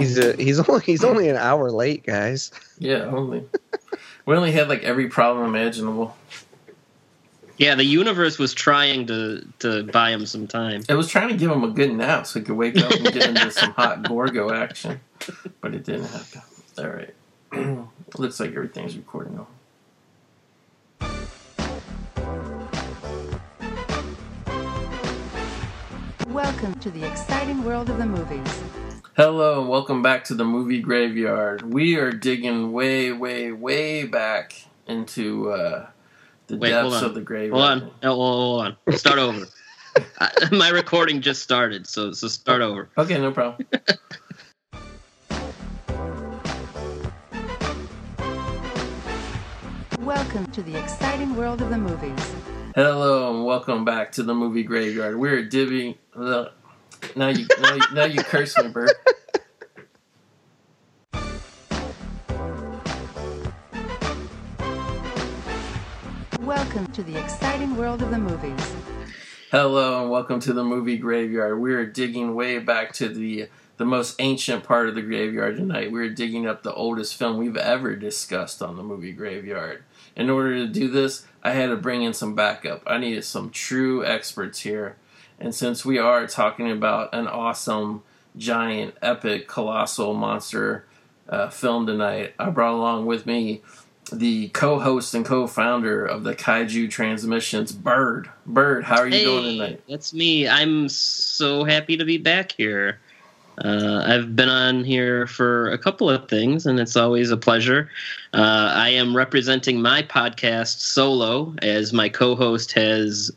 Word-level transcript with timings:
He's 0.00 0.16
a, 0.16 0.34
he's 0.36 0.58
only 0.68 0.82
he's 0.82 1.04
only 1.04 1.28
an 1.28 1.36
hour 1.36 1.70
late, 1.70 2.04
guys. 2.04 2.50
Yeah, 2.78 3.02
only. 3.04 3.44
we 4.24 4.34
only 4.34 4.50
had 4.52 4.68
like 4.68 4.82
every 4.82 5.08
problem 5.08 5.46
imaginable. 5.46 6.16
Yeah, 7.58 7.74
the 7.74 7.84
universe 7.84 8.38
was 8.38 8.54
trying 8.54 9.06
to 9.08 9.46
to 9.58 9.82
buy 9.84 10.10
him 10.10 10.24
some 10.24 10.46
time. 10.46 10.82
It 10.88 10.94
was 10.94 11.08
trying 11.08 11.28
to 11.28 11.36
give 11.36 11.50
him 11.50 11.64
a 11.64 11.68
good 11.68 11.92
nap 11.92 12.26
so 12.26 12.40
he 12.40 12.46
could 12.46 12.56
wake 12.56 12.78
up 12.78 12.90
and 12.92 13.12
get 13.12 13.28
into 13.28 13.50
some 13.50 13.72
hot 13.72 14.08
Gorgo 14.08 14.50
action, 14.50 15.00
but 15.60 15.74
it 15.74 15.84
didn't 15.84 16.06
happen. 16.06 16.42
All 16.78 16.88
right. 16.88 17.14
Looks 18.18 18.40
like 18.40 18.54
everything's 18.54 18.96
recording 18.96 19.36
now. 19.36 19.46
Welcome 26.28 26.74
to 26.78 26.90
the 26.90 27.06
exciting 27.06 27.62
world 27.64 27.90
of 27.90 27.98
the 27.98 28.06
movies. 28.06 28.62
Hello 29.20 29.60
and 29.60 29.68
welcome 29.68 30.00
back 30.00 30.24
to 30.24 30.34
the 30.34 30.46
movie 30.46 30.80
graveyard. 30.80 31.60
We 31.60 31.96
are 31.96 32.10
digging 32.10 32.72
way, 32.72 33.12
way, 33.12 33.52
way 33.52 34.04
back 34.06 34.54
into 34.86 35.50
uh, 35.50 35.88
the 36.46 36.56
Wait, 36.56 36.70
depths 36.70 37.02
of 37.02 37.14
the 37.14 37.20
graveyard. 37.20 37.82
Hold 37.82 37.82
on, 37.82 37.90
oh, 38.02 38.14
hold 38.14 38.62
on. 38.62 38.78
Start 38.96 39.18
over. 39.18 39.44
I, 40.20 40.48
my 40.52 40.70
recording 40.70 41.20
just 41.20 41.42
started, 41.42 41.86
so 41.86 42.12
so 42.12 42.28
start 42.28 42.62
over. 42.62 42.88
Okay, 42.96 43.18
no 43.18 43.30
problem. 43.30 43.68
Welcome 50.00 50.50
to 50.52 50.62
the 50.62 50.82
exciting 50.82 51.36
world 51.36 51.60
of 51.60 51.68
the 51.68 51.76
movies. 51.76 52.34
Hello 52.74 53.34
and 53.34 53.44
welcome 53.44 53.84
back 53.84 54.12
to 54.12 54.22
the 54.22 54.32
movie 54.32 54.62
graveyard. 54.62 55.18
We're 55.18 55.44
divvying. 55.44 55.98
Now 57.16 57.28
you, 57.28 57.46
now 57.60 57.74
you, 57.74 57.82
now 57.92 58.04
you 58.04 58.22
curse 58.22 58.56
me, 58.58 58.68
Byrd. 58.68 58.90
Welcome 66.40 66.86
to 66.92 67.02
the 67.02 67.18
exciting 67.18 67.76
world 67.76 68.02
of 68.02 68.10
the 68.10 68.18
movies. 68.18 68.74
Hello 69.50 70.02
and 70.02 70.10
welcome 70.10 70.40
to 70.40 70.52
the 70.52 70.62
movie 70.62 70.96
graveyard. 70.96 71.60
We 71.60 71.74
are 71.74 71.84
digging 71.84 72.34
way 72.34 72.58
back 72.58 72.92
to 72.94 73.08
the 73.08 73.48
the 73.76 73.84
most 73.86 74.16
ancient 74.18 74.62
part 74.62 74.90
of 74.90 74.94
the 74.94 75.00
graveyard 75.00 75.56
tonight. 75.56 75.90
We're 75.90 76.10
digging 76.10 76.46
up 76.46 76.62
the 76.62 76.74
oldest 76.74 77.16
film 77.16 77.38
we've 77.38 77.56
ever 77.56 77.96
discussed 77.96 78.60
on 78.60 78.76
the 78.76 78.82
movie 78.82 79.12
graveyard. 79.12 79.84
In 80.14 80.28
order 80.28 80.54
to 80.56 80.66
do 80.66 80.88
this, 80.88 81.26
I 81.42 81.52
had 81.52 81.68
to 81.68 81.76
bring 81.76 82.02
in 82.02 82.12
some 82.12 82.34
backup. 82.34 82.82
I 82.86 82.98
needed 82.98 83.24
some 83.24 83.48
true 83.48 84.04
experts 84.04 84.60
here. 84.60 84.96
And 85.40 85.54
since 85.54 85.84
we 85.84 85.98
are 85.98 86.26
talking 86.26 86.70
about 86.70 87.14
an 87.14 87.26
awesome, 87.26 88.02
giant, 88.36 88.94
epic, 89.00 89.48
colossal 89.48 90.12
monster 90.12 90.84
uh, 91.28 91.48
film 91.48 91.86
tonight, 91.86 92.34
I 92.38 92.50
brought 92.50 92.74
along 92.74 93.06
with 93.06 93.24
me 93.24 93.62
the 94.12 94.48
co-host 94.48 95.14
and 95.14 95.24
co-founder 95.24 96.04
of 96.04 96.24
the 96.24 96.34
Kaiju 96.34 96.90
Transmissions, 96.90 97.72
Byrd. 97.72 98.28
Byrd, 98.44 98.84
how 98.84 98.98
are 98.98 99.08
you 99.08 99.24
doing 99.24 99.44
Hey, 99.44 99.58
tonight? 99.58 99.82
that's 99.88 100.12
me. 100.12 100.46
I'm 100.46 100.88
so 100.88 101.64
happy 101.64 101.96
to 101.96 102.04
be 102.04 102.18
back 102.18 102.52
here. 102.52 102.98
Uh, 103.64 104.02
I've 104.06 104.34
been 104.34 104.48
on 104.48 104.84
here 104.84 105.26
for 105.26 105.70
a 105.70 105.78
couple 105.78 106.08
of 106.10 106.28
things, 106.28 106.66
and 106.66 106.80
it's 106.80 106.96
always 106.96 107.30
a 107.30 107.36
pleasure. 107.36 107.90
Uh, 108.32 108.72
I 108.74 108.90
am 108.90 109.16
representing 109.16 109.80
my 109.80 110.02
podcast 110.02 110.80
solo, 110.80 111.54
as 111.62 111.92
my 111.92 112.08
co-host 112.08 112.72
has 112.72 113.30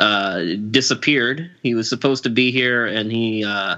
uh, 0.00 0.56
disappeared. 0.70 1.50
He 1.62 1.74
was 1.74 1.88
supposed 1.88 2.24
to 2.24 2.30
be 2.30 2.50
here, 2.50 2.86
and 2.86 3.12
he 3.12 3.44
uh, 3.44 3.76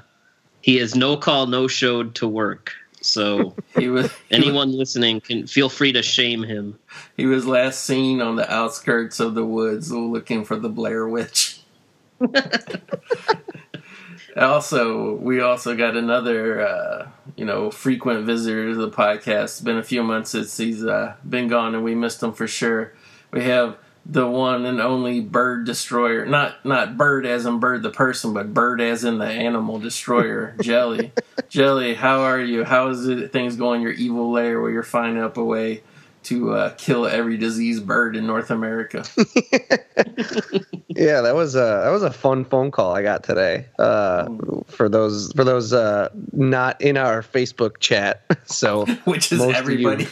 he 0.61 0.77
has 0.77 0.95
no 0.95 1.17
call, 1.17 1.47
no 1.47 1.67
showed 1.67 2.15
to 2.17 2.29
work. 2.29 2.73
So 3.01 3.57
He 3.77 3.89
was 3.89 4.07
he 4.07 4.13
was, 4.13 4.13
anyone 4.31 4.71
listening 4.71 5.21
can 5.21 5.49
feel 5.49 5.69
free 5.69 5.93
to 5.93 6.03
shame 6.03 6.45
him. 6.45 6.79
he 7.17 7.27
was 7.27 7.45
last 7.45 7.85
seen 7.85 8.23
on 8.23 8.37
the 8.37 8.51
outskirts 8.53 9.19
of 9.19 9.35
the 9.35 9.45
woods 9.45 9.91
looking 9.91 10.45
for 10.45 10.57
the 10.57 10.69
Blair 10.69 11.09
Witch. 11.09 11.61
also, 14.37 15.17
we 15.17 15.41
also 15.41 15.75
got 15.77 15.97
another, 15.97 16.65
uh, 16.65 17.09
you 17.35 17.45
know, 17.45 17.69
frequent 17.73 18.25
visitor 18.25 18.71
to 18.71 18.77
the 18.77 18.91
podcast. 18.91 19.45
It's 19.45 19.61
been 19.61 19.79
a 19.79 19.83
few 19.83 20.05
months 20.05 20.31
since 20.31 20.57
he's 20.57 20.85
uh, 20.85 21.15
been 21.29 21.49
gone, 21.49 21.75
and 21.75 21.83
we 21.83 21.97
missed 21.97 22.23
him 22.23 22.33
for 22.33 22.47
sure. 22.47 22.95
We 23.33 23.43
have 23.43 23.77
the 24.05 24.27
one 24.27 24.67
and 24.67 24.81
only 24.81 25.21
Bird 25.21 25.65
Destroyer, 25.65 26.27
not 26.27 26.65
not 26.65 26.97
Byrd 26.97 27.25
as 27.27 27.47
in 27.47 27.61
Byrd 27.61 27.83
the 27.83 27.91
person, 27.91 28.35
but 28.35 28.53
Bird 28.53 28.81
as 28.81 29.05
in 29.05 29.19
the 29.19 29.27
animal 29.27 29.79
destroyer, 29.79 30.55
Jelli. 30.63 31.13
Jelli, 31.49 31.95
how 31.95 32.21
are 32.21 32.41
you? 32.41 32.65
How 32.65 32.89
is 32.89 33.07
it 33.07 33.33
things 33.33 33.57
going? 33.57 33.83
Your 33.83 33.93
evil 33.93 34.31
lair, 34.33 34.61
where 34.61 34.71
you're 34.71 34.83
finding 34.83 35.23
up 35.23 35.37
a 35.37 35.45
way 35.45 35.83
to 36.25 36.53
uh, 36.53 36.71
kill 36.77 37.07
every 37.07 37.37
diseased 37.37 37.87
bird 37.87 38.17
in 38.17 38.27
North 38.27 38.51
America. 38.51 39.05
Yeah, 40.95 41.23
that 41.23 41.35
was 41.35 41.55
a 41.55 41.81
that 41.85 41.91
was 41.91 42.03
a 42.03 42.11
fun 42.13 42.45
phone 42.45 42.71
call 42.71 42.95
I 42.95 43.03
got 43.03 43.25
today. 43.25 43.67
Uh, 43.79 44.29
for 44.67 44.89
those 44.89 45.33
for 45.33 45.43
those 45.43 45.73
uh, 45.73 46.11
not 46.33 46.81
in 46.81 46.97
our 46.97 47.23
Facebook 47.23 47.79
chat. 47.81 48.23
So 48.45 48.85
which 49.05 49.33
is 49.33 49.41
everybody. 49.41 50.07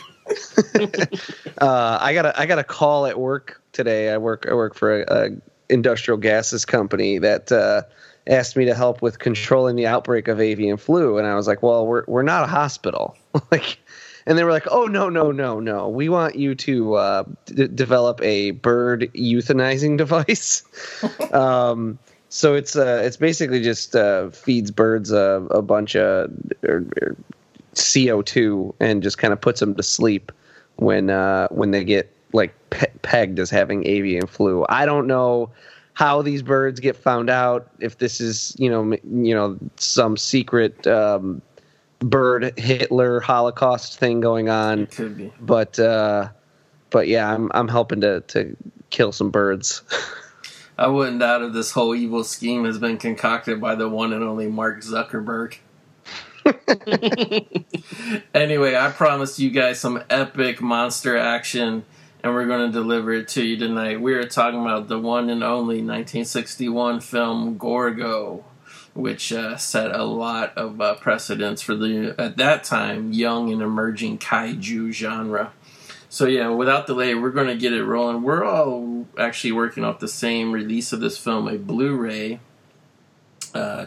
uh, 1.61 1.99
I 2.01 2.15
got 2.15 2.27
a 2.27 2.41
I 2.41 2.47
got 2.47 2.59
a 2.59 2.65
call 2.65 3.07
at 3.07 3.19
work 3.19 3.60
today. 3.73 4.13
I 4.13 4.19
work 4.19 4.47
I 4.49 4.55
work 4.55 4.75
for 4.75 5.03
a, 5.03 5.05
a 5.09 5.29
industrial 5.69 6.19
gases 6.19 6.65
company 6.65 7.19
that 7.19 7.51
uh, 7.53 7.83
asked 8.27 8.57
me 8.57 8.65
to 8.67 8.75
help 8.75 9.03
with 9.03 9.19
controlling 9.19 9.77
the 9.77 9.87
outbreak 9.87 10.29
of 10.29 10.41
avian 10.41 10.77
flu, 10.77 11.19
and 11.19 11.27
I 11.27 11.35
was 11.35 11.47
like, 11.47 11.63
"Well, 11.63 11.87
we're 11.87 12.05
we're 12.07 12.23
not 12.23 12.45
a 12.45 12.47
hospital." 12.47 13.17
like, 13.51 13.79
and 14.27 14.39
they 14.39 14.45
were 14.45 14.53
like, 14.53 14.67
"Oh 14.71 14.87
no 14.87 15.09
no 15.09 15.31
no 15.31 15.61
no, 15.61 15.89
we 15.89 16.09
want 16.09 16.37
you 16.37 16.55
to 16.55 16.95
uh, 16.95 17.25
d- 17.47 17.69
develop 17.69 18.21
a 18.23 18.53
bird 18.53 19.11
euthanizing 19.15 19.97
device." 19.97 20.63
um, 21.33 21.99
so 22.29 22.55
it's 22.55 22.77
uh, 22.77 23.03
it's 23.05 23.17
basically 23.17 23.61
just 23.61 23.97
uh, 23.97 24.31
feeds 24.31 24.71
birds 24.71 25.11
a, 25.11 25.47
a 25.51 25.63
bunch 25.63 25.97
of 25.97 26.31
or, 26.63 26.87
or 27.03 27.17
CO2 27.75 28.75
and 28.81 29.03
just 29.03 29.19
kind 29.19 29.33
of 29.33 29.41
puts 29.41 29.61
them 29.61 29.75
to 29.75 29.83
sleep 29.83 30.33
when 30.77 31.11
uh, 31.11 31.49
when 31.49 31.73
they 31.73 31.85
get 31.85 32.13
like 32.33 32.55
pe- 32.71 32.93
pegged 33.03 33.39
as 33.39 33.51
having 33.51 33.87
avian 33.87 34.27
flu. 34.27 34.65
I 34.69 34.87
don't 34.87 35.07
know 35.07 35.51
how 35.95 36.23
these 36.23 36.43
birds 36.43 36.81
get 36.81 36.97
found 36.97 37.29
out. 37.31 37.69
If 37.81 37.99
this 37.99 38.21
is 38.21 38.55
you 38.59 38.71
know 38.71 38.81
m- 38.93 39.25
you 39.25 39.35
know 39.35 39.59
some 39.77 40.17
secret 40.17 40.87
um, 40.87 41.43
bird 41.99 42.59
Hitler 42.59 43.21
Holocaust 43.21 43.99
thing 43.99 44.21
going 44.21 44.49
on, 44.49 44.81
It 44.81 44.91
could 44.93 45.17
be. 45.17 45.33
but 45.41 45.79
uh, 45.79 46.29
but 46.91 47.09
yeah, 47.09 47.33
I'm 47.33 47.51
I'm 47.55 47.69
helping 47.69 48.01
to 48.03 48.21
to 48.29 48.57
kill 48.91 49.13
some 49.13 49.31
birds. 49.31 49.83
I 50.79 50.87
wouldn't 50.87 51.21
doubt 51.21 51.43
if 51.43 51.53
this 51.53 51.73
whole 51.73 51.95
evil 51.95 52.25
scheme 52.25 52.65
has 52.65 52.79
been 52.79 52.97
concocted 52.97 53.61
by 53.61 53.75
the 53.75 53.87
one 53.87 54.15
and 54.15 54.25
only 54.25 54.49
Mark 54.49 54.81
Zuckerberg. 54.81 55.57
anyway, 58.35 58.75
I 58.77 58.91
promised 58.91 59.39
you 59.39 59.51
guys 59.51 59.79
some 59.79 60.03
epic 60.09 60.63
monster 60.63 61.19
action, 61.19 61.85
and 62.23 62.35
we're 62.35 62.47
going 62.47 62.71
to 62.71 62.73
deliver 62.73 63.13
it 63.13 63.29
to 63.29 63.45
you 63.45 63.57
tonight. 63.57 64.01
We 64.01 64.15
are 64.15 64.25
talking 64.25 64.61
about 64.61 64.89
the 64.89 64.99
one 64.99 65.31
and 65.31 65.43
only 65.43 65.77
1961 65.77 67.01
film 67.01 67.57
Gorgo, 67.57 68.45
which 68.95 69.33
uh, 69.33 69.57
set 69.57 69.95
a 69.95 70.05
lot 70.05 70.57
of 70.57 70.81
uh, 70.81 70.95
precedents 70.97 71.63
for 71.63 71.75
the, 71.75 72.15
at 72.19 72.37
that 72.37 72.65
time, 72.65 73.13
young 73.13 73.51
and 73.51 73.63
emerging 73.63 74.19
kaiju 74.19 74.93
genre. 74.93 75.53
So 76.09 76.27
yeah, 76.27 76.49
without 76.49 76.87
delay, 76.87 77.15
we're 77.15 77.31
going 77.31 77.47
to 77.47 77.57
get 77.57 77.73
it 77.73 77.85
rolling. 77.85 78.23
We're 78.23 78.45
all 78.45 79.07
actually 79.19 79.53
working 79.53 79.85
off 79.85 80.01
the 80.01 80.09
same 80.09 80.53
release 80.53 80.93
of 80.93 81.01
this 81.01 81.17
film, 81.17 81.49
a 81.49 81.57
Blu-ray 81.57 82.41
uh, 83.55 83.87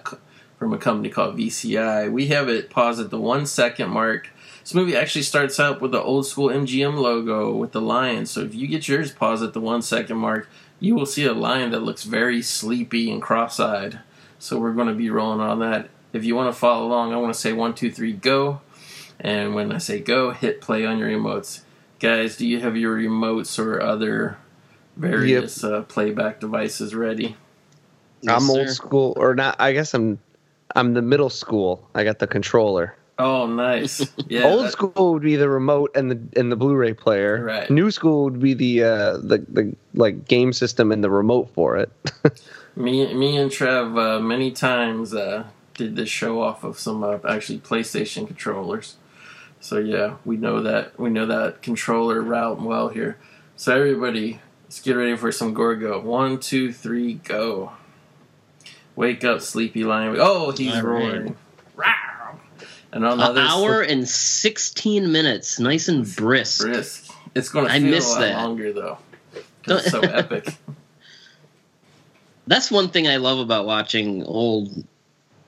from 0.57 0.73
a 0.73 0.77
company 0.77 1.09
called 1.09 1.37
VCI. 1.37 2.11
We 2.11 2.27
have 2.27 2.49
it 2.49 2.69
paused 2.69 2.99
at 2.99 3.09
the 3.09 3.19
one 3.19 3.45
second 3.45 3.89
mark. 3.89 4.29
This 4.63 4.73
movie 4.73 4.95
actually 4.95 5.23
starts 5.23 5.59
out 5.59 5.81
with 5.81 5.91
the 5.91 6.01
old 6.01 6.25
school 6.25 6.47
MGM 6.47 6.95
logo 6.95 7.53
with 7.53 7.73
the 7.73 7.81
lion. 7.81 8.25
So 8.25 8.39
if 8.39 8.55
you 8.55 8.65
get 8.65 8.87
yours 8.87 9.11
paused 9.11 9.43
at 9.43 9.51
the 9.51 9.59
one 9.59 9.81
second 9.81 10.17
mark, 10.17 10.49
you 10.79 10.95
will 10.95 11.05
see 11.05 11.25
a 11.25 11.33
lion 11.33 11.71
that 11.71 11.81
looks 11.81 12.03
very 12.03 12.41
sleepy 12.41 13.11
and 13.11 13.21
cross-eyed. 13.21 13.99
So 14.39 14.57
we're 14.57 14.71
going 14.71 14.87
to 14.87 14.93
be 14.93 15.09
rolling 15.09 15.41
on 15.41 15.59
that. 15.59 15.89
If 16.13 16.23
you 16.23 16.35
want 16.35 16.53
to 16.53 16.57
follow 16.57 16.85
along, 16.87 17.13
I 17.13 17.17
want 17.17 17.33
to 17.33 17.39
say 17.39 17.51
one, 17.51 17.73
two, 17.73 17.91
three, 17.91 18.13
go. 18.13 18.61
And 19.19 19.53
when 19.53 19.73
I 19.73 19.79
say 19.79 19.99
go, 19.99 20.31
hit 20.31 20.61
play 20.61 20.85
on 20.85 20.97
your 20.97 21.09
remotes. 21.09 21.61
Guys, 21.99 22.37
do 22.37 22.47
you 22.47 22.61
have 22.61 22.77
your 22.77 22.97
remotes 22.97 23.59
or 23.59 23.81
other 23.81 24.37
various 24.95 25.63
uh, 25.63 25.81
playback 25.83 26.39
devices 26.39 26.95
ready? 26.95 27.35
Yes, 28.21 28.41
I'm 28.41 28.49
old 28.49 28.67
sir. 28.69 28.73
school, 28.73 29.13
or 29.17 29.35
not? 29.35 29.57
I 29.59 29.73
guess 29.73 29.93
I'm 29.93 30.19
I'm 30.75 30.93
the 30.93 31.01
middle 31.01 31.29
school. 31.29 31.89
I 31.93 32.03
got 32.03 32.19
the 32.19 32.27
controller. 32.27 32.95
Oh, 33.19 33.45
nice. 33.45 34.01
Yeah. 34.27 34.45
Old 34.45 34.65
that- 34.65 34.71
school 34.71 35.13
would 35.13 35.21
be 35.23 35.35
the 35.35 35.49
remote 35.49 35.91
and 35.95 36.09
the 36.09 36.39
and 36.39 36.51
the 36.51 36.55
Blu-ray 36.55 36.93
player. 36.93 37.43
Right. 37.43 37.69
New 37.69 37.91
school 37.91 38.23
would 38.25 38.39
be 38.39 38.53
the 38.53 38.83
uh, 38.83 39.17
the 39.17 39.45
the 39.47 39.75
like 39.93 40.27
game 40.27 40.51
system 40.53 40.91
and 40.91 41.03
the 41.03 41.09
remote 41.09 41.51
for 41.53 41.77
it. 41.77 41.91
Me, 42.75 43.13
me 43.13 43.37
and 43.37 43.51
Trev, 43.51 43.95
uh, 43.95 44.19
many 44.19 44.49
times 44.51 45.13
uh, 45.13 45.43
did 45.75 45.95
this 45.95 46.09
show 46.09 46.41
off 46.41 46.63
of 46.63 46.79
some 46.79 47.03
uh, 47.03 47.19
actually 47.29 47.59
PlayStation 47.59 48.25
controllers. 48.25 48.95
So 49.59 49.77
yeah, 49.77 50.15
we 50.25 50.37
know 50.37 50.63
that 50.63 50.99
we 50.99 51.11
know 51.11 51.27
that 51.27 51.61
controller 51.61 52.19
route 52.19 52.59
well 52.59 52.87
here. 52.89 53.17
So 53.55 53.75
everybody, 53.77 54.41
let's 54.63 54.81
get 54.81 54.93
ready 54.93 55.15
for 55.15 55.31
some 55.31 55.53
Gorgo. 55.53 56.01
One, 56.01 56.39
two, 56.39 56.73
three, 56.73 57.13
go. 57.13 57.73
Wake 58.95 59.23
up, 59.23 59.41
sleepy 59.41 59.83
lion. 59.83 60.15
Oh, 60.19 60.49
he's 60.51 60.73
All 60.73 60.81
right. 60.81 60.83
roaring. 60.83 61.35
Rawr. 61.77 62.12
And 62.93 63.03
on 63.05 63.17
the 63.17 63.23
An 63.25 63.29
other 63.31 63.41
hour 63.41 63.81
and 63.81 64.07
16 64.07 65.11
minutes. 65.11 65.59
Nice 65.59 65.87
and 65.87 66.05
brisk. 66.15 66.61
brisk. 66.61 67.11
It's 67.35 67.49
going 67.49 67.65
to 67.65 67.73
I 67.73 67.79
feel 67.79 67.89
miss 67.89 68.07
a 68.07 68.11
lot 68.13 68.19
that. 68.21 68.35
longer 68.37 68.71
though. 68.73 68.97
It's 69.67 69.91
so 69.91 70.01
epic. 70.01 70.47
That's 72.47 72.69
one 72.69 72.89
thing 72.89 73.07
I 73.07 73.15
love 73.17 73.39
about 73.39 73.65
watching 73.65 74.23
old 74.23 74.83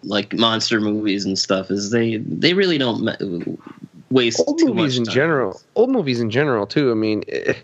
like 0.03 0.33
monster 0.33 0.79
movies 0.79 1.25
and 1.25 1.37
stuff 1.37 1.69
is 1.71 1.91
they 1.91 2.17
they 2.17 2.53
really 2.53 2.77
don't 2.77 3.03
ma- 3.03 3.55
waste 4.09 4.41
old 4.47 4.57
too 4.59 4.67
movies 4.73 4.99
much 4.99 5.07
in 5.07 5.13
general 5.13 5.61
old 5.75 5.89
movies 5.89 6.19
in 6.19 6.29
general 6.29 6.67
too 6.67 6.91
i 6.91 6.93
mean 6.93 7.23
eh, 7.27 7.55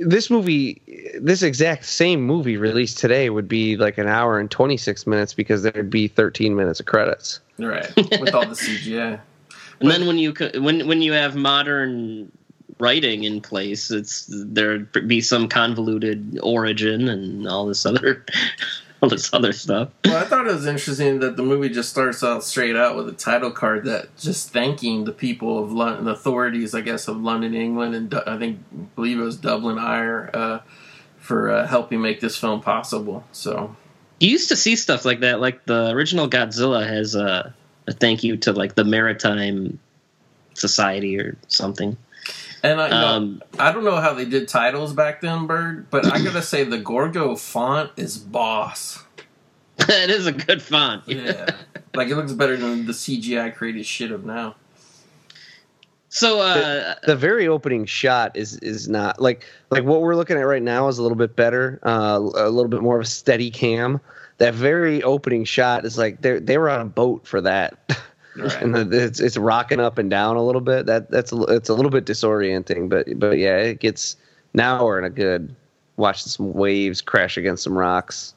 this 0.00 0.30
movie 0.30 0.80
this 1.20 1.42
exact 1.42 1.84
same 1.84 2.22
movie 2.22 2.56
released 2.56 2.98
today 2.98 3.30
would 3.30 3.48
be 3.48 3.76
like 3.76 3.98
an 3.98 4.08
hour 4.08 4.38
and 4.38 4.50
26 4.50 5.06
minutes 5.06 5.34
because 5.34 5.62
there'd 5.62 5.90
be 5.90 6.08
13 6.08 6.56
minutes 6.56 6.80
of 6.80 6.86
credits 6.86 7.40
right. 7.58 7.94
With 7.96 8.34
all 8.34 8.46
the 8.46 8.54
CGI. 8.54 9.20
And 9.80 9.90
then 9.90 10.06
when 10.06 10.18
you 10.18 10.34
when 10.56 10.86
when 10.86 11.00
you 11.00 11.14
have 11.14 11.36
modern 11.36 12.30
writing 12.78 13.24
in 13.24 13.40
place, 13.40 13.90
it's 13.90 14.28
there'd 14.28 14.92
be 15.08 15.22
some 15.22 15.48
convoluted 15.48 16.38
origin 16.42 17.08
and 17.08 17.48
all 17.48 17.64
this 17.64 17.86
other 17.86 18.22
all 19.02 19.08
this 19.08 19.32
other 19.32 19.52
stuff. 19.52 19.88
Well, 20.04 20.16
I 20.16 20.24
thought 20.24 20.46
it 20.46 20.52
was 20.52 20.66
interesting 20.66 21.20
that 21.20 21.36
the 21.36 21.42
movie 21.42 21.68
just 21.68 21.90
starts 21.90 22.22
out 22.22 22.44
straight 22.44 22.76
out 22.76 22.96
with 22.96 23.08
a 23.08 23.12
title 23.12 23.50
card 23.50 23.84
that 23.84 24.16
just 24.16 24.50
thanking 24.50 25.04
the 25.04 25.12
people 25.12 25.62
of 25.62 25.72
London, 25.72 26.04
the 26.04 26.12
authorities, 26.12 26.74
I 26.74 26.82
guess, 26.82 27.08
of 27.08 27.16
London, 27.16 27.54
England, 27.54 27.94
and 27.94 28.14
I 28.14 28.38
think 28.38 28.60
believe 28.94 29.18
it 29.18 29.22
was 29.22 29.36
Dublin, 29.36 29.78
Ire, 29.78 30.30
uh, 30.34 30.58
for 31.18 31.50
uh, 31.50 31.66
helping 31.66 32.00
make 32.00 32.20
this 32.20 32.36
film 32.36 32.60
possible. 32.60 33.24
So 33.32 33.76
You 34.18 34.30
used 34.30 34.48
to 34.50 34.56
see 34.56 34.76
stuff 34.76 35.04
like 35.04 35.20
that, 35.20 35.40
like 35.40 35.64
the 35.64 35.90
original 35.90 36.28
Godzilla 36.28 36.86
has 36.86 37.14
a, 37.14 37.54
a 37.86 37.92
thank 37.92 38.22
you 38.22 38.36
to 38.38 38.52
like 38.52 38.74
the 38.74 38.84
Maritime 38.84 39.78
Society 40.54 41.18
or 41.18 41.36
something. 41.48 41.96
And 42.62 42.80
I, 42.80 42.84
you 42.86 42.90
know, 42.90 43.06
Um, 43.06 43.42
I 43.58 43.72
don't 43.72 43.84
know 43.84 43.96
how 43.96 44.12
they 44.12 44.24
did 44.24 44.48
titles 44.48 44.92
back 44.92 45.20
then, 45.20 45.46
Byrd, 45.46 45.88
but 45.90 46.06
I 46.06 46.22
gotta 46.22 46.42
say 46.42 46.64
the 46.64 46.78
Gorgo 46.78 47.34
font 47.36 47.90
is 47.96 48.18
boss. 48.18 49.02
it 49.78 50.10
is 50.10 50.26
a 50.26 50.32
good 50.32 50.60
font. 50.60 51.04
Yeah, 51.06 51.46
like 51.94 52.08
it 52.08 52.16
looks 52.16 52.32
better 52.32 52.56
than 52.56 52.86
the 52.86 52.92
CGI 52.92 53.54
created 53.54 53.86
shit 53.86 54.10
of 54.12 54.24
now. 54.26 54.56
So 56.12 56.40
uh, 56.40 56.96
the 57.06 57.14
very 57.14 57.46
opening 57.46 57.86
shot 57.86 58.36
is 58.36 58.56
is 58.58 58.88
not 58.88 59.20
like 59.22 59.46
like 59.70 59.84
what 59.84 60.00
we're 60.02 60.16
looking 60.16 60.36
at 60.36 60.42
right 60.42 60.62
now 60.62 60.88
is 60.88 60.98
a 60.98 61.02
little 61.02 61.16
bit 61.16 61.36
better 61.36 61.78
uh, 61.84 62.18
a 62.18 62.50
little 62.50 62.68
bit 62.68 62.82
more 62.82 62.96
of 62.96 63.02
a 63.04 63.08
steady 63.08 63.50
cam 63.50 64.00
that 64.38 64.52
very 64.54 65.04
opening 65.04 65.44
shot 65.44 65.84
is 65.86 65.96
like 65.96 66.20
they 66.20 66.40
they 66.40 66.58
were 66.58 66.68
on 66.68 66.80
a 66.80 66.84
boat 66.84 67.28
for 67.28 67.40
that 67.40 67.78
Right. 68.36 68.62
and 68.62 68.74
the, 68.74 69.04
it's 69.06 69.18
it's 69.18 69.36
rocking 69.36 69.80
up 69.80 69.98
and 69.98 70.08
down 70.08 70.36
a 70.36 70.44
little 70.44 70.60
bit 70.60 70.86
that 70.86 71.10
that's 71.10 71.32
a, 71.32 71.42
it's 71.44 71.68
a 71.68 71.74
little 71.74 71.90
bit 71.90 72.04
disorienting 72.06 72.88
but 72.88 73.06
but 73.18 73.38
yeah 73.38 73.56
it 73.56 73.80
gets 73.80 74.16
now 74.54 74.84
we're 74.84 74.98
in 75.00 75.04
a 75.04 75.10
good 75.10 75.54
watching 75.96 76.28
some 76.28 76.52
waves 76.52 77.00
crash 77.02 77.36
against 77.36 77.64
some 77.64 77.76
rocks 77.76 78.32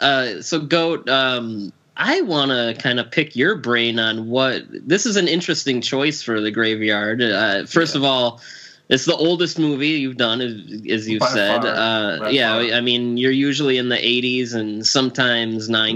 uh, 0.00 0.40
so 0.42 0.60
goat 0.60 1.08
um 1.08 1.72
i 1.96 2.20
want 2.22 2.50
to 2.50 2.74
kind 2.82 3.00
of 3.00 3.10
pick 3.10 3.34
your 3.34 3.54
brain 3.56 3.98
on 3.98 4.28
what 4.28 4.62
this 4.70 5.06
is 5.06 5.16
an 5.16 5.26
interesting 5.28 5.80
choice 5.80 6.22
for 6.22 6.40
the 6.40 6.50
graveyard 6.50 7.22
uh, 7.22 7.64
first 7.66 7.94
Yeah. 7.94 8.00
of 8.00 8.04
all 8.04 8.40
it's 8.88 9.06
the 9.06 9.16
oldest 9.16 9.58
movie 9.58 9.88
you've 9.88 10.18
done 10.18 10.40
as, 10.42 10.52
as 10.90 11.08
you've 11.08 11.20
By 11.20 11.28
said 11.28 11.62
far. 11.62 12.24
uh, 12.24 12.28
yeah 12.30 12.60
far. 12.62 12.74
i 12.76 12.80
mean 12.82 13.16
you're 13.16 13.30
usually 13.32 13.78
in 13.78 13.88
the 13.88 13.96
80s 13.96 14.54
and 14.54 14.86
sometimes 14.86 15.68
90s, 15.70 15.94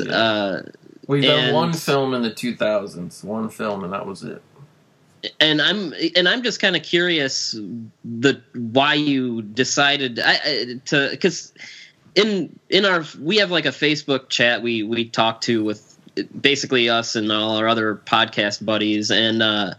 90s, 0.00 0.06
yeah. 0.08 0.62
We've 1.06 1.22
done 1.24 1.52
one 1.52 1.72
film 1.72 2.14
in 2.14 2.22
the 2.22 2.30
2000s, 2.30 3.24
one 3.24 3.48
film, 3.48 3.84
and 3.84 3.92
that 3.92 4.06
was 4.06 4.22
it. 4.22 4.42
and 5.40 5.60
I'm 5.60 5.92
and 6.16 6.28
I'm 6.28 6.42
just 6.42 6.60
kind 6.60 6.76
of 6.76 6.82
curious 6.82 7.52
the 8.04 8.40
why 8.54 8.94
you 8.94 9.42
decided 9.42 10.18
I, 10.18 10.32
I, 10.32 10.80
to 10.86 11.08
because 11.10 11.52
in 12.14 12.58
in 12.68 12.84
our 12.84 13.04
we 13.20 13.38
have 13.38 13.50
like 13.50 13.66
a 13.66 13.70
Facebook 13.70 14.28
chat 14.28 14.62
we 14.62 14.82
we 14.82 15.08
talk 15.08 15.40
to 15.42 15.64
with 15.64 15.88
basically 16.40 16.88
us 16.88 17.16
and 17.16 17.30
all 17.32 17.56
our 17.56 17.68
other 17.68 17.96
podcast 18.04 18.64
buddies 18.64 19.10
and 19.10 19.42
uh 19.42 19.74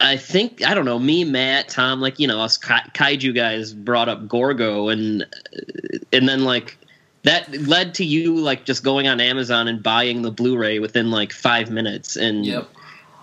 I 0.00 0.16
think 0.16 0.66
I 0.66 0.74
don't 0.74 0.86
know 0.86 0.98
me 0.98 1.24
Matt 1.24 1.68
Tom 1.68 2.00
like 2.00 2.18
you 2.18 2.26
know 2.26 2.40
us 2.40 2.56
kai- 2.56 2.88
kaiju 2.94 3.34
guys 3.34 3.72
brought 3.72 4.08
up 4.08 4.26
Gorgo 4.26 4.88
and 4.88 5.24
and 6.12 6.28
then 6.28 6.44
like 6.44 6.78
that 7.24 7.50
led 7.66 7.94
to 7.94 8.04
you 8.04 8.36
like 8.36 8.64
just 8.64 8.84
going 8.84 9.08
on 9.08 9.20
Amazon 9.20 9.66
and 9.68 9.82
buying 9.82 10.22
the 10.22 10.30
Blu-ray 10.30 10.78
within 10.78 11.10
like 11.10 11.32
five 11.32 11.70
minutes 11.70 12.16
and 12.16 12.44
Yep. 12.46 12.68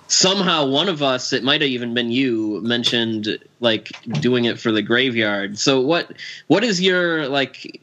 somehow 0.07 0.65
one 0.67 0.89
of 0.89 1.01
us 1.01 1.31
it 1.33 1.43
might 1.43 1.61
have 1.61 1.69
even 1.69 1.93
been 1.93 2.11
you 2.11 2.59
mentioned 2.61 3.37
like 3.59 3.91
doing 4.19 4.45
it 4.45 4.59
for 4.59 4.71
the 4.71 4.81
graveyard 4.81 5.57
so 5.57 5.79
what 5.79 6.11
what 6.47 6.63
is 6.65 6.81
your 6.81 7.29
like 7.29 7.79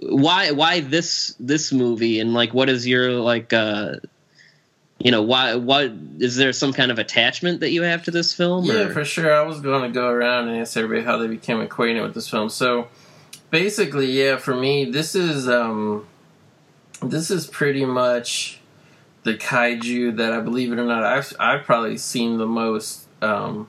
why 0.00 0.50
why 0.50 0.80
this 0.80 1.34
this 1.40 1.72
movie 1.72 2.20
and 2.20 2.34
like 2.34 2.52
what 2.52 2.68
is 2.68 2.86
your 2.86 3.12
like 3.12 3.52
uh 3.54 3.94
you 4.98 5.10
know 5.10 5.22
why 5.22 5.54
what 5.54 5.90
is 6.18 6.36
there 6.36 6.52
some 6.52 6.72
kind 6.74 6.90
of 6.90 6.98
attachment 6.98 7.60
that 7.60 7.70
you 7.70 7.82
have 7.82 8.02
to 8.02 8.10
this 8.10 8.34
film 8.34 8.64
Yeah, 8.66 8.74
or- 8.88 8.90
for 8.92 9.04
sure. 9.04 9.32
I 9.32 9.42
was 9.42 9.60
going 9.60 9.82
to 9.90 9.94
go 9.94 10.08
around 10.10 10.48
and 10.48 10.60
ask 10.60 10.76
everybody 10.76 11.02
how 11.06 11.16
they 11.16 11.26
became 11.28 11.60
acquainted 11.60 12.02
with 12.02 12.12
this 12.14 12.28
film. 12.28 12.50
So, 12.50 12.88
basically, 13.50 14.10
yeah, 14.10 14.36
for 14.36 14.54
me, 14.54 14.84
this 14.84 15.14
is 15.14 15.48
um, 15.48 16.06
this 17.02 17.30
is 17.30 17.46
pretty 17.46 17.84
much 17.84 18.60
the 19.22 19.34
kaiju 19.34 20.16
that 20.16 20.32
I 20.32 20.40
believe 20.40 20.72
it 20.72 20.78
or 20.78 20.84
not, 20.84 21.04
I've 21.04 21.32
I've 21.38 21.64
probably 21.64 21.98
seen 21.98 22.38
the 22.38 22.46
most. 22.46 23.06
Um, 23.22 23.68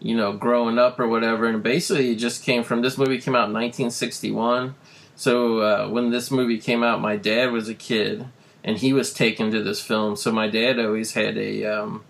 you 0.00 0.14
know, 0.14 0.34
growing 0.34 0.78
up 0.78 1.00
or 1.00 1.08
whatever, 1.08 1.46
and 1.46 1.62
basically 1.62 2.10
it 2.10 2.16
just 2.16 2.42
came 2.42 2.62
from 2.62 2.82
this 2.82 2.98
movie 2.98 3.18
came 3.18 3.34
out 3.34 3.48
in 3.48 3.54
1961. 3.54 4.74
So 5.16 5.60
uh, 5.60 5.88
when 5.88 6.10
this 6.10 6.30
movie 6.30 6.58
came 6.58 6.82
out, 6.82 7.00
my 7.00 7.16
dad 7.16 7.52
was 7.52 7.70
a 7.70 7.74
kid, 7.74 8.26
and 8.62 8.76
he 8.76 8.92
was 8.92 9.14
taken 9.14 9.50
to 9.50 9.62
this 9.62 9.80
film. 9.80 10.16
So 10.16 10.30
my 10.30 10.46
dad 10.46 10.78
always 10.78 11.14
had 11.14 11.38
a 11.38 11.64
um, 11.64 12.04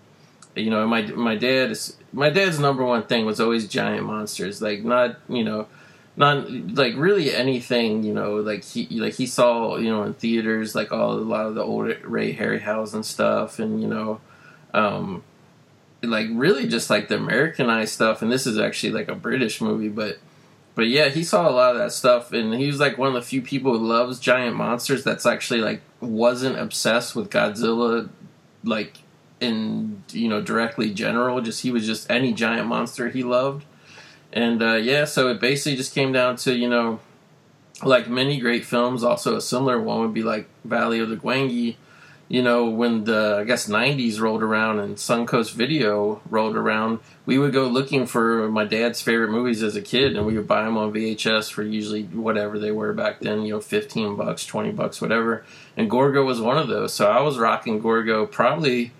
you 0.55 0.69
know 0.69 0.85
my 0.87 1.03
my 1.03 1.35
dad 1.35 1.71
is 1.71 1.95
my 2.11 2.29
dad's 2.29 2.59
number 2.59 2.83
one 2.83 3.03
thing 3.03 3.25
was 3.25 3.39
always 3.39 3.67
giant 3.67 4.05
monsters 4.05 4.61
like 4.61 4.83
not 4.83 5.17
you 5.27 5.43
know 5.43 5.67
not 6.17 6.49
like 6.49 6.93
really 6.95 7.33
anything 7.33 8.03
you 8.03 8.13
know 8.13 8.35
like 8.35 8.63
he 8.63 8.87
like 8.99 9.15
he 9.15 9.27
saw 9.27 9.75
you 9.75 9.89
know 9.89 10.03
in 10.03 10.13
theaters 10.13 10.73
like 10.73 10.91
all 10.91 11.13
a 11.13 11.19
lot 11.19 11.45
of 11.45 11.55
the 11.55 11.61
old 11.61 11.93
Ray 12.03 12.33
Harryhausen 12.33 13.03
stuff 13.03 13.59
and 13.59 13.81
you 13.81 13.87
know 13.87 14.21
um 14.73 15.23
like 16.05 16.27
really 16.31 16.67
just 16.67 16.89
like 16.89 17.07
the 17.07 17.15
Americanized 17.15 17.93
stuff. 17.93 18.21
And 18.21 18.31
this 18.31 18.45
is 18.45 18.57
actually 18.57 18.93
like 18.93 19.07
a 19.07 19.15
British 19.15 19.61
movie 19.61 19.89
but 19.89 20.19
but 20.75 20.87
yeah 20.87 21.07
he 21.09 21.23
saw 21.23 21.49
a 21.49 21.51
lot 21.51 21.71
of 21.71 21.77
that 21.77 21.91
stuff. 21.91 22.31
And 22.31 22.53
he 22.53 22.67
was 22.67 22.79
like 22.79 22.97
one 22.97 23.09
of 23.09 23.13
the 23.13 23.21
few 23.21 23.41
people 23.41 23.77
who 23.77 23.85
loves 23.85 24.19
giant 24.19 24.55
monsters 24.55 25.03
that's 25.03 25.25
actually 25.25 25.61
like 25.61 25.81
wasn't 26.01 26.57
obsessed 26.57 27.15
with 27.15 27.29
Godzilla 27.29 28.09
like 28.63 28.97
in 29.39 30.03
you 30.11 30.27
know 30.27 30.41
directly 30.41 30.93
general. 30.93 31.41
Just 31.41 31.61
he 31.61 31.71
was 31.71 31.85
just 31.85 32.09
any 32.09 32.33
giant 32.33 32.67
monster 32.67 33.09
he 33.09 33.23
loved 33.23 33.65
and 34.35 34.61
uh 34.61 34.75
yeah 34.75 35.05
so 35.05 35.29
it 35.29 35.39
basically 35.39 35.75
just 35.75 35.95
came 35.95 36.11
down 36.11 36.35
to 36.35 36.55
you 36.55 36.69
know 36.69 36.99
like 37.83 38.07
many 38.07 38.39
great 38.39 38.65
films 38.65 39.03
also 39.03 39.35
a 39.35 39.41
similar 39.41 39.81
one 39.81 40.01
would 40.01 40.13
be 40.13 40.23
like 40.23 40.47
valley 40.63 40.99
of 40.99 41.09
the 41.09 41.15
gwangi 41.15 41.75
you 42.27 42.43
know 42.43 42.65
when 42.65 43.05
the 43.05 43.37
i 43.39 43.43
guess 43.43 43.67
90s 43.67 44.19
rolled 44.19 44.43
around 44.43 44.79
and 44.79 44.97
suncoast 44.97 45.53
video 45.53 46.21
rolled 46.29 46.55
around. 46.55 46.99
We 47.25 47.37
would 47.37 47.53
go 47.53 47.67
looking 47.67 48.05
for 48.05 48.49
my 48.49 48.65
dad's 48.65 49.01
favorite 49.01 49.29
movies 49.29 49.63
as 49.63 49.75
a 49.75 49.81
kid 49.81 50.15
and 50.15 50.25
we 50.25 50.35
would 50.35 50.47
buy 50.47 50.63
them 50.63 50.77
on 50.77 50.91
vhs 50.91 51.51
for 51.51 51.63
usually 51.63 52.03
whatever 52.03 52.59
they 52.59 52.71
were 52.71 52.93
back 52.93 53.19
then 53.19 53.43
you 53.43 53.53
know 53.53 53.61
15 53.61 54.15
bucks 54.15 54.45
20 54.45 54.71
bucks 54.71 55.01
whatever. 55.01 55.43
And 55.77 55.89
gorgo 55.89 56.23
was 56.23 56.39
one 56.41 56.57
of 56.57 56.67
those. 56.67 56.93
So 56.93 57.09
i 57.09 57.21
was 57.21 57.37
rocking 57.37 57.79
gorgo 57.79 58.25
probably 58.25 58.91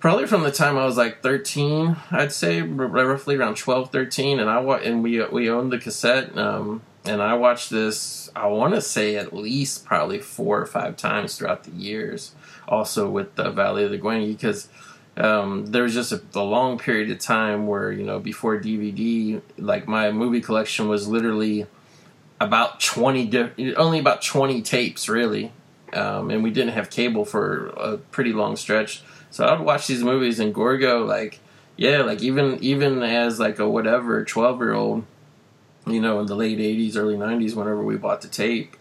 probably 0.00 0.26
from 0.26 0.42
the 0.42 0.50
time 0.52 0.76
I 0.76 0.84
was 0.84 0.96
like 0.96 1.22
13, 1.22 1.96
I'd 2.10 2.32
say 2.32 2.62
roughly 2.62 3.36
around 3.36 3.56
12, 3.56 3.90
13, 3.90 4.40
and 4.40 4.48
I 4.48 4.60
wa- 4.60 4.76
and 4.82 5.02
we 5.02 5.24
we 5.26 5.50
owned 5.50 5.72
the 5.72 5.78
cassette, 5.78 6.36
um, 6.36 6.82
and 7.04 7.22
I 7.22 7.34
watched 7.34 7.70
this. 7.70 8.30
I 8.36 8.46
want 8.46 8.74
to 8.74 8.80
say 8.80 9.16
at 9.16 9.32
least 9.32 9.84
probably 9.84 10.18
four 10.18 10.60
or 10.60 10.66
five 10.66 10.96
times 10.96 11.36
throughout 11.36 11.64
the 11.64 11.70
years. 11.72 12.32
Also 12.66 13.08
with 13.08 13.34
the 13.36 13.50
Valley 13.50 13.84
of 13.84 13.90
the 13.90 13.98
Gwangi, 13.98 14.28
because 14.36 14.68
um, 15.16 15.66
there 15.66 15.82
was 15.84 15.94
just 15.94 16.12
a, 16.12 16.20
a 16.34 16.42
long 16.42 16.78
period 16.78 17.10
of 17.10 17.18
time 17.18 17.66
where 17.66 17.90
you 17.90 18.04
know 18.04 18.18
before 18.18 18.60
DVD, 18.60 19.40
like 19.56 19.88
my 19.88 20.12
movie 20.12 20.40
collection 20.40 20.88
was 20.88 21.08
literally 21.08 21.66
about 22.40 22.78
20 22.78 23.26
di- 23.26 23.74
only 23.74 23.98
about 23.98 24.22
20 24.22 24.62
tapes 24.62 25.08
really 25.08 25.50
um, 25.92 26.30
and 26.30 26.42
we 26.42 26.50
didn't 26.50 26.72
have 26.74 26.90
cable 26.90 27.24
for 27.24 27.68
a 27.68 27.96
pretty 27.96 28.32
long 28.32 28.56
stretch. 28.56 29.02
So 29.30 29.44
I 29.44 29.52
would 29.52 29.66
watch 29.66 29.86
these 29.86 30.02
movies, 30.02 30.40
and 30.40 30.54
Gorgo, 30.54 31.04
like, 31.04 31.40
yeah, 31.76 31.98
like 32.02 32.22
even 32.22 32.58
even 32.62 33.02
as 33.02 33.38
like 33.38 33.58
a 33.58 33.68
whatever 33.68 34.24
twelve 34.24 34.58
year 34.58 34.74
old, 34.74 35.04
you 35.86 36.00
know, 36.00 36.20
in 36.20 36.26
the 36.26 36.36
late 36.36 36.58
'80s, 36.58 36.96
early 36.96 37.16
'90s, 37.16 37.54
whenever 37.54 37.82
we 37.82 37.96
bought 37.96 38.22
the 38.22 38.28
tape, 38.28 38.76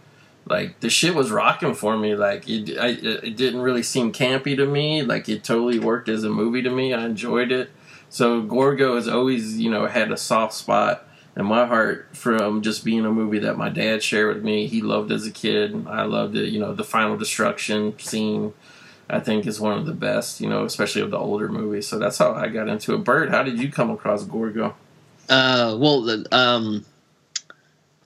like 0.49 0.79
the 0.79 0.89
shit 0.89 1.15
was 1.15 1.31
rocking 1.31 1.73
for 1.73 1.97
me. 1.97 2.15
Like 2.15 2.47
it, 2.49 2.77
I, 2.77 2.89
it 2.89 3.35
didn't 3.35 3.61
really 3.61 3.83
seem 3.83 4.11
campy 4.11 4.55
to 4.55 4.65
me. 4.65 5.03
Like 5.03 5.27
it 5.29 5.43
totally 5.43 5.79
worked 5.79 6.09
as 6.09 6.23
a 6.23 6.29
movie 6.29 6.61
to 6.61 6.69
me. 6.69 6.93
I 6.93 7.05
enjoyed 7.05 7.51
it. 7.51 7.69
So 8.09 8.41
Gorgo 8.41 8.95
has 8.95 9.07
always, 9.07 9.59
you 9.59 9.69
know, 9.69 9.85
had 9.87 10.11
a 10.11 10.17
soft 10.17 10.53
spot 10.53 11.05
in 11.35 11.45
my 11.45 11.65
heart 11.65 12.09
from 12.13 12.61
just 12.61 12.85
being 12.85 13.05
a 13.05 13.11
movie 13.11 13.39
that 13.39 13.57
my 13.57 13.69
dad 13.69 14.01
shared 14.01 14.35
with 14.35 14.43
me. 14.43 14.67
He 14.67 14.81
loved 14.81 15.11
as 15.11 15.25
a 15.27 15.31
kid. 15.31 15.85
I 15.87 16.03
loved 16.03 16.35
it. 16.35 16.49
You 16.49 16.59
know, 16.59 16.73
the 16.73 16.83
final 16.83 17.17
destruction 17.17 17.97
scene. 17.99 18.53
I 19.09 19.19
think 19.19 19.47
is 19.47 19.59
one 19.59 19.77
of 19.77 19.85
the 19.85 19.93
best. 19.93 20.41
You 20.41 20.49
know, 20.49 20.65
especially 20.65 21.01
of 21.01 21.11
the 21.11 21.17
older 21.17 21.49
movies. 21.49 21.87
So 21.87 21.99
that's 21.99 22.17
how 22.17 22.33
I 22.33 22.47
got 22.47 22.67
into 22.67 22.93
it. 22.93 23.03
Byrd, 23.03 23.29
how 23.29 23.43
did 23.43 23.59
you 23.59 23.71
come 23.71 23.89
across 23.89 24.23
Gorgo? 24.23 24.75
Uh, 25.29 25.75
well, 25.79 26.23
um, 26.31 26.85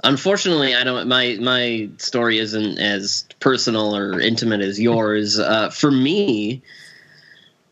unfortunately, 0.04 0.76
I 0.76 0.84
don't. 0.84 1.08
My 1.08 1.38
my 1.40 1.90
story 1.98 2.40
isn't 2.40 2.78
as 2.78 3.26
personal 3.40 3.96
or 3.96 4.20
intimate 4.20 4.62
as 4.62 4.80
yours. 4.80 5.40
Uh, 5.40 5.70
for 5.70 5.92
me, 5.92 6.62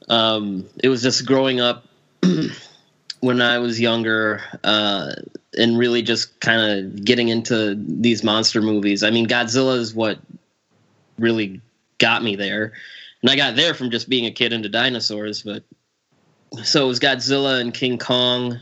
um, 0.07 0.65
it 0.83 0.89
was 0.89 1.01
just 1.01 1.25
growing 1.25 1.59
up 1.59 1.85
when 3.19 3.41
I 3.41 3.59
was 3.59 3.79
younger, 3.79 4.41
uh, 4.63 5.11
and 5.57 5.77
really 5.77 6.01
just 6.01 6.39
kind 6.39 6.61
of 6.61 7.03
getting 7.03 7.29
into 7.29 7.75
these 7.75 8.23
monster 8.23 8.61
movies. 8.61 9.03
I 9.03 9.09
mean, 9.09 9.27
Godzilla 9.27 9.77
is 9.77 9.93
what 9.93 10.19
really 11.17 11.61
got 11.97 12.23
me 12.23 12.35
there, 12.35 12.73
and 13.21 13.31
I 13.31 13.35
got 13.35 13.55
there 13.55 13.73
from 13.73 13.91
just 13.91 14.09
being 14.09 14.25
a 14.25 14.31
kid 14.31 14.53
into 14.53 14.69
dinosaurs. 14.69 15.41
But 15.43 15.63
so 16.63 16.85
it 16.85 16.87
was 16.87 16.99
Godzilla 16.99 17.59
and 17.61 17.73
King 17.73 17.97
Kong, 17.97 18.59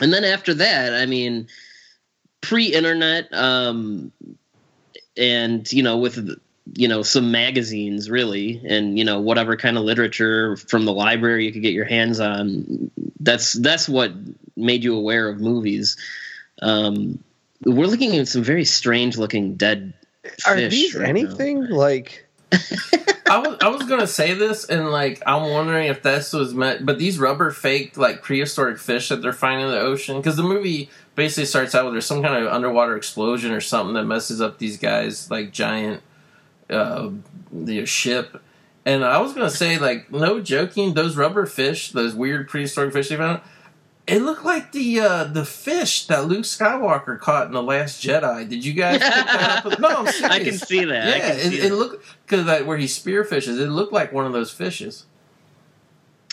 and 0.00 0.12
then 0.12 0.24
after 0.24 0.54
that, 0.54 0.94
I 0.94 1.06
mean 1.06 1.48
pre-internet 2.40 3.26
um 3.32 4.12
and 5.16 5.72
you 5.72 5.82
know 5.82 5.96
with 5.96 6.38
you 6.74 6.86
know 6.86 7.02
some 7.02 7.30
magazines 7.30 8.10
really 8.10 8.60
and 8.68 8.98
you 8.98 9.04
know 9.04 9.18
whatever 9.18 9.56
kind 9.56 9.78
of 9.78 9.84
literature 9.84 10.54
from 10.58 10.84
the 10.84 10.92
library 10.92 11.46
you 11.46 11.52
could 11.52 11.62
get 11.62 11.72
your 11.72 11.86
hands 11.86 12.20
on 12.20 12.90
that's 13.20 13.54
that's 13.54 13.88
what 13.88 14.12
made 14.56 14.84
you 14.84 14.94
aware 14.94 15.26
of 15.26 15.40
movies 15.40 15.96
um 16.60 17.18
we're 17.64 17.86
looking 17.86 18.16
at 18.18 18.28
some 18.28 18.42
very 18.42 18.64
strange 18.64 19.16
looking 19.16 19.54
dead 19.54 19.94
Are 20.46 20.54
fish 20.56 20.70
these 20.70 20.94
right 20.94 21.02
now. 21.02 21.08
anything 21.08 21.66
like? 21.70 22.23
I 23.26 23.38
was 23.38 23.56
I 23.60 23.68
was 23.68 23.82
gonna 23.84 24.06
say 24.06 24.34
this, 24.34 24.64
and 24.66 24.90
like 24.90 25.22
I'm 25.26 25.50
wondering 25.50 25.88
if 25.88 26.02
this 26.02 26.32
was 26.32 26.54
meant, 26.54 26.84
but 26.84 26.98
these 26.98 27.18
rubber 27.18 27.50
faked 27.50 27.96
like 27.96 28.22
prehistoric 28.22 28.78
fish 28.78 29.08
that 29.08 29.22
they're 29.22 29.32
finding 29.32 29.66
in 29.66 29.72
the 29.72 29.80
ocean, 29.80 30.18
because 30.18 30.36
the 30.36 30.42
movie 30.42 30.90
basically 31.14 31.46
starts 31.46 31.74
out 31.74 31.84
with 31.84 31.94
there's 31.94 32.06
some 32.06 32.22
kind 32.22 32.44
of 32.44 32.52
underwater 32.52 32.96
explosion 32.96 33.52
or 33.52 33.60
something 33.60 33.94
that 33.94 34.04
messes 34.04 34.40
up 34.40 34.58
these 34.58 34.76
guys 34.76 35.30
like 35.30 35.52
giant 35.52 36.02
uh 36.70 37.10
the 37.52 37.84
ship. 37.86 38.42
And 38.86 39.04
I 39.04 39.18
was 39.20 39.32
gonna 39.32 39.50
say 39.50 39.78
like 39.78 40.12
no 40.12 40.40
joking, 40.40 40.94
those 40.94 41.16
rubber 41.16 41.46
fish, 41.46 41.92
those 41.92 42.14
weird 42.14 42.48
prehistoric 42.48 42.92
fish 42.92 43.08
they 43.08 43.16
found. 43.16 43.40
It 44.06 44.20
looked 44.20 44.44
like 44.44 44.72
the 44.72 45.00
uh, 45.00 45.24
the 45.24 45.46
fish 45.46 46.06
that 46.08 46.26
Luke 46.26 46.42
Skywalker 46.44 47.18
caught 47.18 47.46
in 47.46 47.52
the 47.52 47.62
Last 47.62 48.02
Jedi. 48.02 48.46
Did 48.46 48.62
you 48.64 48.74
guys 48.74 48.98
pick 48.98 49.08
that 49.10 49.64
up? 49.66 49.78
No. 49.80 50.04
I 50.28 50.40
can 50.40 50.58
see 50.58 50.84
that. 50.84 51.04
I 51.06 51.16
Yeah, 51.16 51.18
can 51.30 51.38
it, 51.38 51.50
see 51.50 51.60
it 51.60 51.72
looked 51.72 52.04
because 52.26 52.44
like, 52.46 52.66
where 52.66 52.76
he 52.76 52.84
spearfishes, 52.84 53.58
it 53.58 53.68
looked 53.70 53.94
like 53.94 54.12
one 54.12 54.26
of 54.26 54.34
those 54.34 54.50
fishes. 54.50 55.06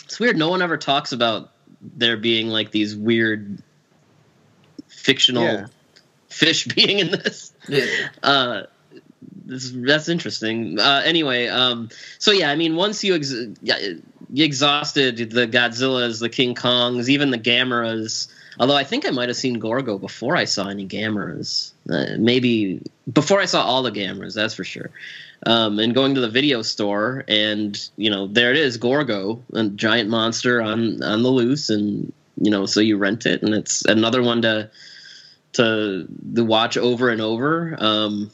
It's 0.04 0.20
weird. 0.20 0.36
No 0.36 0.50
one 0.50 0.60
ever 0.60 0.76
talks 0.76 1.12
about 1.12 1.50
there 1.80 2.18
being 2.18 2.48
like 2.48 2.72
these 2.72 2.94
weird 2.94 3.62
fictional 4.88 5.42
Yeah. 5.44 5.66
fish 6.28 6.66
being 6.74 6.98
in 6.98 7.10
this. 7.10 7.52
Yeah, 7.68 7.86
Uh, 8.22 8.62
this, 9.46 9.72
that's 9.74 10.08
interesting. 10.10 10.78
Uh, 10.78 11.02
anyway, 11.04 11.46
um, 11.48 11.88
so 12.18 12.32
yeah, 12.32 12.50
I 12.50 12.56
mean, 12.56 12.76
once 12.76 13.02
you, 13.02 13.14
ex- 13.14 13.32
exhausted 14.34 15.30
the 15.30 15.46
Godzillas, 15.46 16.20
the 16.20 16.28
King 16.28 16.54
Kongs, 16.54 17.08
even 17.08 17.30
the 17.30 17.38
Gameras. 17.38 18.28
Although 18.58 18.76
I 18.76 18.84
think 18.84 19.06
I 19.06 19.10
might 19.10 19.28
have 19.28 19.36
seen 19.36 19.58
Gorgo 19.58 19.98
before 19.98 20.36
I 20.36 20.44
saw 20.44 20.68
any 20.68 20.86
Gameras. 20.86 21.72
Uh, 21.90 22.16
maybe 22.18 22.80
before 23.12 23.40
I 23.40 23.46
saw 23.46 23.62
all 23.64 23.82
the 23.82 23.90
Gameras, 23.90 24.34
that's 24.34 24.54
for 24.54 24.64
sure. 24.64 24.90
Um, 25.44 25.78
and 25.78 25.94
going 25.94 26.14
to 26.14 26.20
the 26.20 26.28
video 26.28 26.62
store, 26.62 27.24
and 27.26 27.76
you 27.96 28.10
know, 28.10 28.28
there 28.28 28.52
it 28.52 28.56
is, 28.56 28.76
Gorgo, 28.76 29.42
a 29.52 29.64
giant 29.68 30.08
monster 30.08 30.62
on 30.62 31.02
on 31.02 31.22
the 31.22 31.30
loose, 31.30 31.68
and 31.68 32.12
you 32.36 32.50
know, 32.50 32.66
so 32.66 32.80
you 32.80 32.96
rent 32.96 33.26
it, 33.26 33.42
and 33.42 33.52
it's 33.52 33.84
another 33.84 34.22
one 34.22 34.42
to 34.42 34.70
to 35.54 36.06
to 36.34 36.44
watch 36.44 36.76
over 36.76 37.08
and 37.08 37.20
over. 37.20 37.76
Um, 37.78 38.30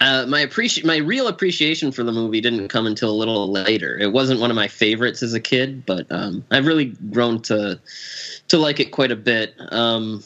uh, 0.00 0.26
my 0.26 0.44
appreci- 0.44 0.84
my 0.84 0.98
real 0.98 1.28
appreciation 1.28 1.90
for 1.90 2.02
the 2.02 2.12
movie 2.12 2.40
didn't 2.40 2.68
come 2.68 2.86
until 2.86 3.10
a 3.10 3.16
little 3.16 3.50
later. 3.50 3.96
It 3.98 4.12
wasn't 4.12 4.40
one 4.40 4.50
of 4.50 4.56
my 4.56 4.68
favorites 4.68 5.22
as 5.22 5.32
a 5.32 5.40
kid, 5.40 5.86
but 5.86 6.06
um, 6.10 6.44
I've 6.50 6.66
really 6.66 6.86
grown 7.10 7.40
to 7.42 7.80
to 8.48 8.58
like 8.58 8.80
it 8.80 8.92
quite 8.92 9.10
a 9.10 9.16
bit. 9.16 9.54
Um, 9.70 10.22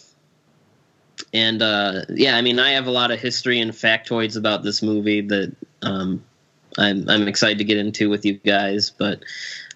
and 1.32 1.62
uh, 1.62 2.02
yeah, 2.08 2.36
I 2.36 2.42
mean, 2.42 2.58
I 2.58 2.70
have 2.70 2.86
a 2.86 2.90
lot 2.90 3.10
of 3.10 3.20
history 3.20 3.60
and 3.60 3.70
factoids 3.70 4.36
about 4.36 4.64
this 4.64 4.82
movie 4.82 5.20
that 5.22 5.54
um, 5.82 6.24
I'm 6.78 7.08
I'm 7.08 7.28
excited 7.28 7.58
to 7.58 7.64
get 7.64 7.78
into 7.78 8.10
with 8.10 8.24
you 8.24 8.34
guys. 8.34 8.90
But 8.90 9.22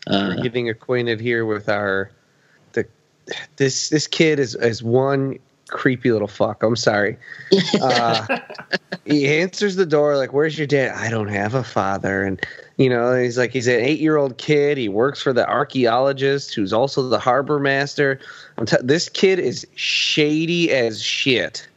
uh, 0.07 0.35
getting 0.37 0.69
acquainted 0.69 1.21
here 1.21 1.47
with 1.47 1.69
our 1.69 2.11
the 2.73 2.87
this 3.57 3.91
this 3.91 4.09
kid 4.09 4.41
is 4.41 4.57
is 4.57 4.83
one 4.83 5.39
creepy 5.75 6.11
little 6.12 6.28
fuck. 6.28 6.62
I'm 6.62 6.76
sorry. 6.76 7.19
Uh, 7.83 8.38
he 9.04 9.26
answers 9.40 9.76
the 9.76 9.85
door 9.85 10.16
like, 10.16 10.33
"Where's 10.33 10.57
your 10.57 10.66
dad?" 10.66 10.93
I 10.97 11.11
don't 11.11 11.28
have 11.28 11.54
a 11.54 11.62
father, 11.62 12.23
and 12.23 12.40
you 12.78 12.88
know 12.88 13.14
he's 13.21 13.37
like 13.37 13.50
he's 13.52 13.66
an 13.66 13.81
eight 13.81 13.99
year 14.00 14.16
old 14.16 14.38
kid. 14.38 14.78
He 14.78 14.88
works 14.88 15.21
for 15.21 15.33
the 15.35 15.47
archaeologist 15.49 16.54
who's 16.54 16.73
also 16.73 17.09
the 17.09 17.19
harbor 17.19 17.59
master. 17.61 18.19
I'm 18.57 18.64
t- 18.66 18.76
this 18.83 19.09
kid 19.11 19.38
is 19.38 19.66
shady 19.75 20.71
as 20.73 21.02
shit, 21.02 21.69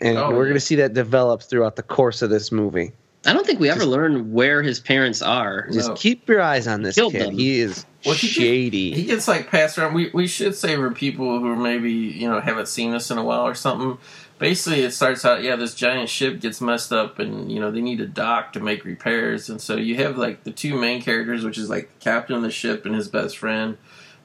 and 0.00 0.18
Oh, 0.18 0.30
we're 0.32 0.44
yeah. 0.44 0.50
gonna 0.50 0.60
see 0.60 0.74
that 0.76 0.92
develop 0.92 1.42
throughout 1.42 1.76
the 1.76 1.82
course 1.82 2.20
of 2.20 2.28
this 2.30 2.52
movie. 2.52 2.92
I 3.28 3.32
don't 3.34 3.46
think 3.46 3.60
we 3.60 3.68
ever 3.70 3.84
learn 3.84 4.32
where 4.32 4.62
his 4.62 4.80
parents 4.80 5.22
are. 5.22 5.68
Just 5.70 5.88
No. 5.90 5.94
keep 5.94 6.28
your 6.28 6.40
eyes 6.40 6.66
on 6.66 6.82
this 6.82 6.94
Killed 6.94 7.12
kid. 7.12 7.22
them. 7.26 7.34
He 7.34 7.60
is 7.60 7.84
Well, 8.04 8.14
he 8.14 8.26
get- 8.28 8.34
shady. 8.34 8.92
he 8.94 9.04
gets 9.04 9.28
like 9.28 9.50
passed 9.50 9.78
around. 9.78 9.94
We 9.94 10.10
we 10.14 10.26
should 10.26 10.54
say 10.54 10.74
for 10.76 10.90
people 10.90 11.38
who 11.40 11.54
maybe 11.56 11.90
you 11.92 12.28
know 12.28 12.40
haven't 12.40 12.68
seen 12.68 12.92
this 12.92 13.10
in 13.10 13.18
a 13.18 13.24
while 13.24 13.46
or 13.46 13.54
something. 13.54 13.98
Basically, 14.38 14.82
it 14.84 14.92
starts 14.92 15.24
out 15.24 15.42
yeah, 15.42 15.56
this 15.56 15.74
giant 15.74 16.08
ship 16.08 16.40
gets 16.40 16.60
messed 16.60 16.92
up, 16.92 17.18
and 17.18 17.50
you 17.50 17.58
know 17.60 17.70
they 17.70 17.80
need 17.80 18.00
a 18.00 18.06
dock 18.06 18.52
to 18.54 18.60
make 18.60 18.84
repairs, 18.84 19.48
and 19.50 19.60
so 19.60 19.76
you 19.76 19.96
have 19.96 20.16
like 20.16 20.44
the 20.44 20.50
two 20.52 20.76
main 20.78 21.02
characters, 21.02 21.44
which 21.44 21.58
is 21.58 21.68
like 21.68 21.90
the 21.98 22.04
captain 22.04 22.36
of 22.36 22.42
the 22.42 22.50
ship 22.50 22.86
and 22.86 22.94
his 22.94 23.08
best 23.08 23.36
friend. 23.36 23.76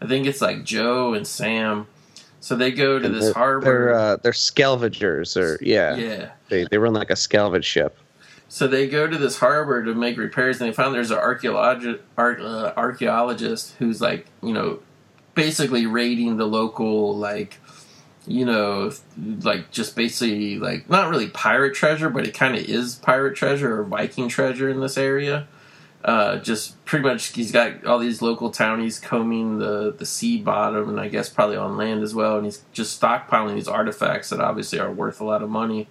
I 0.02 0.06
think 0.08 0.28
it's 0.28 0.42
like 0.42 0.64
Joe 0.64 1.14
and 1.14 1.26
Sam. 1.26 1.88
So 2.42 2.56
they 2.58 2.72
go 2.72 3.00
to 3.00 3.06
And 3.06 3.16
this 3.16 3.24
they're, 3.26 3.34
harbor. 3.34 3.64
They're 3.66 3.94
uh, 3.96 4.16
they're 4.18 4.34
scavengers, 4.34 5.36
or 5.38 5.58
yeah, 5.62 5.96
yeah. 5.96 6.30
They 6.50 6.66
they 6.70 6.78
run 6.78 6.94
like 6.94 7.10
a 7.10 7.16
salvage 7.16 7.66
ship. 7.66 7.98
So 8.54 8.68
they 8.68 8.88
go 8.88 9.08
to 9.08 9.18
this 9.18 9.40
harbor 9.40 9.84
to 9.84 9.96
make 9.96 10.16
repairs, 10.16 10.62
and 10.62 10.70
they 10.70 10.76
find 10.76 10.94
there's 10.94 11.10
an 11.10 11.18
archaeologist, 11.18 12.04
ar- 12.16 12.40
uh, 12.40 12.72
archaeologist 12.78 13.74
who's 13.80 14.00
like, 14.00 14.28
you 14.44 14.54
know, 14.54 14.78
basically 15.34 15.88
raiding 15.88 16.38
the 16.38 16.46
local, 16.46 17.18
like, 17.18 17.58
you 18.28 18.46
know, 18.46 18.92
like 19.42 19.72
just 19.72 19.96
basically 19.96 20.60
like 20.60 20.88
not 20.88 21.10
really 21.10 21.30
pirate 21.30 21.74
treasure, 21.74 22.12
but 22.12 22.28
it 22.28 22.36
kind 22.36 22.56
of 22.56 22.62
is 22.62 22.94
pirate 22.94 23.36
treasure 23.36 23.80
or 23.80 23.84
Viking 23.86 24.30
treasure 24.30 24.70
in 24.70 24.82
this 24.82 25.00
area. 25.00 25.48
Uh, 26.06 26.38
just 26.38 26.86
pretty 26.86 27.02
much, 27.02 27.34
he's 27.34 27.52
got 27.52 27.84
all 27.88 27.98
these 27.98 28.22
local 28.22 28.52
townies 28.52 29.00
combing 29.00 29.58
the 29.58 29.96
the 29.98 30.06
sea 30.06 30.38
bottom, 30.38 30.90
and 30.90 31.00
I 31.00 31.08
guess 31.08 31.28
probably 31.28 31.58
on 31.58 31.76
land 31.76 32.04
as 32.04 32.14
well. 32.14 32.36
And 32.36 32.46
he's 32.46 32.62
just 32.72 33.02
stockpiling 33.02 33.56
these 33.56 33.68
artifacts 33.68 34.30
that 34.30 34.40
obviously 34.40 34.78
are 34.78 34.92
worth 34.92 35.20
a 35.20 35.26
lot 35.26 35.42
of 35.42 35.50
money. 35.50 35.88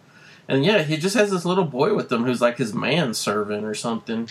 And 0.48 0.64
yeah, 0.64 0.82
he 0.82 0.96
just 0.96 1.16
has 1.16 1.30
this 1.30 1.44
little 1.44 1.64
boy 1.64 1.94
with 1.94 2.10
him 2.10 2.24
who's 2.24 2.40
like 2.40 2.58
his 2.58 2.74
manservant 2.74 3.64
or 3.64 3.74
something. 3.74 4.28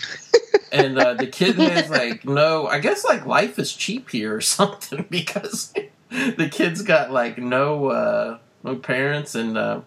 and 0.70 0.98
uh, 0.98 1.14
the 1.14 1.26
kid 1.26 1.58
is 1.58 1.90
like 1.90 2.24
no, 2.24 2.66
I 2.66 2.80
guess 2.80 3.04
like 3.04 3.26
life 3.26 3.58
is 3.58 3.72
cheap 3.72 4.10
here 4.10 4.36
or 4.36 4.40
something 4.42 5.06
because 5.10 5.72
the 6.10 6.48
kid's 6.50 6.82
got 6.82 7.10
like 7.10 7.38
no 7.38 7.86
uh, 7.86 8.38
no 8.62 8.76
parents 8.76 9.34
and 9.34 9.56
uh, 9.56 9.80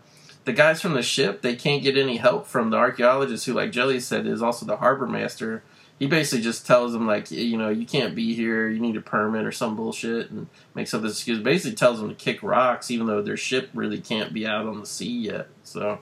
the 0.45 0.53
guys 0.53 0.81
from 0.81 0.93
the 0.93 1.01
ship 1.01 1.41
they 1.41 1.55
can't 1.55 1.83
get 1.83 1.97
any 1.97 2.17
help 2.17 2.47
from 2.47 2.69
the 2.69 2.77
archaeologist 2.77 3.45
who 3.45 3.53
like 3.53 3.71
Jelli 3.71 3.99
said 4.01 4.25
is 4.25 4.41
also 4.41 4.65
the 4.65 4.77
harbor 4.77 5.07
master. 5.07 5.63
He 5.97 6.07
basically 6.07 6.43
just 6.43 6.67
tells 6.67 6.91
them 6.91 7.07
like 7.07 7.31
you 7.31 7.57
know 7.57 7.69
you 7.69 7.85
can't 7.85 8.15
be 8.15 8.33
here, 8.33 8.67
you 8.67 8.81
need 8.81 8.97
a 8.97 9.01
permit 9.01 9.45
or 9.45 9.53
some 9.53 9.77
bullshit, 9.77 10.29
and 10.29 10.47
makes 10.73 10.93
up 10.93 11.01
this 11.01 11.13
excuse. 11.13 11.39
Basically 11.39 11.75
tells 11.75 12.01
them 12.01 12.09
to 12.09 12.15
kick 12.15 12.43
rocks, 12.43 12.91
even 12.91 13.07
though 13.07 13.21
their 13.21 13.37
ship 13.37 13.69
really 13.73 14.01
can't 14.01 14.33
be 14.33 14.45
out 14.45 14.65
on 14.65 14.81
the 14.81 14.85
sea 14.85 15.19
yet. 15.19 15.47
So 15.63 15.99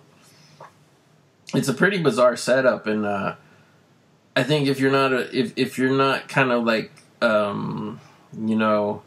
it's 1.53 1.67
a 1.67 1.73
pretty 1.73 2.01
bizarre 2.01 2.35
setup, 2.35 2.87
and 2.87 3.05
uh, 3.05 3.35
I 4.35 4.43
think 4.43 4.67
if 4.67 4.79
you're 4.79 4.91
not 4.91 5.13
a 5.13 5.37
if 5.37 5.53
if 5.55 5.77
you're 5.77 5.95
not 5.95 6.27
kind 6.27 6.51
of 6.51 6.63
like 6.63 6.91
um, 7.21 7.99
you 8.37 8.55
know 8.55 9.03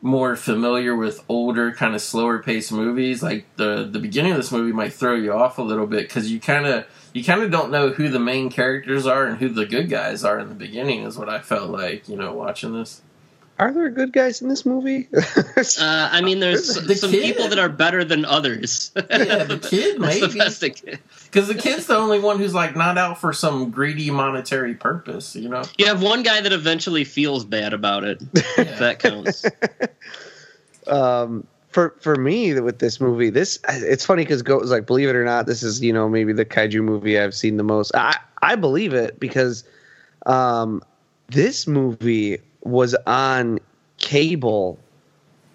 more 0.00 0.36
familiar 0.36 0.94
with 0.94 1.24
older 1.28 1.72
kind 1.72 1.94
of 1.94 2.00
slower 2.00 2.38
paced 2.38 2.70
movies 2.70 3.20
like 3.20 3.44
the 3.56 3.88
the 3.90 3.98
beginning 3.98 4.30
of 4.30 4.36
this 4.36 4.52
movie 4.52 4.72
might 4.72 4.92
throw 4.92 5.14
you 5.14 5.32
off 5.32 5.58
a 5.58 5.62
little 5.62 5.88
bit 5.88 6.06
because 6.06 6.30
you 6.30 6.38
kind 6.38 6.66
of 6.66 6.86
you 7.12 7.24
kind 7.24 7.42
of 7.42 7.50
don't 7.50 7.70
know 7.70 7.90
who 7.90 8.08
the 8.08 8.18
main 8.20 8.48
characters 8.48 9.06
are 9.06 9.26
and 9.26 9.38
who 9.38 9.48
the 9.48 9.66
good 9.66 9.90
guys 9.90 10.22
are 10.22 10.38
in 10.38 10.48
the 10.48 10.54
beginning 10.54 11.02
is 11.02 11.18
what 11.18 11.28
i 11.28 11.40
felt 11.40 11.68
like 11.68 12.08
you 12.08 12.14
know 12.14 12.32
watching 12.32 12.72
this 12.74 13.02
Are 13.58 13.72
there 13.72 13.90
good 13.90 14.12
guys 14.12 14.40
in 14.40 14.48
this 14.48 14.64
movie? 14.64 15.08
Uh, 15.80 16.08
I 16.12 16.20
mean, 16.20 16.38
there's 16.38 16.74
The 16.76 16.94
some 16.94 17.10
kid? 17.10 17.22
people 17.24 17.48
that 17.48 17.58
are 17.58 17.68
better 17.68 18.04
than 18.04 18.24
others. 18.24 18.92
Yeah, 18.94 19.42
the 19.44 19.58
kid, 19.70 19.98
maybe. 20.00 20.38
best 20.38 20.62
it 20.62 20.76
can- 20.80 20.98
because 21.24 21.48
the 21.48 21.54
kid's 21.56 21.86
the 21.86 21.96
only 21.96 22.20
one 22.20 22.38
who's 22.38 22.54
like 22.54 22.76
not 22.76 22.96
out 22.96 23.20
for 23.20 23.32
some 23.32 23.70
greedy 23.70 24.10
monetary 24.10 24.74
purpose 24.74 25.34
you 25.36 25.48
know 25.48 25.62
You 25.76 25.86
have 25.86 26.00
one 26.00 26.22
guy 26.22 26.40
that 26.40 26.52
eventually 26.52 27.02
feels 27.04 27.44
bad 27.44 27.72
about 27.72 28.04
it. 28.04 28.22
If 28.56 28.78
that 28.78 28.98
counts. 29.00 29.44
um, 30.86 31.46
for 31.70 31.94
for 32.00 32.16
me 32.16 32.58
with 32.60 32.78
this 32.78 33.00
movie, 33.00 33.30
this 33.30 33.58
it's 33.68 34.04
funny 34.06 34.22
because 34.22 34.42
goes 34.42 34.70
like 34.70 34.86
believe 34.86 35.08
it 35.08 35.16
or 35.16 35.24
not, 35.24 35.46
this 35.46 35.62
is 35.62 35.82
you 35.82 35.92
know 35.92 36.08
maybe 36.08 36.32
the 36.32 36.44
kaiju 36.46 36.82
movie 36.82 37.18
I've 37.18 37.34
seen 37.34 37.56
the 37.56 37.62
most. 37.64 37.92
I 37.94 38.16
I 38.42 38.54
believe 38.56 38.94
it 38.94 39.18
because 39.20 39.64
um, 40.26 40.82
this 41.28 41.66
movie 41.66 42.38
was 42.62 42.94
on 43.06 43.58
cable 43.98 44.78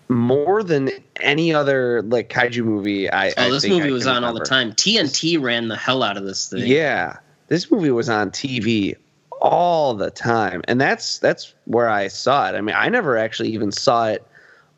more 0.09 0.63
than 0.63 0.89
any 1.21 1.53
other 1.53 2.01
like 2.03 2.29
kaiju 2.29 2.63
movie. 2.63 3.09
I 3.09 3.29
Oh, 3.29 3.33
I 3.37 3.49
this 3.49 3.67
movie 3.67 3.89
I 3.89 3.91
was 3.91 4.07
on 4.07 4.23
all 4.23 4.33
the 4.33 4.45
time. 4.45 4.71
TNT 4.73 5.41
ran 5.41 5.67
the 5.67 5.77
hell 5.77 6.03
out 6.03 6.17
of 6.17 6.25
this 6.25 6.49
thing. 6.49 6.65
Yeah, 6.65 7.17
this 7.47 7.71
movie 7.71 7.91
was 7.91 8.09
on 8.09 8.31
TV 8.31 8.95
all 9.41 9.93
the 9.93 10.11
time, 10.11 10.61
and 10.67 10.79
that's 10.79 11.19
that's 11.19 11.53
where 11.65 11.89
I 11.89 12.07
saw 12.07 12.49
it. 12.49 12.55
I 12.55 12.61
mean, 12.61 12.75
I 12.75 12.89
never 12.89 13.17
actually 13.17 13.49
even 13.49 13.71
saw 13.71 14.07
it 14.07 14.25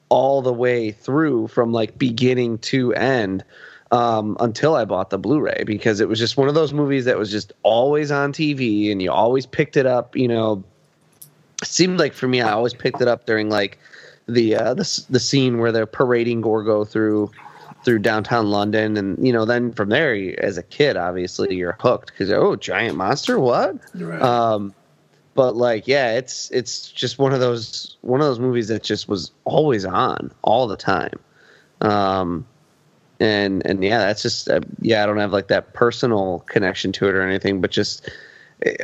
all 0.09 0.41
the 0.41 0.53
way 0.53 0.91
through 0.91 1.47
from 1.47 1.71
like 1.71 1.97
beginning 1.97 2.59
to 2.59 2.93
end 2.93 3.43
um, 3.91 4.37
until 4.39 4.75
I 4.75 4.85
bought 4.85 5.09
the 5.09 5.17
Blu-ray 5.17 5.63
because 5.65 5.99
it 5.99 6.07
was 6.07 6.19
just 6.19 6.37
one 6.37 6.47
of 6.47 6.55
those 6.55 6.73
movies 6.73 7.05
that 7.05 7.17
was 7.17 7.31
just 7.31 7.53
always 7.63 8.11
on 8.11 8.33
TV, 8.33 8.91
and 8.91 9.01
you 9.01 9.11
always 9.11 9.45
picked 9.45 9.77
it 9.77 9.85
up. 9.85 10.15
You 10.15 10.27
know, 10.27 10.63
it 11.65 11.71
seemed 11.71 11.99
like 11.99 12.13
for 12.13 12.27
me, 12.27 12.41
I 12.41 12.51
always 12.51 12.73
picked 12.73 13.01
it 13.01 13.07
up 13.07 13.25
during 13.25 13.49
like 13.49 13.79
the 14.27 14.55
uh, 14.55 14.73
the 14.75 15.05
the 15.09 15.19
scene 15.19 15.57
where 15.57 15.71
they're 15.71 15.87
parading 15.87 16.41
Gorgo 16.41 16.85
through 16.85 17.31
through 17.83 17.99
downtown 17.99 18.51
London, 18.51 18.97
and 18.97 19.25
you 19.25 19.33
know, 19.33 19.45
then 19.45 19.71
from 19.73 19.89
there, 19.89 20.15
as 20.43 20.57
a 20.57 20.63
kid, 20.63 20.95
obviously 20.95 21.55
you're 21.55 21.77
hooked 21.79 22.11
because 22.11 22.31
oh, 22.31 22.55
giant 22.55 22.97
monster, 22.97 23.39
what? 23.39 23.77
right. 23.95 24.21
Um, 24.21 24.73
but 25.33 25.55
like, 25.55 25.87
yeah, 25.87 26.13
it's 26.13 26.51
it's 26.51 26.91
just 26.91 27.17
one 27.17 27.33
of 27.33 27.39
those 27.39 27.97
one 28.01 28.21
of 28.21 28.27
those 28.27 28.39
movies 28.39 28.67
that 28.67 28.83
just 28.83 29.09
was 29.09 29.31
always 29.43 29.85
on 29.85 30.31
all 30.43 30.67
the 30.67 30.77
time. 30.77 31.19
Um, 31.81 32.45
and 33.19 33.65
and 33.65 33.83
yeah, 33.83 33.99
that's 33.99 34.21
just 34.21 34.49
uh, 34.49 34.61
yeah, 34.81 35.03
I 35.03 35.07
don't 35.07 35.17
have 35.17 35.33
like 35.33 35.47
that 35.47 35.73
personal 35.73 36.39
connection 36.41 36.91
to 36.93 37.07
it 37.07 37.15
or 37.15 37.21
anything, 37.21 37.59
but 37.59 37.71
just 37.71 38.09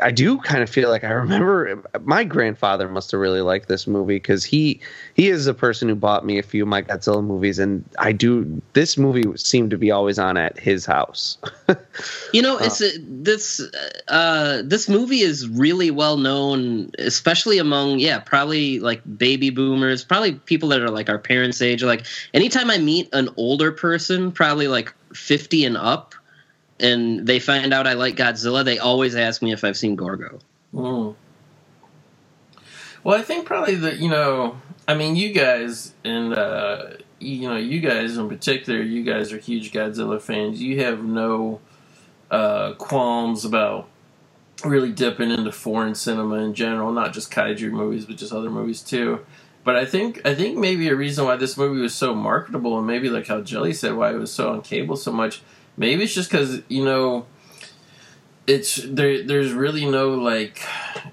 I 0.01 0.11
do 0.11 0.37
kind 0.39 0.61
of 0.61 0.69
feel 0.69 0.89
like 0.89 1.05
I 1.05 1.11
remember 1.11 1.81
my 2.03 2.25
grandfather 2.25 2.89
must 2.89 3.11
have 3.11 3.21
really 3.21 3.39
liked 3.39 3.69
this 3.69 3.87
movie 3.87 4.15
because 4.15 4.43
he 4.43 4.81
he 5.13 5.29
is 5.29 5.45
the 5.45 5.53
person 5.53 5.87
who 5.87 5.95
bought 5.95 6.25
me 6.25 6.37
a 6.37 6.43
few 6.43 6.63
of 6.63 6.67
my 6.67 6.81
Godzilla 6.81 7.23
movies, 7.23 7.57
and 7.57 7.83
I 7.97 8.11
do 8.11 8.61
this 8.73 8.97
movie 8.97 9.23
seemed 9.37 9.71
to 9.71 9.77
be 9.77 9.89
always 9.89 10.19
on 10.19 10.35
at 10.35 10.59
his 10.59 10.85
house. 10.85 11.37
You 12.33 12.41
know, 12.41 12.57
it's 12.57 12.81
a, 12.81 12.97
this 12.99 13.61
uh, 14.07 14.61
this 14.63 14.87
movie 14.87 15.19
is 15.19 15.47
really 15.49 15.91
well 15.91 16.17
known, 16.17 16.91
especially 16.97 17.57
among 17.57 17.99
yeah, 17.99 18.19
probably 18.19 18.79
like 18.79 19.01
baby 19.17 19.49
boomers, 19.49 20.03
probably 20.03 20.33
people 20.33 20.69
that 20.69 20.81
are 20.81 20.89
like 20.89 21.09
our 21.09 21.19
parents' 21.19 21.61
age. 21.61 21.83
Like 21.83 22.05
anytime 22.33 22.69
I 22.69 22.77
meet 22.77 23.09
an 23.13 23.29
older 23.35 23.71
person, 23.71 24.31
probably 24.31 24.69
like 24.69 24.93
fifty 25.13 25.65
and 25.65 25.75
up, 25.75 26.15
and 26.81 27.25
they 27.25 27.39
find 27.39 27.73
out 27.73 27.87
I 27.87 27.93
like 27.93 28.15
Godzilla, 28.15 28.63
they 28.63 28.79
always 28.79 29.15
ask 29.15 29.41
me 29.41 29.51
if 29.51 29.63
I've 29.63 29.77
seen 29.77 29.95
Gorgo. 29.95 30.39
Mm. 30.73 31.15
Well, 33.03 33.19
I 33.19 33.23
think 33.23 33.45
probably 33.45 33.75
that 33.75 33.99
you 33.99 34.09
know, 34.09 34.59
I 34.87 34.95
mean, 34.95 35.15
you 35.15 35.33
guys 35.33 35.93
and 36.03 36.33
uh, 36.33 36.91
you 37.19 37.49
know, 37.49 37.57
you 37.57 37.79
guys 37.79 38.17
in 38.17 38.27
particular, 38.29 38.81
you 38.81 39.03
guys 39.03 39.31
are 39.31 39.37
huge 39.37 39.71
Godzilla 39.71 40.21
fans. 40.21 40.61
You 40.61 40.81
have 40.81 41.03
no 41.03 41.61
uh, 42.29 42.73
qualms 42.73 43.45
about 43.45 43.87
really 44.63 44.91
dipping 44.91 45.31
into 45.31 45.51
foreign 45.51 45.95
cinema 45.95 46.35
in 46.35 46.53
general, 46.53 46.91
not 46.91 47.13
just 47.13 47.31
kaiju 47.31 47.71
movies, 47.71 48.05
but 48.05 48.17
just 48.17 48.33
other 48.33 48.49
movies 48.49 48.81
too. 48.81 49.25
But 49.63 49.75
I 49.75 49.85
think 49.85 50.21
I 50.25 50.33
think 50.33 50.57
maybe 50.57 50.87
a 50.87 50.95
reason 50.95 51.25
why 51.25 51.35
this 51.35 51.57
movie 51.57 51.81
was 51.81 51.93
so 51.93 52.15
marketable, 52.15 52.77
and 52.77 52.87
maybe 52.87 53.09
like 53.09 53.27
how 53.27 53.41
Jelli 53.41 53.75
said, 53.75 53.95
why 53.95 54.11
it 54.11 54.17
was 54.17 54.31
so 54.31 54.51
on 54.51 54.61
cable 54.61 54.95
so 54.95 55.11
much, 55.11 55.41
maybe 55.81 56.03
it's 56.03 56.13
just 56.13 56.29
because 56.29 56.61
you 56.69 56.85
know 56.85 57.25
it's 58.45 58.75
there 58.85 59.23
there's 59.23 59.51
really 59.51 59.89
no 59.89 60.11
like 60.11 60.61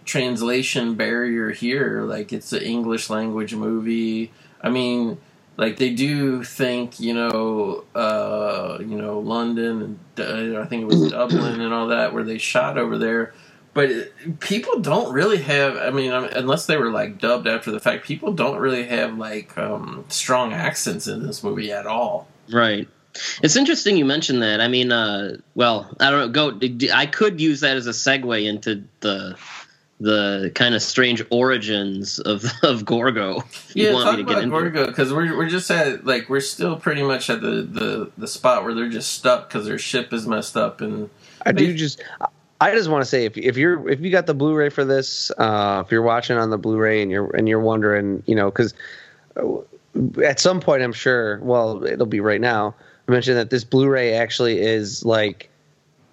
translation 0.04 0.94
barrier 0.94 1.50
here. 1.50 2.02
Like 2.02 2.32
it's 2.32 2.52
an 2.52 2.62
english 2.62 3.10
language 3.10 3.54
movie. 3.54 4.30
I 4.62 4.68
mean 4.68 5.18
like 5.56 5.78
they 5.78 5.90
do 5.90 6.44
think 6.44 7.00
you 7.00 7.14
know 7.14 7.84
uh 7.94 8.78
you 8.80 8.96
know 8.96 9.18
london 9.18 9.82
and 9.82 9.98
uh, 10.56 10.60
i 10.60 10.64
think 10.66 10.82
it 10.82 10.86
was 10.86 11.10
dublin 11.16 11.60
and 11.60 11.74
all 11.74 11.88
that 11.88 12.12
where 12.12 12.22
they 12.22 12.38
shot 12.38 12.78
over 12.78 12.98
there. 12.98 13.34
But 13.74 13.90
it, 13.90 14.40
people 14.40 14.80
don't 14.80 15.12
really 15.12 15.38
have 15.38 15.76
i 15.76 15.90
mean 15.90 16.12
um, 16.12 16.28
unless 16.32 16.66
they 16.66 16.76
were 16.76 16.90
like 16.90 17.18
dubbed 17.18 17.46
after 17.46 17.70
the 17.70 17.80
fact 17.80 18.04
people 18.04 18.32
don't 18.32 18.58
really 18.58 18.84
have 18.86 19.16
like 19.16 19.56
um 19.56 20.04
strong 20.08 20.52
accents 20.52 21.08
in 21.08 21.26
this 21.26 21.42
movie 21.42 21.72
at 21.72 21.86
all. 21.86 22.28
Right. 22.50 22.88
It's 23.42 23.56
interesting 23.56 23.96
you 23.96 24.04
mentioned 24.04 24.42
that. 24.42 24.60
I 24.60 24.68
mean, 24.68 24.92
uh, 24.92 25.38
well, 25.54 25.94
I 26.00 26.10
don't 26.10 26.32
know. 26.32 26.50
Go. 26.50 26.58
I 26.94 27.06
could 27.06 27.40
use 27.40 27.60
that 27.60 27.76
as 27.76 27.86
a 27.86 27.90
segue 27.90 28.46
into 28.46 28.84
the 29.00 29.36
the 30.00 30.52
kind 30.54 30.74
of 30.74 30.82
strange 30.82 31.24
origins 31.30 32.18
of 32.20 32.44
of 32.62 32.84
Gorgo. 32.84 33.40
If 33.40 33.76
you 33.76 33.88
Yeah, 33.88 33.90
want 33.90 34.04
talk 34.04 34.12
me 34.12 34.18
to 34.18 34.24
get 34.24 34.38
about 34.38 34.44
into. 34.44 34.50
Gorgo 34.52 34.86
because 34.86 35.12
we're 35.12 35.36
we're 35.36 35.48
just 35.48 35.70
at 35.70 36.04
like 36.06 36.28
we're 36.28 36.40
still 36.40 36.76
pretty 36.78 37.02
much 37.02 37.30
at 37.30 37.40
the 37.42 37.62
the 37.62 38.12
the 38.18 38.28
spot 38.28 38.64
where 38.64 38.74
they're 38.74 38.88
just 38.90 39.12
stuck 39.12 39.48
because 39.48 39.66
their 39.66 39.78
ship 39.78 40.12
is 40.12 40.26
messed 40.26 40.56
up 40.56 40.80
and 40.80 41.10
I 41.46 41.52
do 41.52 41.74
just 41.74 42.02
I 42.60 42.72
just 42.74 42.90
want 42.90 43.02
to 43.02 43.06
say 43.06 43.24
if 43.26 43.38
if 43.38 43.56
you're 43.56 43.88
if 43.88 44.00
you 44.00 44.10
got 44.10 44.26
the 44.26 44.34
Blu-ray 44.34 44.70
for 44.70 44.84
this, 44.84 45.30
uh, 45.38 45.82
if 45.86 45.92
you're 45.92 46.02
watching 46.02 46.38
on 46.38 46.50
the 46.50 46.58
Blu-ray 46.58 47.02
and 47.02 47.10
you're 47.10 47.34
and 47.36 47.48
you're 47.48 47.60
wondering, 47.60 48.22
you 48.26 48.34
know, 48.34 48.50
because 48.50 48.74
at 50.24 50.40
some 50.40 50.60
point 50.60 50.82
I'm 50.82 50.92
sure, 50.92 51.40
well, 51.40 51.84
it'll 51.84 52.06
be 52.06 52.20
right 52.20 52.40
now. 52.40 52.74
I 53.08 53.12
mentioned 53.12 53.38
that 53.38 53.50
this 53.50 53.64
Blu-ray 53.64 54.12
actually 54.14 54.60
is 54.60 55.04
like 55.04 55.48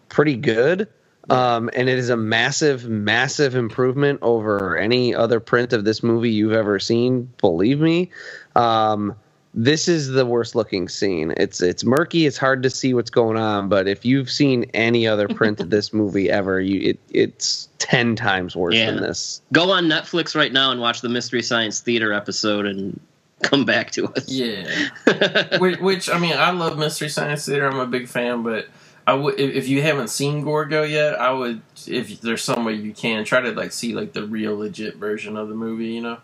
pretty 0.10 0.36
good. 0.36 0.88
Um, 1.30 1.72
and 1.74 1.90
it 1.90 1.98
is 1.98 2.10
a 2.10 2.18
massive, 2.18 2.88
massive 2.88 3.56
improvement 3.56 4.20
over 4.22 4.78
any 4.78 5.14
other 5.16 5.40
print 5.40 5.74
of 5.74 5.84
this 5.84 6.04
movie 6.04 6.30
you've 6.30 6.54
ever 6.54 6.78
seen. 6.80 7.28
Believe 7.42 7.80
me. 7.80 8.12
Um, 8.56 9.16
this 9.56 9.88
is 9.88 10.10
the 10.10 10.26
worst 10.26 10.54
looking 10.54 10.88
scene. 10.88 11.34
It's 11.38 11.62
it's 11.62 11.84
murky. 11.84 12.28
It's 12.28 12.38
hard 12.38 12.62
to 12.62 12.70
see 12.70 12.94
what's 12.94 13.10
going 13.10 13.38
on. 13.38 13.70
But 13.70 13.88
if 13.88 14.06
you've 14.06 14.30
seen 14.30 14.66
any 14.76 15.08
other 15.08 15.28
print 15.28 15.60
of 15.62 15.72
this 15.72 15.94
movie 15.94 16.30
ever, 16.30 16.60
you 16.62 16.92
it 16.92 17.00
it's 17.10 17.70
ten 17.80 18.16
times 18.16 18.56
worse 18.56 18.76
Yeah. 18.76 18.92
than 18.92 19.02
this. 19.02 19.42
Go 19.52 19.72
on 19.72 19.86
Netflix 19.86 20.36
right 20.36 20.54
now 20.54 20.72
and 20.72 20.80
watch 20.80 21.02
the 21.02 21.10
Mystery 21.10 21.42
Science 21.42 21.80
Theater 21.80 22.14
episode 22.14 22.66
and 22.68 23.00
come 23.46 23.66
back 23.66 23.92
to 23.92 24.08
us. 24.08 24.30
yeah. 24.30 25.58
which, 25.60 25.80
which 25.80 26.10
I 26.10 26.20
mean, 26.20 26.34
I 26.34 26.52
love 26.52 26.78
Mystery 26.78 27.10
Science 27.10 27.46
Theater. 27.46 27.68
I'm 27.68 27.80
a 27.80 27.88
big 27.88 28.08
fan, 28.08 28.44
but 28.44 28.68
I 29.08 29.14
would 29.14 29.40
if, 29.40 29.56
if 29.56 29.68
you 29.68 29.82
haven't 29.82 30.10
seen 30.10 30.42
Gorgo 30.42 30.84
yet, 30.84 31.20
I 31.20 31.32
would 31.32 31.62
if 31.88 32.22
there's 32.22 32.44
some 32.44 32.66
way 32.66 32.74
you 32.74 32.94
can 32.94 33.24
try 33.24 33.42
to 33.42 33.52
like 33.52 33.72
see 33.72 33.94
like 33.94 34.14
the 34.14 34.26
real 34.26 34.58
legit 34.58 34.96
version 34.96 35.38
of 35.38 35.50
the 35.50 35.56
movie. 35.56 35.88
You 35.88 36.02
know. 36.02 36.18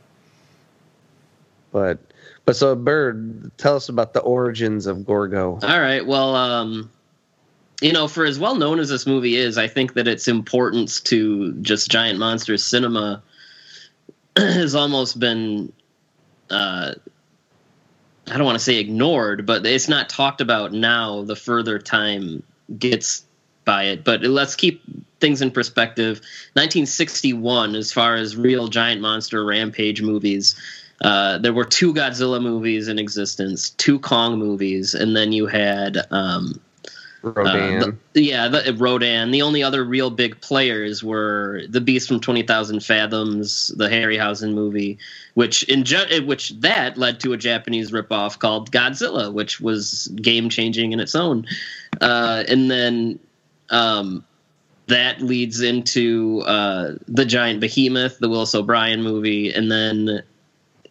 But 1.72 2.00
but 2.46 2.56
so 2.56 2.76
Byrd, 2.76 3.52
tell 3.58 3.76
us 3.76 3.90
about 3.90 4.14
the 4.14 4.20
origins 4.22 4.88
of 4.88 5.06
Gorgo. 5.06 5.60
All 5.62 5.80
right. 5.80 6.06
Well, 6.06 6.36
um, 6.36 6.90
you 7.82 7.94
know, 7.94 8.08
for 8.08 8.26
as 8.26 8.40
well 8.40 8.56
known 8.56 8.80
as 8.80 8.90
this 8.90 9.06
movie 9.06 9.36
is, 9.36 9.58
I 9.58 9.68
think 9.68 9.94
that 9.94 10.08
its 10.08 10.28
importance 10.28 11.02
to 11.02 11.54
just 11.62 11.90
giant 11.90 12.20
monsters 12.20 12.64
cinema 12.64 13.24
has 14.38 14.76
almost 14.76 15.20
been, 15.20 15.74
uh, 16.50 16.94
I 18.32 18.38
don't 18.38 18.46
want 18.46 18.58
to 18.58 18.64
say 18.64 18.78
ignored, 18.78 19.46
but 19.46 19.66
it's 19.66 19.90
not 19.90 20.10
talked 20.10 20.42
about 20.42 20.72
now. 20.72 21.24
The 21.24 21.36
further 21.36 21.80
time 21.80 22.44
gets 22.78 23.26
by 23.66 23.84
it, 23.86 24.04
but 24.04 24.22
let's 24.24 24.56
keep 24.56 24.82
things 25.20 25.42
in 25.42 25.52
perspective. 25.52 26.18
1961, 26.54 27.76
as 27.76 27.92
far 27.92 28.16
as 28.16 28.36
real 28.36 28.68
giant 28.68 29.02
monster 29.02 29.46
rampage 29.46 30.02
movies. 30.02 30.56
Uh, 31.02 31.40
there 31.40 31.54
were 31.54 31.66
two 31.66 31.94
Godzilla 31.94 32.42
movies 32.42 32.88
in 32.88 33.00
existence, 33.00 33.72
two 33.72 34.00
Kong 34.00 34.38
movies, 34.38 34.94
and 34.94 35.16
then 35.16 35.32
you 35.32 35.48
had 35.48 35.98
um, 36.12 36.60
Rodan. 37.22 37.84
Uh, 37.84 37.92
the, 38.14 38.24
yeah, 38.24 38.48
the, 38.48 38.74
Rodan. 38.78 39.32
The 39.32 39.42
only 39.42 39.64
other 39.64 39.84
real 39.84 40.10
big 40.10 40.40
players 40.42 41.04
were 41.04 41.64
the 41.70 41.82
Beast 41.82 42.08
from 42.08 42.20
Twenty 42.20 42.44
Thousand 42.44 42.80
Fathoms, 42.80 43.68
the 43.78 43.88
Harryhausen 43.88 44.54
movie, 44.54 44.98
which 45.36 45.64
in 45.64 45.86
which 46.26 46.50
that 46.62 46.98
led 46.98 47.20
to 47.22 47.34
a 47.34 47.38
Japanese 47.38 47.92
ripoff 47.92 48.40
called 48.40 48.72
Godzilla, 48.72 49.32
which 49.32 49.62
was 49.62 50.08
game 50.16 50.50
changing 50.50 50.92
in 50.92 51.00
its 51.00 51.16
own. 51.16 51.46
Uh, 52.00 52.44
and 52.48 52.72
then 52.72 53.20
um, 53.70 54.26
that 54.88 55.22
leads 55.22 55.62
into 55.62 56.42
uh, 56.46 56.96
the 57.08 57.26
Giant 57.26 57.60
Behemoth, 57.60 58.20
the 58.20 58.30
Willis 58.30 58.56
O'Brien 58.56 59.04
movie, 59.04 59.54
and 59.54 59.72
then 59.72 60.24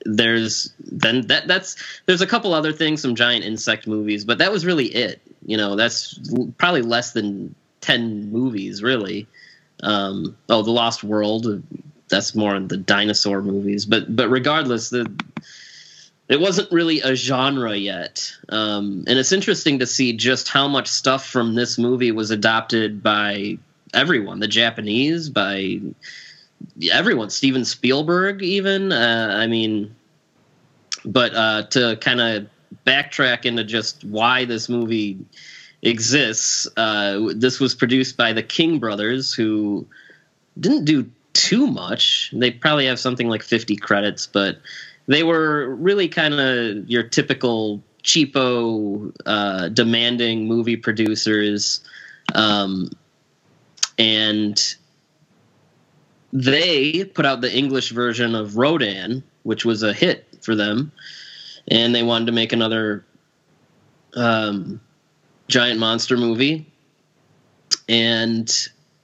there's 0.04 0.72
then 0.78 1.26
that 1.26 1.46
that's 1.46 1.76
there's 2.06 2.22
a 2.22 2.26
couple 2.26 2.54
other 2.54 2.72
things, 2.72 3.02
some 3.02 3.14
giant 3.14 3.44
insect 3.44 3.86
movies, 3.86 4.24
but 4.24 4.38
that 4.38 4.52
was 4.52 4.64
really 4.64 4.86
it. 4.86 5.20
You 5.44 5.56
know, 5.56 5.76
that's 5.76 6.18
probably 6.58 6.82
less 6.82 7.12
than 7.12 7.54
ten 7.80 8.30
movies, 8.30 8.82
really. 8.82 9.26
Um, 9.82 10.36
oh, 10.48 10.62
The 10.62 10.70
Lost 10.70 11.02
World, 11.02 11.62
that's 12.08 12.34
more 12.34 12.54
in 12.54 12.68
the 12.68 12.76
dinosaur 12.76 13.42
movies, 13.42 13.86
but 13.86 14.14
but 14.14 14.28
regardless, 14.28 14.90
the 14.90 15.10
it 16.28 16.40
wasn't 16.40 16.70
really 16.70 17.00
a 17.00 17.16
genre 17.16 17.74
yet, 17.74 18.32
um, 18.50 19.04
and 19.08 19.18
it's 19.18 19.32
interesting 19.32 19.80
to 19.80 19.86
see 19.86 20.12
just 20.12 20.48
how 20.48 20.68
much 20.68 20.86
stuff 20.88 21.26
from 21.26 21.54
this 21.54 21.78
movie 21.78 22.12
was 22.12 22.30
adopted 22.30 23.02
by 23.02 23.58
everyone, 23.94 24.38
the 24.38 24.48
Japanese, 24.48 25.28
by 25.28 25.80
everyone, 26.90 27.30
Steven 27.30 27.64
Spielberg, 27.64 28.42
even. 28.42 28.92
Uh, 28.92 29.34
I 29.36 29.46
mean, 29.46 29.94
but 31.04 31.34
uh, 31.34 31.62
to 31.70 31.96
kind 31.96 32.20
of 32.20 32.48
backtrack 32.90 33.44
into 33.46 33.62
just 33.62 34.04
why 34.04 34.44
this 34.44 34.68
movie 34.68 35.18
exists, 35.82 36.66
uh, 36.76 37.20
this 37.34 37.60
was 37.60 37.74
produced 37.74 38.16
by 38.16 38.32
the 38.32 38.42
King 38.42 38.78
brothers, 38.78 39.32
who 39.32 39.86
didn't 40.58 40.84
do 40.84 41.08
too 41.32 41.66
much. 41.66 42.30
They 42.32 42.50
probably 42.50 42.86
have 42.86 42.98
something 42.98 43.28
like 43.28 43.42
50 43.42 43.76
credits, 43.76 44.26
but 44.26 44.58
they 45.06 45.22
were 45.22 45.74
really 45.76 46.08
kind 46.08 46.34
of 46.34 46.90
your 46.90 47.04
typical 47.04 47.82
cheapo, 48.02 49.14
uh, 49.24 49.68
demanding 49.68 50.48
movie 50.48 50.76
producers. 50.76 51.80
Um, 52.34 52.90
and 53.98 54.76
they 56.32 57.04
put 57.04 57.26
out 57.26 57.40
the 57.40 57.54
English 57.56 57.90
version 57.90 58.34
of 58.34 58.56
Rodan, 58.56 59.22
which 59.44 59.64
was 59.64 59.82
a 59.82 59.92
hit 59.92 60.26
for 60.40 60.54
them, 60.54 60.92
and 61.70 61.94
they 61.94 62.02
wanted 62.02 62.26
to 62.26 62.32
make 62.32 62.52
another 62.52 63.04
um, 64.14 64.80
giant 65.48 65.78
monster 65.78 66.16
movie. 66.16 66.66
And 67.88 68.50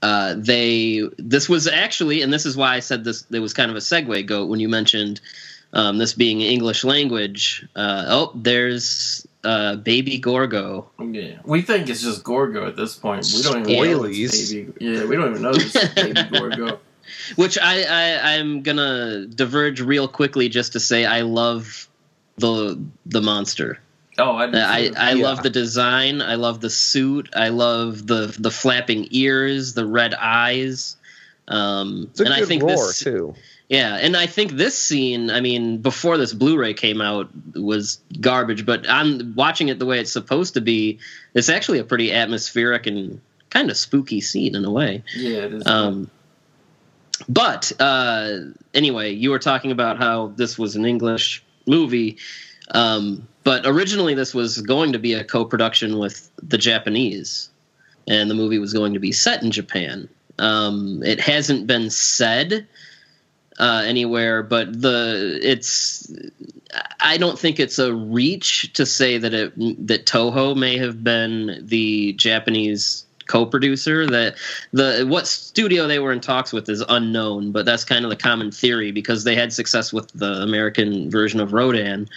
uh, 0.02 0.34
they 0.36 1.02
this 1.18 1.48
was 1.48 1.66
actually, 1.66 2.22
and 2.22 2.32
this 2.32 2.46
is 2.46 2.56
why 2.56 2.74
I 2.74 2.80
said 2.80 3.04
this. 3.04 3.22
There 3.22 3.42
was 3.42 3.52
kind 3.52 3.70
of 3.70 3.76
a 3.76 3.80
segue 3.80 4.26
goat 4.26 4.48
when 4.48 4.60
you 4.60 4.68
mentioned 4.68 5.20
um, 5.72 5.98
this 5.98 6.12
being 6.12 6.40
English 6.40 6.84
language. 6.84 7.66
Uh, 7.74 8.04
oh, 8.08 8.32
there's 8.34 9.26
uh, 9.42 9.76
Baby 9.76 10.18
Gorgo. 10.18 10.88
Yeah, 11.00 11.38
we 11.44 11.62
think 11.62 11.88
it's 11.88 12.02
just 12.02 12.22
Gorgo 12.22 12.66
at 12.66 12.76
this 12.76 12.96
point. 12.96 13.26
We 13.34 13.42
don't 13.42 13.68
even 13.68 13.92
know 13.92 14.02
baby. 14.02 14.72
Yeah, 14.80 15.04
we 15.06 15.16
don't 15.16 15.30
even 15.30 15.42
know 15.42 15.52
it's 15.54 15.88
Baby 15.94 16.22
Gorgo. 16.30 16.78
Which 17.36 17.58
I, 17.58 17.82
I 17.82 18.34
I'm 18.34 18.62
gonna 18.62 19.26
diverge 19.26 19.80
real 19.80 20.06
quickly 20.06 20.48
just 20.48 20.72
to 20.74 20.80
say 20.80 21.04
I 21.04 21.22
love 21.22 21.88
the 22.38 22.78
the 23.06 23.20
monster. 23.20 23.78
Oh, 24.18 24.36
I 24.36 24.46
I, 24.46 24.90
I 24.96 25.12
yeah. 25.12 25.24
love 25.24 25.42
the 25.42 25.50
design. 25.50 26.22
I 26.22 26.36
love 26.36 26.60
the 26.60 26.70
suit. 26.70 27.30
I 27.34 27.48
love 27.48 28.06
the 28.06 28.34
the 28.38 28.50
flapping 28.50 29.08
ears, 29.10 29.74
the 29.74 29.86
red 29.86 30.14
eyes. 30.14 30.96
Um, 31.48 32.10
and 32.18 32.28
I 32.30 32.44
think 32.44 32.62
roar 32.62 32.76
this, 32.76 33.00
too. 33.00 33.34
Yeah, 33.68 33.96
and 33.96 34.16
I 34.16 34.26
think 34.26 34.52
this 34.52 34.78
scene, 34.78 35.30
I 35.30 35.40
mean, 35.40 35.78
before 35.78 36.18
this 36.18 36.32
Blu-ray 36.32 36.74
came 36.74 37.00
out, 37.00 37.28
was 37.54 38.00
garbage. 38.20 38.64
But 38.64 38.88
I'm 38.88 39.34
watching 39.36 39.68
it 39.68 39.78
the 39.78 39.86
way 39.86 40.00
it's 40.00 40.12
supposed 40.12 40.54
to 40.54 40.60
be. 40.60 40.98
It's 41.34 41.48
actually 41.48 41.80
a 41.80 41.84
pretty 41.84 42.12
atmospheric 42.12 42.86
and 42.86 43.20
kind 43.50 43.70
of 43.70 43.76
spooky 43.76 44.20
scene 44.20 44.54
in 44.54 44.64
a 44.64 44.70
way. 44.70 45.02
Yeah, 45.14 45.38
it 45.38 45.54
is. 45.54 45.66
Um, 45.66 46.10
but 47.28 47.72
uh, 47.80 48.38
anyway, 48.72 49.12
you 49.12 49.30
were 49.30 49.38
talking 49.38 49.72
about 49.72 49.98
how 49.98 50.28
this 50.36 50.58
was 50.58 50.76
an 50.76 50.84
English 50.84 51.42
movie, 51.66 52.18
um, 52.70 53.26
but 53.44 53.66
originally 53.66 54.14
this 54.14 54.34
was 54.34 54.60
going 54.60 54.92
to 54.92 54.98
be 54.98 55.14
a 55.14 55.24
co-production 55.24 55.98
with 55.98 56.30
the 56.42 56.58
Japanese, 56.58 57.48
and 58.08 58.30
the 58.30 58.34
movie 58.34 58.58
was 58.58 58.72
going 58.72 58.94
to 58.94 59.00
be 59.00 59.12
set 59.12 59.42
in 59.42 59.50
Japan. 59.50 60.08
Um, 60.38 61.02
it 61.02 61.20
hasn't 61.20 61.66
been 61.66 61.90
said 61.90 62.66
uh, 63.58 63.82
anywhere, 63.86 64.42
but 64.42 64.80
the 64.80 65.38
it's 65.42 66.12
I 67.00 67.16
don't 67.16 67.38
think 67.38 67.58
it's 67.58 67.78
a 67.78 67.94
reach 67.94 68.72
to 68.74 68.84
say 68.84 69.18
that 69.18 69.32
it 69.32 69.86
that 69.86 70.06
Toho 70.06 70.56
may 70.56 70.76
have 70.78 71.02
been 71.02 71.64
the 71.66 72.12
Japanese 72.14 73.05
co-producer 73.26 74.06
that 74.06 74.36
the 74.72 75.04
what 75.08 75.26
studio 75.26 75.86
they 75.86 75.98
were 75.98 76.12
in 76.12 76.20
talks 76.20 76.52
with 76.52 76.68
is 76.68 76.82
unknown 76.88 77.52
but 77.52 77.64
that's 77.64 77.84
kind 77.84 78.04
of 78.04 78.10
the 78.10 78.16
common 78.16 78.50
theory 78.50 78.92
because 78.92 79.24
they 79.24 79.34
had 79.34 79.52
success 79.52 79.92
with 79.92 80.08
the 80.12 80.42
american 80.42 81.10
version 81.10 81.40
of 81.40 81.52
rodan. 81.52 82.08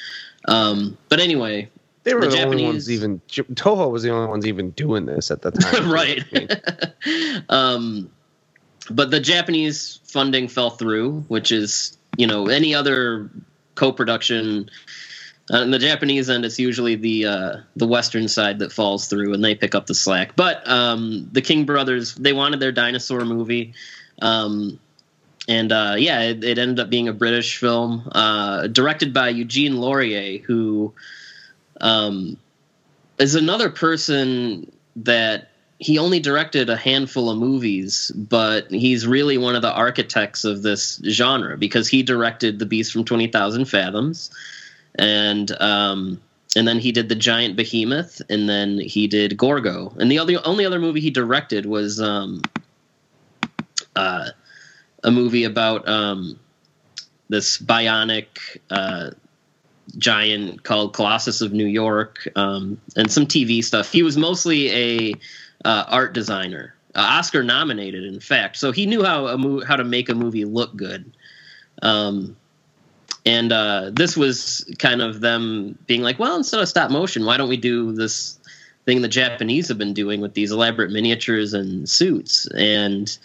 Um, 0.46 0.98
but 1.10 1.20
anyway 1.20 1.70
they 2.04 2.14
were 2.14 2.22
the, 2.22 2.28
the 2.28 2.36
Japanese, 2.38 2.54
only 2.54 2.66
ones 2.66 2.92
even 2.92 3.22
toho 3.30 3.92
was 3.92 4.04
the 4.04 4.10
only 4.12 4.28
ones 4.28 4.48
even 4.48 4.72
doing 4.72 5.06
this 5.06 5.32
at 5.32 5.42
the 5.42 5.52
time. 5.52 5.92
Right. 5.92 6.24
Um, 7.50 8.12
but 8.92 9.10
the 9.10 9.20
japanese 9.20 10.02
funding 10.04 10.48
fell 10.48 10.72
through 10.72 11.22
which 11.28 11.52
is 11.52 11.98
you 12.18 12.28
know 12.28 12.48
any 12.48 12.76
other 12.76 13.32
co-production 13.76 14.70
uh, 15.50 15.66
the 15.66 15.80
Japanese 15.80 16.30
end, 16.30 16.46
it's 16.46 16.60
usually 16.60 16.96
the 16.96 17.26
uh, 17.26 17.58
the 17.76 17.88
Western 17.88 18.28
side 18.28 18.60
that 18.60 18.72
falls 18.72 19.08
through, 19.08 19.34
and 19.34 19.44
they 19.44 19.56
pick 19.56 19.74
up 19.74 19.88
the 19.88 19.96
slack. 19.96 20.36
But 20.36 20.68
um, 20.70 21.28
the 21.32 21.42
King 21.42 21.66
brothers, 21.66 22.14
they 22.16 22.34
wanted 22.34 22.60
their 22.60 22.72
dinosaur 22.72 23.26
movie, 23.26 23.74
um, 24.22 24.80
and 25.48 25.72
uh, 25.72 25.96
yeah, 25.98 26.22
it, 26.22 26.44
it, 26.44 26.60
ended 26.60 26.80
up 26.80 26.92
being 26.92 27.08
a 27.08 27.14
British 27.14 27.58
film 27.58 28.08
uh, 28.12 28.68
directed 28.68 29.12
by 29.12 29.34
Eugène 29.34 29.74
Lourié, 29.74 30.44
who 30.44 30.94
um, 31.82 32.38
is 33.18 33.34
another 33.34 33.72
person 33.72 34.72
that 34.98 35.50
he 35.80 35.98
only 35.98 36.20
directed 36.20 36.70
a 36.70 36.76
handful 36.76 37.32
of 37.32 37.40
movies, 37.40 38.12
but 38.14 38.70
he's 38.70 39.08
really 39.08 39.40
one 39.40 39.56
of 39.56 39.64
the 39.64 39.74
architects 39.74 40.44
of 40.44 40.62
this 40.62 41.02
genre 41.10 41.58
because 41.58 41.88
he 41.88 42.04
directed 42.04 42.60
The 42.60 42.68
Beast 42.68 42.94
from 42.94 43.04
Twenty 43.04 43.28
Thousand 43.28 43.66
Fathoms 43.66 44.30
and 44.96 45.52
um, 45.62 46.22
and 46.56 46.68
then 46.68 46.80
he 46.80 46.92
did 46.92 47.10
the 47.10 47.16
giant 47.16 47.56
behemoth, 47.56 48.22
and 48.30 48.50
then 48.50 48.80
he 48.80 49.08
did 49.08 49.38
Gorgo, 49.38 49.94
and 50.00 50.12
the 50.12 50.20
only 50.20 50.66
other 50.66 50.80
movie 50.80 51.00
he 51.00 51.12
directed 51.12 51.66
was 51.66 52.02
um, 52.02 52.42
uh, 53.96 54.30
a 55.04 55.12
movie 55.12 55.44
about 55.44 55.88
um, 55.88 56.40
this 57.30 57.60
bionic 57.60 58.26
uh, 58.72 59.12
giant 59.98 60.64
called 60.64 60.94
Colossus 60.94 61.42
of 61.42 61.54
New 61.54 61.68
York, 61.68 62.28
um, 62.36 62.80
and 62.96 63.12
some 63.12 63.26
TV 63.26 63.64
stuff. 63.64 63.92
He 63.92 64.04
was 64.04 64.18
mostly 64.18 64.72
a 64.72 65.14
uh, 65.66 65.86
art 65.88 66.14
designer, 66.14 66.76
uh, 66.96 67.18
Oscar 67.20 67.44
nominated, 67.44 68.04
in 68.04 68.20
fact. 68.20 68.58
So 68.58 68.72
he 68.72 68.86
knew 68.86 69.04
how 69.04 69.36
mo- 69.38 69.64
how 69.64 69.76
to 69.76 69.84
make 69.84 70.10
a 70.10 70.16
movie 70.16 70.46
look 70.46 70.76
good. 70.76 71.12
Um, 71.82 72.36
and 73.26 73.52
uh, 73.52 73.92
this 73.94 74.16
was 74.16 74.70
kind 74.80 75.02
of 75.02 75.22
them 75.22 75.78
being 75.88 76.02
like, 76.02 76.20
well, 76.20 76.36
instead 76.36 76.60
of 76.60 76.68
stop 76.68 76.92
motion, 76.92 77.26
why 77.26 77.38
don't 77.38 77.50
we 77.50 77.58
do 77.58 77.92
this 77.92 78.40
thing 78.86 79.02
the 79.02 79.08
Japanese 79.08 79.68
have 79.68 79.78
been 79.78 79.94
doing 79.94 80.22
with 80.22 80.34
these 80.34 80.52
elaborate 80.52 80.92
miniatures 80.92 81.54
and 81.54 81.90
suits? 81.90 82.48
And 82.56 83.16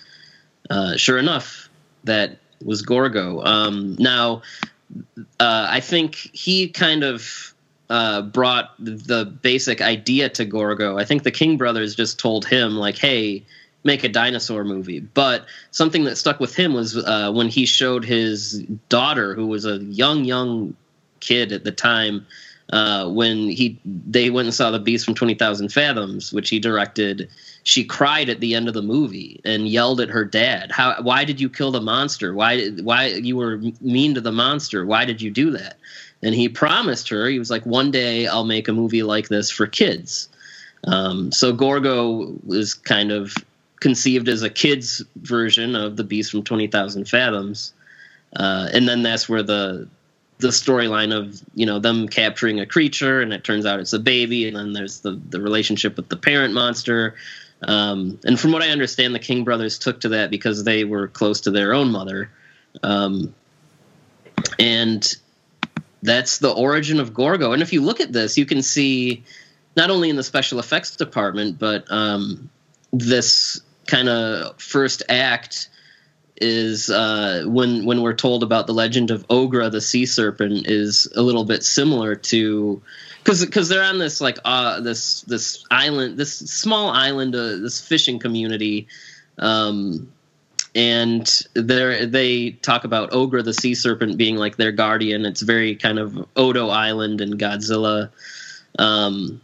uh, 0.69 0.97
sure 0.97 1.19
enough, 1.19 1.69
that 2.05 2.39
was 2.63 2.83
Gorgo. 2.83 3.43
Um, 3.45 3.97
now, 3.99 4.43
uh, 5.41 5.67
I 5.71 5.81
think 5.81 6.15
he 6.33 6.69
kind 6.69 7.05
of 7.05 7.55
uh, 7.91 8.23
brought 8.23 8.75
the 8.79 9.25
basic 9.25 9.81
idea 9.81 10.29
to 10.31 10.45
Gorgo. 10.45 10.99
I 10.99 11.05
think 11.05 11.23
the 11.23 11.31
King 11.31 11.57
brothers 11.57 11.95
just 11.95 12.19
told 12.19 12.45
him, 12.47 12.77
like, 12.77 12.99
hey, 12.99 13.45
make 13.85 14.03
a 14.03 14.09
dinosaur 14.09 14.65
movie. 14.65 15.01
But 15.01 15.47
something 15.71 16.05
that 16.05 16.17
stuck 16.17 16.41
with 16.41 16.57
him 16.57 16.73
was 16.75 16.97
uh, 16.97 17.31
when 17.33 17.49
he 17.49 17.67
showed 17.67 18.05
his 18.05 18.63
daughter, 18.89 19.35
who 19.35 19.47
was 19.47 19.65
a 19.65 19.79
young, 19.79 20.25
young 20.25 20.75
kid 21.21 21.53
at 21.53 21.65
the 21.65 21.73
time, 21.73 22.27
uh, 22.71 23.09
when 23.11 23.51
he 23.51 23.79
they 23.85 24.31
went 24.31 24.47
and 24.47 24.55
saw 24.55 24.71
the 24.71 24.79
Beast 24.79 25.05
from 25.05 25.15
Twenty 25.15 25.35
Thousand 25.35 25.69
Fathoms, 25.69 26.33
which 26.33 26.49
he 26.49 26.59
directed. 26.59 27.29
She 27.63 27.85
cried 27.85 28.29
at 28.29 28.41
the 28.41 28.55
end 28.55 28.69
of 28.69 28.75
the 28.75 28.83
movie 28.83 29.41
and 29.45 29.69
yelled 29.69 30.01
at 30.01 30.09
her 30.09 30.25
dad. 30.25 30.73
How? 30.73 31.01
Why 31.03 31.25
did 31.25 31.41
you 31.41 31.51
kill 31.51 31.71
the 31.71 31.81
monster? 31.81 32.35
Why? 32.35 32.69
Why 32.83 33.07
you 33.07 33.37
were 33.37 33.61
mean 33.83 34.15
to 34.15 34.21
the 34.23 34.33
monster? 34.33 34.87
Why 34.87 35.05
did 35.05 35.21
you 35.21 35.31
do 35.31 35.51
that? 35.51 35.77
And 36.23 36.35
he 36.35 36.49
promised 36.49 37.11
her. 37.11 37.29
He 37.29 37.39
was 37.39 37.51
like, 37.51 37.67
one 37.67 37.91
day 37.91 38.27
I'll 38.27 38.45
make 38.45 38.67
a 38.67 38.73
movie 38.73 39.03
like 39.03 39.29
this 39.29 39.51
for 39.51 39.67
kids. 39.67 40.31
Um, 40.87 41.33
so 41.33 41.53
Gorgo 41.53 42.35
was 42.45 42.73
kind 42.73 43.13
of 43.13 43.35
conceived 43.85 44.31
as 44.31 44.43
a 44.43 44.49
kid's 44.49 45.03
version 45.17 45.77
of 45.77 45.99
the 45.99 46.05
Beast 46.05 46.31
from 46.31 46.43
Twenty 46.43 46.69
Thousand 46.69 47.05
Fathoms, 47.05 47.75
uh, 48.35 48.71
and 48.73 48.89
then 48.89 49.03
that's 49.03 49.29
where 49.29 49.43
the 49.43 49.87
the 50.39 50.49
storyline 50.49 51.15
of 51.15 51.39
you 51.55 51.67
know 51.67 51.79
them 51.79 52.09
capturing 52.09 52.61
a 52.61 52.65
creature 52.65 53.21
and 53.21 53.35
it 53.35 53.45
turns 53.45 53.67
out 53.67 53.81
it's 53.81 53.93
a 53.93 53.99
baby, 53.99 54.49
and 54.49 54.57
then 54.57 54.73
there's 54.73 55.01
the 55.01 55.21
the 55.29 55.39
relationship 55.39 55.99
with 55.99 56.09
the 56.09 56.17
parent 56.17 56.55
monster. 56.55 57.15
Um, 57.61 58.19
and 58.25 58.41
from 58.41 58.53
what 58.53 58.63
I 58.63 58.71
understand, 58.71 59.15
the 59.15 59.19
King 59.19 59.45
brothers 59.45 59.79
took 59.79 60.01
to 60.01 60.09
that 60.11 60.31
because 60.31 60.65
they 60.65 60.85
were 60.85 61.09
close 61.09 61.43
to 61.43 61.51
their 61.51 61.75
own 61.75 61.93
mother. 61.93 62.31
Um, 62.83 63.35
and 64.59 65.15
that's 66.03 66.39
the 66.39 66.53
origin 66.53 67.01
of 67.01 67.13
Gorgo. 67.13 67.53
And 67.53 67.61
if 67.61 67.71
you 67.71 67.83
look 67.83 68.01
at 68.01 68.15
this, 68.15 68.39
you 68.39 68.47
can 68.47 68.63
see 68.63 69.23
not 69.77 69.91
only 69.91 70.09
in 70.09 70.17
the 70.17 70.25
special 70.25 70.59
effects 70.59 70.97
department, 70.97 71.59
but 71.59 71.91
um, 71.91 72.51
this 72.93 73.61
kind 73.87 74.09
of 74.09 74.61
first 74.61 75.03
act 75.09 75.69
is 76.37 76.91
uh, 76.91 77.45
when 77.47 77.85
when 77.85 78.03
we're 78.03 78.15
told 78.15 78.43
about 78.43 78.67
the 78.67 78.75
legend 78.75 79.11
of 79.11 79.27
Ogra 79.29 79.71
the 79.71 79.81
sea 79.81 80.07
serpent 80.07 80.67
is 80.67 81.11
a 81.15 81.23
little 81.23 81.45
bit 81.45 81.63
similar 81.63 82.17
to 82.17 82.83
because 83.19 83.45
because 83.45 83.69
they're 83.69 83.85
on 83.85 83.99
this 83.99 84.21
like 84.21 84.39
uh 84.45 84.81
this 84.81 85.23
this 85.23 85.65
island 85.71 86.19
this 86.19 86.35
small 86.35 86.91
island 86.91 87.35
uh, 87.35 87.57
this 87.57 87.81
fishing 87.81 88.19
community 88.19 88.89
um 89.39 90.13
and 90.75 91.43
they 91.55 92.05
they 92.05 92.51
talk 92.51 92.85
about 92.85 93.13
Ogra 93.13 93.45
the 93.45 93.55
sea 93.55 93.75
serpent 93.75 94.17
being 94.17 94.37
like 94.37 94.57
their 94.57 94.73
guardian. 94.73 95.25
It's 95.25 95.41
very 95.41 95.77
kind 95.77 96.01
of 96.01 96.27
Odo 96.35 96.69
Island 96.69 97.21
and 97.21 97.39
Godzilla 97.39 98.11
um 98.79 99.41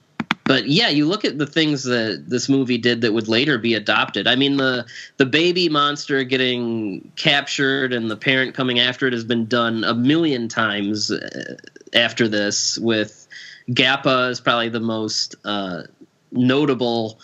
but 0.51 0.67
yeah, 0.67 0.89
you 0.89 1.07
look 1.07 1.25
at 1.25 1.39
the 1.39 1.47
things 1.47 1.85
that 1.85 2.25
this 2.27 2.49
movie 2.49 2.77
did 2.77 3.03
that 3.03 3.13
would 3.13 3.29
later 3.29 3.57
be 3.57 3.75
adopted. 3.75 4.27
I 4.27 4.35
mean, 4.35 4.57
the 4.57 4.85
the 5.17 5.25
baby 5.25 5.69
monster 5.69 6.25
getting 6.25 7.13
captured 7.15 7.93
and 7.93 8.11
the 8.11 8.17
parent 8.17 8.57
coming 8.57 8.81
after 8.81 9.07
it 9.07 9.13
has 9.13 9.23
been 9.23 9.47
done 9.47 9.85
a 9.85 9.95
million 9.95 10.49
times 10.49 11.13
uh, 11.13 11.57
after 11.95 12.27
this. 12.27 12.77
With 12.79 13.29
Gappa 13.69 14.31
is 14.31 14.41
probably 14.41 14.71
the 14.71 14.81
most 14.81 15.37
uh, 15.45 15.85
notable 16.33 17.21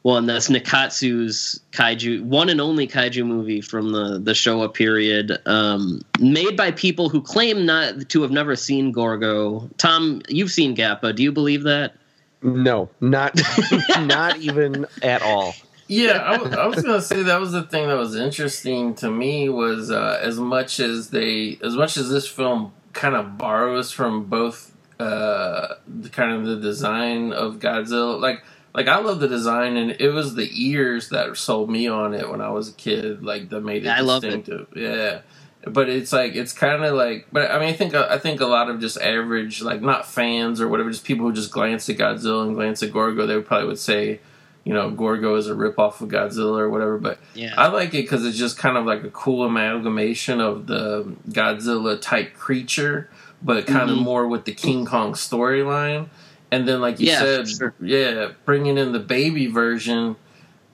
one. 0.00 0.24
That's 0.24 0.48
Nikkatsu's 0.48 1.60
kaiju, 1.72 2.22
one 2.22 2.48
and 2.48 2.62
only 2.62 2.88
kaiju 2.88 3.26
movie 3.26 3.60
from 3.60 3.92
the 3.92 4.18
the 4.18 4.32
Showa 4.32 4.72
period, 4.72 5.36
um, 5.44 6.00
made 6.18 6.56
by 6.56 6.70
people 6.70 7.10
who 7.10 7.20
claim 7.20 7.66
not 7.66 8.08
to 8.08 8.22
have 8.22 8.30
never 8.30 8.56
seen 8.56 8.90
Gorgo. 8.90 9.68
Tom, 9.76 10.22
you've 10.30 10.50
seen 10.50 10.74
Gappa. 10.74 11.14
Do 11.14 11.22
you 11.22 11.30
believe 11.30 11.64
that? 11.64 11.92
No, 12.42 12.88
not 13.00 13.38
not 14.00 14.38
even 14.38 14.86
at 15.02 15.22
all. 15.22 15.54
Yeah, 15.88 16.22
I, 16.22 16.36
w- 16.36 16.56
I 16.56 16.66
was 16.66 16.82
gonna 16.82 17.00
say 17.00 17.22
that 17.22 17.40
was 17.40 17.52
the 17.52 17.62
thing 17.62 17.88
that 17.88 17.96
was 17.96 18.14
interesting 18.14 18.94
to 18.96 19.10
me 19.10 19.48
was 19.48 19.90
uh, 19.90 20.18
as 20.22 20.38
much 20.38 20.80
as 20.80 21.10
they, 21.10 21.58
as 21.62 21.74
much 21.74 21.96
as 21.96 22.10
this 22.10 22.28
film 22.28 22.72
kind 22.92 23.14
of 23.16 23.38
borrows 23.38 23.90
from 23.90 24.24
both 24.26 24.72
uh, 25.00 25.74
the 25.86 26.08
kind 26.10 26.32
of 26.32 26.44
the 26.46 26.56
design 26.56 27.32
of 27.32 27.58
Godzilla, 27.58 28.20
like 28.20 28.44
like 28.74 28.86
I 28.86 28.98
love 28.98 29.18
the 29.18 29.28
design 29.28 29.76
and 29.76 29.96
it 29.98 30.10
was 30.10 30.34
the 30.34 30.48
ears 30.52 31.08
that 31.08 31.36
sold 31.36 31.70
me 31.70 31.88
on 31.88 32.14
it 32.14 32.28
when 32.28 32.40
I 32.40 32.50
was 32.50 32.68
a 32.68 32.72
kid, 32.74 33.24
like 33.24 33.48
that 33.48 33.62
made 33.62 33.84
it 33.86 33.88
I 33.88 34.00
love 34.00 34.22
it. 34.24 34.44
distinctive. 34.44 34.68
Yeah. 34.76 35.22
But 35.66 35.88
it's 35.88 36.12
like 36.12 36.36
it's 36.36 36.52
kind 36.52 36.84
of 36.84 36.94
like, 36.94 37.26
but 37.32 37.50
I 37.50 37.58
mean, 37.58 37.68
I 37.68 37.72
think 37.72 37.94
I 37.94 38.16
think 38.18 38.40
a 38.40 38.46
lot 38.46 38.70
of 38.70 38.80
just 38.80 38.96
average, 39.00 39.60
like 39.60 39.82
not 39.82 40.06
fans 40.06 40.60
or 40.60 40.68
whatever, 40.68 40.90
just 40.90 41.04
people 41.04 41.26
who 41.26 41.32
just 41.32 41.50
glance 41.50 41.88
at 41.88 41.96
Godzilla 41.96 42.46
and 42.46 42.54
glance 42.54 42.82
at 42.82 42.92
Gorgo, 42.92 43.26
they 43.26 43.40
probably 43.40 43.66
would 43.66 43.78
say, 43.78 44.20
you 44.64 44.72
know, 44.72 44.88
Gorgo 44.90 45.34
is 45.34 45.48
a 45.48 45.54
ripoff 45.54 46.00
of 46.00 46.08
Godzilla 46.10 46.58
or 46.60 46.70
whatever. 46.70 46.96
But 46.98 47.18
Yeah. 47.34 47.54
I 47.58 47.66
like 47.68 47.88
it 47.88 48.02
because 48.02 48.24
it's 48.24 48.38
just 48.38 48.56
kind 48.56 48.76
of 48.76 48.86
like 48.86 49.02
a 49.02 49.10
cool 49.10 49.44
amalgamation 49.44 50.40
of 50.40 50.68
the 50.68 51.12
Godzilla 51.28 52.00
type 52.00 52.34
creature, 52.34 53.10
but 53.42 53.66
kind 53.66 53.90
of 53.90 53.96
Mhm. 53.98 54.02
more 54.02 54.28
with 54.28 54.44
the 54.44 54.52
King 54.54 54.86
Kong 54.86 55.12
storyline. 55.14 56.06
And 56.52 56.66
then, 56.68 56.80
like 56.80 57.00
you 57.00 57.08
Yeah, 57.08 57.18
said, 57.18 57.48
sure. 57.48 57.74
yeah, 57.82 58.28
bringing 58.44 58.78
in 58.78 58.92
the 58.92 59.00
baby 59.00 59.48
version, 59.48 60.14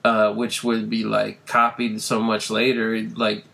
uh, 0.05 0.31
which 0.31 0.63
would 0.63 0.89
be 0.91 1.03
like 1.03 1.45
copied 1.47 2.01
so 2.01 2.21
much 2.21 2.49
later, 2.51 3.01
like 3.15 3.45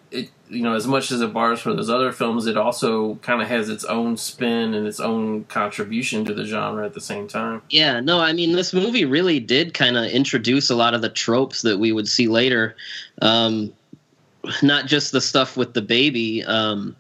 you 0.51 0.61
know, 0.61 0.73
as 0.73 0.85
much 0.85 1.11
as 1.11 1.21
it 1.21 1.33
borrows 1.33 1.61
from 1.61 1.77
those 1.77 1.89
other 1.89 2.11
films, 2.11 2.45
it 2.45 2.57
also 2.57 3.15
kind 3.15 3.41
of 3.41 3.47
has 3.47 3.69
its 3.69 3.85
own 3.85 4.17
spin 4.17 4.73
and 4.73 4.85
its 4.85 4.99
own 4.99 5.45
contribution 5.45 6.25
to 6.25 6.33
the 6.33 6.45
genre 6.45 6.85
at 6.85 6.93
the 6.93 7.01
same 7.01 7.27
time. 7.27 7.61
Yeah, 7.69 8.01
no, 8.01 8.19
I 8.19 8.33
mean, 8.33 8.51
this 8.51 8.73
movie 8.73 9.05
really 9.05 9.39
did 9.39 9.73
kind 9.73 9.97
of 9.97 10.05
introduce 10.05 10.69
a 10.69 10.75
lot 10.75 10.93
of 10.93 11.01
the 11.01 11.09
tropes 11.09 11.61
that 11.61 11.79
we 11.79 11.91
would 11.91 12.07
see 12.07 12.27
later. 12.27 12.75
Um, 13.21 13.73
not 14.61 14.87
just 14.87 15.11
the 15.11 15.21
stuff 15.21 15.55
with 15.55 15.73
the 15.73 15.81
baby. 15.81 16.43
Um, 16.43 16.95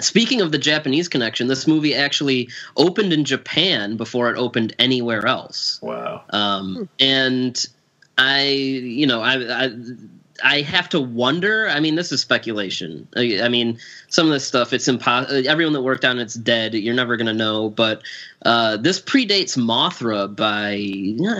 speaking 0.00 0.40
of 0.40 0.52
the 0.52 0.58
Japanese 0.58 1.08
connection, 1.08 1.46
this 1.46 1.66
movie 1.66 1.94
actually 1.94 2.48
opened 2.76 3.12
in 3.12 3.24
Japan 3.24 3.96
before 3.96 4.30
it 4.30 4.36
opened 4.36 4.74
anywhere 4.78 5.26
else. 5.26 5.78
Wow. 5.82 6.24
Um, 6.30 6.88
and 6.98 7.64
I, 8.18 8.46
you 8.48 9.06
know, 9.06 9.20
I, 9.20 9.64
I, 9.64 9.70
I 10.42 10.62
have 10.62 10.88
to 10.90 11.00
wonder. 11.00 11.68
I 11.68 11.80
mean, 11.80 11.94
this 11.94 12.12
is 12.12 12.20
speculation. 12.20 13.08
I, 13.16 13.40
I 13.42 13.48
mean, 13.48 13.78
some 14.08 14.26
of 14.26 14.32
this 14.32 14.44
stuff, 14.44 14.72
it's 14.72 14.88
impossible. 14.88 15.48
Everyone 15.48 15.72
that 15.72 15.82
worked 15.82 16.04
on 16.04 16.18
it's 16.18 16.34
dead. 16.34 16.74
You're 16.74 16.94
never 16.94 17.16
going 17.16 17.26
to 17.26 17.32
know. 17.32 17.70
But 17.70 18.02
uh, 18.44 18.76
this 18.76 19.00
predates 19.00 19.56
Mothra 19.56 20.34
by 20.34 20.72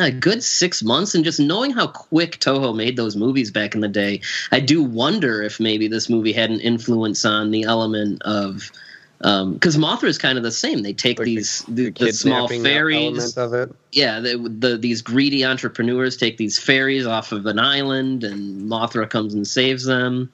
a 0.03 0.11
good 0.13 0.43
six 0.43 0.83
months. 0.83 1.15
And 1.15 1.25
just 1.25 1.41
knowing 1.41 1.73
how 1.73 1.89
quick 1.89 2.39
Toho 2.39 2.75
made 2.75 2.97
those 2.97 3.17
movies 3.17 3.51
back 3.51 3.75
in 3.75 3.81
the 3.81 3.89
day, 3.89 4.21
I 4.51 4.61
do 4.61 4.83
wonder 4.83 5.43
if 5.43 5.59
maybe 5.59 5.89
this 5.89 6.09
movie 6.09 6.33
had 6.33 6.51
an 6.51 6.61
influence 6.61 7.25
on 7.25 7.51
the 7.51 7.65
element 7.65 8.23
of. 8.23 8.71
Because 9.23 9.77
Mothra 9.77 10.09
is 10.09 10.19
kind 10.19 10.37
of 10.37 10.43
the 10.43 10.51
same. 10.51 10.83
They 10.83 10.93
take 10.95 11.21
Like 11.21 11.27
these 11.27 11.63
the, 11.69 11.91
the, 11.91 11.91
kidnapping 11.93 12.13
small 12.13 12.49
fairies, 12.49 13.37
of 13.37 13.55
it. 13.55 13.73
yeah, 13.93 14.19
the, 14.21 14.37
the 14.37 14.77
these 14.77 15.01
greedy 15.03 15.45
entrepreneurs 15.45 16.17
take 16.17 16.39
these 16.39 16.59
fairies 16.59 17.07
off 17.07 17.31
of 17.31 17.47
an 17.47 17.61
island, 17.61 18.25
and 18.25 18.69
Mothra 18.69 19.09
comes 19.09 19.35
and 19.35 19.47
saves 19.47 19.85
them. 19.85 20.33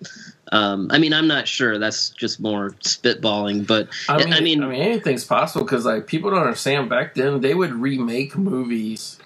Um, 0.50 0.88
I 0.90 0.98
mean, 0.98 1.12
I'm 1.12 1.28
not 1.28 1.46
sure. 1.46 1.78
That's 1.78 2.08
just 2.10 2.40
more 2.40 2.70
spitballing, 2.82 3.66
but 3.66 3.88
I 4.08 4.16
mean, 4.24 4.32
I 4.32 4.40
mean- 4.40 4.62
I 4.62 4.68
mean, 4.68 4.80
anything's 4.80 5.24
possible 5.26 5.66
because 5.66 5.84
like 5.84 6.06
people 6.06 6.30
don't 6.30 6.40
understand. 6.40 6.88
Back 6.88 7.14
then, 7.14 7.42
they 7.42 7.54
would 7.54 7.72
remake 7.74 8.38
movies 8.38 9.18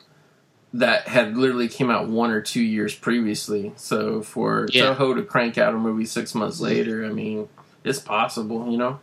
that 0.74 1.06
had 1.06 1.36
literally 1.36 1.68
came 1.68 1.90
out 1.90 2.08
one 2.08 2.30
or 2.32 2.40
two 2.40 2.62
years 2.62 2.94
previously. 2.96 3.72
So 3.76 4.22
for 4.22 4.66
Yeah. 4.72 4.94
Toho 4.96 5.14
to 5.14 5.22
crank 5.22 5.56
out 5.58 5.74
a 5.74 5.78
movie 5.78 6.06
six 6.06 6.34
months 6.34 6.60
later, 6.60 7.04
I 7.06 7.10
mean, 7.10 7.48
it's 7.84 8.00
possible. 8.00 8.68
You 8.72 8.78
know. 8.78 9.00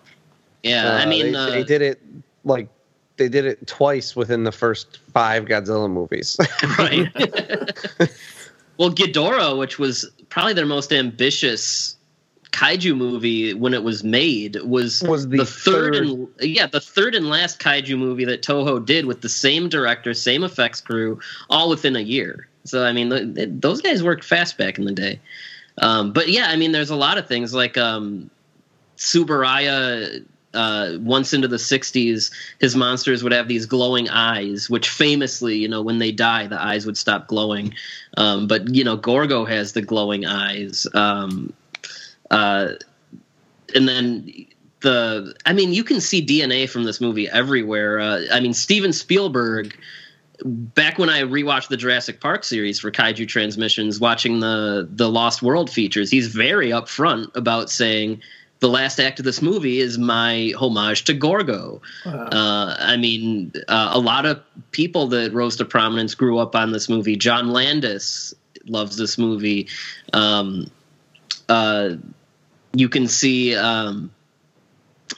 Yeah, 0.63 0.97
I 0.97 1.03
Uh, 1.03 1.07
mean, 1.07 1.31
they, 1.31 1.37
uh, 1.37 1.49
they 1.51 1.63
did 1.63 1.81
it 1.81 2.01
like 2.43 2.67
they 3.17 3.29
did 3.29 3.45
it 3.45 3.65
twice 3.67 4.15
within 4.15 4.43
the 4.45 4.51
first 4.51 4.97
five 5.13 5.45
Godzilla 5.45 5.89
movies. 5.89 6.37
right. 6.77 7.09
well, 8.77 8.91
Ghidorah, 8.91 9.57
which 9.57 9.77
was 9.77 10.09
probably 10.29 10.53
their 10.53 10.65
most 10.65 10.93
ambitious 10.93 11.95
kaiju 12.51 12.95
movie 12.97 13.53
when 13.53 13.73
it 13.73 13.83
was 13.83 14.03
made, 14.03 14.55
was 14.63 15.01
Was 15.03 15.27
the 15.27 15.45
third, 15.45 15.93
third- 15.95 16.03
and 16.05 16.27
yeah, 16.41 16.65
the 16.65 16.79
third 16.81 17.13
and 17.13 17.29
last 17.29 17.59
kaiju 17.59 17.97
movie 17.97 18.25
that 18.25 18.41
Toho 18.41 18.83
did 18.85 19.05
with 19.05 19.21
the 19.21 19.29
same 19.29 19.69
director, 19.69 20.13
same 20.13 20.43
effects 20.43 20.81
crew, 20.81 21.19
all 21.49 21.69
within 21.69 21.95
a 21.95 22.01
year. 22.01 22.47
So 22.65 22.85
I 22.85 22.91
mean, 22.91 23.09
th- 23.09 23.35
th- 23.35 23.49
those 23.51 23.81
guys 23.81 24.03
worked 24.03 24.23
fast 24.23 24.57
back 24.57 24.77
in 24.79 24.85
the 24.85 24.91
day. 24.93 25.19
Um, 25.81 26.11
but 26.11 26.29
yeah, 26.29 26.47
I 26.49 26.55
mean, 26.55 26.71
there's 26.71 26.89
a 26.89 26.95
lot 26.95 27.17
of 27.17 27.27
things 27.27 27.53
like 27.53 27.77
um, 27.77 28.29
Tsuburaya. 28.97 30.23
Uh, 30.53 30.97
once 31.01 31.33
into 31.33 31.47
the 31.47 31.57
60s, 31.57 32.31
his 32.59 32.75
monsters 32.75 33.21
would 33.21 33.31
have 33.31 33.47
these 33.47 33.67
glowing 33.67 34.09
eyes, 34.09 34.67
which 34.67 34.89
famously, 34.89 35.57
you 35.57 35.67
know, 35.67 35.81
when 35.81 35.99
they 35.99 36.11
die, 36.11 36.47
the 36.47 36.59
eyes 36.59 36.87
would 36.87 36.97
stop 36.97 37.27
glowing. 37.27 37.73
Um, 38.17 38.47
but 38.47 38.73
you 38.73 38.83
know, 38.83 38.95
Gorgo 38.95 39.45
has 39.45 39.73
the 39.73 39.81
glowing 39.83 40.25
eyes. 40.25 40.87
Um, 40.95 41.53
uh, 42.31 42.69
and 43.75 43.87
then 43.87 44.47
the, 44.81 45.35
I 45.45 45.53
mean, 45.53 45.73
you 45.73 45.83
can 45.83 46.01
see 46.01 46.25
DNA 46.25 46.69
from 46.69 46.83
this 46.83 46.99
movie 46.99 47.29
everywhere. 47.29 47.99
Uh, 47.99 48.21
I 48.31 48.39
mean, 48.39 48.53
Steven 48.53 48.93
Spielberg. 48.93 49.77
Back 50.45 50.97
when 50.97 51.09
I 51.09 51.23
rewatched 51.23 51.67
the 51.67 51.75
Jurassic 51.75 52.21
Park 52.21 52.45
series 52.45 52.79
for 52.79 52.91
Kaiju 52.91 53.27
Transmissions, 53.27 53.99
watching 53.99 54.39
the 54.39 54.87
the 54.89 55.09
Lost 55.09 55.41
World 55.41 55.69
features, 55.69 56.09
he's 56.09 56.27
very 56.27 56.69
upfront 56.69 57.35
about 57.35 57.69
saying 57.69 58.21
the 58.59 58.69
last 58.69 58.99
act 58.99 59.19
of 59.19 59.25
this 59.25 59.41
movie 59.41 59.79
is 59.79 59.97
my 59.97 60.53
homage 60.57 61.05
to 61.05 61.13
Gorgo. 61.13 61.81
Wow. 62.05 62.27
Uh, 62.31 62.75
I 62.79 62.97
mean, 62.97 63.53
uh, 63.67 63.91
a 63.93 63.99
lot 63.99 64.25
of 64.25 64.41
people 64.71 65.07
that 65.07 65.33
rose 65.33 65.55
to 65.57 65.65
prominence 65.65 66.13
grew 66.13 66.37
up 66.39 66.55
on 66.55 66.71
this 66.71 66.89
movie. 66.89 67.15
John 67.15 67.51
Landis 67.51 68.33
loves 68.65 68.97
this 68.97 69.17
movie. 69.17 69.67
Um, 70.11 70.69
uh, 71.47 71.95
you 72.73 72.89
can 72.89 73.07
see 73.07 73.55
um, 73.55 74.11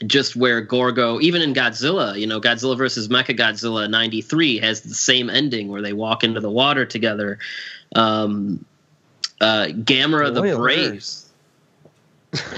just 0.06 0.36
where 0.36 0.62
Gorgo, 0.62 1.20
even 1.20 1.42
in 1.42 1.54
Godzilla, 1.54 2.18
you 2.18 2.28
know, 2.28 2.40
Godzilla 2.40 2.78
versus 2.78 3.08
Mecha 3.08 3.38
Godzilla 3.38 3.90
'93 3.90 4.60
has 4.60 4.82
the 4.82 4.94
same 4.94 5.30
ending 5.30 5.68
where 5.68 5.82
they 5.82 5.94
walk 5.94 6.24
into 6.24 6.40
the 6.40 6.50
water 6.50 6.86
together. 6.86 7.40
Um, 7.96 8.66
uh, 9.42 9.66
Gamera 9.70 10.34
the 10.34 10.56
Brave. 10.56 11.04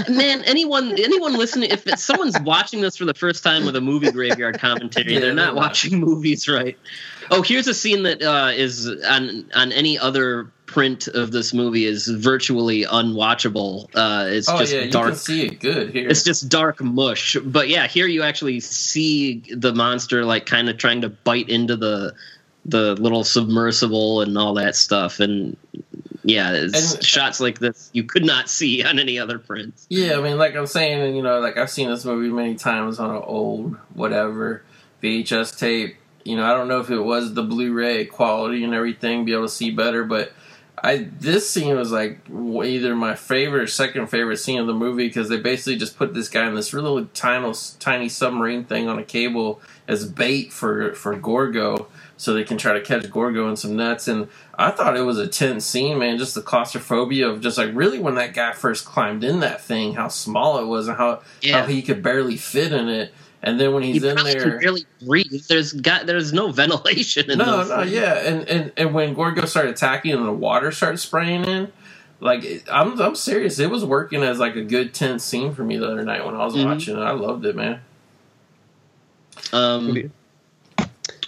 Man, 0.10 0.44
anyone 0.44 0.92
anyone 1.00 1.34
listening, 1.34 1.72
if 1.72 1.88
someone's 2.00 2.40
watching 2.42 2.82
this 2.82 2.96
for 2.96 3.06
the 3.06 3.14
first 3.14 3.44
time 3.44 3.66
with 3.66 3.76
a 3.76 3.82
movie 3.82 4.12
graveyard 4.12 4.60
commentary, 4.60 5.14
Yeah, 5.16 5.20
they're 5.20 5.34
not 5.34 5.56
watching 5.56 6.00
movies 6.00 6.48
right. 6.48 6.78
Oh, 7.32 7.42
here's 7.42 7.68
a 7.68 7.74
scene 7.74 8.04
that 8.04 8.22
uh, 8.22 8.52
is 8.54 8.88
on 8.88 9.50
on 9.56 9.72
any 9.72 9.98
other 9.98 10.52
print 10.68 11.08
of 11.08 11.32
this 11.32 11.54
movie 11.54 11.86
is 11.86 12.08
virtually 12.08 12.84
unwatchable. 12.84 13.86
Uh, 13.96 14.28
it's 14.30 14.48
Oh 14.48 14.60
just 14.60 14.74
yeah, 14.74 14.82
you 14.82 14.92
dark 14.92 15.10
can 15.10 15.16
see 15.18 15.46
it 15.48 15.60
good 15.60 15.90
here. 15.92 16.08
it's 16.08 16.24
just 16.24 16.50
dark 16.50 16.82
mush. 16.82 17.36
But 17.44 17.68
yeah, 17.68 17.88
here 17.88 18.06
you 18.08 18.22
actually 18.22 18.60
see 18.60 19.44
the 19.56 19.74
monster 19.74 20.24
like 20.24 20.46
kind 20.46 20.70
of 20.70 20.78
trying 20.78 21.02
to 21.02 21.10
bite 21.10 21.50
into 21.50 21.76
the 21.76 22.14
the 22.66 22.94
little 22.96 23.24
submersible 23.24 24.22
and 24.22 24.38
all 24.38 24.54
that 24.54 24.76
stuff. 24.76 25.20
And 25.20 25.58
yeah, 26.24 26.52
it's 26.54 26.94
And- 26.96 27.04
shots 27.04 27.40
like 27.40 27.60
this 27.60 27.90
you 27.94 28.04
could 28.04 28.26
not 28.26 28.50
see 28.50 28.84
on 28.84 29.00
any 29.00 29.20
other 29.20 29.40
prints. 29.40 29.86
Yeah, 29.90 30.18
I 30.18 30.22
mean, 30.22 30.38
like 30.38 30.56
I'm 30.56 30.68
saying, 30.68 31.16
you 31.16 31.22
know, 31.22 31.40
like 31.40 31.58
I've 31.58 31.70
seen 31.70 31.90
this 31.90 32.06
movie 32.06 32.30
many 32.30 32.56
times 32.56 33.00
on 33.00 33.10
an 33.10 33.22
old 33.26 33.76
whatever 33.94 34.64
VHS 35.02 35.58
tape. 35.60 35.98
You 36.24 36.38
know, 36.38 36.46
I 36.46 36.54
don't 36.56 36.68
know 36.70 36.80
if 36.80 36.90
it 36.90 37.00
was 37.02 37.34
the 37.34 37.44
Blu-ray 37.44 38.06
quality 38.06 38.64
and 38.64 38.74
everything, 38.74 39.26
be 39.26 39.34
able 39.34 39.44
to 39.44 39.50
see 39.50 39.72
better, 39.72 40.06
but 40.06 40.32
I 40.82 41.08
this 41.20 41.50
scene 41.50 41.76
was 41.78 41.92
like 41.92 42.20
either 42.30 42.96
my 42.96 43.16
favorite 43.16 43.62
or 43.64 43.68
second 43.68 44.08
favorite 44.08 44.38
scene 44.38 44.60
of 44.60 44.68
the 44.68 44.74
movie 44.74 45.08
because 45.08 45.30
they 45.30 45.38
basically 45.38 45.78
just 45.78 45.98
put 45.98 46.14
this 46.14 46.30
guy 46.30 46.48
in 46.48 46.56
this 46.56 46.74
really 46.74 47.08
tiny, 47.14 47.54
tiny 47.80 48.10
submarine 48.10 48.64
thing 48.66 48.88
on 48.88 48.98
a 49.00 49.04
cable 49.04 49.62
as 49.88 50.06
bait 50.06 50.52
for 50.52 50.94
for 50.94 51.16
Gorgo, 51.16 51.88
so 52.17 52.34
they 52.34 52.43
can 52.43 52.58
try 52.58 52.73
to 52.73 52.82
catch 52.82 53.10
Gorgo 53.10 53.49
in 53.49 53.56
some 53.56 53.76
nets. 53.76 54.08
And 54.08 54.28
I 54.58 54.71
thought 54.71 54.95
it 54.95 55.02
was 55.02 55.17
a 55.17 55.28
tense 55.28 55.65
scene, 55.65 55.97
man. 55.99 56.17
Just 56.17 56.36
the 56.36 56.41
claustrophobia 56.41 57.28
of 57.28 57.41
just 57.41 57.58
like 57.58 57.71
really 57.73 57.99
when 57.99 58.15
that 58.15 58.34
guy 58.34 58.54
first 58.54 58.86
climbed 58.86 59.23
in 59.23 59.39
that 59.41 59.62
thing, 59.62 59.93
how 59.95 60.08
small 60.08 60.60
it 60.60 60.65
was 60.65 60.88
and 60.88 60.97
how 60.97 61.21
Yeah. 61.41 61.62
how 61.62 61.65
he 61.67 61.82
could 61.82 62.02
barely 62.04 62.38
fit 62.38 62.71
in 62.71 62.88
it. 62.88 63.13
And 63.45 63.60
then 63.60 63.73
when 63.73 63.84
He 63.84 63.91
he's 63.93 64.04
in 64.04 64.15
probably 64.15 64.34
there, 64.36 64.52
can 64.52 64.60
barely 64.60 64.86
breathe. 65.06 65.43
There's 65.49 65.73
got 65.73 66.06
there's 66.06 66.32
no 66.32 66.52
ventilation 66.54 67.30
in 67.30 67.39
no, 67.39 67.45
those 67.58 67.69
no, 67.69 67.78
things. 67.82 67.91
yeah, 67.91 68.13
and, 68.19 68.47
and 68.47 68.71
and 68.78 68.93
when 68.93 69.13
Gorgo 69.13 69.45
started 69.45 69.71
attacking 69.71 70.13
and 70.13 70.26
the 70.26 70.32
water 70.32 70.71
started 70.71 70.99
spraying 70.99 71.43
in, 71.43 71.69
like 72.21 72.63
I'm 72.71 72.97
I'm 73.02 73.15
serious, 73.15 73.60
it 73.60 73.69
was 73.69 73.84
working 73.84 74.23
as 74.23 74.39
like 74.39 74.56
a 74.56 74.63
good 74.63 74.93
tense 74.93 75.26
scene 75.26 75.54
for 75.54 75.63
me 75.65 75.76
the 75.78 75.88
other 75.91 76.04
night 76.06 76.26
when 76.26 76.36
I 76.36 76.45
was 76.45 76.54
Mhm. 76.56 76.65
watching 76.65 76.95
it. 76.95 77.02
I 77.02 77.12
loved 77.12 77.45
it, 77.45 77.54
man. 77.58 77.82
Um, 79.52 80.12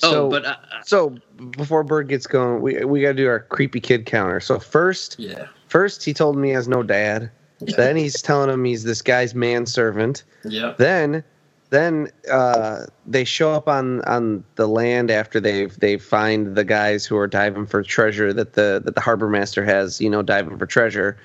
oh, 0.06 0.12
So- 0.12 0.30
but 0.30 0.46
uh, 0.46 0.56
So 0.84 1.18
before 1.58 1.84
Byrd 1.84 2.08
gets 2.10 2.28
going, 2.28 2.62
we 2.62 2.84
we 2.86 3.02
got 3.02 3.10
to 3.10 3.14
do 3.16 3.28
our 3.28 3.40
creepy 3.42 3.80
kid 3.80 4.06
counter. 4.06 4.40
So 4.40 4.60
first, 4.60 5.16
Yeah, 5.20 5.48
first 5.68 6.04
he 6.06 6.14
told 6.14 6.38
me 6.38 6.50
he 6.50 6.54
has 6.54 6.68
no 6.68 6.84
dad. 6.84 7.30
Then 7.78 7.96
he's 7.96 8.22
telling 8.22 8.50
him 8.50 8.64
he's 8.66 8.84
this 8.84 9.02
guy's 9.02 9.34
manservant. 9.34 10.24
yeah, 10.44 10.74
Then, 10.78 11.24
then 11.70 12.10
uh, 12.30 12.86
they 13.08 13.24
show 13.24 13.52
up 13.54 13.68
on 13.68 14.02
on 14.04 14.44
the 14.56 14.68
land 14.68 15.10
after 15.10 15.40
they've 15.40 15.78
they 15.80 15.98
find 15.98 16.56
the 16.56 16.64
guys 16.66 17.06
who 17.06 17.18
are 17.18 17.28
diving 17.28 17.66
for 17.66 17.82
treasure 17.82 18.32
that 18.34 18.54
the 18.54 18.82
that 18.84 18.94
the 18.96 19.02
harbor 19.02 19.30
master 19.30 19.64
has. 19.66 20.00
You 20.02 20.10
know, 20.10 20.22
diving 20.22 20.58
for 20.58 20.66
treasure. 20.66 21.18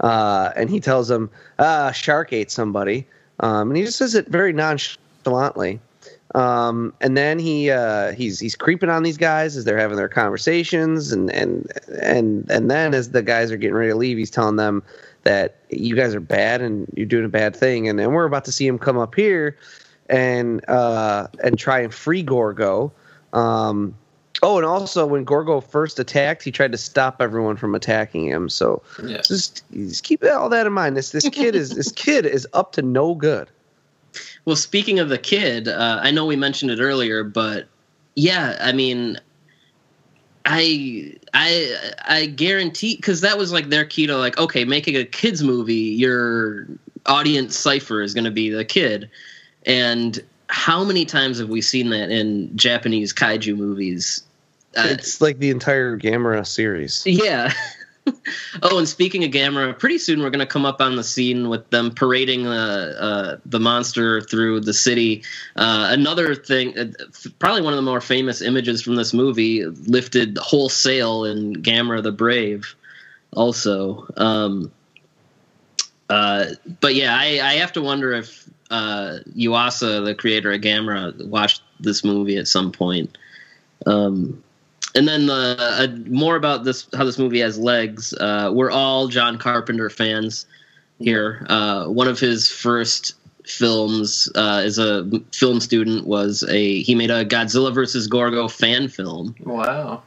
Uh, 0.00 0.52
and 0.54 0.70
he 0.70 0.78
tells 0.78 1.08
them, 1.08 1.28
uh, 1.58 1.90
"Shark 1.90 2.32
ate 2.32 2.50
somebody," 2.52 3.06
um, 3.40 3.70
and 3.70 3.76
he 3.76 3.82
just 3.84 3.98
says 3.98 4.14
it 4.14 4.28
very 4.28 4.52
nonchalantly. 4.52 5.80
Um, 6.34 6.92
and 7.00 7.16
then 7.16 7.38
he 7.38 7.70
uh, 7.70 8.12
he's 8.12 8.38
he's 8.38 8.54
creeping 8.54 8.90
on 8.90 9.02
these 9.02 9.16
guys 9.16 9.56
as 9.56 9.64
they're 9.64 9.78
having 9.78 9.96
their 9.96 10.08
conversations, 10.08 11.10
and 11.10 11.30
and 11.30 11.72
and 12.02 12.50
and 12.50 12.70
then 12.70 12.94
as 12.94 13.10
the 13.12 13.22
guys 13.22 13.50
are 13.50 13.56
getting 13.56 13.76
ready 13.76 13.90
to 13.90 13.96
leave, 13.96 14.18
he's 14.18 14.30
telling 14.30 14.56
them 14.56 14.82
that 15.22 15.56
you 15.70 15.96
guys 15.96 16.14
are 16.14 16.20
bad 16.20 16.60
and 16.60 16.86
you're 16.94 17.06
doing 17.06 17.24
a 17.24 17.30
bad 17.30 17.56
thing, 17.56 17.88
and 17.88 17.98
then 17.98 18.12
we're 18.12 18.26
about 18.26 18.44
to 18.44 18.52
see 18.52 18.66
him 18.66 18.78
come 18.78 18.98
up 18.98 19.14
here 19.14 19.56
and 20.08 20.68
uh, 20.68 21.28
and 21.42 21.58
try 21.58 21.80
and 21.80 21.94
free 21.94 22.22
Gorgo. 22.22 22.92
Um, 23.32 23.94
oh, 24.42 24.58
and 24.58 24.66
also 24.66 25.06
when 25.06 25.24
Gorgo 25.24 25.60
first 25.60 25.98
attacked, 25.98 26.42
he 26.42 26.50
tried 26.50 26.72
to 26.72 26.78
stop 26.78 27.20
everyone 27.20 27.56
from 27.56 27.74
attacking 27.74 28.26
him. 28.26 28.48
So 28.48 28.82
yeah. 29.02 29.22
just, 29.22 29.64
just 29.72 30.04
keep 30.04 30.22
all 30.24 30.48
that 30.50 30.66
in 30.66 30.72
mind. 30.72 30.96
This 30.96 31.10
this 31.10 31.28
kid 31.28 31.54
is 31.54 31.70
this 31.70 31.92
kid 31.92 32.26
is 32.26 32.46
up 32.52 32.72
to 32.72 32.82
no 32.82 33.14
good. 33.14 33.48
Well, 34.48 34.56
speaking 34.56 34.98
of 34.98 35.10
the 35.10 35.18
kid, 35.18 35.68
uh, 35.68 36.00
I 36.02 36.10
know 36.10 36.24
we 36.24 36.34
mentioned 36.34 36.70
it 36.70 36.80
earlier, 36.80 37.22
but 37.22 37.68
yeah, 38.14 38.56
I 38.62 38.72
mean, 38.72 39.18
I 40.46 41.16
I 41.34 41.76
I 42.08 42.26
guarantee 42.28 42.96
because 42.96 43.20
that 43.20 43.36
was 43.36 43.52
like 43.52 43.68
their 43.68 43.84
key 43.84 44.06
to 44.06 44.16
like 44.16 44.38
okay, 44.38 44.64
making 44.64 44.96
a 44.96 45.04
kids 45.04 45.42
movie, 45.42 45.74
your 45.74 46.66
audience 47.04 47.58
cipher 47.58 48.00
is 48.00 48.14
going 48.14 48.24
to 48.24 48.30
be 48.30 48.48
the 48.48 48.64
kid, 48.64 49.10
and 49.66 50.18
how 50.48 50.82
many 50.82 51.04
times 51.04 51.38
have 51.40 51.50
we 51.50 51.60
seen 51.60 51.90
that 51.90 52.10
in 52.10 52.50
Japanese 52.56 53.12
kaiju 53.12 53.54
movies? 53.54 54.22
Uh, 54.78 54.86
It's 54.88 55.20
like 55.20 55.40
the 55.40 55.50
entire 55.50 55.98
Gamera 55.98 56.46
series. 56.46 57.02
yeah. 57.04 57.52
oh, 58.62 58.78
and 58.78 58.88
speaking 58.88 59.24
of 59.24 59.30
Gamera, 59.30 59.78
pretty 59.78 59.98
soon 59.98 60.22
we're 60.22 60.30
going 60.30 60.40
to 60.40 60.46
come 60.46 60.64
up 60.64 60.80
on 60.80 60.96
the 60.96 61.04
scene 61.04 61.48
with 61.48 61.68
them 61.70 61.90
parading 61.90 62.46
uh, 62.46 62.94
uh, 62.98 63.36
the 63.46 63.60
monster 63.60 64.20
through 64.20 64.60
the 64.60 64.72
city. 64.72 65.22
Uh, 65.56 65.88
another 65.90 66.34
thing, 66.34 66.76
uh, 66.78 66.86
probably 67.38 67.62
one 67.62 67.72
of 67.72 67.76
the 67.76 67.82
more 67.82 68.00
famous 68.00 68.42
images 68.42 68.82
from 68.82 68.96
this 68.96 69.12
movie, 69.12 69.64
lifted 69.64 70.38
wholesale 70.38 71.24
in 71.24 71.54
Gamera 71.62 72.02
the 72.02 72.12
Brave, 72.12 72.74
also. 73.32 74.06
Um, 74.16 74.72
uh, 76.08 76.46
but 76.80 76.94
yeah, 76.94 77.16
I, 77.16 77.40
I 77.42 77.54
have 77.54 77.72
to 77.72 77.82
wonder 77.82 78.12
if 78.12 78.48
uh, 78.70 79.18
Yuasa, 79.36 80.04
the 80.04 80.14
creator 80.14 80.52
of 80.52 80.60
Gamera, 80.60 81.26
watched 81.26 81.62
this 81.80 82.04
movie 82.04 82.36
at 82.36 82.48
some 82.48 82.72
point. 82.72 83.16
Um, 83.86 84.42
and 84.98 85.06
then 85.06 85.26
the 85.26 85.56
uh, 85.58 85.86
more 86.10 86.34
about 86.34 86.64
this 86.64 86.88
how 86.96 87.04
this 87.04 87.18
movie 87.18 87.38
has 87.38 87.56
legs. 87.56 88.12
Uh, 88.14 88.50
we're 88.52 88.70
all 88.70 89.06
John 89.06 89.38
Carpenter 89.38 89.88
fans 89.88 90.44
here. 90.98 91.46
Uh, 91.48 91.86
one 91.86 92.08
of 92.08 92.18
his 92.18 92.48
first 92.50 93.14
films 93.46 94.28
uh, 94.34 94.60
as 94.64 94.78
a 94.78 95.08
film 95.32 95.60
student 95.60 96.04
was 96.06 96.42
a 96.48 96.82
he 96.82 96.96
made 96.96 97.12
a 97.12 97.24
Godzilla 97.24 97.72
versus 97.72 98.08
Gorgo 98.08 98.48
fan 98.48 98.88
film. 98.88 99.36
Wow. 99.44 100.02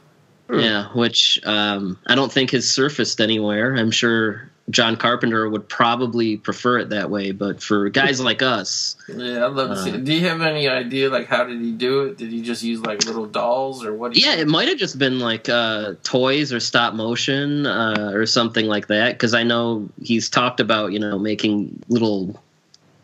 Hmm. 0.52 0.58
Yeah, 0.60 0.88
which 0.92 1.40
um, 1.46 1.98
I 2.06 2.14
don't 2.14 2.30
think 2.30 2.50
has 2.50 2.68
surfaced 2.68 3.22
anywhere. 3.22 3.74
I'm 3.74 3.90
sure 3.90 4.50
John 4.68 4.96
Carpenter 4.96 5.48
would 5.48 5.66
probably 5.66 6.36
prefer 6.36 6.78
it 6.78 6.90
that 6.90 7.08
way, 7.08 7.30
but 7.32 7.62
for 7.62 7.88
guys 7.88 8.20
like 8.28 8.42
us, 8.42 8.96
Yeah, 9.08 9.46
I'd 9.46 9.52
love 9.52 9.70
to 9.70 9.82
see 9.82 9.90
Uh, 9.90 9.94
it. 9.94 10.04
Do 10.04 10.12
you 10.12 10.28
have 10.28 10.42
any 10.42 10.68
idea, 10.68 11.08
like, 11.08 11.26
how 11.26 11.44
did 11.44 11.60
he 11.62 11.72
do 11.72 12.02
it? 12.02 12.18
Did 12.18 12.30
he 12.30 12.42
just 12.42 12.62
use, 12.62 12.80
like, 12.80 13.06
little 13.06 13.24
dolls, 13.24 13.82
or 13.82 13.94
what? 13.94 14.14
Yeah, 14.14 14.34
it 14.34 14.46
might 14.46 14.68
have 14.68 14.76
just 14.76 14.98
been 14.98 15.20
like 15.20 15.48
uh, 15.48 15.94
toys 16.02 16.52
or 16.52 16.60
stop 16.60 16.92
motion 16.92 17.64
uh, 17.66 18.10
or 18.12 18.26
something 18.26 18.66
like 18.66 18.88
that. 18.88 19.12
Because 19.14 19.32
I 19.32 19.44
know 19.44 19.88
he's 20.02 20.28
talked 20.28 20.60
about 20.60 20.92
you 20.92 20.98
know 20.98 21.18
making 21.18 21.82
little 21.88 22.38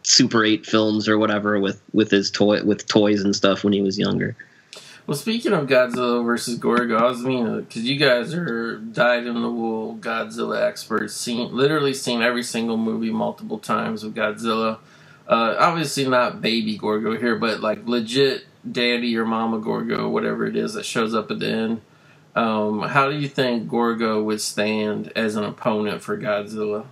Super 0.03 0.45
Eight 0.45 0.67
films 0.67 1.09
or 1.09 1.19
whatever 1.19 1.59
with 1.59 1.81
with 1.95 2.11
his 2.11 2.31
toy 2.31 2.63
with 2.63 2.87
toys 2.87 3.23
and 3.23 3.35
stuff 3.35 3.65
when 3.65 3.73
he 3.73 3.81
was 3.81 3.99
younger. 3.99 4.37
Well, 5.09 5.17
speaking 5.17 5.55
of 5.55 5.67
Godzilla 5.69 6.23
versus 6.23 6.59
Gorgo, 6.59 6.99
I 6.99 7.05
was 7.05 7.23
mean 7.23 7.61
because 7.61 7.83
you 7.83 7.97
guys 7.97 8.35
are 8.35 8.77
dyed 8.77 9.25
in 9.27 9.41
the 9.41 9.51
wool 9.51 9.97
Godzilla 9.97 10.61
experts, 10.61 11.15
seen 11.15 11.51
literally 11.57 11.95
seen 11.95 12.21
every 12.21 12.43
single 12.43 12.77
movie 12.77 13.09
multiple 13.11 13.59
times 13.59 14.05
with 14.05 14.15
Godzilla. 14.15 14.81
Uh, 15.27 15.57
obviously 15.59 16.07
not 16.07 16.43
baby 16.43 16.77
Gorgo 16.77 17.17
here, 17.17 17.37
but 17.37 17.61
like 17.61 17.89
legit 17.89 18.45
daddy 18.71 19.17
or 19.17 19.25
mama 19.25 19.61
Gorgo, 19.61 20.11
whatever 20.11 20.47
it 20.47 20.57
is 20.57 20.75
that 20.75 20.85
shows 20.85 21.15
up 21.15 21.31
at 21.31 21.39
the 21.39 21.49
end. 21.49 21.81
Um, 22.37 22.83
how 22.83 23.09
do 23.09 23.17
you 23.17 23.29
think 23.29 23.67
Gorgo 23.67 24.23
would 24.23 24.43
stand 24.43 25.11
as 25.17 25.37
an 25.37 25.45
opponent 25.45 26.03
for 26.03 26.19
Godzilla? 26.19 26.85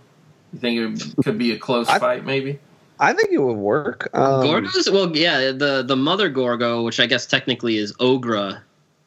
You 0.54 0.58
think 0.58 1.02
it 1.02 1.22
could 1.22 1.36
be 1.36 1.52
a 1.52 1.58
close 1.58 1.86
I- 1.90 1.98
fight, 1.98 2.24
maybe? 2.24 2.60
I 2.98 3.12
think 3.12 3.30
it 3.32 3.38
would 3.38 3.56
work. 3.56 4.08
Um, 4.14 4.42
Gorgo's 4.42 4.90
well, 4.90 5.14
yeah, 5.16 5.52
the 5.52 5.84
the 5.86 5.96
mother 5.96 6.28
Gorgo, 6.28 6.82
which 6.82 7.00
I 7.00 7.06
guess 7.06 7.26
technically 7.26 7.76
is 7.76 7.92
Ogra, 7.94 8.60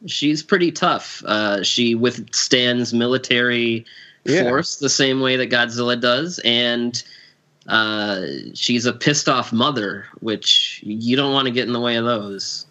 she's 0.06 0.44
pretty 0.44 0.72
tough. 0.72 1.24
Uh, 1.26 1.64
she 1.64 1.96
withstands 1.96 2.94
military 2.94 3.86
Yeah. 4.26 4.44
force 4.44 4.78
the 4.78 4.90
same 4.90 5.22
way 5.22 5.38
that 5.38 5.50
Godzilla 5.50 6.00
does, 6.00 6.40
and 6.46 7.02
uh, 7.68 8.22
she's 8.54 8.86
a 8.86 8.94
pissed 8.94 9.28
off 9.30 9.52
mother, 9.52 10.06
which 10.20 10.82
you 10.84 11.16
don't 11.16 11.34
want 11.34 11.48
to 11.48 11.52
get 11.52 11.68
in 11.68 11.74
the 11.74 11.80
way 11.80 11.96
of 11.96 12.06
those. 12.06 12.66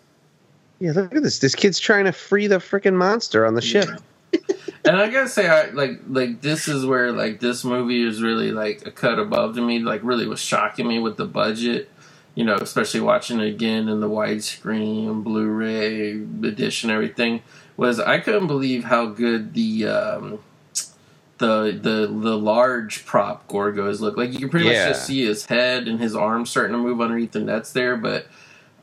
Yeah, 0.80 0.92
look 0.92 1.14
at 1.14 1.22
this. 1.22 1.40
This 1.40 1.54
kid's 1.54 1.80
trying 1.80 2.04
to 2.04 2.12
free 2.12 2.46
the 2.46 2.58
freaking 2.58 2.94
monster 2.94 3.44
on 3.44 3.54
the 3.54 3.62
ship. 3.62 3.88
And 4.88 4.96
I 4.98 5.10
gotta 5.10 5.28
say, 5.28 5.48
I 5.48 5.70
like 5.70 6.00
like 6.08 6.40
this 6.40 6.68
is 6.68 6.86
where 6.86 7.12
like 7.12 7.40
this 7.40 7.64
movie 7.64 8.02
is 8.02 8.22
really 8.22 8.52
like 8.52 8.86
a 8.86 8.92
cut 8.92 9.18
above 9.20 9.56
to 9.56 9.62
me. 9.62 9.80
Like 9.80 10.00
really 10.04 10.26
was 10.26 10.40
shocking 10.40 10.88
me 10.88 10.98
with 11.00 11.18
the 11.18 11.26
budget. 11.26 11.90
you 12.34 12.44
know, 12.44 12.56
especially 12.56 13.00
watching 13.00 13.40
it 13.40 13.48
again 13.48 13.88
in 13.88 14.00
the 14.00 14.08
widescreen, 14.10 15.24
Blu-ray 15.24 16.12
edition, 16.48 16.90
everything, 16.90 17.42
was 17.76 18.00
I 18.00 18.20
couldn't 18.20 18.46
believe 18.48 18.84
how 18.84 19.06
good 19.06 19.54
the 19.54 19.86
um, 19.88 20.40
the 21.38 21.78
the 21.82 22.06
the 22.08 22.38
large 22.38 23.06
prop 23.06 23.48
Gorgos 23.48 24.00
look. 24.00 24.16
Like 24.16 24.32
you 24.32 24.40
can 24.40 24.50
pretty 24.50 24.68
Yeah. 24.68 24.86
much 24.86 24.96
just 24.96 25.06
see 25.06 25.24
his 25.26 25.46
head 25.46 25.88
and 25.88 26.00
his 26.00 26.16
arms 26.16 26.50
starting 26.50 26.72
to 26.72 26.78
move 26.78 27.00
underneath 27.02 27.32
the 27.32 27.40
nets 27.40 27.72
there, 27.72 27.96
but. 27.96 28.26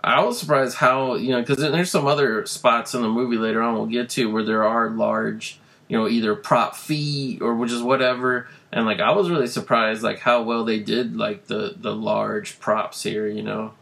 I 0.03 0.23
was 0.23 0.39
surprised 0.39 0.77
how 0.77 1.15
you 1.15 1.31
know 1.31 1.41
because 1.41 1.57
there's 1.57 1.91
some 1.91 2.07
other 2.07 2.45
spots 2.45 2.93
in 2.93 3.01
the 3.01 3.09
movie 3.09 3.37
later 3.37 3.61
on 3.61 3.73
we'll 3.75 3.87
get 3.87 4.09
to 4.11 4.31
where 4.31 4.43
there 4.43 4.63
are 4.63 4.89
large 4.91 5.59
you 5.87 5.97
know 5.97 6.07
either 6.07 6.35
prop 6.35 6.75
feet 6.75 7.41
or 7.41 7.55
which 7.55 7.71
is 7.71 7.81
whatever 7.81 8.47
and 8.71 8.85
like 8.85 8.99
I 8.99 9.11
was 9.11 9.29
really 9.29 9.47
surprised 9.47 10.03
like 10.03 10.19
how 10.19 10.43
well 10.43 10.65
they 10.65 10.79
did 10.79 11.15
like 11.15 11.47
the 11.47 11.75
the 11.77 11.95
large 11.95 12.59
props 12.59 13.03
here 13.03 13.27
you 13.27 13.43
know 13.43 13.73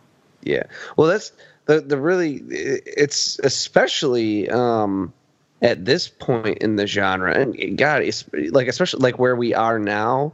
Yeah. 0.41 0.63
Well, 0.97 1.07
that's 1.07 1.31
the 1.65 1.81
the 1.81 1.97
really 1.97 2.43
it's 2.49 3.39
especially 3.39 4.49
um 4.49 5.13
at 5.61 5.85
this 5.85 6.09
point 6.09 6.57
in 6.57 6.75
the 6.75 6.85
genre 6.85 7.33
and 7.33 7.77
god 7.77 8.01
it's 8.01 8.25
like 8.51 8.67
especially 8.67 9.01
like 9.01 9.17
where 9.17 9.35
we 9.35 9.53
are 9.53 9.79
now 9.79 10.33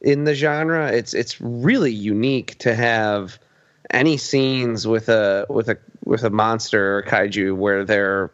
in 0.00 0.24
the 0.24 0.34
genre 0.34 0.90
it's 0.90 1.12
it's 1.12 1.40
really 1.42 1.92
unique 1.92 2.56
to 2.58 2.74
have 2.74 3.38
any 3.90 4.16
scenes 4.16 4.86
with 4.86 5.10
a 5.10 5.44
with 5.50 5.68
a 5.68 5.76
with 6.04 6.24
a 6.24 6.30
monster 6.30 6.98
or 6.98 7.02
kaiju 7.02 7.54
where 7.54 7.84
they're 7.84 8.30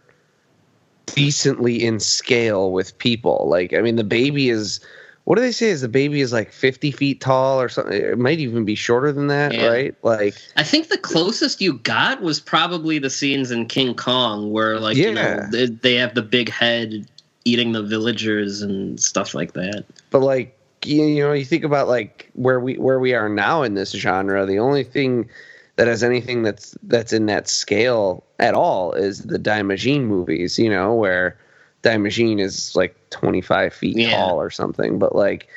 decently 1.14 1.84
in 1.84 2.00
scale 2.00 2.70
with 2.72 2.96
people 2.98 3.46
like 3.48 3.72
i 3.74 3.80
mean 3.80 3.96
the 3.96 4.04
baby 4.04 4.48
is 4.48 4.80
what 5.24 5.34
do 5.36 5.42
they 5.42 5.52
say 5.52 5.68
is 5.68 5.82
the 5.82 5.88
baby 5.88 6.22
is 6.22 6.32
like 6.32 6.52
50 6.52 6.90
feet 6.90 7.20
tall 7.20 7.61
or 7.61 7.68
something 7.68 7.92
it 7.92 8.18
might 8.18 8.38
even 8.38 8.64
be 8.64 8.74
shorter 8.74 9.12
than 9.12 9.26
that 9.26 9.52
Yeah. 9.52 9.66
right 9.68 9.94
like 10.02 10.34
I 10.56 10.62
think 10.62 10.88
the 10.88 10.96
closest 10.98 11.61
you 11.61 11.74
got 11.74 12.22
was 12.22 12.40
probably 12.40 12.98
the 12.98 13.11
scenes 13.11 13.50
in 13.50 13.66
King 13.66 13.94
Kong 13.94 14.52
where 14.52 14.80
like 14.80 14.96
you 14.96 15.12
know 15.12 15.20
Yeah. 15.20 15.48
they, 15.50 15.66
they 15.66 15.94
have 15.96 16.14
the 16.14 16.22
big 16.22 16.48
head 16.48 17.06
eating 17.44 17.72
the 17.72 17.82
villagers 17.82 18.62
and 18.62 18.98
stuff 19.00 19.34
like 19.34 19.52
that. 19.52 19.84
but 20.11 20.20
like 20.20 20.54
you, 20.84 21.04
you 21.04 21.22
know 21.26 21.32
you 21.32 21.44
think 21.44 21.64
about 21.64 21.88
like 21.88 22.30
where 22.34 22.61
we 22.61 22.76
where 22.78 22.98
we 22.98 23.12
are 23.14 23.28
now 23.28 23.62
in 23.62 23.74
this 23.74 23.90
genre 23.92 24.46
the 24.46 24.59
only 24.59 24.84
thing 24.84 25.28
that 25.76 25.86
has 25.88 26.02
anything 26.02 26.42
that's 26.42 26.76
that's 26.84 27.12
in 27.12 27.26
that 27.26 27.48
scale 27.48 28.24
at 28.39 28.55
all 28.55 28.93
is 28.93 29.24
the 29.24 29.39
Daimajin 29.39 30.03
movies 30.03 30.59
you 30.59 30.70
know 30.70 30.95
where 30.95 31.36
Daimajin 31.82 32.41
is 32.41 32.74
like 32.76 32.95
25 33.11 33.72
feet 33.74 33.97
Yeah. 33.97 34.11
tall 34.11 34.41
or 34.41 34.51
something 34.51 34.99
but 34.99 35.14
like 35.14 35.49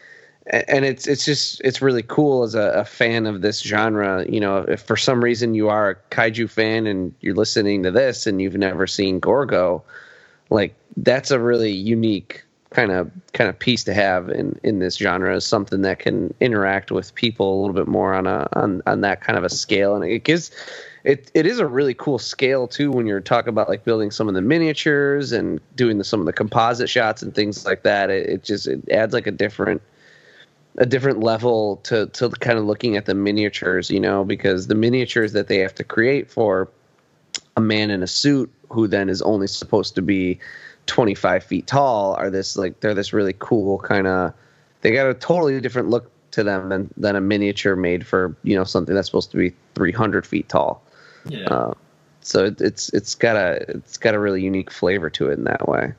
and 0.48 0.84
it's 0.86 1.08
it's 1.08 1.24
just 1.24 1.62
it's 1.64 1.82
really 1.82 2.02
cool 2.04 2.44
as 2.44 2.56
a, 2.56 2.72
a 2.72 2.86
fan 2.86 3.28
of 3.28 3.42
this 3.42 3.62
genre 3.62 4.26
you 4.28 4.40
know 4.40 4.58
if 4.60 4.82
for 4.82 4.98
some 4.98 5.24
reason 5.24 5.54
you 5.54 5.70
are 5.70 5.92
a 5.92 5.96
kaiju 6.10 6.50
fan 6.50 6.88
and 6.88 7.14
you're 7.22 7.36
listening 7.36 7.84
to 7.84 7.92
this 7.92 8.26
and 8.26 8.42
you've 8.42 8.56
never 8.56 8.88
seen 8.88 9.20
gorgo 9.20 9.84
like 10.50 10.74
that's 10.98 11.30
a 11.32 11.40
really 11.40 11.72
unique 11.72 12.44
kind 12.72 12.92
of 12.92 13.12
kind 13.34 13.50
of 13.50 13.60
piece 13.60 13.84
to 13.84 13.94
have 13.94 14.30
in 14.30 14.60
in 14.64 14.80
this 14.80 14.96
genre 14.98 15.36
is 15.36 15.46
something 15.46 15.84
that 15.84 16.00
can 16.00 16.34
interact 16.40 16.92
with 16.92 17.14
people 17.16 17.54
a 17.54 17.58
little 17.62 17.76
bit 17.76 17.88
more 17.88 18.14
on 18.14 18.26
a 18.26 18.48
on 18.54 18.82
on 18.88 19.02
that 19.02 19.22
kind 19.22 19.38
of 19.38 19.44
a 19.44 19.50
scale 19.50 19.96
and 19.96 20.04
it 20.04 20.24
gives 20.24 20.50
it 21.04 21.32
it 21.34 21.46
is 21.46 21.60
a 21.60 21.66
really 21.66 21.94
cool 21.94 22.20
scale 22.20 22.68
too 22.68 22.92
when 22.92 23.08
you're 23.08 23.22
talking 23.22 23.50
about 23.50 23.70
like 23.70 23.84
building 23.84 24.12
some 24.12 24.28
of 24.28 24.34
the 24.34 24.42
miniatures 24.42 25.32
and 25.32 25.60
doing 25.76 25.98
the, 25.98 26.04
some 26.04 26.20
of 26.20 26.26
the 26.26 26.34
composite 26.34 26.90
shots 26.90 27.22
and 27.22 27.34
things 27.34 27.66
like 27.66 27.84
that. 27.84 28.10
It, 28.10 28.30
it 28.30 28.44
just 28.44 28.68
it 28.68 28.88
adds 28.90 29.14
like 29.14 29.28
a 29.28 29.32
different 29.32 29.82
a 30.78 30.86
different 30.86 31.20
level 31.20 31.78
to 31.78 32.08
to 32.08 32.30
kind 32.30 32.58
of 32.58 32.66
looking 32.66 32.96
at 32.96 33.06
the 33.06 33.16
miniatures 33.16 33.90
you 33.90 34.00
know 34.00 34.24
because 34.24 34.68
the 34.68 34.76
miniatures 34.76 35.34
that 35.34 35.48
they 35.48 35.58
have 35.58 35.76
to 35.76 35.84
create 35.84 36.30
for 36.32 36.70
a 37.58 37.62
man 37.62 37.92
in 37.92 38.02
a 38.02 38.08
suit 38.08 38.50
who 38.70 38.88
then 38.88 39.10
is 39.10 39.22
only 39.22 39.48
supposed 39.48 39.96
to 39.96 40.02
be 40.02 40.40
25 40.86 41.44
feet 41.44 41.68
tall 41.68 42.14
are 42.14 42.30
this 42.30 42.58
like 42.58 42.80
they're 42.80 42.94
this 42.94 43.12
really 43.12 43.36
cool 43.40 43.80
kind 43.80 44.08
of 44.08 44.34
they 44.82 44.92
got 44.92 45.10
a 45.10 45.14
totally 45.14 45.60
different 45.60 45.90
look 45.90 46.10
to 46.32 46.44
them 46.44 46.70
than 46.70 46.94
than 46.96 47.18
a 47.18 47.22
miniature 47.22 47.76
made 47.76 48.08
for 48.08 48.36
you 48.44 48.56
know 48.56 48.64
something 48.64 48.96
that's 48.96 49.08
supposed 49.08 49.32
to 49.32 49.38
be 49.38 49.54
300 49.76 50.26
feet 50.26 50.48
tall 50.48 50.82
yeah 51.26 51.46
uh, 51.46 51.74
so 52.22 52.46
it, 52.46 52.62
it's 52.62 52.90
it's 52.90 53.16
got 53.16 53.36
a 53.36 53.54
it's 53.70 53.98
got 53.98 54.14
a 54.14 54.20
really 54.20 54.44
unique 54.44 54.72
flavor 54.72 55.10
to 55.10 55.30
it 55.30 55.34
in 55.34 55.44
that 55.46 55.68
way 55.68 55.94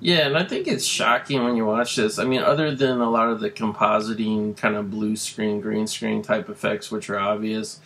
Yeah, 0.00 0.26
and 0.26 0.38
I 0.38 0.44
think 0.44 0.68
it's 0.68 0.84
shocking 0.84 1.42
when 1.42 1.56
you 1.56 1.66
watch 1.66 1.96
this. 1.96 2.20
I 2.20 2.24
mean, 2.24 2.40
other 2.40 2.72
than 2.74 3.00
a 3.00 3.10
lot 3.10 3.28
of 3.28 3.40
the 3.40 3.50
compositing 3.50 4.56
kind 4.56 4.76
of 4.76 4.90
blue 4.90 5.16
screen, 5.16 5.60
green 5.60 5.88
screen 5.88 6.22
type 6.22 6.48
effects, 6.48 6.90
which 6.90 7.10
are 7.10 7.18
obvious, 7.18 7.80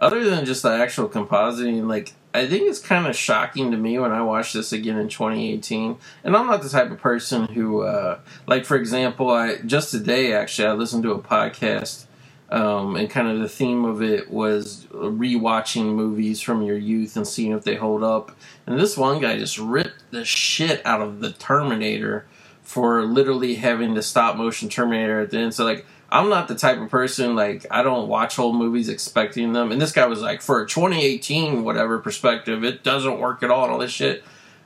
other 0.00 0.22
than 0.28 0.44
just 0.44 0.62
the 0.62 0.70
actual 0.70 1.08
compositing, 1.08 1.88
like, 1.88 2.14
I 2.34 2.46
think 2.46 2.68
it's 2.68 2.78
kind 2.78 3.06
of 3.06 3.16
shocking 3.16 3.70
to 3.70 3.76
me 3.76 3.98
when 3.98 4.12
I 4.12 4.22
watch 4.22 4.52
this 4.52 4.72
again 4.72 4.98
in 4.98 5.08
2018. 5.08 5.96
And 6.22 6.36
I'm 6.36 6.46
not 6.46 6.62
the 6.62 6.68
type 6.68 6.90
of 6.90 6.98
person 6.98 7.46
who, 7.46 7.80
uh, 7.82 8.20
like, 8.46 8.64
for 8.64 8.76
example, 8.76 9.30
I 9.30 9.56
just 9.58 9.90
today 9.90 10.34
actually 10.34 10.68
I 10.68 10.72
listened 10.72 11.02
to 11.04 11.12
a 11.12 11.18
podcast 11.18 12.05
um, 12.50 12.96
and 12.96 13.10
kind 13.10 13.28
of 13.28 13.40
the 13.40 13.48
theme 13.48 13.84
of 13.84 14.02
it 14.02 14.30
was 14.30 14.86
rewatching 14.92 15.86
movies 15.94 16.40
from 16.40 16.62
your 16.62 16.76
youth 16.76 17.16
and 17.16 17.26
seeing 17.26 17.52
if 17.52 17.64
they 17.64 17.74
hold 17.76 18.04
up. 18.04 18.32
And 18.66 18.78
this 18.78 18.96
one 18.96 19.20
guy 19.20 19.38
just 19.38 19.58
ripped 19.58 20.10
the 20.10 20.24
shit 20.24 20.84
out 20.86 21.00
of 21.00 21.20
the 21.20 21.32
Terminator 21.32 22.26
for 22.62 23.04
literally 23.04 23.56
having 23.56 23.94
the 23.94 24.02
stop 24.02 24.36
motion 24.36 24.68
Terminator 24.68 25.20
at 25.20 25.30
the 25.30 25.38
end. 25.38 25.54
So 25.54 25.64
like, 25.64 25.86
I'm 26.10 26.28
not 26.28 26.46
the 26.48 26.54
type 26.54 26.78
of 26.78 26.88
person 26.88 27.34
like 27.34 27.66
I 27.70 27.82
don't 27.82 28.08
watch 28.08 28.36
whole 28.36 28.52
movies 28.52 28.88
expecting 28.88 29.52
them. 29.52 29.72
And 29.72 29.80
this 29.80 29.92
guy 29.92 30.06
was 30.06 30.20
like, 30.20 30.40
for 30.40 30.62
a 30.62 30.68
2018 30.68 31.64
whatever 31.64 31.98
perspective, 31.98 32.64
it 32.64 32.84
doesn't 32.84 33.18
work 33.18 33.42
at 33.42 33.50
all 33.50 33.64
and 33.64 33.72
all 33.72 33.78
this 33.78 33.90
shit. 33.90 34.22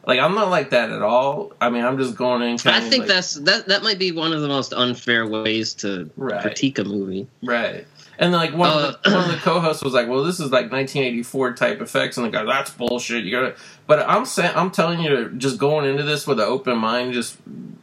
Like 0.07 0.19
I'm 0.19 0.35
not 0.35 0.49
like 0.51 0.71
that 0.71 0.91
at 0.91 1.03
all. 1.03 1.53
I 1.61 1.69
mean, 1.71 1.85
I'm 1.85 1.99
just 1.99 2.17
going 2.17 2.43
in. 2.43 2.55
I 2.67 2.81
think 2.81 3.01
like, 3.03 3.09
that's 3.09 3.35
that 3.35 3.67
that 3.69 3.83
might 3.83 3.99
be 3.99 4.13
one 4.13 4.33
of 4.33 4.41
the 4.41 4.49
most 4.49 4.73
unfair 4.73 5.27
ways 5.27 5.75
to 5.75 6.11
Right. 6.17 6.41
critique 6.41 6.79
a 6.79 6.85
movie. 6.85 7.27
Right. 7.43 7.87
And 8.19 8.33
like 8.33 8.55
one 8.55 8.71
of 8.71 8.83
the, 9.03 9.11
Uh, 9.11 9.15
one 9.15 9.25
of 9.25 9.31
the 9.31 9.37
co-hosts 9.43 9.83
was 9.83 9.95
like, 9.95 10.09
"Well, 10.09 10.25
this 10.25 10.41
is 10.41 10.51
like 10.51 10.71
1984 10.71 11.55
type 11.55 11.81
effects," 11.81 12.17
and 12.19 12.27
the 12.27 12.31
guy, 12.31 12.45
"That's 12.45 12.71
bullshit." 12.71 13.25
You 13.25 13.31
gotta. 13.31 13.55
But 13.87 14.07
I'm 14.09 14.25
saying, 14.27 14.53
I'm 14.55 14.71
telling 14.71 15.01
you 15.01 15.09
to 15.11 15.31
just 15.37 15.59
going 15.59 15.89
into 15.89 16.03
this 16.03 16.27
with 16.27 16.39
an 16.39 16.47
open 16.47 16.77
mind. 16.79 17.15
Just 17.15 17.37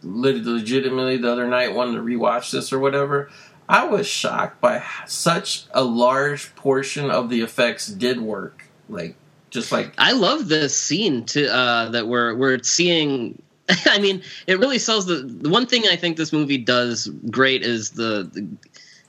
legitimately, 0.04 1.18
the 1.18 1.32
other 1.32 1.48
night, 1.48 1.74
wanting 1.74 1.96
to 1.96 2.02
rewatch 2.02 2.52
this 2.52 2.72
or 2.72 2.80
whatever. 2.80 3.30
I 3.70 3.86
was 3.86 4.08
shocked 4.08 4.62
by 4.62 4.84
such 5.06 5.66
a 5.74 5.84
large 5.84 6.56
portion 6.56 7.10
of 7.12 7.30
the 7.30 7.42
effects 7.42 7.88
did 7.88 8.22
work. 8.22 8.64
Like, 8.88 9.16
just 9.58 9.72
like 9.72 9.94
I 9.98 10.12
love 10.12 10.48
this 10.48 10.80
scene 10.80 11.26
to 11.26 11.54
uh, 11.54 11.90
that 11.90 12.08
we're 12.08 12.36
we're 12.36 12.62
seeing. 12.64 13.42
I 13.86 14.00
mean, 14.00 14.22
it 14.46 14.60
really 14.60 14.80
sells 14.80 15.08
the, 15.08 15.16
the 15.16 15.50
one 15.50 15.66
thing 15.66 15.84
I 15.88 15.98
think 15.98 16.16
this 16.16 16.32
movie 16.32 16.58
does 16.58 17.08
great 17.30 17.64
is 17.64 17.92
the, 17.92 18.30
the 18.32 18.48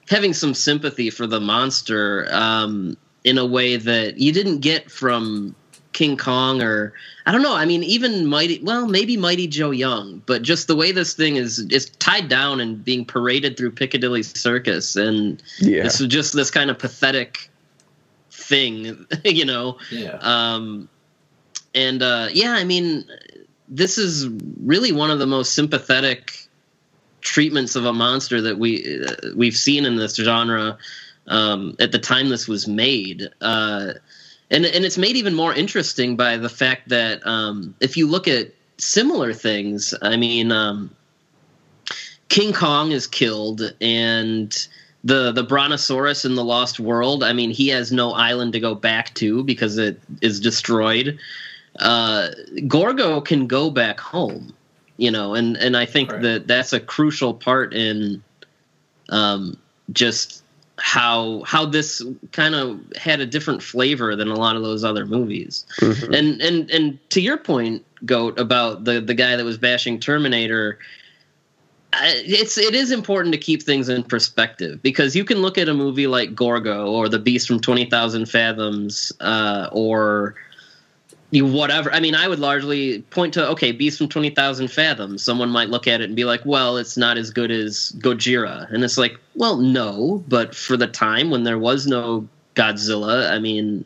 having 0.09 0.32
some 0.32 0.55
sympathy 0.55 1.11
for 1.11 1.26
the 1.26 1.40
monster 1.40 2.26
um, 2.32 2.96
in 3.22 3.38
a 3.38 3.46
way 3.46 3.76
that 3.76 4.18
you 4.18 4.32
didn't 4.32 4.59
get 4.61 4.90
from 4.90 5.55
King 5.92 6.16
Kong 6.16 6.62
or 6.62 6.92
I 7.26 7.32
don't 7.32 7.42
know. 7.42 7.55
I 7.55 7.66
mean, 7.66 7.82
even 7.84 8.26
Mighty 8.26 8.61
well, 8.62 8.86
maybe 8.86 9.16
Mighty 9.16 9.46
Joe 9.46 9.70
Young, 9.70 10.22
but 10.26 10.42
just 10.42 10.66
the 10.66 10.76
way 10.76 10.92
this 10.92 11.12
thing 11.14 11.36
is 11.36 11.59
is 11.70 11.90
tied 11.99 12.28
down 12.28 12.61
and 12.61 12.82
being 12.82 13.05
paraded 13.05 13.57
through 13.57 13.72
Piccadilly 13.72 14.22
Circus, 14.22 14.96
and 14.96 15.42
yeah 15.61 15.82
this 15.82 16.01
is 16.01 16.07
just 16.07 16.34
this 16.34 16.51
kind 16.51 16.70
of 16.70 16.78
pathetic 16.78 17.51
thing, 18.49 19.07
you 19.24 19.44
know. 19.44 19.78
yeah, 19.90 20.18
Um, 20.20 20.88
and 21.74 22.03
uh, 22.03 22.28
yeah, 22.32 22.53
I 22.53 22.64
mean, 22.64 23.05
this 23.68 23.99
is 23.99 24.28
really 24.62 24.92
one 24.92 25.11
of 25.11 25.18
the 25.18 25.26
most 25.26 25.55
sympathetic 25.55 26.34
treatments 27.20 27.76
of 27.76 27.84
a 27.84 27.92
monster 27.92 28.40
that 28.40 28.59
we 28.59 29.05
uh, 29.05 29.14
we've 29.36 29.57
seen 29.57 29.84
in 29.84 29.96
this 29.96 30.14
genre 30.14 30.78
um, 31.26 31.76
at 31.78 31.92
the 31.92 31.99
time 31.99 32.28
this 32.28 32.49
was 32.49 32.66
made. 32.66 33.28
Uh, 33.40 33.92
and 34.51 34.64
and 34.64 34.84
it's 34.84 34.99
made 34.99 35.16
even 35.16 35.34
more 35.34 35.55
interesting 35.55 36.16
by 36.16 36.36
the 36.36 36.49
fact 36.49 36.88
that 36.88 37.24
um, 37.26 37.74
if 37.80 37.96
you 37.96 38.09
look 38.09 38.26
at 38.26 38.53
similar 38.78 39.34
things, 39.34 39.94
I 40.01 40.16
mean, 40.16 40.51
um, 40.51 40.94
King 42.28 42.53
Kong 42.53 42.92
is 42.92 43.07
killed 43.07 43.74
and 43.80 44.68
the 45.05 45.32
the 45.32 45.42
brontosaurus 45.44 46.24
in 46.24 46.34
the 46.34 46.44
lost 46.44 46.80
world 46.80 47.22
i 47.22 47.32
mean 47.32 47.51
he 47.51 47.68
has 47.68 47.92
no 47.92 48.12
island 48.12 48.53
to 48.53 48.61
go 48.61 48.74
back 48.74 49.14
to 49.14 49.44
because 49.44 49.78
it 49.78 50.01
is 50.20 50.40
destroyed 50.40 51.18
uh 51.78 52.28
gorgo 52.66 53.20
can 53.20 53.46
go 53.46 53.70
back 53.70 54.01
home 54.01 54.53
you 54.96 55.11
know 55.11 55.34
and 55.34 55.57
and 55.57 55.76
i 55.76 55.86
think 55.86 56.11
Right. 56.11 56.22
that 56.22 56.46
that's 56.49 56.72
a 56.72 56.80
crucial 56.80 57.32
part 57.32 57.72
in 57.74 58.22
um 59.11 59.57
just 59.92 60.42
how 60.80 61.42
how 61.44 61.64
this 61.66 62.03
kind 62.32 62.55
of 62.55 62.80
had 62.96 63.20
a 63.20 63.26
different 63.26 63.62
flavor 63.62 64.14
than 64.16 64.28
a 64.28 64.34
lot 64.36 64.57
of 64.57 64.62
those 64.62 64.84
other 64.84 65.07
movies 65.07 65.64
Mhm. 65.80 66.16
and 66.16 66.40
and 66.42 66.70
and 66.70 67.11
to 67.11 67.20
your 67.20 67.36
point 67.36 67.84
goat 68.05 68.38
about 68.38 68.84
the 68.84 69.01
the 69.01 69.14
guy 69.14 69.36
that 69.36 69.44
was 69.44 69.59
bashing 69.59 70.01
terminator 70.01 70.78
I- 70.80 70.84
it's 72.03 72.59
it 72.59 72.74
is 72.74 72.90
important 72.90 73.32
to 73.32 73.38
keep 73.38 73.62
things 73.62 73.88
in 73.88 74.03
perspective 74.03 74.82
because 74.82 75.14
you 75.16 75.24
can 75.24 75.38
look 75.38 75.59
at 75.59 75.68
a 75.68 75.74
movie 75.74 76.07
like 76.07 76.34
Gorgo 76.34 76.90
or 76.90 77.09
The 77.09 77.18
Beast 77.18 77.49
from 77.49 77.61
Twenty 77.61 77.86
Thousand 77.86 78.26
Fathoms 78.26 79.12
uh, 79.20 79.68
or 79.72 80.34
you 81.30 81.46
whatever. 81.46 81.92
I 81.92 82.01
mean, 82.01 82.14
I 82.14 82.26
would 82.26 82.38
largely 82.38 83.03
point 83.03 83.34
to 83.34 83.49
okay, 83.51 83.72
Beast 83.72 83.99
from 83.99 84.09
Twenty 84.09 84.30
Thousand 84.30 84.68
Fathoms. 84.68 85.22
Someone 85.22 85.51
might 85.51 85.68
look 85.68 85.86
at 85.86 86.01
it 86.01 86.05
and 86.05 86.16
be 86.16 86.24
like, 86.24 86.44
"Well, 86.44 86.76
it's 86.76 86.96
not 86.96 87.18
as 87.18 87.30
good 87.30 87.51
as 87.51 87.92
Gojira," 87.99 88.70
and 88.72 88.82
it's 88.82 88.99
like, 88.99 89.18
well, 89.34 89.57
no, 89.57 90.24
but 90.28 90.55
for 90.55 90.76
the 90.76 90.86
time 90.86 91.30
when 91.30 91.44
there 91.44 91.59
was 91.59 91.86
no 91.86 92.26
Godzilla, 92.55 93.30
I 93.30 93.38
mean, 93.38 93.84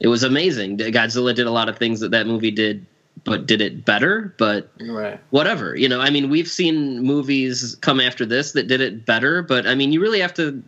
it 0.00 0.08
was 0.08 0.22
amazing. 0.22 0.78
Godzilla 0.78 1.34
did 1.34 1.46
a 1.46 1.50
lot 1.50 1.68
of 1.68 1.78
things 1.78 2.00
that 2.00 2.10
that 2.10 2.26
movie 2.26 2.50
did, 2.50 2.84
but 3.24 3.46
did 3.46 3.60
it 3.60 3.84
better. 3.84 4.34
But 4.38 4.70
Right. 4.80 5.18
whatever 5.30 5.74
you 5.76 5.88
know 5.88 6.00
i 6.00 6.10
mean 6.10 6.30
we've 6.30 6.48
seen 6.48 7.00
movies 7.02 7.76
come 7.80 8.00
after 8.00 8.26
this 8.26 8.52
that 8.52 8.68
did 8.68 8.80
it 8.80 9.04
better 9.06 9.42
but 9.42 9.66
i 9.66 9.74
mean 9.74 9.92
you 9.92 10.00
really 10.00 10.20
have 10.20 10.34
to 10.34 10.62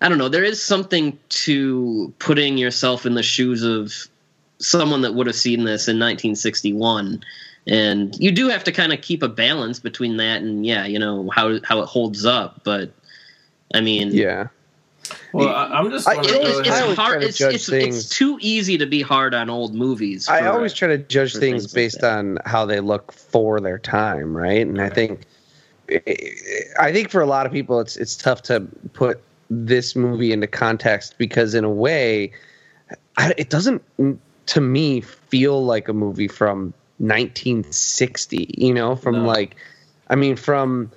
i 0.00 0.08
don't 0.08 0.18
know 0.18 0.28
there 0.28 0.44
is 0.44 0.62
something 0.62 1.18
to 1.28 2.12
putting 2.18 2.56
yourself 2.58 3.04
in 3.06 3.14
the 3.14 3.22
shoes 3.22 3.62
of 3.62 3.92
someone 4.58 5.02
that 5.02 5.14
would 5.14 5.26
have 5.26 5.36
seen 5.36 5.64
this 5.64 5.88
in 5.88 5.96
1961 5.96 7.22
and 7.66 8.16
you 8.18 8.30
do 8.30 8.48
have 8.48 8.64
to 8.64 8.72
kind 8.72 8.92
of 8.92 9.00
keep 9.00 9.22
a 9.22 9.28
balance 9.28 9.80
between 9.80 10.16
that 10.18 10.40
and 10.42 10.64
yeah 10.64 10.86
you 10.86 10.98
know 10.98 11.28
how 11.30 11.58
how 11.64 11.80
it 11.80 11.86
holds 11.86 12.24
up 12.24 12.60
but 12.64 12.92
i 13.74 13.80
mean 13.80 14.12
Yeah. 14.12 14.48
Well, 15.36 15.48
I, 15.48 15.64
I'm 15.78 15.90
just 15.90 16.08
I- 16.08 16.14
going 16.14 16.24
it- 16.26 16.28
to 16.28 16.34
it 16.38 16.42
go 16.42 16.48
is- 16.50 16.58
it's, 16.60 16.68
I 16.68 16.72
ahead. 16.72 16.82
always 16.82 16.96
try 16.96 17.04
hard 17.04 17.22
it's, 17.24 17.40
it's, 17.40 17.68
it's 17.68 18.08
too 18.08 18.38
easy 18.40 18.78
to 18.78 18.86
be 18.86 19.02
hard 19.02 19.34
on 19.34 19.50
old 19.50 19.74
movies 19.74 20.28
I 20.28 20.46
always 20.46 20.72
try 20.72 20.88
to 20.88 20.98
judge 20.98 21.32
things 21.34 21.62
things 21.64 21.72
based 21.72 22.00
that. 22.00 22.18
on 22.18 22.38
how 22.44 22.64
they 22.66 22.80
look 22.80 23.12
for 23.12 23.60
their 23.60 23.78
time, 23.78 24.36
right? 24.36 24.66
And 24.66 24.80
I 24.80 24.88
think, 24.88 25.24
I 26.80 26.92
think 26.92 27.10
for 27.10 27.20
a 27.20 27.26
lot 27.26 27.46
of 27.46 27.52
people, 27.52 27.80
it's 27.80 27.96
it's 27.96 28.16
tough 28.16 28.42
to 28.44 28.60
put 28.92 29.20
this 29.50 29.94
movie 29.94 30.32
into 30.32 30.46
context 30.48 31.14
because 31.18 31.54
in 31.54 31.62
a 31.64 31.70
way, 31.70 32.32
I, 33.16 33.32
it 33.38 33.50
doesn't 33.50 33.82
to 34.46 34.60
me 34.60 35.00
feel 35.00 35.64
like 35.64 35.88
a 35.88 35.92
movie 35.92 36.28
from 36.28 36.72
1960. 36.98 38.54
You 38.58 38.74
know, 38.74 38.96
from 38.96 39.16
No. 39.22 39.24
like, 39.26 39.56
I 40.08 40.14
mean, 40.16 40.36
from 40.36 40.90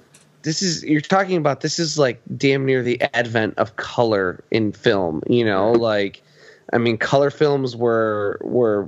this 0.44 0.62
is 0.62 0.84
you're 0.84 1.02
talking 1.02 1.38
about 1.38 1.62
this 1.62 1.80
is 1.80 1.98
like 2.00 2.22
damn 2.36 2.66
near 2.66 2.84
the 2.84 3.02
advent 3.14 3.58
of 3.58 3.76
color 3.76 4.44
in 4.52 4.72
film. 4.72 5.24
You 5.28 5.46
know, 5.46 5.72
like. 5.72 6.22
I 6.72 6.78
mean, 6.78 7.00
color 7.00 7.32
films 7.32 7.76
were 7.76 8.38
were 8.42 8.88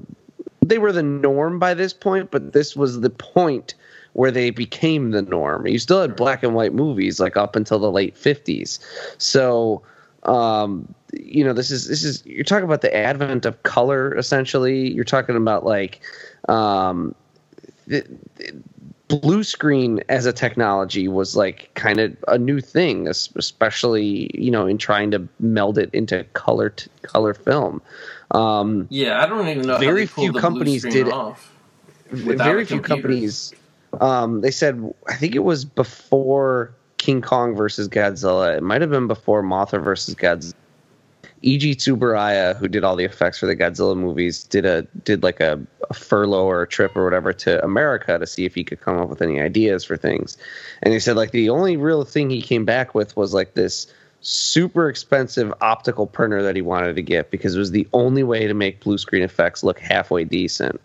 they 0.63 0.77
were 0.77 0.91
the 0.91 1.01
norm 1.01 1.57
by 1.57 1.73
this 1.73 1.93
point, 1.93 2.29
but 2.29 2.53
this 2.53 2.75
was 2.75 3.01
the 3.01 3.09
point 3.09 3.73
where 4.13 4.31
they 4.31 4.51
became 4.51 5.11
the 5.11 5.21
norm. 5.23 5.65
You 5.65 5.79
still 5.79 6.01
had 6.01 6.15
black 6.15 6.43
and 6.43 6.53
white 6.53 6.73
movies 6.73 7.19
like 7.19 7.37
up 7.37 7.55
until 7.55 7.79
the 7.79 7.91
late 7.91 8.15
fifties. 8.15 8.79
So 9.17 9.81
um 10.23 10.93
you 11.11 11.43
know 11.43 11.53
this 11.53 11.71
is 11.71 11.87
this 11.87 12.03
is 12.03 12.23
you're 12.25 12.43
talking 12.43 12.65
about 12.65 12.81
the 12.81 12.95
advent 12.95 13.43
of 13.43 13.63
color 13.63 14.15
essentially 14.15 14.93
you're 14.93 15.03
talking 15.03 15.35
about 15.35 15.65
like 15.65 15.99
um 16.47 17.15
the, 17.87 18.05
the 18.35 18.53
blue 19.19 19.43
screen 19.43 20.01
as 20.09 20.25
a 20.25 20.33
technology 20.33 21.07
was 21.07 21.35
like 21.35 21.69
kind 21.73 21.99
of 21.99 22.15
a 22.27 22.37
new 22.37 22.59
thing 22.59 23.07
especially 23.07 24.29
you 24.33 24.51
know 24.51 24.65
in 24.65 24.77
trying 24.77 25.11
to 25.11 25.27
meld 25.39 25.77
it 25.77 25.89
into 25.93 26.23
color 26.33 26.69
t- 26.69 26.89
color 27.01 27.33
film 27.33 27.81
um 28.31 28.87
Yeah, 28.89 29.21
I 29.21 29.25
don't 29.25 29.47
even 29.47 29.67
know. 29.67 29.77
Very 29.77 30.05
few 30.05 30.31
companies 30.31 30.83
did 30.83 31.07
it. 31.07 31.13
Off. 31.13 31.53
Very 32.11 32.65
few 32.65 32.79
companies 32.81 33.53
um 33.99 34.41
they 34.41 34.51
said 34.51 34.93
i 35.09 35.15
think 35.15 35.35
it 35.35 35.39
was 35.39 35.65
before 35.65 36.73
king 36.97 37.21
kong 37.21 37.55
versus 37.55 37.89
godzilla 37.89 38.55
it 38.55 38.63
might 38.63 38.79
have 38.79 38.89
been 38.89 39.07
before 39.07 39.43
mothra 39.43 39.83
versus 39.83 40.15
godzilla 40.15 40.53
Eiji 41.43 41.75
Tsuburaya, 41.75 42.55
who 42.55 42.67
did 42.67 42.83
all 42.83 42.95
the 42.95 43.03
effects 43.03 43.39
for 43.39 43.47
the 43.47 43.55
Godzilla 43.55 43.97
movies, 43.97 44.43
did 44.43 44.65
a 44.65 44.83
did 45.03 45.23
like 45.23 45.39
a, 45.39 45.59
a 45.89 45.93
furlough 45.93 46.45
or 46.45 46.61
a 46.61 46.67
trip 46.67 46.95
or 46.95 47.03
whatever 47.03 47.33
to 47.33 47.63
America 47.63 48.19
to 48.19 48.27
see 48.27 48.45
if 48.45 48.53
he 48.53 48.63
could 48.63 48.79
come 48.79 48.97
up 48.97 49.09
with 49.09 49.21
any 49.21 49.41
ideas 49.41 49.83
for 49.83 49.97
things. 49.97 50.37
And 50.83 50.93
he 50.93 50.99
said 50.99 51.15
like 51.15 51.31
the 51.31 51.49
only 51.49 51.77
real 51.77 52.03
thing 52.03 52.29
he 52.29 52.41
came 52.41 52.63
back 52.63 52.93
with 52.93 53.17
was 53.17 53.33
like 53.33 53.55
this 53.55 53.91
super 54.21 54.87
expensive 54.87 55.51
optical 55.61 56.05
printer 56.05 56.43
that 56.43 56.55
he 56.55 56.61
wanted 56.61 56.95
to 56.95 57.01
get 57.01 57.31
because 57.31 57.55
it 57.55 57.59
was 57.59 57.71
the 57.71 57.87
only 57.91 58.21
way 58.23 58.45
to 58.45 58.53
make 58.53 58.79
blue 58.79 58.99
screen 58.99 59.23
effects 59.23 59.63
look 59.63 59.79
halfway 59.79 60.23
decent. 60.23 60.79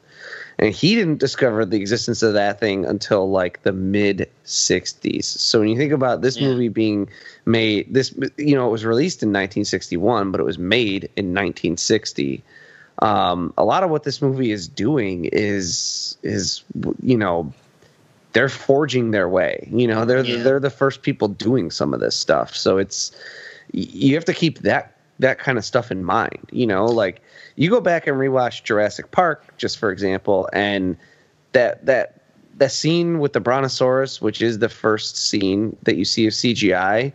And 0.59 0.73
he 0.73 0.95
didn't 0.95 1.19
discover 1.19 1.65
the 1.67 1.77
existence 1.77 2.23
of 2.23 2.33
that 2.35 2.59
thing 2.61 2.87
until 2.87 3.31
like 3.31 3.63
the 3.63 3.73
mid 3.73 4.31
60s. 4.47 5.25
So 5.25 5.61
when 5.61 5.69
you 5.69 5.77
think 5.77 5.93
about 5.93 6.23
this 6.23 6.39
Yeah. 6.41 6.49
movie 6.49 6.69
being 6.69 7.09
made, 7.45 7.93
this, 7.93 8.15
you 8.39 8.55
know, 8.55 8.67
it 8.67 8.71
was 8.71 8.85
released 8.85 9.23
in 9.23 9.29
1961, 9.31 10.31
but 10.31 10.41
it 10.41 10.45
was 10.45 10.59
made 10.59 11.05
in 11.17 11.35
1960. 11.35 12.43
Um, 13.01 13.53
a 13.59 13.65
lot 13.65 13.83
of 13.83 13.91
what 13.91 14.05
this 14.05 14.23
movie 14.23 14.51
is 14.51 14.67
doing 14.67 15.27
is, 15.27 16.17
is, 16.23 16.63
you 17.03 17.19
know, 17.19 17.53
they're 18.33 18.49
forging 18.49 19.11
their 19.11 19.29
way. 19.29 19.69
You 19.71 19.87
know, 19.87 20.05
they're 20.05 20.23
Yeah. 20.23 20.43
they're 20.43 20.61
the 20.61 20.71
first 20.71 21.03
people 21.03 21.29
doing 21.29 21.71
some 21.71 21.93
of 21.95 22.01
this 22.01 22.17
stuff. 22.17 22.55
So 22.55 22.79
it's 22.79 23.13
you 23.73 24.15
have 24.15 24.25
to 24.27 24.35
keep 24.35 24.61
that 24.61 24.96
that 25.19 25.39
kind 25.39 25.59
of 25.59 25.65
stuff 25.65 25.91
in 25.91 26.05
mind. 26.05 26.49
You 26.51 26.67
know, 26.67 26.85
like 26.85 27.23
you 27.57 27.71
go 27.71 27.81
back 27.81 28.07
and 28.07 28.17
rewatch 28.17 28.65
Jurassic 28.65 29.11
Park, 29.11 29.57
just 29.57 29.79
for 29.79 29.91
example, 29.91 30.49
and 30.53 30.97
that 31.53 31.85
that 31.87 32.21
that 32.59 32.73
scene 32.73 33.19
with 33.19 33.33
the 33.33 33.41
Brontosaurus, 33.41 34.21
which 34.21 34.41
is 34.41 34.59
the 34.59 34.69
first 34.69 35.17
scene 35.17 35.77
that 35.83 35.97
you 35.97 36.05
see 36.05 36.27
of 36.27 36.33
CGI. 36.33 37.13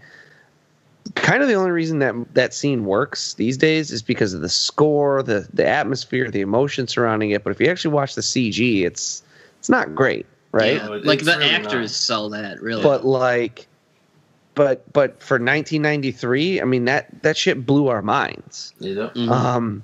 Kind 1.16 1.41
of 1.41 1.47
the 1.49 1.56
only 1.56 1.72
reason 1.72 1.99
that 1.99 2.14
that 2.36 2.54
scene 2.54 2.86
works 2.86 3.34
these 3.34 3.58
days 3.58 3.91
is 3.91 4.04
because 4.04 4.34
of 4.34 4.41
the 4.41 4.49
score, 4.49 5.24
the 5.24 5.47
the 5.54 5.68
atmosphere, 5.68 6.30
the 6.30 6.41
emotion 6.41 6.88
surrounding 6.88 7.32
it. 7.32 7.43
But 7.43 7.52
if 7.52 7.60
you 7.60 7.68
actually 7.68 7.93
watch 7.93 8.16
the 8.16 8.22
CG, 8.22 8.84
it's 8.84 9.24
it's 9.58 9.70
not 9.70 9.95
great, 9.95 10.26
right? 10.52 10.76
Yeah, 10.76 10.88
like 11.04 11.24
the 11.24 11.38
really 11.38 11.49
actors 11.49 11.89
not. 11.89 11.89
sell 11.89 12.30
that 12.30 12.62
really 12.62 12.84
but 12.84 13.04
like 13.04 13.68
but 14.56 14.91
but 14.93 15.22
for 15.22 15.36
1993 15.36 16.62
i 16.62 16.64
mean 16.66 16.86
that 16.86 17.08
that 17.24 17.38
shit 17.38 17.66
blew 17.66 17.88
our 17.88 18.02
minds 18.02 18.74
You 18.80 18.95
know? 18.95 19.10
Mhm. 19.10 19.30
um 19.30 19.84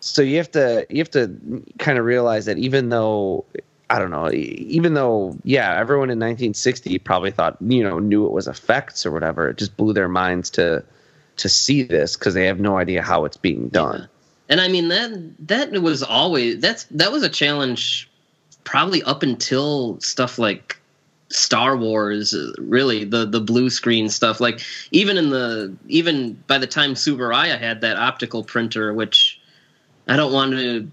so 0.00 0.22
you 0.22 0.36
have 0.36 0.50
to 0.52 0.86
you 0.90 0.98
have 0.98 1.10
to 1.12 1.62
kind 1.78 1.98
of 1.98 2.04
realize 2.04 2.44
that 2.46 2.58
even 2.58 2.88
though 2.88 3.44
i 3.90 3.98
don't 3.98 4.10
know 4.10 4.30
even 4.32 4.94
though 4.94 5.36
yeah 5.44 5.78
everyone 5.78 6.10
in 6.10 6.18
1960 6.18 6.98
probably 7.00 7.30
thought 7.30 7.56
you 7.60 7.82
know 7.82 7.98
knew 7.98 8.26
it 8.26 8.32
was 8.32 8.46
effects 8.48 9.04
or 9.06 9.10
whatever 9.12 9.48
it 9.50 9.56
just 9.58 9.76
blew 9.76 9.92
their 9.92 10.08
minds 10.08 10.50
to 10.50 10.82
to 11.36 11.48
see 11.48 11.82
this 11.82 12.16
because 12.16 12.34
they 12.34 12.46
have 12.46 12.60
no 12.60 12.78
idea 12.78 13.02
how 13.02 13.24
it's 13.24 13.36
being 13.36 13.68
done 13.68 14.08
And 14.48 14.60
I 14.60 14.68
mean 14.68 14.88
that 14.88 15.10
that 15.48 15.72
was 15.82 16.02
always 16.02 16.60
that's 16.60 16.84
that 16.84 17.10
was 17.12 17.22
a 17.22 17.28
challenge 17.28 18.08
probably 18.64 19.02
up 19.02 19.22
until 19.22 19.98
stuff 20.00 20.38
like 20.38 20.80
Star 21.28 21.76
Wars 21.76 22.34
really 22.58 23.04
the 23.04 23.26
the 23.26 23.40
blue 23.40 23.68
screen 23.68 24.08
stuff 24.08 24.40
like 24.40 24.60
even 24.92 25.16
in 25.18 25.30
the 25.30 25.74
even 25.88 26.34
by 26.46 26.58
the 26.58 26.66
time 26.66 26.94
Tsuburaya 26.94 27.58
had 27.58 27.80
that 27.80 27.96
optical 27.96 28.44
printer 28.44 28.92
which 28.94 29.40
I 30.06 30.16
don't 30.16 30.32
want 30.32 30.52
to 30.52 30.88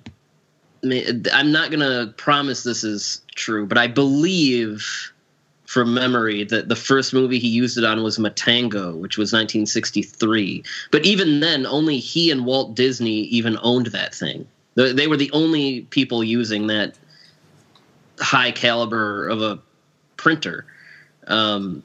I'm 1.32 1.52
not 1.52 1.70
to 1.72 2.14
promise 2.18 2.64
this 2.64 2.84
is 2.84 3.22
true 3.36 3.68
but 3.68 3.78
I 3.78 3.88
believe 3.88 5.14
from 5.74 5.94
memory 5.94 6.44
that 6.44 6.70
the 6.70 6.76
first 6.76 7.14
movie 7.14 7.40
he 7.40 7.48
used 7.48 7.80
it 7.80 7.84
on 7.84 8.04
was 8.04 8.20
Matango, 8.20 8.96
which 8.96 9.18
was 9.18 9.34
1963. 9.34 10.64
But 10.92 11.04
even 11.04 11.40
then, 11.40 11.66
only 11.66 11.98
he 11.98 12.30
and 12.30 12.46
Walt 12.46 12.76
Disney 12.76 13.22
even 13.22 13.58
owned 13.64 13.88
that 13.88 14.14
thing. 14.14 14.48
They 14.76 15.08
were 15.08 15.18
the 15.18 15.32
only 15.32 15.82
people 15.82 16.24
using 16.24 16.68
that 16.68 16.96
high 18.20 18.52
caliber 18.52 19.28
of 19.28 19.42
a 19.42 19.60
printer. 20.18 20.66
Um, 21.28 21.84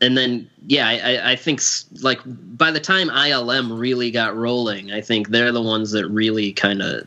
and 0.00 0.16
then, 0.16 0.50
yeah, 0.66 0.86
I, 0.88 1.32
I- 1.32 1.36
think 1.36 1.60
like 2.02 2.20
by 2.24 2.70
the 2.70 2.80
time 2.80 3.08
ILM 3.08 3.78
really 3.78 4.10
got 4.10 4.36
rolling, 4.36 4.92
I 4.92 5.00
think 5.00 5.28
they're 5.28 5.52
the 5.52 5.62
ones 5.62 5.92
that 5.92 6.08
really 6.08 6.52
kind 6.52 6.82
of 6.82 7.06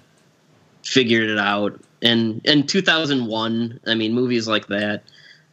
figured 0.84 1.30
it 1.30 1.38
out. 1.38 1.80
And 2.01 2.41
in 2.45 2.65
2001, 2.65 3.80
I 3.86 3.95
mean, 3.95 4.13
movies 4.13 4.47
like 4.47 4.68
that. 4.68 5.03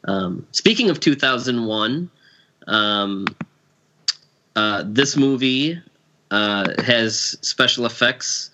Um, 0.04 0.46
speaking 0.52 0.90
of 0.90 1.00
2001, 1.00 2.10
um, 2.66 3.26
uh, 4.56 4.84
this 4.86 5.16
movie 5.16 5.80
uh, 6.30 6.80
has 6.82 7.36
special 7.42 7.86
effects 7.86 8.50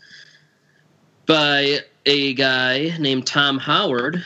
by 1.26 1.80
a 2.06 2.34
guy 2.34 2.96
named 2.98 3.26
Tom 3.26 3.58
Howard, 3.58 4.24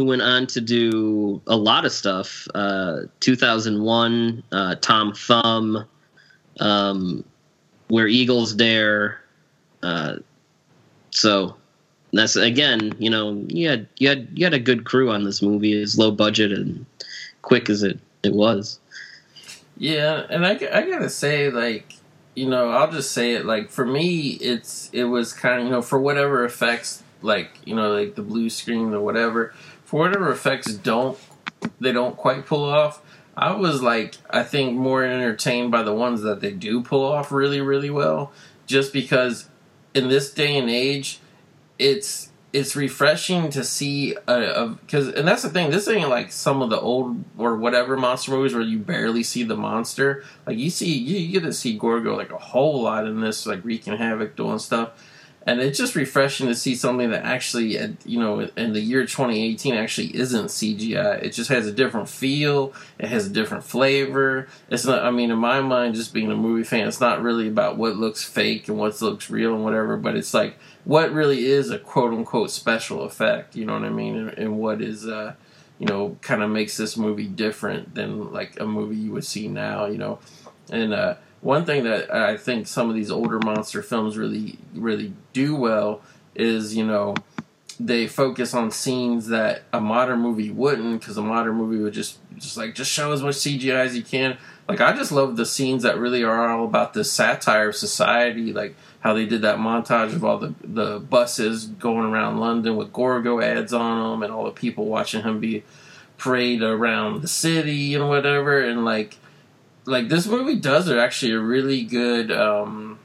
who 0.00 0.06
went 0.06 0.22
on 0.22 0.46
to 0.46 0.62
do 0.62 1.42
a 1.46 1.54
lot 1.54 1.84
of 1.84 1.92
stuff. 1.92 2.48
Uh, 2.54 3.00
2001, 3.20 4.42
uh, 4.50 4.74
Tom 4.76 5.12
Thumb, 5.12 5.84
um, 6.58 7.22
Where 7.88 8.06
Eagles 8.06 8.54
Dare. 8.54 9.20
Uh, 9.82 10.16
so 11.10 11.54
that's 12.14 12.34
again, 12.36 12.94
you 12.98 13.10
know, 13.10 13.44
you 13.48 13.68
had 13.68 13.88
you 13.98 14.08
had 14.08 14.26
you 14.32 14.46
had 14.46 14.54
a 14.54 14.58
good 14.58 14.86
crew 14.86 15.10
on 15.10 15.24
this 15.24 15.42
movie. 15.42 15.78
As 15.82 15.98
low 15.98 16.10
budget 16.10 16.50
and 16.50 16.86
quick 17.42 17.68
as 17.68 17.82
it 17.82 18.00
it 18.22 18.32
was. 18.32 18.80
Yeah, 19.76 20.24
and 20.30 20.46
I, 20.46 20.52
I 20.52 20.88
gotta 20.88 21.10
say, 21.10 21.50
like, 21.50 21.92
you 22.34 22.48
know, 22.48 22.70
I'll 22.70 22.90
just 22.90 23.12
say 23.12 23.34
it. 23.34 23.44
Like 23.44 23.68
for 23.68 23.84
me, 23.84 24.30
it's 24.40 24.88
it 24.94 25.04
was 25.04 25.34
kind 25.34 25.60
of 25.60 25.66
you 25.66 25.70
know 25.70 25.82
for 25.82 26.00
whatever 26.00 26.46
effects, 26.46 27.02
like 27.20 27.50
you 27.66 27.74
know, 27.74 27.92
like 27.92 28.14
the 28.14 28.22
blue 28.22 28.48
screen 28.48 28.94
or 28.94 29.00
whatever, 29.02 29.52
for 29.90 29.98
whatever 29.98 30.30
effects 30.30 30.72
don't 30.72 31.18
they 31.80 31.90
don't 31.90 32.16
quite 32.16 32.46
pull 32.46 32.62
off. 32.62 33.02
I 33.36 33.56
was 33.56 33.82
like, 33.82 34.14
I 34.30 34.44
think 34.44 34.78
more 34.78 35.02
entertained 35.02 35.72
by 35.72 35.82
the 35.82 35.92
ones 35.92 36.22
that 36.22 36.40
they 36.40 36.52
do 36.52 36.80
pull 36.80 37.04
off 37.04 37.32
really, 37.32 37.60
really 37.60 37.90
well, 37.90 38.32
just 38.66 38.92
because 38.92 39.48
in 39.92 40.08
this 40.08 40.32
day 40.32 40.56
and 40.56 40.70
age, 40.70 41.18
it's 41.76 42.30
it's 42.52 42.76
refreshing 42.76 43.50
to 43.50 43.64
see 43.64 44.14
a 44.28 44.68
because 44.68 45.08
and 45.08 45.26
that's 45.26 45.42
the 45.42 45.50
thing 45.50 45.70
this 45.70 45.88
ain't 45.88 46.08
like 46.08 46.30
some 46.30 46.62
of 46.62 46.70
the 46.70 46.80
old 46.80 47.24
or 47.36 47.56
whatever 47.56 47.96
monster 47.96 48.30
movies 48.30 48.54
where 48.54 48.62
you 48.62 48.76
barely 48.76 49.22
see 49.22 49.44
the 49.44 49.54
monster 49.54 50.24
like 50.46 50.58
you 50.58 50.68
see 50.68 50.92
you, 50.92 51.16
you 51.16 51.40
get 51.40 51.46
to 51.46 51.52
see 51.52 51.78
gorgo 51.78 52.16
like 52.16 52.32
a 52.32 52.38
whole 52.38 52.82
lot 52.82 53.06
in 53.06 53.20
this 53.20 53.46
like 53.46 53.64
wreaking 53.64 53.96
havoc 53.96 54.34
doing 54.34 54.58
stuff 54.58 54.90
and 55.46 55.60
it's 55.60 55.78
just 55.78 55.94
refreshing 55.94 56.48
to 56.48 56.54
see 56.54 56.74
something 56.74 57.10
that 57.10 57.24
actually 57.24 57.76
you 58.04 58.20
know 58.20 58.40
in 58.56 58.72
the 58.72 58.80
year 58.80 59.02
2018 59.02 59.74
actually 59.74 60.14
isn't 60.14 60.46
cgi 60.46 61.22
it 61.22 61.30
just 61.30 61.48
has 61.50 61.66
a 61.66 61.72
different 61.72 62.08
feel. 62.08 62.72
It 62.98 63.08
has 63.08 63.26
a 63.26 63.30
different 63.30 63.64
flavor. 63.64 64.48
It's 64.68 64.84
not 64.84 65.04
i 65.04 65.10
mean 65.10 65.30
in 65.30 65.38
my 65.38 65.60
mind 65.60 65.94
just 65.94 66.12
being 66.12 66.30
a 66.30 66.36
movie 66.36 66.64
fan 66.64 66.86
it's 66.86 67.00
not 67.00 67.22
really 67.22 67.48
about 67.48 67.76
what 67.76 67.96
looks 67.96 68.22
fake 68.22 68.68
and 68.68 68.78
what 68.78 69.00
looks 69.00 69.30
real 69.30 69.54
and 69.54 69.64
whatever 69.64 69.96
but 69.96 70.16
it's 70.16 70.34
like 70.34 70.58
what 70.84 71.12
really 71.12 71.46
is 71.46 71.70
a 71.70 71.78
quote 71.78 72.12
unquote 72.12 72.50
special 72.50 73.02
effect 73.02 73.56
you 73.56 73.64
know 73.64 73.74
what 73.74 73.84
i 73.84 73.90
mean? 73.90 74.16
And, 74.16 74.30
and 74.38 74.58
what 74.58 74.82
is 74.82 75.06
uh 75.06 75.34
you 75.78 75.86
know 75.86 76.18
kind 76.20 76.42
of 76.42 76.50
makes 76.50 76.76
this 76.76 76.96
movie 76.96 77.26
different 77.26 77.94
than 77.94 78.32
like 78.32 78.60
a 78.60 78.66
movie 78.66 78.96
you 78.96 79.12
would 79.12 79.24
see 79.24 79.48
now 79.48 79.86
you 79.86 79.98
know? 79.98 80.18
And 80.70 80.92
uh 80.92 81.14
one 81.40 81.64
thing 81.64 81.84
that 81.84 82.12
I 82.12 82.36
think 82.36 82.66
some 82.66 82.88
of 82.88 82.94
these 82.94 83.10
older 83.10 83.38
monster 83.38 83.82
films 83.82 84.18
really 84.18 84.58
really 84.74 85.12
do 85.32 85.56
well 85.56 86.02
is 86.34 86.76
you 86.76 86.86
know 86.86 87.14
they 87.78 88.06
focus 88.06 88.52
on 88.52 88.70
scenes 88.70 89.28
that 89.28 89.62
a 89.72 89.80
modern 89.80 90.20
movie 90.20 90.50
wouldn't 90.50 91.00
because 91.00 91.16
a 91.16 91.22
modern 91.22 91.54
movie 91.54 91.82
would 91.82 91.94
just 91.94 92.18
just 92.36 92.56
like 92.56 92.74
just 92.74 92.90
show 92.90 93.12
as 93.12 93.22
much 93.22 93.36
CGI 93.36 93.86
as 93.86 93.96
you 93.96 94.02
can. 94.02 94.36
Like 94.68 94.80
I 94.80 94.94
just 94.94 95.10
love 95.10 95.36
the 95.36 95.46
scenes 95.46 95.82
that 95.82 95.98
really 95.98 96.22
are 96.22 96.48
all 96.50 96.64
about 96.64 96.92
the 96.92 97.04
satire 97.04 97.70
of 97.70 97.76
society, 97.76 98.52
like 98.52 98.76
how 99.00 99.14
they 99.14 99.24
did 99.24 99.42
that 99.42 99.58
montage 99.58 100.12
of 100.12 100.24
all 100.24 100.38
the 100.38 100.54
the 100.62 101.00
buses 101.00 101.66
going 101.66 102.04
around 102.04 102.38
London 102.38 102.76
with 102.76 102.92
Gorgo 102.92 103.40
ads 103.40 103.72
on 103.72 104.10
them 104.10 104.22
and 104.22 104.32
all 104.32 104.44
the 104.44 104.50
people 104.50 104.84
watching 104.84 105.22
him 105.22 105.40
be 105.40 105.64
parade 106.18 106.62
around 106.62 107.22
the 107.22 107.28
city 107.28 107.94
and 107.94 108.06
whatever 108.06 108.60
and 108.60 108.84
like 108.84 109.16
like 109.84 110.08
this 110.08 110.26
movie 110.26 110.56
does 110.56 110.88
are 110.88 110.98
actually 110.98 111.32
a 111.32 111.40
really 111.40 111.82
good 111.82 112.30
um, 112.30 112.98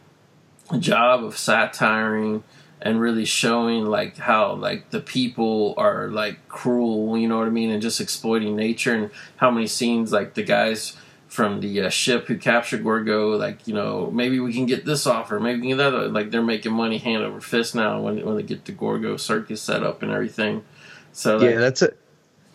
job 0.80 1.24
of 1.24 1.38
satiring 1.38 2.44
and 2.82 3.00
really 3.00 3.26
showing 3.26 3.86
like 3.86 4.18
how 4.18 4.54
like 4.54 4.90
the 4.92 5.00
people 5.00 5.74
are 5.78 6.10
like 6.10 6.48
cruel, 6.48 7.18
you 7.18 7.28
know 7.28 7.38
what 7.38 7.48
I 7.48 7.52
mean, 7.52 7.72
and 7.72 7.82
just 7.82 8.02
exploiting 8.02 8.56
nature 8.56 8.94
and 8.94 9.12
how 9.38 9.50
many 9.50 9.68
scenes 9.68 10.12
like 10.12 10.34
the 10.34 10.44
guys 10.44 10.96
from 11.28 11.60
the 11.60 11.82
uh, 11.82 11.90
ship 11.90 12.28
who 12.28 12.38
captured 12.38 12.84
Gorgo, 12.84 13.36
like 13.38 13.68
you 13.68 13.74
know, 13.74 14.12
maybe 14.12 14.40
we 14.40 14.54
can 14.54 14.66
get 14.66 14.86
this 14.86 15.08
offer, 15.08 15.40
maybe 15.40 15.62
we 15.62 15.70
can 15.70 15.78
get 15.78 15.92
that. 15.92 16.12
Like 16.12 16.32
they're 16.32 16.42
making 16.42 16.74
money 16.74 16.98
hand 16.98 17.24
over 17.24 17.42
fist 17.42 17.74
now 17.76 18.02
when 18.02 18.24
when 18.26 18.36
they 18.36 18.44
get 18.44 18.66
the 18.66 18.72
Gorgo 18.72 19.18
circus 19.18 19.62
set 19.62 19.82
up 19.84 20.04
and 20.04 20.12
everything. 20.12 20.64
So 21.12 21.38
like, 21.38 21.52
yeah, 21.52 21.60
that's 21.60 21.82
it 21.82 21.98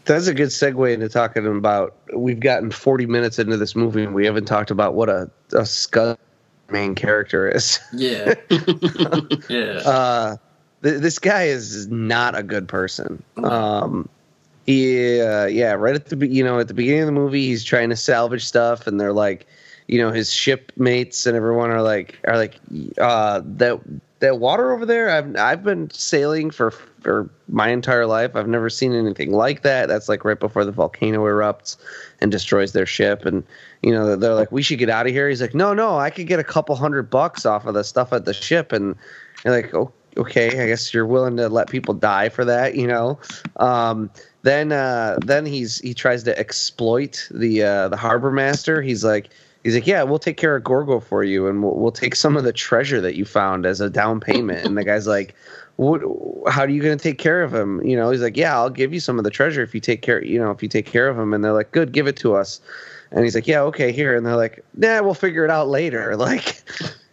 that's 0.05 0.27
a 0.27 0.35
good 0.35 0.49
segue 0.49 0.93
into 0.93 1.09
talking 1.09 1.47
about. 1.47 1.95
We've 2.15 2.41
gotten 2.41 2.71
40 2.71 3.07
minutes 3.07 3.39
into 3.39 3.57
this 3.57 3.77
movie 3.77 4.03
and 4.03 4.15
we 4.15 4.27
haven't 4.27 4.47
talked 4.47 4.71
about 4.71 4.95
what 4.95 5.09
a, 5.09 5.31
a 5.53 5.67
scud 5.67 6.19
main 6.71 6.95
character 6.95 7.49
is. 7.49 7.79
Yeah. 7.93 8.35
yeah. 9.49 9.81
Uh, 9.85 10.37
th- 10.83 11.01
this 11.01 11.19
guy 11.19 11.45
is 11.45 11.89
not 11.89 12.37
a 12.37 12.43
good 12.43 12.69
person. 12.69 13.23
Um, 13.43 14.09
he, 14.67 15.21
uh, 15.21 15.47
yeah, 15.47 15.73
right 15.73 15.95
at 15.95 16.07
the 16.07 16.27
you 16.29 16.45
know 16.45 16.59
at 16.59 16.69
the 16.69 16.75
beginning 16.75 17.01
of 17.01 17.07
the 17.07 17.13
movie, 17.13 17.47
he's 17.47 17.65
trying 17.65 17.89
to 17.91 17.97
salvage 17.97 18.45
stuff, 18.45 18.87
and 18.87 19.01
they're 19.01 19.13
like, 19.13 19.47
you 19.89 19.99
know, 19.99 20.13
his 20.13 20.33
shipmates 20.33 21.27
and 21.27 21.37
everyone 21.37 21.71
are 21.71 21.83
like, 21.83 22.19
are 22.29 22.37
like, 22.37 22.57
uh, 22.99 23.41
that 23.45 23.81
that 24.21 24.39
water 24.39 24.73
over 24.73 24.87
there. 24.87 25.11
I've 25.11 25.37
I've 25.37 25.65
been 25.65 25.91
sailing 25.91 26.51
for 26.51 26.71
for 26.71 27.29
my 27.49 27.69
entire 27.69 28.07
life. 28.07 28.37
I've 28.37 28.49
never 28.49 28.71
seen 28.71 28.95
anything 28.95 29.33
like 29.33 29.63
that. 29.63 29.89
That's 29.89 30.09
like 30.09 30.25
right 30.25 30.39
before 30.39 30.65
the 30.65 30.73
volcano 30.73 31.25
erupts 31.25 31.77
and 32.21 32.31
destroys 32.31 32.73
their 32.73 32.87
ship. 32.87 33.25
And 33.25 33.43
you 33.83 33.93
know 33.93 34.17
they're 34.17 34.35
like, 34.35 34.53
we 34.53 34.63
should 34.63 34.79
get 34.79 34.91
out 34.91 35.07
of 35.07 35.13
here. 35.13 35.29
He's 35.29 35.41
like, 35.41 35.55
no, 35.55 35.75
no, 35.75 35.99
I 35.99 36.11
could 36.11 36.27
get 36.27 36.39
a 36.39 36.45
couple 36.45 36.77
hundred 36.77 37.11
bucks 37.11 37.45
off 37.45 37.67
of 37.67 37.75
the 37.75 37.85
stuff 37.85 38.13
at 38.13 38.25
the 38.25 38.35
ship. 38.35 38.73
And 38.73 38.95
you're 39.45 39.55
like, 39.55 39.75
okay, 40.17 40.63
I 40.63 40.67
guess 40.67 40.93
you're 40.93 41.07
willing 41.07 41.37
to 41.39 41.49
let 41.49 41.71
people 41.71 41.95
die 41.95 42.29
for 42.29 42.45
that, 42.45 42.75
you 42.75 42.87
know. 42.87 43.19
Um, 43.57 44.11
then 44.43 44.73
uh, 44.73 45.19
then 45.25 45.47
he's 45.47 45.81
he 45.81 45.95
tries 45.95 46.25
to 46.25 46.39
exploit 46.39 47.27
the 47.31 47.63
uh, 47.63 47.89
the 47.89 47.97
harbor 47.97 48.31
master. 48.31 48.83
He's 48.83 49.05
like 49.05 49.31
he's 49.65 49.75
like, 49.75 49.87
yeah, 49.87 50.03
we'll 50.03 50.19
take 50.19 50.37
care 50.37 50.57
of 50.57 50.65
Gorgo 50.65 51.01
for 51.01 51.25
you, 51.25 51.47
and 51.47 51.63
we'll, 51.63 51.75
we'll 51.75 51.93
take 51.93 52.15
some 52.15 52.37
of 52.37 52.45
the 52.45 52.53
treasure 52.53 53.01
that 53.01 53.15
you 53.15 53.25
found 53.25 53.67
as 53.67 53.81
a 53.81 53.91
down 53.91 54.21
payment. 54.21 54.65
and 54.67 54.77
the 54.77 54.85
guy's 54.85 55.07
like, 55.07 55.35
what? 55.77 56.01
How 56.49 56.63
are 56.63 56.69
you 56.69 56.83
going 56.83 56.97
to 56.97 57.03
take 57.03 57.19
care 57.19 57.43
of 57.43 57.55
him? 57.55 57.85
You 57.85 57.97
know, 57.97 58.11
he's 58.11 58.23
like, 58.23 58.37
yeah, 58.37 58.55
I'll 58.55 58.71
give 58.71 58.93
you 58.93 59.01
some 59.01 59.19
of 59.19 59.25
the 59.25 59.31
treasure 59.31 59.63
if 59.63 59.75
you 59.75 59.81
take 59.81 60.03
care. 60.03 60.23
You 60.25 60.39
know, 60.39 60.51
if 60.51 60.63
you 60.63 60.69
take 60.69 60.87
care 60.87 61.09
of 61.09 61.19
him. 61.19 61.33
And 61.33 61.45
they're 61.45 61.53
like, 61.53 61.73
good, 61.73 61.93
give 61.93 62.07
it 62.07 62.17
to 62.17 62.35
us. 62.35 62.61
And 63.11 63.25
he's 63.25 63.35
like, 63.35 63.47
yeah, 63.47 63.61
okay, 63.63 63.91
here. 63.91 64.15
And 64.15 64.25
they're 64.25 64.37
like, 64.37 64.65
nah, 64.77 65.03
we'll 65.03 65.15
figure 65.15 65.45
it 65.45 65.51
out 65.51 65.69
later. 65.69 66.17
Like. 66.21 66.63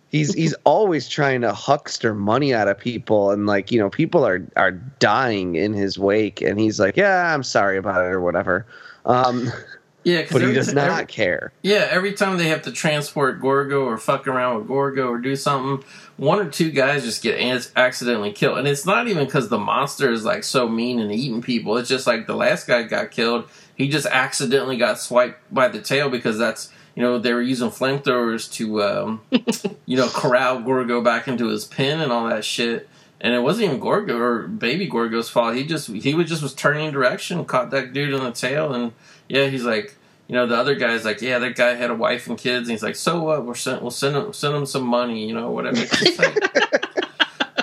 He's 0.10 0.34
he's 0.34 0.54
always 0.64 1.10
trying 1.10 1.42
to 1.42 1.52
huckster 1.52 2.14
money 2.14 2.54
out 2.54 2.70
of 2.70 2.80
people, 2.80 3.32
and 3.32 3.46
like 3.46 3.74
you 3.74 3.80
know, 3.80 3.90
people 3.90 4.26
are 4.26 4.42
are 4.56 4.72
dying 4.72 5.56
in 5.56 5.74
his 5.74 6.00
wake, 6.00 6.42
and 6.42 6.58
he's 6.58 6.80
like, 6.80 6.96
"Yeah, 6.96 7.34
I'm 7.34 7.44
sorry 7.44 7.78
about 7.78 8.06
it" 8.06 8.08
or 8.08 8.22
whatever. 8.22 8.66
Um, 9.06 9.52
yeah, 10.08 10.26
but 10.32 10.42
he 10.42 10.54
does 10.54 10.74
not 10.74 10.90
every, 10.90 11.06
care. 11.06 11.52
Yeah, 11.62 11.86
every 11.92 12.14
time 12.14 12.38
they 12.38 12.48
have 12.48 12.62
to 12.62 12.72
transport 12.72 13.42
Gorgo 13.42 13.84
or 13.84 13.98
fuck 13.98 14.26
around 14.26 14.58
with 14.58 14.68
Gorgo 14.70 15.10
or 15.10 15.18
do 15.18 15.36
something, 15.36 15.86
one 16.16 16.40
or 16.40 16.50
two 16.50 16.72
guys 16.72 17.04
just 17.04 17.22
get 17.22 17.42
accidentally 17.76 18.32
killed, 18.32 18.58
and 18.58 18.70
it's 18.70 18.86
not 18.86 19.10
even 19.10 19.26
because 19.26 19.50
the 19.50 19.58
monster 19.58 20.10
is 20.10 20.24
like 20.24 20.46
so 20.46 20.70
mean 20.70 21.00
and 21.00 21.12
eating 21.12 21.42
people. 21.42 21.76
It's 21.76 21.90
just 21.90 22.08
like 22.08 22.26
the 22.26 22.38
last 22.38 22.68
guy 22.68 22.84
got 22.84 23.12
killed. 23.12 23.50
He 23.76 23.90
just 23.90 24.06
accidentally 24.06 24.78
got 24.78 24.98
swiped 24.98 25.54
by 25.54 25.68
the 25.68 25.82
tail 25.82 26.10
because 26.10 26.38
that's 26.38 26.72
you 26.96 27.02
know 27.02 27.20
they 27.20 27.34
were 27.34 27.42
using 27.42 27.70
flamethrowers 27.70 28.50
to 28.54 28.84
um, 28.84 29.22
you 29.86 29.98
know 29.98 30.08
corral 30.08 30.62
Gorgo 30.62 31.02
back 31.02 31.28
into 31.28 31.48
his 31.48 31.66
pen 31.66 32.00
and 32.00 32.14
all 32.14 32.30
that 32.30 32.46
shit. 32.46 32.88
And 33.20 33.34
it 33.34 33.40
wasn't 33.40 33.66
even 33.66 33.80
Gorgo 33.82 34.18
or 34.18 34.48
baby 34.48 34.88
Gorgo's 34.88 35.28
fault. 35.28 35.56
He 35.56 35.66
just 35.66 35.90
he 35.90 36.14
was 36.14 36.30
just 36.30 36.44
was 36.44 36.54
turning 36.54 36.92
direction, 36.92 37.44
caught 37.44 37.72
that 37.72 37.92
dude 37.92 38.14
in 38.14 38.24
the 38.24 38.32
tail, 38.32 38.74
and 38.74 38.94
yeah, 39.28 39.48
he's 39.48 39.66
like, 39.66 39.97
you 40.28 40.36
know, 40.36 40.46
the 40.46 40.58
other 40.58 40.76
guy's 40.76 41.06
like, 41.06 41.22
yeah, 41.22 41.40
that 41.40 41.56
guy 41.56 41.76
had 41.76 41.90
a 41.90 41.96
wife 41.96 42.28
and 42.28 42.38
kids, 42.38 42.68
and 42.68 42.72
he's 42.72 42.84
like, 42.84 42.96
so 42.96 43.24
what? 43.24 43.46
We're 43.46 43.56
send, 43.56 43.82
we'll 43.82 43.92
send 43.92 44.16
him 44.16 44.34
send 44.34 44.56
him 44.56 44.66
some 44.66 44.86
money, 44.86 45.26
you 45.28 45.34
know, 45.34 45.52
whatever. 45.52 45.78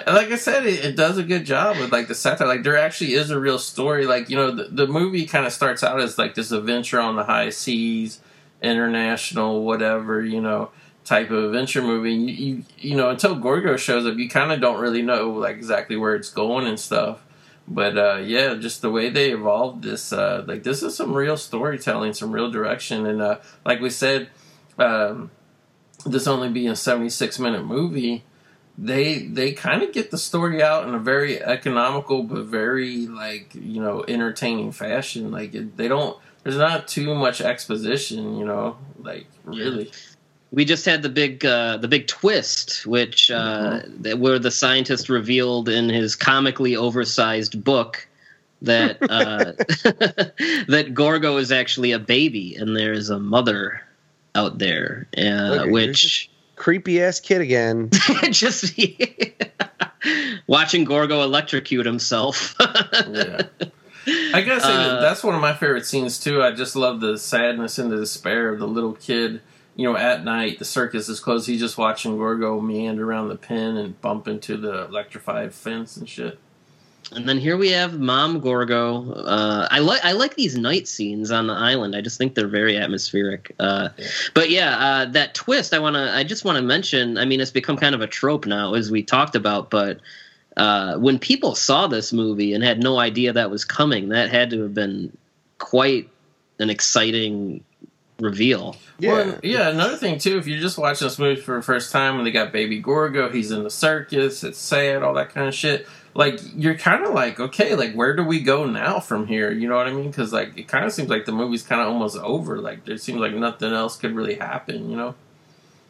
like 0.07 0.31
I 0.31 0.37
said, 0.37 0.65
it, 0.67 0.85
it, 0.85 0.97
does 0.97 1.19
a 1.19 1.23
good 1.23 1.45
job 1.45 1.79
with 1.79 1.93
like 1.93 2.09
the 2.09 2.15
satire. 2.15 2.49
Like 2.49 2.63
there 2.63 2.77
actually 2.77 3.15
is 3.15 3.31
a 3.31 3.39
real 3.39 3.59
story. 3.59 4.07
Like 4.07 4.31
you 4.31 4.37
know, 4.37 4.51
the, 4.51 4.65
the 4.65 4.87
movie 4.87 5.27
kind 5.27 5.47
of 5.47 5.53
starts 5.53 5.83
out 5.83 6.01
as 6.01 6.17
like 6.17 6.35
this 6.35 6.53
adventure 6.53 7.01
on 7.01 7.17
the 7.17 7.25
high 7.25 7.51
seas 7.51 8.21
international 8.63 9.63
whatever 9.63 10.25
you 10.25 10.41
know 10.41 10.71
type 11.05 11.31
of 11.31 11.45
adventure 11.45 11.83
movie. 11.83 12.15
You, 12.15 12.29
you, 12.29 12.65
you 12.79 12.97
know 12.97 13.11
until 13.11 13.35
Gorgo 13.35 13.77
shows 13.77 14.07
up, 14.07 14.17
you 14.17 14.29
kind 14.29 14.53
of 14.53 14.61
don't 14.61 14.81
really 14.81 15.03
know 15.03 15.31
like 15.31 15.57
exactly 15.57 15.97
where 15.97 16.15
it's 16.15 16.31
going 16.31 16.67
and 16.67 16.81
stuff. 16.81 17.24
But 17.67 17.97
uh, 17.97 18.17
yeah, 18.17 18.55
just 18.55 18.83
the 18.83 18.91
way 18.91 19.09
they 19.09 19.31
evolved 19.31 19.85
this, 19.85 20.13
uh, 20.13 20.45
like 20.47 20.65
this 20.65 20.83
is 20.83 20.95
some 20.95 21.15
real 21.15 21.37
storytelling, 21.37 22.13
some 22.13 22.31
real 22.31 22.51
direction, 22.51 23.07
and 23.07 23.23
uh, 23.23 23.39
like 23.65 23.81
we 23.81 23.89
said, 23.89 24.29
um, 24.79 25.31
this 26.05 26.27
only 26.27 26.51
being 26.51 26.69
a 26.69 26.77
seventy-six 26.77 27.39
minute 27.39 27.65
movie, 27.65 28.23
they 28.77 29.21
they 29.27 29.53
kind 29.53 29.83
of 29.83 29.93
get 29.93 30.11
the 30.11 30.19
story 30.19 30.63
out 30.63 30.87
in 30.87 30.95
a 30.95 30.99
very 30.99 31.43
economical 31.43 32.23
but 32.23 32.45
very 32.45 33.07
like 33.07 33.55
you 33.55 33.81
know 33.81 34.05
entertaining 34.07 34.71
fashion. 34.71 35.31
Like 35.31 35.55
it, 35.55 35.77
they 35.79 35.89
don't 35.89 36.19
there's 36.43 36.59
not 36.59 36.87
too 36.87 37.15
much 37.15 37.41
exposition, 37.41 38.37
you 38.37 38.45
know, 38.45 38.77
like 39.01 39.27
really. 39.45 39.91
We 40.55 40.65
just 40.65 40.85
had 40.85 41.03
the 41.03 41.09
big 41.09 41.45
uh, 41.45 41.79
the 41.79 41.89
big 41.89 42.07
twist, 42.07 42.87
which 42.87 43.31
uh, 43.31 43.81
mm-hmm. 43.81 44.21
where 44.21 44.39
the 44.39 44.53
scientist 44.53 45.09
revealed 45.09 45.69
in 45.69 45.89
his 45.89 46.15
comically 46.15 46.77
oversized 46.77 47.65
book 47.65 48.07
that 48.63 48.99
uh, 49.03 49.53
that 50.69 50.95
Gorgo 50.95 51.39
is 51.39 51.51
actually 51.51 51.91
a 51.91 51.99
baby 51.99 52.55
and 52.55 52.77
there's 52.77 53.11
a 53.11 53.19
mother 53.19 53.83
out 54.37 54.59
there, 54.59 55.09
uh, 55.19 55.65
which 55.67 56.31
creepy 56.57 57.03
ass 57.03 57.19
kid 57.19 57.41
again. 57.41 57.91
just 58.31 58.79
watching 60.47 60.85
Gorgo 60.85 61.23
electrocute 61.23 61.85
himself. 61.85 62.55
yeah. 62.61 63.43
I 64.07 64.43
gotta 64.43 64.61
say 64.61 64.69
that 64.69 64.99
Uh, 64.99 65.01
that's 65.01 65.25
one 65.25 65.35
of 65.35 65.41
my 65.41 65.55
favorite 65.55 65.87
scenes 65.87 66.21
too. 66.21 66.43
I 66.43 66.53
just 66.53 66.77
love 66.77 67.01
the 67.01 67.19
sadness 67.19 67.79
and 67.79 67.91
the 67.91 67.97
despair 67.97 68.51
of 68.51 68.59
the 68.61 68.69
little 68.69 68.93
kid. 68.93 69.41
You 69.77 69.91
know, 69.91 69.97
at 69.97 70.25
night 70.25 70.59
the 70.59 70.65
circus 70.65 71.09
is 71.09 71.21
closed. 71.21 71.47
He's 71.47 71.61
just 71.61 71.77
watching 71.77 72.17
Gorgo 72.17 72.61
meander 72.61 73.09
around 73.09 73.29
the 73.29 73.37
pen 73.37 73.77
and 73.77 74.01
bump 74.01 74.29
into 74.29 74.57
the 74.57 74.85
electrified 74.85 75.53
fence 75.53 75.97
and 75.97 76.09
shit. 76.09 76.39
And 77.13 77.29
then 77.29 77.39
here 77.39 77.57
we 77.57 77.71
have 77.71 77.99
Mom 77.99 78.41
Gorgo. 78.41 79.13
Uh, 79.13 79.69
I 79.71 79.81
like 79.81 80.05
I 80.05 80.13
like 80.13 80.37
these 80.37 80.57
night 80.57 80.89
scenes 80.89 81.31
on 81.31 81.47
the 81.47 81.53
island. 81.53 81.95
I 81.95 82.01
just 82.01 82.19
think 82.19 82.35
they're 82.35 82.49
very 82.49 82.77
atmospheric. 82.77 83.55
Uh, 83.59 83.91
Yeah. 83.99 84.07
But 84.33 84.51
yeah, 84.51 84.79
uh, 84.79 85.05
that 85.07 85.35
twist. 85.35 85.75
I 85.75 85.81
want 85.81 85.95
to. 85.95 86.13
I 86.15 86.25
just 86.25 86.45
want 86.45 86.57
to 86.57 86.63
mention. 86.63 87.19
I 87.19 87.25
mean, 87.25 87.41
it's 87.41 87.51
become 87.51 87.77
kind 87.77 87.95
of 87.95 88.01
a 88.01 88.07
trope 88.07 88.47
now, 88.47 88.75
as 88.75 88.91
we 88.91 89.03
talked 89.03 89.37
about. 89.37 89.71
But 89.71 90.01
uh, 90.57 90.97
when 90.97 91.19
people 91.19 91.55
saw 91.55 91.87
this 91.87 92.13
movie 92.13 92.55
and 92.55 92.65
had 92.65 92.83
no 92.83 92.99
idea 92.99 93.33
that 93.33 93.51
was 93.51 93.65
coming, 93.65 94.09
that 94.09 94.31
had 94.31 94.51
to 94.51 94.63
have 94.63 94.75
been 94.75 95.17
quite 95.59 96.09
an 96.59 96.71
exciting 96.71 97.65
reveal. 98.21 98.77
Well, 99.01 99.39
yeah. 99.43 99.69
Another 99.71 99.97
thing 99.97 100.19
too, 100.19 100.39
if 100.39 100.47
you're 100.47 100.61
just 100.61 100.79
watching 100.79 101.07
this 101.07 101.19
movie 101.19 101.41
for 101.41 101.57
the 101.57 101.63
first 101.63 101.91
time 101.93 102.17
and 102.17 102.27
they 102.27 102.31
got 102.31 102.53
Baby 102.53 102.79
Gorgo, 102.81 103.29
he's 103.31 103.51
in 103.51 103.65
the 103.65 103.71
circus, 103.71 104.45
it's 104.45 104.59
sad, 104.59 105.03
all 105.03 105.15
that 105.15 105.31
kind 105.31 105.49
of 105.49 105.55
shit. 105.55 105.87
Like 106.15 106.39
you're 106.55 106.77
kind 106.77 107.05
of 107.05 107.13
like, 107.13 107.41
okay, 107.41 107.75
like 107.75 107.93
where 107.95 108.15
do 108.15 108.23
we 108.23 108.41
go 108.41 108.67
now 108.67 109.01
from 109.01 109.27
here? 109.27 109.51
You 109.51 109.69
know 109.69 109.75
what 109.77 109.89
I 109.89 109.93
mean? 109.93 110.11
Because 110.11 110.33
like 110.33 110.57
it 110.57 110.69
kind 110.69 110.85
of 110.85 110.93
seems 110.93 111.09
like 111.09 111.25
the 111.25 111.33
movie's 111.33 111.63
kind 111.65 111.81
of 111.81 111.89
almost 111.89 112.17
over. 112.19 112.59
Like 112.61 112.85
there 112.85 112.99
seems 112.99 113.19
like 113.19 113.35
nothing 113.35 113.73
else 113.73 113.97
could 113.97 114.15
really 114.15 114.37
happen. 114.37 114.91
You 114.91 114.97
know? 114.97 115.15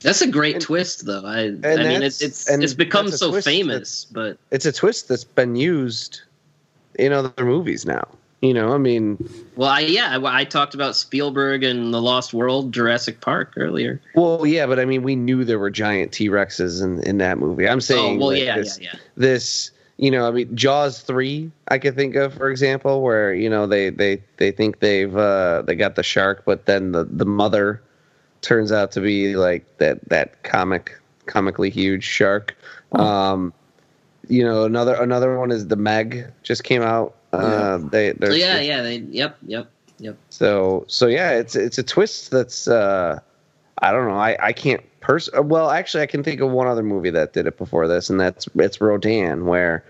That's 0.00 0.22
a 0.22 0.26
great 0.26 0.56
And- 0.56 0.64
twist, 0.64 1.06
though. 1.06 1.24
I, 1.24 1.44
I 1.44 1.48
mean, 1.50 2.02
it's 2.02 2.22
it's 2.22 2.48
and 2.48 2.62
it's 2.64 2.74
become 2.74 3.10
so 3.10 3.30
twist 3.30 3.46
famous, 3.46 4.06
but 4.06 4.38
It's 4.50 4.66
a 4.66 4.72
twist 4.72 5.08
that's 5.08 5.24
been 5.24 5.56
used 5.56 6.22
in 6.96 7.12
other 7.12 7.44
movies 7.44 7.84
now. 7.86 8.06
You 8.44 8.52
know, 8.52 8.74
I 8.74 8.78
mean, 8.78 9.16
Well, 9.56 9.70
I 9.70 9.80
yeah, 9.80 10.18
I, 10.18 10.40
I 10.40 10.44
talked 10.44 10.74
about 10.74 10.96
Spielberg 10.96 11.64
and 11.64 11.94
the 11.94 12.02
Lost 12.02 12.34
World, 12.34 12.74
Jurassic 12.74 13.22
Park 13.22 13.54
earlier. 13.56 14.02
well, 14.14 14.44
yeah, 14.44 14.66
but 14.66 14.78
I 14.78 14.84
mean, 14.84 15.02
we 15.02 15.16
knew 15.16 15.44
there 15.44 15.58
were 15.58 15.70
giant 15.70 16.12
T 16.12 16.28
Rexes 16.28 16.82
in, 16.82 17.02
in 17.04 17.16
that 17.18 17.38
movie. 17.38 17.66
I'm 17.66 17.80
saying, 17.80 17.98
Oh 17.98 18.02
saying, 18.02 18.20
well, 18.20 18.28
like, 18.28 18.42
yeah, 18.42 18.56
this, 18.58 18.78
yeah, 18.78 18.90
yeah. 18.92 19.00
this, 19.16 19.70
you 19.96 20.10
know, 20.10 20.28
I 20.28 20.30
mean, 20.30 20.54
Jaws 20.54 21.00
three, 21.00 21.50
I 21.68 21.78
could 21.78 21.94
think 21.94 22.16
of, 22.16 22.34
for 22.34 22.50
example, 22.50 23.00
where 23.00 23.32
you 23.32 23.48
know 23.48 23.66
they 23.66 23.88
they 23.88 24.22
they 24.36 24.50
think 24.50 24.80
they've 24.80 25.16
uh, 25.16 25.62
they 25.62 25.74
got 25.74 25.94
the 25.94 26.02
shark, 26.02 26.42
but 26.44 26.66
then 26.66 26.92
the 26.92 27.04
the 27.04 27.24
mother 27.24 27.82
turns 28.42 28.72
out 28.72 28.92
to 28.92 29.00
be 29.00 29.36
like 29.36 29.64
that 29.78 30.06
that 30.10 30.42
comic 30.42 31.00
comically 31.24 31.70
huge 31.70 32.04
shark. 32.04 32.54
Um, 32.92 33.54
you 34.28 34.44
know, 34.44 34.64
another 34.64 34.94
another 34.94 35.38
one 35.38 35.50
is 35.50 35.68
the 35.68 35.76
Meg 35.76 36.26
just 36.42 36.62
came 36.62 36.82
out. 36.82 37.16
Uh, 37.40 37.78
they 37.78 38.14
yeah, 38.20 38.60
yeah. 38.60 38.82
They, 38.82 38.96
yep, 38.98 39.36
yep, 39.46 39.70
yep. 39.98 40.16
So 40.30 40.84
so 40.88 41.06
yeah, 41.06 41.32
it's 41.32 41.56
it's 41.56 41.78
a 41.78 41.82
twist 41.82 42.30
that's 42.30 42.68
uh 42.68 43.20
I 43.78 43.92
don't 43.92 44.08
know. 44.08 44.16
I 44.16 44.36
I 44.40 44.52
can't 44.52 44.82
pers 45.00 45.28
well 45.32 45.70
actually 45.70 46.02
I 46.02 46.06
can 46.06 46.22
think 46.22 46.40
of 46.40 46.50
one 46.50 46.66
other 46.66 46.82
movie 46.82 47.10
that 47.10 47.32
did 47.32 47.46
it 47.46 47.58
before 47.58 47.88
this 47.88 48.10
and 48.10 48.18
that's 48.18 48.48
it's 48.54 48.80
Rodan 48.80 49.46
where 49.46 49.84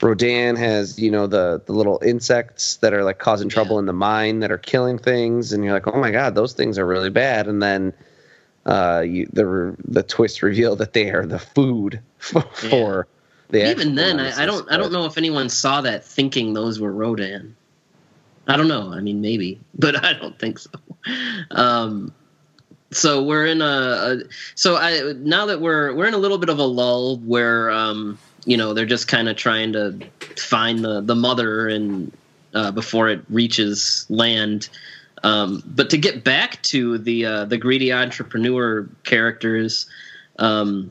Rodan 0.00 0.56
has, 0.56 0.98
you 0.98 1.10
know, 1.10 1.26
the 1.26 1.62
the 1.64 1.72
little 1.72 2.00
insects 2.04 2.76
that 2.76 2.92
are 2.92 3.04
like 3.04 3.18
causing 3.18 3.48
trouble 3.48 3.78
in 3.78 3.86
the 3.86 3.92
mine 3.92 4.40
that 4.40 4.50
are 4.50 4.58
killing 4.58 4.98
things 4.98 5.52
and 5.52 5.64
you're 5.64 5.72
like, 5.72 5.86
"Oh 5.86 5.98
my 5.98 6.10
god, 6.10 6.34
those 6.34 6.54
things 6.54 6.78
are 6.78 6.86
really 6.86 7.10
bad." 7.10 7.46
And 7.46 7.62
then 7.62 7.92
uh 8.66 9.02
you 9.06 9.28
the 9.32 9.76
the 9.84 10.02
twist 10.02 10.42
reveal 10.42 10.76
that 10.76 10.92
they 10.92 11.10
are 11.10 11.26
the 11.26 11.38
food 11.38 12.00
for, 12.18 12.42
for 12.42 13.08
the 13.52 13.70
Even 13.70 13.94
then, 13.94 14.18
I, 14.18 14.42
I 14.42 14.46
don't 14.46 14.70
I 14.70 14.76
don't 14.76 14.92
know 14.92 15.04
if 15.04 15.16
anyone 15.16 15.48
saw 15.48 15.80
that 15.82 16.04
thinking 16.04 16.54
those 16.54 16.80
were 16.80 16.92
Rodan. 16.92 17.54
I 18.48 18.56
don't 18.56 18.66
know. 18.66 18.92
I 18.92 19.00
mean, 19.00 19.20
maybe, 19.20 19.60
but 19.78 20.04
I 20.04 20.14
don't 20.14 20.38
think 20.38 20.58
so. 20.58 20.70
Um, 21.50 22.12
so 22.90 23.22
we're 23.22 23.46
in 23.46 23.62
a, 23.62 23.64
a 23.64 24.16
so 24.54 24.76
I 24.76 25.12
now 25.16 25.46
that 25.46 25.60
we're 25.60 25.94
we're 25.94 26.06
in 26.06 26.14
a 26.14 26.18
little 26.18 26.38
bit 26.38 26.48
of 26.48 26.58
a 26.58 26.64
lull 26.64 27.18
where 27.18 27.70
um, 27.70 28.18
you 28.44 28.56
know 28.56 28.74
they're 28.74 28.86
just 28.86 29.06
kind 29.06 29.28
of 29.28 29.36
trying 29.36 29.72
to 29.74 29.98
find 30.36 30.84
the 30.84 31.00
the 31.00 31.14
mother 31.14 31.68
and 31.68 32.12
uh, 32.54 32.70
before 32.70 33.08
it 33.08 33.20
reaches 33.28 34.06
land. 34.08 34.68
Um, 35.24 35.62
but 35.66 35.90
to 35.90 35.98
get 35.98 36.24
back 36.24 36.60
to 36.64 36.98
the 36.98 37.24
uh, 37.24 37.44
the 37.44 37.58
greedy 37.58 37.92
entrepreneur 37.92 38.88
characters, 39.04 39.86
um, 40.38 40.90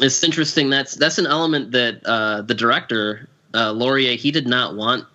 it's 0.00 0.22
interesting. 0.24 0.70
That's 0.70 0.94
that's 0.94 1.18
an 1.18 1.26
element 1.26 1.72
that 1.72 2.04
uh, 2.04 2.42
the 2.42 2.54
director 2.54 3.28
uh, 3.54 3.72
Lourié 3.72 4.16
he 4.16 4.30
did 4.30 4.46
not 4.46 4.76
want 4.76 5.06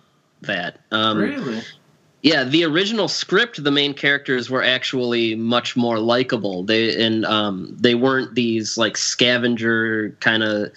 that. 0.42 0.80
Um, 0.90 1.18
really? 1.18 1.62
yeah, 2.22 2.44
the 2.44 2.64
original 2.64 3.08
script, 3.08 3.62
the 3.62 3.70
main 3.70 3.94
characters 3.94 4.50
were 4.50 4.62
actually 4.62 5.34
much 5.34 5.76
more 5.76 5.98
likable. 5.98 6.64
They 6.64 7.04
and 7.04 7.24
um, 7.24 7.76
they 7.78 7.94
weren't 7.94 8.34
these 8.34 8.76
like 8.76 8.96
scavenger 8.96 10.10
kind 10.20 10.42
of 10.42 10.72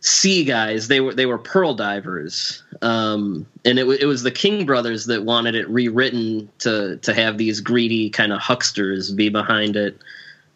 sea 0.00 0.44
guys. 0.44 0.88
They 0.88 1.00
were 1.00 1.14
they 1.14 1.26
were 1.26 1.38
pearl 1.38 1.74
divers, 1.74 2.62
um, 2.82 3.46
and 3.64 3.78
it, 3.78 3.82
w- 3.82 3.98
it 4.00 4.06
was 4.06 4.22
the 4.22 4.30
King 4.30 4.66
brothers 4.66 5.06
that 5.06 5.24
wanted 5.24 5.54
it 5.54 5.68
rewritten 5.68 6.48
to 6.60 6.96
to 6.96 7.14
have 7.14 7.38
these 7.38 7.60
greedy 7.60 8.10
kind 8.10 8.32
of 8.32 8.40
hucksters 8.40 9.14
be 9.14 9.28
behind 9.28 9.76
it. 9.76 9.98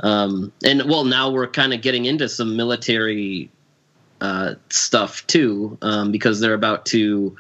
Um, 0.03 0.53
and 0.65 0.89
well, 0.89 1.05
now 1.05 1.31
we're 1.31 1.47
kind 1.47 1.75
of 1.75 1.83
getting 1.83 2.07
into 2.07 2.29
some 2.29 2.57
military 2.57 3.51
uh, 4.21 4.55
stuff 4.71 5.27
too, 5.27 5.79
um, 5.83 6.13
because 6.13 6.41
they're 6.41 6.55
about 6.55 6.87
to 6.87 7.37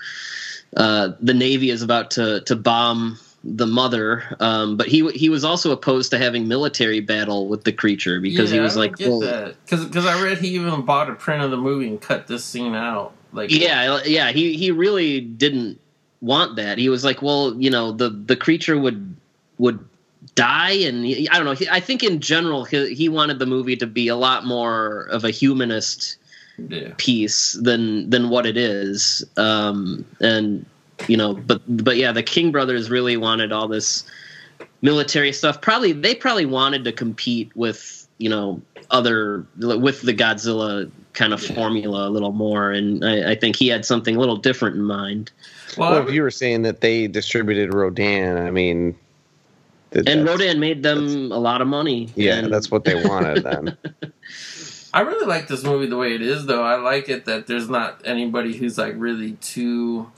uh, 0.77 1.13
the 1.21 1.35
Navy 1.35 1.71
is 1.71 1.83
about 1.83 2.13
to 2.13 2.41
to 2.43 2.57
bomb 2.57 3.19
the 3.43 3.67
mother, 3.67 4.37
um, 4.39 4.77
but 4.77 4.87
he 4.87 5.09
he 5.11 5.29
was 5.29 5.45
also 5.45 5.73
opposed 5.73 6.11
to 6.11 6.19
having 6.19 6.47
military 6.47 7.01
battle 7.01 7.49
with 7.49 7.65
the 7.65 7.73
creature 7.73 8.21
because 8.21 8.51
he 8.51 8.61
was 8.61 8.77
like, 8.77 8.97
get 8.97 9.57
because 9.65 10.07
I 10.07 10.23
read 10.23 10.39
he 10.39 10.49
even 10.49 10.83
bought 10.83 11.11
a 11.11 11.15
print 11.15 11.43
of 11.43 11.51
the 11.51 11.57
movie 11.57 11.89
and 11.89 12.01
cut 12.01 12.27
this 12.27 12.45
scene 12.45 12.75
out. 12.75 13.13
Like, 13.33 13.51
yeah, 13.51 14.01
yeah, 14.05 14.31
he 14.31 14.57
he 14.57 14.71
really 14.71 15.21
didn't 15.21 15.81
want 16.21 16.57
that. 16.57 16.79
He 16.79 16.89
was 16.89 17.05
like, 17.05 17.23
well, 17.23 17.55
you 17.57 17.71
know, 17.71 17.93
the 17.93 18.11
the 18.11 18.37
creature 18.37 18.79
would 18.79 19.17
would 19.59 19.85
die, 20.35 20.73
and 20.73 21.05
he, 21.05 21.29
I 21.29 21.37
don't 21.37 21.45
know. 21.45 21.53
He, 21.53 21.69
I 21.69 21.81
think 21.81 22.03
in 22.03 22.21
general, 22.21 22.65
he 22.65 22.95
he 22.95 23.09
wanted 23.09 23.39
the 23.39 23.47
movie 23.47 23.77
to 23.77 23.87
be 23.87 24.09
a 24.09 24.17
lot 24.17 24.47
more 24.47 25.03
of 25.11 25.25
a 25.25 25.31
humanist 25.31 26.17
yeah. 26.69 26.93
piece 26.97 27.55
than 27.55 28.11
than 28.11 28.29
what 28.29 28.47
it 28.47 28.57
is 28.57 29.25
um 29.37 30.05
and 30.21 30.67
you 31.09 31.17
know 31.17 31.35
but 31.35 31.63
but 31.67 31.97
yeah 31.97 32.13
the 32.13 32.23
king 32.23 32.53
brothers 32.53 32.91
really 32.91 33.17
wanted 33.17 33.53
all 33.53 33.69
this 33.69 34.05
military 34.83 35.33
stuff 35.33 35.61
probably 35.61 35.93
they 35.93 36.15
probably 36.15 36.47
wanted 36.47 36.85
to 36.85 36.93
compete 36.93 37.55
with 37.57 38.07
you 38.19 38.29
know 38.29 38.61
other 38.91 39.47
with 39.59 40.03
the 40.03 40.13
godzilla 40.13 40.91
kind 41.13 41.33
of 41.33 41.43
formula 41.43 42.09
a 42.09 42.11
little 42.11 42.33
more 42.33 42.71
and 42.71 43.05
I, 43.05 43.33
I 43.33 43.35
think 43.35 43.57
he 43.57 43.69
had 43.69 43.85
something 43.85 44.17
a 44.17 44.19
little 44.19 44.37
different 44.37 44.77
in 44.77 44.83
mind 44.83 45.31
Well, 45.77 45.93
Well, 45.93 46.09
if 46.09 46.15
you 46.15 46.23
were 46.23 46.31
saying 46.31 46.63
that 46.63 46.81
they 46.81 47.07
distributed 47.07 47.75
Rodan, 47.75 48.39
I 48.39 48.51
mean, 48.51 48.97
th- 49.93 50.07
and 50.09 50.21
that's- 50.27 50.27
rodan 50.29 50.61
made 50.61 50.83
them 50.83 51.31
a 51.33 51.39
lot 51.39 51.61
of 51.61 51.69
money 51.69 52.09
Yeah, 52.15 52.37
and- 52.37 52.53
that's 52.53 52.71
what 52.71 52.85
they 52.85 52.95
wanted 53.07 53.43
then. 53.45 53.77
I 54.93 55.03
really 55.03 55.27
like 55.27 55.47
this 55.47 55.63
movie 55.63 55.87
the 55.87 55.97
way 55.97 56.15
it 56.17 56.23
is, 56.23 56.47
though. 56.47 56.65
I 56.65 56.75
like 56.75 57.09
it 57.09 57.25
that 57.27 57.47
there's 57.47 57.69
not 57.69 58.01
anybody 58.05 58.57
who's 58.57 58.77
like 58.77 58.95
really 58.97 59.33
too. 59.35 60.11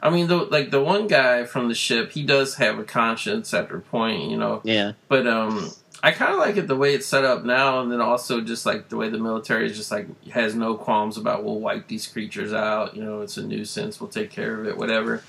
I 0.00 0.08
mean, 0.10 0.28
the, 0.28 0.36
like 0.36 0.70
the 0.70 0.80
one 0.80 1.08
guy 1.08 1.44
from 1.44 1.68
the 1.68 1.74
ship, 1.74 2.12
he 2.12 2.22
does 2.22 2.54
have 2.54 2.78
a 2.78 2.84
conscience 2.84 3.52
at 3.52 3.70
a 3.72 3.78
point, 3.80 4.30
you 4.30 4.36
know. 4.36 4.60
yeah 4.62 4.92
But 5.08 5.26
um, 5.26 5.70
I 6.02 6.12
kind 6.12 6.32
of 6.32 6.38
like 6.38 6.56
it 6.56 6.68
the 6.68 6.76
way 6.76 6.94
it's 6.94 7.06
set 7.06 7.24
up 7.24 7.44
now, 7.44 7.80
and 7.80 7.90
then 7.90 8.00
also 8.00 8.40
just 8.40 8.64
like 8.64 8.88
the 8.88 8.96
way 8.96 9.08
the 9.08 9.18
military 9.18 9.66
is 9.68 9.76
just 9.76 9.90
like 9.90 10.06
has 10.28 10.54
no 10.54 10.76
qualms 10.76 11.16
about 11.18 11.42
we'll 11.42 11.58
wipe 11.58 11.88
these 11.88 12.06
creatures 12.06 12.52
out. 12.52 12.94
You 12.96 13.02
know, 13.02 13.22
it's 13.22 13.36
a 13.36 13.42
nuisance. 13.44 14.00
We'll 14.00 14.10
take 14.10 14.30
care 14.30 14.60
of 14.60 14.66
it. 14.68 14.76
Whatever. 14.78 15.24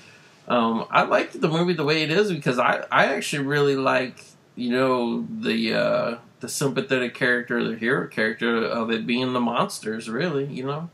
Um, 0.52 0.86
I 0.90 1.04
like 1.04 1.32
the 1.32 1.48
movie 1.48 1.72
the 1.72 1.82
way 1.82 2.02
it 2.02 2.10
is 2.10 2.30
because 2.30 2.58
I 2.58 2.84
I 2.92 3.06
actually 3.14 3.46
really 3.46 3.74
like 3.74 4.22
you 4.54 4.70
know 4.70 5.26
the 5.40 5.74
uh, 5.74 6.18
the 6.40 6.48
sympathetic 6.48 7.14
character, 7.14 7.66
the 7.66 7.74
hero 7.74 8.06
character 8.06 8.62
of 8.66 8.90
it 8.90 9.06
being 9.06 9.32
the 9.32 9.40
monsters. 9.40 10.10
Really, 10.10 10.44
you 10.44 10.64
know. 10.64 10.90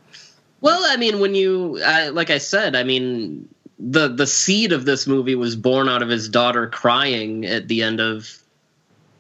Well, 0.61 0.81
I 0.87 0.97
mean, 0.97 1.19
when 1.19 1.35
you 1.35 1.81
like 2.13 2.31
I 2.31 2.39
said, 2.39 2.77
I 2.77 2.85
mean, 2.85 3.49
the 3.81 4.07
the 4.07 4.29
seed 4.29 4.71
of 4.71 4.85
this 4.85 5.09
movie 5.09 5.35
was 5.35 5.57
born 5.57 5.89
out 5.89 6.03
of 6.03 6.09
his 6.09 6.29
daughter 6.29 6.69
crying 6.69 7.45
at 7.45 7.67
the 7.67 7.83
end 7.83 7.99
of 7.99 8.41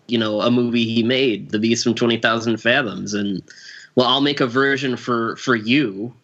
you 0.06 0.18
know 0.18 0.40
a 0.40 0.52
movie 0.52 0.84
he 0.84 1.02
made, 1.02 1.50
The 1.50 1.58
Beast 1.58 1.82
from 1.82 1.96
Twenty 1.96 2.18
Thousand 2.18 2.58
Fathoms, 2.58 3.12
and 3.12 3.42
well, 3.96 4.06
I'll 4.06 4.20
make 4.20 4.38
a 4.38 4.46
version 4.46 4.96
for 4.96 5.34
for 5.34 5.56
you. 5.56 6.14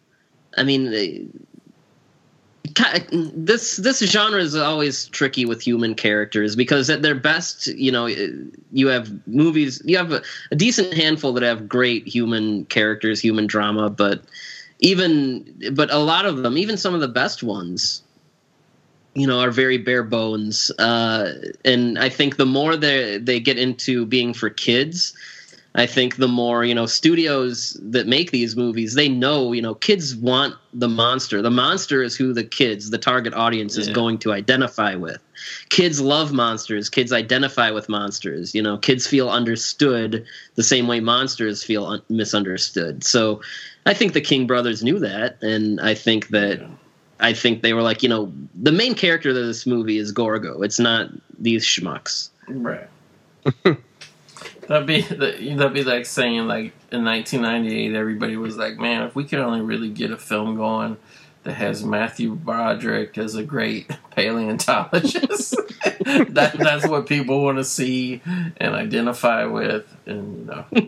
I 0.57 0.63
mean. 0.63 1.44
This 3.11 3.77
this 3.77 3.99
genre 3.99 4.41
is 4.41 4.55
always 4.55 5.07
tricky 5.07 5.45
with 5.45 5.61
human 5.61 5.95
characters 5.95 6.55
because 6.55 6.89
at 6.89 7.01
their 7.01 7.15
best, 7.15 7.67
you 7.67 7.91
know, 7.91 8.05
you 8.71 8.87
have 8.87 9.09
movies, 9.27 9.81
you 9.85 9.95
have 9.97 10.11
a, 10.11 10.21
a 10.51 10.55
decent 10.55 10.93
handful 10.93 11.31
that 11.33 11.43
have 11.43 11.69
great 11.69 12.07
human 12.07 12.65
characters, 12.65 13.21
human 13.21 13.47
drama, 13.47 13.89
but 13.89 14.23
even 14.79 15.45
but 15.73 15.91
a 15.91 15.97
lot 15.97 16.25
of 16.25 16.37
them 16.37 16.57
even 16.57 16.77
some 16.77 16.93
of 16.93 17.01
the 17.01 17.07
best 17.07 17.41
ones 17.41 18.03
you 19.13 19.25
know 19.25 19.39
are 19.39 19.51
very 19.51 19.77
bare 19.77 20.03
bones. 20.03 20.71
Uh, 20.77 21.31
and 21.63 21.97
i 21.97 22.09
think 22.09 22.37
the 22.37 22.45
more 22.45 22.75
they 22.75 23.17
they 23.17 23.39
get 23.39 23.57
into 23.57 24.05
being 24.05 24.33
for 24.33 24.49
kids 24.49 25.13
i 25.75 25.85
think 25.85 26.15
the 26.17 26.27
more 26.27 26.63
you 26.65 26.73
know 26.73 26.85
studios 26.85 27.77
that 27.81 28.07
make 28.07 28.31
these 28.31 28.55
movies 28.55 28.93
they 28.95 29.07
know 29.07 29.51
you 29.51 29.61
know 29.61 29.75
kids 29.75 30.15
want 30.15 30.55
the 30.73 30.87
monster 30.87 31.41
the 31.41 31.51
monster 31.51 32.01
is 32.01 32.15
who 32.15 32.33
the 32.33 32.43
kids 32.43 32.89
the 32.89 32.97
target 32.97 33.33
audience 33.33 33.77
is 33.77 33.87
Yeah. 33.87 33.93
going 33.93 34.17
to 34.19 34.31
identify 34.33 34.95
with 34.95 35.21
kids 35.69 36.01
love 36.01 36.31
monsters 36.33 36.89
kids 36.89 37.11
identify 37.13 37.71
with 37.71 37.87
monsters 37.89 38.55
you 38.55 38.61
know 38.61 38.77
kids 38.77 39.05
feel 39.05 39.29
understood 39.29 40.25
the 40.55 40.63
same 40.63 40.87
way 40.87 40.99
monsters 40.99 41.63
feel 41.63 41.85
un- 41.85 42.01
misunderstood 42.09 43.03
so 43.03 43.41
i 43.85 43.93
think 43.93 44.13
the 44.13 44.21
king 44.21 44.47
brothers 44.47 44.83
knew 44.83 44.99
that 44.99 45.37
and 45.43 45.79
i 45.81 45.93
think 45.93 46.29
that 46.29 46.59
Yeah. 46.59 46.67
I 47.17 47.31
think 47.31 47.61
they 47.61 47.71
were 47.71 47.81
like, 47.81 48.03
you 48.03 48.09
know, 48.09 48.29
the 48.61 48.73
main 48.73 48.93
character 48.93 49.29
of 49.29 49.35
this 49.35 49.65
movie 49.65 49.97
is 49.99 50.11
Gorgo. 50.11 50.61
It's 50.63 50.79
not 50.79 51.07
these 51.39 51.63
schmucks. 51.63 52.27
Right. 52.49 52.89
that'd 54.67 54.87
be 54.87 55.01
that'd 55.01 55.73
be 55.73 55.83
like 55.83 56.05
saying 56.05 56.47
like 56.47 56.73
in 56.91 57.03
1998, 57.03 57.95
everybody 57.95 58.37
was 58.37 58.57
like, 58.57 58.77
"Man, 58.77 59.03
if 59.03 59.15
we 59.15 59.23
could 59.25 59.39
only 59.39 59.61
really 59.61 59.89
get 59.89 60.11
a 60.11 60.17
film 60.17 60.55
going 60.55 60.97
that 61.43 61.53
has 61.53 61.83
Matthew 61.83 62.33
Broderick 62.33 63.17
as 63.17 63.35
a 63.35 63.43
great 63.43 63.89
paleontologist, 64.11 65.55
that 66.05 66.55
that's 66.57 66.87
what 66.87 67.07
people 67.07 67.43
want 67.43 67.57
to 67.57 67.63
see 67.63 68.21
and 68.57 68.75
identify 68.75 69.45
with." 69.45 69.85
And 70.05 70.47
you 70.47 70.51
uh, 70.51 70.65
know, 70.71 70.87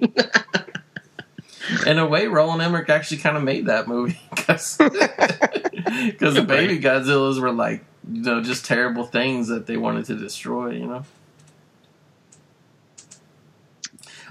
in 1.86 2.00
a 2.00 2.08
way, 2.08 2.28
Roland 2.28 2.62
Emmerich 2.62 2.90
actually 2.90 3.18
kind 3.18 3.38
of 3.38 3.44
made 3.44 3.68
that 3.68 3.88
movie 3.88 4.20
because 4.36 4.78
because 4.78 6.36
the 6.36 6.46
baby 6.48 6.80
Godzillas 6.80 7.40
were 7.40 7.52
like 7.52 7.84
you 8.12 8.22
know 8.22 8.42
just 8.42 8.66
terrible 8.66 9.06
things 9.06 9.48
that 9.48 9.68
they 9.68 9.78
wanted 9.78 10.06
to 10.06 10.16
destroy. 10.16 10.72
You 10.72 10.88
know. 10.88 11.06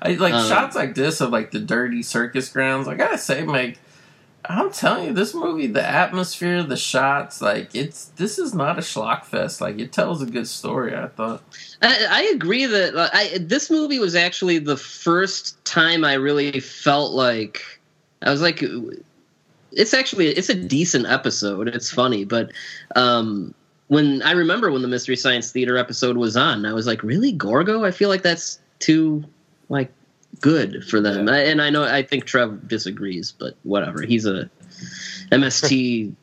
I 0.06 0.14
like 0.14 0.34
Um, 0.34 0.48
shots 0.48 0.76
like 0.76 0.94
this 0.94 1.20
of 1.20 1.30
like 1.30 1.50
the 1.50 1.60
dirty 1.60 2.02
circus 2.02 2.48
grounds. 2.48 2.88
I 2.88 2.94
gotta 2.94 3.18
say, 3.18 3.44
Meg, 3.44 3.78
I'm 4.48 4.70
telling 4.70 5.06
you, 5.06 5.12
this 5.12 5.34
movie, 5.34 5.66
the 5.66 5.84
atmosphere, 5.84 6.62
the 6.62 6.76
shots, 6.76 7.40
like 7.40 7.74
it's 7.74 8.06
this 8.16 8.38
is 8.38 8.54
not 8.54 8.78
a 8.78 8.82
schlock 8.82 9.24
fest. 9.24 9.60
Like 9.60 9.78
it 9.78 9.92
tells 9.92 10.22
a 10.22 10.26
good 10.26 10.46
story. 10.46 10.94
I 10.94 11.08
thought. 11.08 11.42
I, 11.82 12.06
I 12.08 12.22
agree 12.34 12.66
that 12.66 12.94
uh, 12.94 13.10
I, 13.12 13.38
this 13.40 13.70
movie 13.70 13.98
was 13.98 14.14
actually 14.14 14.58
the 14.58 14.76
first 14.76 15.62
time 15.64 16.04
I 16.04 16.14
really 16.14 16.60
felt 16.60 17.12
like 17.12 17.62
I 18.22 18.30
was 18.30 18.40
like, 18.40 18.62
it's 19.72 19.94
actually 19.94 20.28
it's 20.28 20.48
a 20.48 20.54
decent 20.54 21.06
episode. 21.06 21.68
It's 21.68 21.90
funny, 21.90 22.24
but 22.24 22.52
um, 22.94 23.54
when 23.88 24.22
I 24.22 24.32
remember 24.32 24.70
when 24.70 24.82
the 24.82 24.88
Mystery 24.88 25.16
Science 25.16 25.50
Theater 25.50 25.76
episode 25.76 26.16
was 26.16 26.36
on, 26.36 26.66
I 26.66 26.72
was 26.72 26.86
like, 26.86 27.02
really 27.02 27.32
Gorgo? 27.32 27.84
I 27.84 27.90
feel 27.90 28.08
like 28.08 28.22
that's 28.22 28.60
too 28.78 29.24
like 29.68 29.92
good 30.40 30.84
for 30.84 31.00
them. 31.00 31.28
Yeah. 31.28 31.34
I, 31.34 31.38
and 31.38 31.62
I 31.62 31.70
know 31.70 31.84
I 31.84 32.02
think 32.02 32.24
Trev 32.24 32.68
disagrees, 32.68 33.32
but 33.32 33.54
whatever. 33.62 34.02
He's 34.02 34.26
a 34.26 34.50
MST 35.32 36.14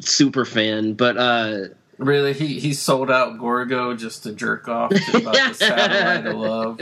super 0.00 0.44
fan, 0.44 0.94
but 0.94 1.16
uh, 1.16 1.68
Really, 1.98 2.32
he 2.32 2.58
he 2.58 2.74
sold 2.74 3.10
out 3.10 3.38
Gorgo 3.38 3.94
just 3.94 4.24
to 4.24 4.32
jerk 4.32 4.68
off 4.68 4.90
to 4.90 5.16
about 5.16 5.34
the 5.34 5.54
satellite 5.54 6.26
of 6.26 6.36
love. 6.36 6.80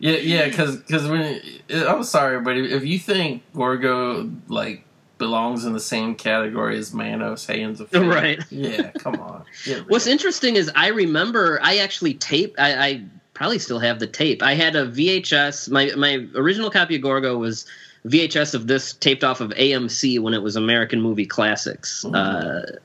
Yeah, 0.00 0.16
yeah, 0.16 0.48
because 0.48 0.76
because 0.76 1.06
when 1.06 1.40
I'm 1.70 2.02
sorry, 2.02 2.40
but 2.40 2.56
if 2.56 2.84
you 2.84 2.98
think 2.98 3.42
Gorgo 3.54 4.30
like 4.48 4.84
belongs 5.18 5.64
in 5.64 5.72
the 5.72 5.80
same 5.80 6.16
category 6.16 6.78
as 6.78 6.92
Manos, 6.92 7.46
Hands 7.46 7.78
of 7.80 7.90
Fate, 7.90 7.98
Right. 8.06 8.40
Yeah, 8.50 8.90
come 8.92 9.20
on. 9.20 9.44
What's 9.86 10.06
interesting 10.08 10.56
is 10.56 10.70
I 10.74 10.88
remember 10.88 11.60
I 11.62 11.78
actually 11.78 12.14
taped. 12.14 12.58
I, 12.58 12.86
I 12.86 13.04
probably 13.40 13.58
still 13.58 13.78
have 13.78 13.98
the 13.98 14.06
tape. 14.06 14.42
I 14.42 14.52
had 14.52 14.76
a 14.76 14.84
VHS. 14.84 15.70
My 15.70 15.90
my 15.96 16.26
original 16.34 16.70
copy 16.70 16.96
of 16.96 17.00
Gorgo 17.00 17.38
was 17.38 17.64
VHS 18.06 18.52
of 18.52 18.66
this 18.66 18.92
taped 18.92 19.24
off 19.24 19.40
of 19.40 19.48
AMC 19.52 20.20
when 20.20 20.34
it 20.34 20.42
was 20.42 20.56
American 20.56 21.00
Movie 21.00 21.24
Classics. 21.24 22.04
Mhm. 22.06 22.14
Uh, 22.14 22.76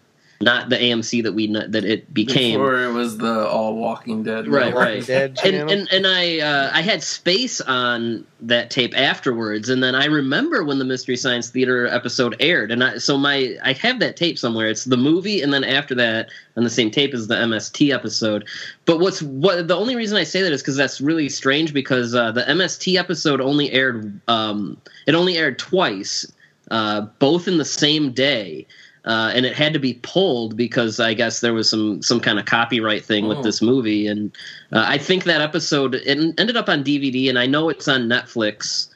not 0.42 0.70
the 0.70 0.76
AMC 0.76 1.24
that 1.24 1.34
we 1.34 1.48
kn- 1.48 1.72
that 1.72 1.86
it 1.86 2.14
became. 2.14 2.60
Before 2.60 2.84
it 2.84 2.92
was 2.92 3.18
the 3.18 3.48
All 3.48 3.76
Walking 3.76 4.24
Dead. 4.24 4.48
Right, 4.48 4.74
movie. 4.74 4.86
right. 4.86 5.06
Dead 5.06 5.40
and 5.44 5.72
and 5.72 5.88
and 5.92 6.08
I 6.08 6.40
uh, 6.40 6.72
I 6.74 6.82
had 6.82 7.02
space 7.02 7.62
on 7.62 8.26
that 8.42 8.70
tape 8.70 8.98
afterwards, 8.98 9.70
and 9.70 9.82
then 9.82 9.96
I 9.96 10.06
remember 10.06 10.64
when 10.64 10.78
the 10.78 10.86
Mystery 10.86 11.16
Science 11.16 11.50
Theater 11.50 11.88
episode 11.88 12.36
aired, 12.40 12.72
and 12.72 12.84
I 12.84 12.98
so 12.98 13.18
my 13.18 13.58
I 13.64 13.74
have 13.74 14.00
that 14.00 14.18
tape 14.18 14.38
somewhere. 14.38 14.68
It's 14.68 14.84
the 14.84 14.98
movie, 14.98 15.42
and 15.42 15.54
then 15.54 15.64
after 15.64 15.96
that, 15.96 16.30
on 16.58 16.64
the 16.64 16.70
same 16.70 16.92
tape 16.92 17.14
is 17.14 17.28
the 17.28 17.36
MST 17.36 17.94
episode. 17.94 18.46
But 18.86 19.00
what's 19.00 19.22
what 19.22 19.68
the 19.68 19.76
only 19.76 19.96
reason 19.96 20.18
I 20.18 20.24
say 20.24 20.42
that 20.42 20.52
is 20.52 20.62
because 20.62 20.76
that's 20.76 21.00
really 21.00 21.30
strange 21.30 21.74
because 21.74 22.14
uh, 22.14 22.32
the 22.32 22.44
MST 22.44 22.98
episode 22.98 23.40
only 23.40 23.72
aired 23.72 24.20
um, 24.28 24.78
it 25.08 25.16
only 25.16 25.38
aired 25.38 25.58
twice, 25.60 26.30
uh, 26.72 27.02
both 27.20 27.48
in 27.48 27.58
the 27.58 27.66
same 27.66 28.12
day. 28.12 28.68
Uh, 29.06 29.32
and 29.36 29.45
it 29.45 29.56
had 29.56 29.72
to 29.74 29.80
be 29.80 29.99
pulled 30.01 30.58
because 30.58 30.99
I 30.99 31.14
guess 31.14 31.39
there 31.41 31.53
was 31.53 31.70
some 31.70 32.01
some 32.01 32.20
kind 32.20 32.39
of 32.39 32.45
copyright 32.45 33.06
thing 33.06 33.28
with 33.28 33.38
Oh. 33.38 33.43
this 33.43 33.62
movie, 33.62 34.08
and 34.08 34.32
uh, 34.74 34.84
I 34.88 34.97
think 34.97 35.26
that 35.26 35.41
episode 35.41 35.93
it 35.95 36.08
ended 36.39 36.58
up 36.58 36.68
on 36.70 36.84
DVD, 36.84 37.30
and 37.30 37.38
I 37.38 37.45
know 37.45 37.70
it's 37.70 37.88
on 37.88 38.08
Netflix 38.10 38.88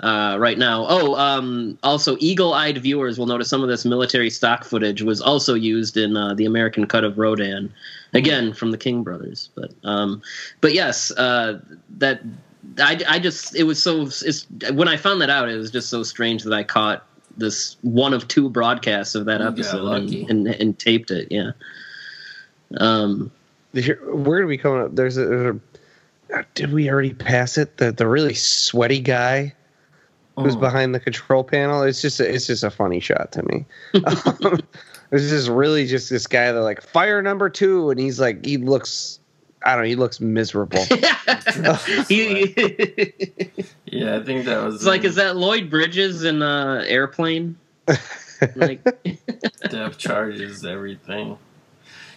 uh, 0.00 0.36
right 0.40 0.58
now. 0.58 0.86
Oh, 0.88 1.14
um, 1.14 1.78
also, 1.84 2.16
eagle-eyed 2.18 2.78
viewers 2.78 3.16
will 3.16 3.26
notice 3.26 3.48
some 3.48 3.62
of 3.62 3.68
this 3.68 3.84
military 3.84 4.28
stock 4.28 4.64
footage 4.64 5.02
was 5.02 5.20
also 5.20 5.54
used 5.54 5.96
in 5.96 6.16
uh, 6.16 6.34
the 6.34 6.46
American 6.46 6.84
cut 6.86 7.04
of 7.04 7.16
Rodan, 7.16 7.72
again 8.12 8.52
from 8.54 8.72
the 8.72 8.76
King 8.78 9.04
brothers. 9.04 9.50
But 9.54 9.72
um, 9.84 10.20
but 10.60 10.74
yes, 10.74 11.12
uh, 11.12 11.60
that 11.98 12.22
I, 12.78 13.00
I 13.08 13.18
just 13.20 13.54
it 13.54 13.64
was 13.64 13.80
so 13.80 14.02
it's 14.02 14.46
when 14.72 14.88
I 14.88 14.96
found 14.96 15.20
that 15.20 15.30
out, 15.30 15.48
it 15.48 15.56
was 15.56 15.70
just 15.70 15.90
so 15.90 16.02
strange 16.02 16.42
that 16.42 16.52
I 16.52 16.64
caught 16.64 17.06
this 17.36 17.76
one 17.82 18.12
of 18.14 18.28
two 18.28 18.48
broadcasts 18.48 19.14
of 19.14 19.24
that 19.26 19.40
You 19.40 19.46
got 19.46 19.52
episode 19.54 19.92
and, 20.02 20.30
and, 20.30 20.46
and 20.48 20.78
taped 20.78 21.10
it. 21.10 21.28
Yeah. 21.30 21.52
Um. 22.78 23.30
Here- 23.72 24.00
We're 24.04 24.40
gonna 24.42 24.56
coming 24.58 24.82
up. 24.82 24.94
There's 24.94 25.16
a, 25.16 25.26
there's 25.26 25.56
a. 25.56 26.38
uh, 26.38 26.42
Did 26.54 26.72
we 26.72 26.88
already 26.90 27.12
pass 27.14 27.58
it? 27.58 27.76
The 27.78 27.92
the 27.92 28.06
really 28.06 28.34
sweaty 28.34 29.00
guy 29.00 29.54
who's 30.36 30.56
Mm. 30.56 30.60
behind 30.60 30.94
the 30.94 31.00
control 31.00 31.44
panel. 31.44 31.82
It's 31.82 32.02
just 32.02 32.18
a, 32.20 32.32
it's 32.34 32.46
just 32.48 32.64
a 32.64 32.70
funny 32.70 32.98
shot 33.00 33.30
to 33.32 33.42
me. 33.44 33.64
um, 33.94 34.60
it's 35.12 35.28
just 35.28 35.48
really 35.48 35.86
just 35.86 36.10
this 36.10 36.26
guy 36.26 36.50
that 36.52 36.60
like 36.60 36.82
fire 36.82 37.22
number 37.22 37.48
two, 37.48 37.90
and 37.90 38.00
he's 38.00 38.18
like 38.20 38.44
he 38.44 38.56
looks. 38.56 39.20
I 39.64 39.74
don't 39.74 39.84
know. 39.84 39.88
He 39.88 39.96
looks 39.96 40.20
miserable. 40.20 40.84
he, 42.08 42.54
Yeah, 43.86 44.16
I 44.16 44.22
think 44.22 44.44
that 44.46 44.62
was 44.62 44.76
it's 44.76 44.84
like, 44.84 45.04
is 45.04 45.14
that 45.16 45.36
Lloyd 45.36 45.70
Bridges 45.70 46.24
in 46.24 46.42
uh, 46.42 46.84
Airplane? 46.86 47.56
Like, 48.56 48.82
depth 49.70 49.96
charges 49.96 50.66
everything. 50.66 51.38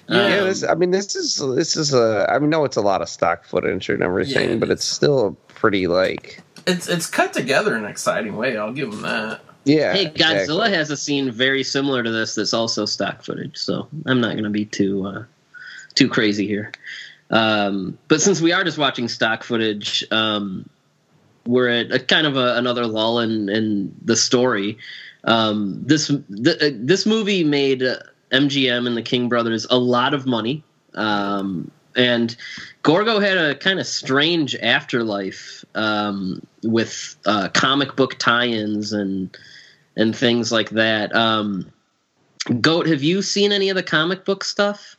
yeah, 0.09 0.39
Um, 0.39 0.47
this. 0.47 0.63
I 0.63 0.73
mean, 0.73 0.91
this 0.91 1.15
is 1.15 1.37
this 1.55 1.77
is 1.77 1.93
a. 1.93 2.25
I 2.29 2.39
mean, 2.39 2.49
no, 2.49 2.65
it's 2.65 2.75
a 2.75 2.81
lot 2.81 3.01
of 3.01 3.07
stock 3.07 3.45
footage 3.45 3.87
and 3.87 4.01
everything, 4.01 4.49
Yeah, 4.49 4.55
but 4.55 4.69
it's 4.69 4.83
still 4.83 5.37
pretty 5.47 5.87
like. 5.87 6.41
It's 6.65 6.89
it's 6.89 7.05
cut 7.05 7.33
together 7.33 7.77
in 7.77 7.85
an 7.85 7.89
exciting 7.89 8.35
way. 8.35 8.57
I'll 8.57 8.73
give 8.73 8.91
him 8.91 9.03
that. 9.03 9.41
Yeah. 9.63 9.93
hey, 9.93 10.05
Godzilla 10.07 10.39
exactly. 10.39 10.71
has 10.73 10.91
a 10.91 10.97
scene 10.97 11.31
very 11.31 11.63
similar 11.63 12.03
to 12.03 12.11
this 12.11 12.35
that's 12.35 12.53
also 12.53 12.85
stock 12.85 13.23
footage, 13.23 13.57
so 13.57 13.87
I'm 14.05 14.19
not 14.19 14.33
going 14.33 14.43
to 14.45 14.49
be 14.49 14.65
too 14.65 15.05
uh, 15.05 15.23
too 15.93 16.09
crazy 16.09 16.47
here. 16.47 16.71
Um, 17.29 17.97
but 18.07 18.21
since 18.21 18.41
we 18.41 18.53
are 18.53 18.63
just 18.63 18.77
watching 18.77 19.07
stock 19.07 19.43
footage, 19.43 20.05
um, 20.11 20.69
we're 21.45 21.69
at 21.69 21.91
a 21.91 21.99
kind 21.99 22.27
of 22.27 22.35
a, 22.37 22.55
another 22.55 22.85
lull 22.85 23.19
in, 23.19 23.49
in 23.49 23.95
the 24.03 24.15
story. 24.15 24.77
Um, 25.23 25.81
this 25.85 26.07
th- 26.07 26.61
uh, 26.61 26.69
this 26.73 27.05
movie 27.05 27.43
made 27.43 27.83
MGM 28.31 28.87
and 28.87 28.95
the 28.95 29.01
King 29.01 29.29
brothers 29.29 29.65
a 29.69 29.77
lot 29.77 30.13
of 30.13 30.25
money, 30.25 30.63
um, 30.93 31.71
and 31.95 32.35
Gorgo 32.83 33.19
had 33.19 33.37
a 33.37 33.55
kind 33.55 33.79
of 33.79 33.87
strange 33.87 34.55
afterlife 34.55 35.65
um, 35.75 36.45
with 36.63 37.15
uh, 37.25 37.49
comic 37.49 37.95
book 37.95 38.17
tie-ins 38.19 38.93
and 38.93 39.35
and 39.95 40.15
things 40.15 40.51
like 40.51 40.69
that. 40.71 41.13
Um, 41.15 41.71
Goat, 42.61 42.87
have 42.87 43.03
you 43.03 43.21
seen 43.21 43.51
any 43.51 43.69
of 43.69 43.75
the 43.75 43.83
comic 43.83 44.23
book 44.23 44.43
stuff? 44.43 44.96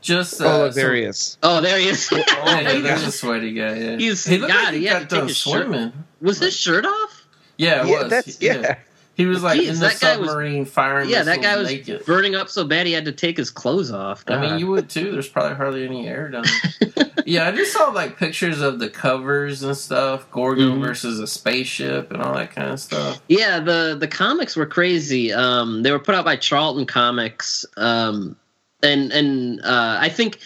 Just 0.00 0.40
uh, 0.40 0.44
Oh, 0.46 0.58
look, 0.64 0.72
so- 0.72 0.80
there 0.80 0.94
he 0.94 1.02
is. 1.02 1.36
Oh, 1.42 1.60
there 1.60 1.78
he 1.78 1.88
is. 1.88 2.08
Oh, 2.12 2.16
yeah, 2.46 2.78
there's 2.80 3.02
a 3.04 3.12
sweaty 3.12 3.52
guy. 3.52 3.74
Yeah. 3.76 3.96
He's- 3.98 4.24
he 4.24 4.38
looked 4.38 4.52
God, 4.52 4.64
like 4.66 4.74
he 4.74 4.80
he 4.80 4.86
had 4.86 4.92
got 4.94 4.98
to 5.00 5.06
take 5.06 5.18
done 5.20 5.28
his 5.28 5.36
shirt- 5.36 5.66
swimming. 5.66 5.92
Was 6.20 6.38
his 6.38 6.56
shirt 6.56 6.84
off? 6.86 7.26
Yeah, 7.56 7.82
it 7.84 7.88
yeah, 7.88 8.02
was. 8.02 8.10
that's 8.10 8.42
yeah. 8.42 8.76
He 9.14 9.26
was 9.26 9.42
like 9.42 9.60
Jeez, 9.60 9.68
in 9.68 9.74
the 9.74 9.80
that 9.80 10.00
guy 10.00 10.16
was- 10.16 10.28
submarine 10.30 10.64
firing. 10.64 11.10
Yeah, 11.10 11.24
that 11.24 11.42
guy 11.42 11.56
was 11.58 11.68
naked. 11.68 12.06
burning 12.06 12.34
up 12.34 12.48
so 12.48 12.64
bad 12.64 12.86
he 12.86 12.92
had 12.94 13.04
to 13.04 13.12
take 13.12 13.36
his 13.36 13.50
clothes 13.50 13.90
off. 13.90 14.24
I 14.28 14.40
mean, 14.40 14.58
you 14.58 14.66
would 14.68 14.88
too. 14.88 15.12
There's 15.12 15.28
probably 15.28 15.56
hardly 15.56 15.84
any 15.84 16.08
air 16.08 16.28
down 16.30 16.44
there. 16.80 17.10
yeah, 17.26 17.46
I 17.46 17.52
just 17.52 17.74
saw 17.74 17.90
like 17.90 18.16
pictures 18.16 18.62
of 18.62 18.78
the 18.78 18.88
covers 18.88 19.62
and 19.62 19.76
stuff. 19.76 20.30
Gorgo 20.30 20.70
Mhm. 20.76 20.80
versus 20.82 21.18
a 21.20 21.26
spaceship 21.26 22.12
and 22.12 22.22
all 22.22 22.32
that 22.34 22.54
kind 22.54 22.70
of 22.70 22.80
stuff. 22.80 23.20
Yeah, 23.28 23.60
the 23.60 23.94
the 24.00 24.08
comics 24.08 24.56
were 24.56 24.64
crazy. 24.66 25.34
Um, 25.34 25.82
they 25.82 25.92
were 25.92 25.98
put 25.98 26.14
out 26.14 26.24
by 26.24 26.36
Charlton 26.36 26.86
Comics, 26.86 27.66
um, 27.76 28.36
and 28.82 29.12
and 29.12 29.60
uh, 29.62 29.98
I 30.00 30.08
think 30.08 30.38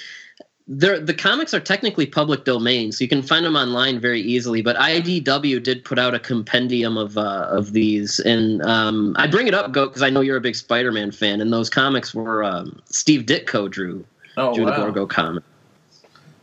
the 0.67 1.15
comics 1.17 1.53
are 1.53 1.61
technically 1.61 2.07
public 2.07 2.45
domain, 2.45 2.91
so 2.91 3.05
you 3.05 3.09
can 3.09 3.23
find 3.23 3.45
them 3.45 3.55
online 3.55 4.01
very 4.01 4.23
easily. 4.23 4.63
But 4.63 4.77
IDW 4.77 5.63
did 5.63 5.85
put 5.85 5.99
out 5.99 6.15
a 6.15 6.19
compendium 6.19 6.97
of 6.97 7.19
uh, 7.19 7.49
of 7.51 7.73
these, 7.73 8.19
and 8.21 8.63
um, 8.63 9.15
I 9.19 9.27
bring 9.27 9.47
it 9.47 9.55
up, 9.55 9.73
Goat, 9.73 9.89
because 9.89 10.03
I 10.03 10.11
know 10.11 10.21
you're 10.23 10.39
a 10.39 10.41
big 10.41 10.57
Spider-Man 10.57 11.13
fan, 11.13 11.41
and 11.41 11.53
those 11.53 11.69
comics 11.69 12.15
were 12.15 12.43
um, 12.43 12.81
Steve 12.87 13.27
Ditko 13.27 13.71
drew 13.71 14.07
Oh 14.37 14.55
drew 14.55 14.65
the. 14.65 14.73
Gorgo 14.73 15.07
comic. 15.07 15.45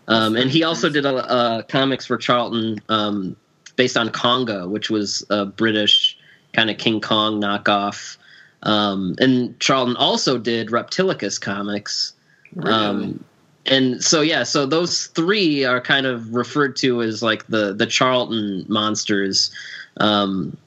Um, 0.07 0.35
and 0.35 0.49
he 0.49 0.63
also 0.63 0.89
did 0.89 1.05
a, 1.05 1.15
uh, 1.15 1.61
comics 1.63 2.05
for 2.05 2.17
Charlton 2.17 2.81
um, 2.89 3.35
based 3.75 3.95
on 3.95 4.09
Konga, 4.09 4.69
which 4.69 4.89
was 4.89 5.25
a 5.29 5.45
British 5.45 6.17
kind 6.53 6.69
of 6.69 6.77
King 6.77 6.99
Kong 6.99 7.39
knockoff. 7.39 8.17
Um, 8.63 9.15
and 9.19 9.59
Charlton 9.59 9.95
also 9.95 10.37
did 10.37 10.67
Reptilicus 10.69 11.39
comics. 11.39 12.13
Really? 12.55 12.73
Um, 12.73 13.23
and 13.65 14.03
so 14.03 14.21
yeah, 14.21 14.43
so 14.43 14.65
those 14.65 15.07
three 15.07 15.65
are 15.65 15.81
kind 15.81 16.05
of 16.05 16.33
referred 16.33 16.75
to 16.77 17.01
as 17.01 17.21
like 17.21 17.45
the 17.47 17.73
the 17.73 17.85
Charlton 17.85 18.65
monsters. 18.67 19.51
Um, 19.97 20.57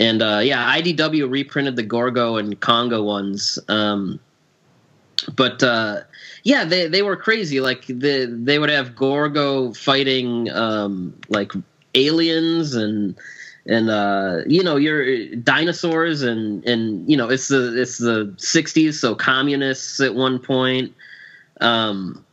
and 0.00 0.22
uh, 0.22 0.40
yeah, 0.42 0.76
IDW 0.76 1.30
reprinted 1.30 1.76
the 1.76 1.82
Gorgo 1.82 2.36
and 2.36 2.60
Konga 2.60 3.04
ones. 3.04 3.58
Um, 3.68 4.18
but 5.36 5.62
uh, 5.62 6.00
yeah, 6.42 6.64
they 6.64 6.88
they 6.88 7.02
were 7.02 7.16
crazy. 7.16 7.60
Like 7.60 7.86
the 7.86 8.26
they 8.26 8.58
would 8.58 8.70
have 8.70 8.96
Gorgo 8.96 9.72
fighting 9.72 10.50
um, 10.50 11.14
like 11.28 11.52
aliens 11.94 12.74
and 12.74 13.14
and 13.66 13.90
uh, 13.90 14.40
you 14.46 14.62
know 14.62 14.76
your 14.76 15.34
dinosaurs 15.36 16.22
and 16.22 16.64
and 16.64 17.08
you 17.08 17.16
know 17.16 17.28
it's 17.28 17.48
the 17.48 17.80
it's 17.80 17.98
the 17.98 18.34
60s, 18.36 18.94
so 18.94 19.14
communists 19.14 20.00
at 20.00 20.14
one 20.14 20.38
point. 20.38 20.94
Um, 21.60 22.24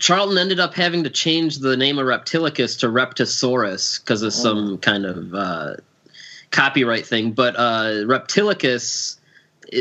Charlton 0.00 0.38
ended 0.38 0.60
up 0.60 0.74
having 0.74 1.04
to 1.04 1.10
change 1.10 1.58
the 1.58 1.76
name 1.76 1.98
of 1.98 2.06
Reptilicus 2.06 2.78
to 2.80 2.86
Reptosaurus 2.86 4.00
because 4.00 4.22
of 4.22 4.32
some 4.32 4.78
kind 4.78 5.04
of 5.04 5.34
uh, 5.34 5.74
copyright 6.50 7.04
thing. 7.04 7.32
But 7.32 7.56
uh, 7.56 8.04
Reptilicus, 8.06 9.16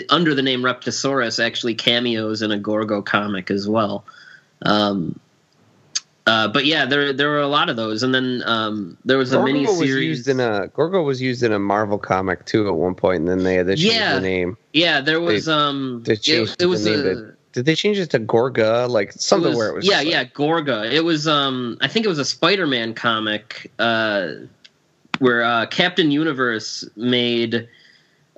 under 0.10 0.34
the 0.34 0.42
name 0.42 0.62
Reptosaurus, 0.62 1.44
actually 1.44 1.76
cameos 1.76 2.42
in 2.42 2.52
a 2.52 2.58
Gorgo 2.58 3.02
comic 3.04 3.52
as 3.52 3.70
well. 3.70 4.06
Um, 4.64 5.20
uh, 6.28 6.48
but 6.48 6.66
yeah, 6.66 6.86
there 6.86 7.12
there 7.14 7.30
were 7.30 7.40
a 7.42 7.48
lot 7.48 7.70
of 7.70 7.76
those, 7.78 8.04
and 8.04 8.14
then 8.14 8.44
um, 8.46 8.98
there 9.06 9.18
was 9.18 9.32
a 9.32 9.38
Gorgo 9.38 9.52
mini 9.54 9.66
was 9.66 9.78
series. 9.80 10.06
used 10.20 10.28
in 10.28 10.40
a 10.40 10.68
Gorgo 10.68 11.02
was 11.02 11.22
used 11.22 11.42
in 11.42 11.52
a 11.54 11.60
Marvel 11.60 11.98
comic 11.98 12.46
too 12.46 12.68
at 12.68 12.76
one 12.76 12.94
point, 12.96 13.20
and 13.22 13.28
then 13.30 13.44
they 13.44 13.56
had 13.56 13.68
to 13.68 13.76
change 13.76 13.94
Yeah. 13.94 14.16
the 14.16 14.22
name. 14.22 14.58
yeah, 14.74 15.02
there 15.02 15.20
was 15.22 15.48
um, 15.50 16.04
they 16.04 16.16
changed 16.18 16.62
it 16.62 16.66
was 16.68 16.84
the 16.84 16.92
name 16.92 17.08
a, 17.30 17.32
Did 17.54 17.66
they 17.66 17.76
change 17.76 17.98
it 17.98 18.10
to 18.12 18.20
Gorga? 18.20 18.88
Like 18.90 19.14
something 19.14 19.50
was- 19.50 19.58
where 19.58 19.70
it 19.70 19.76
was 19.76 19.86
yeah 19.86 20.04
just 20.04 20.06
like- 20.06 20.14
yeah 20.14 20.24
gorga 20.26 20.92
it 20.92 21.04
was 21.04 21.28
um 21.28 21.78
i 21.82 21.88
think 21.88 22.06
it 22.06 22.10
was 22.10 22.20
a 22.20 22.26
spider-man 22.26 22.94
comic 22.94 23.72
uh 23.80 24.28
where 25.20 25.44
uh 25.44 25.66
captain 25.68 26.12
universe 26.12 26.84
made 26.96 27.68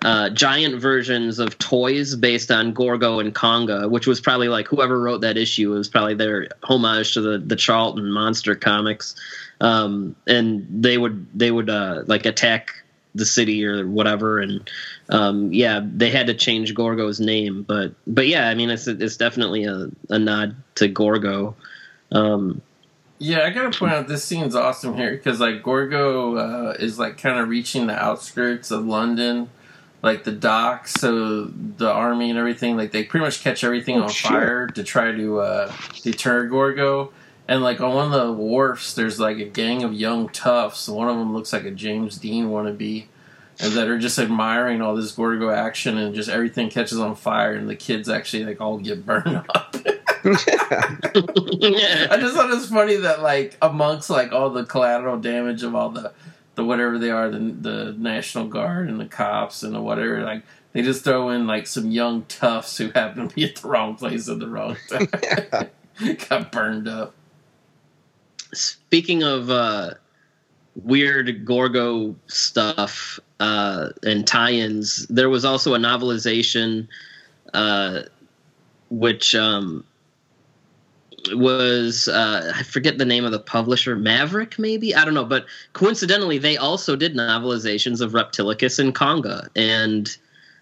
uh 0.06 0.30
giant 0.30 0.80
versions 0.80 1.40
of 1.40 1.58
toys 1.58 2.16
based 2.16 2.52
on 2.52 2.74
gorgo 2.74 3.20
and 3.20 3.36
Konga 3.36 3.90
which 3.90 4.08
was 4.08 4.22
probably 4.22 4.48
like 4.48 4.68
whoever 4.68 5.00
wrote 5.00 5.22
that 5.22 5.38
issue 5.38 5.72
was 5.72 5.90
probably 5.90 6.14
their 6.16 6.48
homage 6.64 7.14
to 7.16 7.22
the 7.22 7.38
the 7.38 7.56
charlton 7.56 8.12
monster 8.12 8.56
comics. 8.56 9.16
Um 9.62 10.16
and 10.26 10.66
they 10.70 10.98
would 10.98 11.28
they 11.38 11.52
would 11.52 11.70
uh 11.70 12.04
like 12.08 12.26
attack 12.26 12.72
the 13.16 13.26
city 13.26 13.66
or 13.66 13.86
whatever. 13.88 14.40
And 14.40 14.70
um 15.10 15.52
yeah 15.52 15.82
they 15.84 16.12
had 16.12 16.28
to 16.28 16.34
change 16.34 16.74
gorgo's 16.74 17.20
name. 17.20 17.64
But 17.64 17.94
but 18.08 18.28
yeah 18.28 18.48
i 18.48 18.56
mean 18.56 18.70
it's 18.70 18.88
it's 18.88 19.18
definitely 19.18 19.66
a, 19.66 19.90
a 20.10 20.18
nod 20.20 20.56
to 20.76 20.88
gorgo. 20.88 21.56
Um 22.12 22.62
Yeah, 23.18 23.42
I 23.42 23.50
gotta 23.50 23.78
point 23.78 23.92
out 23.92 24.08
this 24.08 24.24
scene's 24.24 24.56
awesome 24.56 24.96
here 24.96 25.12
because 25.12 25.42
like 25.42 25.62
Gorgo 25.62 26.38
uh, 26.38 26.74
is 26.80 26.98
like 26.98 27.18
kind 27.18 27.38
of 27.38 27.50
reaching 27.50 27.88
the 27.88 27.94
outskirts 28.02 28.72
of 28.72 28.86
London, 28.86 29.50
like 30.02 30.24
the 30.24 30.32
docks, 30.32 30.94
so 30.94 31.44
the 31.46 31.92
army 31.92 32.30
and 32.30 32.40
everything. 32.40 32.78
Like 32.78 32.92
they 32.92 33.04
pretty 33.04 33.26
much 33.26 33.42
catch 33.42 33.64
everything 33.64 33.98
Oh, 33.98 34.04
on 34.04 34.10
shit. 34.10 34.30
fire 34.32 34.68
to 34.68 34.84
try 34.84 35.12
to 35.12 35.40
uh, 35.40 35.74
deter 36.04 36.48
Gorgo. 36.48 37.12
And 37.48 37.62
like 37.64 37.82
on 37.82 37.96
one 37.96 38.06
of 38.06 38.12
the 38.12 38.32
wharfs, 38.32 38.94
there's 38.94 39.20
like 39.20 39.38
a 39.40 39.46
gang 39.46 39.84
of 39.84 39.94
young 39.94 40.30
toughs. 40.30 40.88
One 40.88 41.10
of 41.10 41.18
them 41.18 41.34
looks 41.34 41.52
like 41.52 41.64
a 41.66 41.72
James 41.72 42.18
Dean 42.18 42.50
wannabe, 42.50 43.06
and 43.60 43.74
that 43.74 43.88
are 43.88 43.98
just 43.98 44.20
admiring 44.20 44.82
all 44.84 44.96
this 44.96 45.12
Gorgo 45.14 45.50
action, 45.50 45.98
and 45.98 46.14
just 46.14 46.30
everything 46.30 46.70
catches 46.70 47.00
on 47.00 47.16
fire, 47.16 47.54
and 47.54 47.68
the 47.68 47.76
kids 47.76 48.08
actually 48.08 48.46
like 48.46 48.62
all 48.62 48.78
get 48.78 49.04
burned 49.06 49.36
up. 49.56 49.76
I 50.26 52.18
just 52.20 52.36
thought 52.36 52.50
it 52.52 52.56
was 52.56 52.70
funny 52.70 52.98
that 52.98 53.22
like 53.22 53.58
amongst 53.62 54.10
like 54.10 54.32
all 54.32 54.50
the 54.52 54.66
collateral 54.66 55.18
damage 55.20 55.64
of 55.64 55.76
all 55.76 55.90
the 55.90 56.12
the 56.60 56.66
whatever 56.66 57.00
they 57.00 57.10
are, 57.10 57.30
the 57.30 57.40
the 57.40 57.96
National 57.98 58.46
Guard 58.48 58.90
and 58.90 59.00
the 59.00 59.06
cops 59.06 59.64
and 59.64 59.74
the 59.74 59.82
whatever, 59.82 60.22
like 60.24 60.44
they 60.74 60.82
just 60.82 61.06
throw 61.06 61.30
in 61.30 61.48
like 61.48 61.66
some 61.68 61.90
young 61.90 62.26
toughs 62.26 62.78
who 62.78 62.92
happen 62.92 63.30
to 63.30 63.34
be 63.34 63.46
at 63.46 63.56
the 63.56 63.68
wrong 63.68 63.96
place 63.96 64.28
at 64.28 64.40
the 64.40 64.48
wrong 64.48 64.76
time. 64.90 65.08
Got 66.30 66.52
burned 66.52 66.88
up. 66.88 67.14
speaking 68.54 69.24
of 69.24 69.50
uh 69.50 69.94
weird 70.76 71.46
gorgo 71.46 72.16
stuff 72.28 73.20
uh 73.40 73.90
and 74.04 74.26
tie-ins 74.26 75.06
there 75.08 75.30
was 75.30 75.44
also 75.46 75.74
a 75.74 75.78
novelization 75.78 76.88
uh 77.54 78.02
which 78.90 79.36
um 79.36 79.84
was 81.34 82.08
uh 82.08 82.54
i 82.56 82.64
forget 82.64 82.98
the 82.98 83.06
name 83.06 83.26
of 83.26 83.32
the 83.32 83.40
publisher 83.40 83.96
maverick 83.96 84.58
maybe? 84.60 84.96
I 84.96 85.06
don't 85.06 85.14
know 85.14 85.26
but 85.26 85.46
coincidentally 85.74 86.38
they 86.38 86.58
also 86.58 86.96
did 86.96 87.16
novelizations 87.16 88.02
of 88.02 88.12
reptilicus 88.12 88.80
and 88.80 88.94
Konga. 88.96 89.48
And 89.56 90.16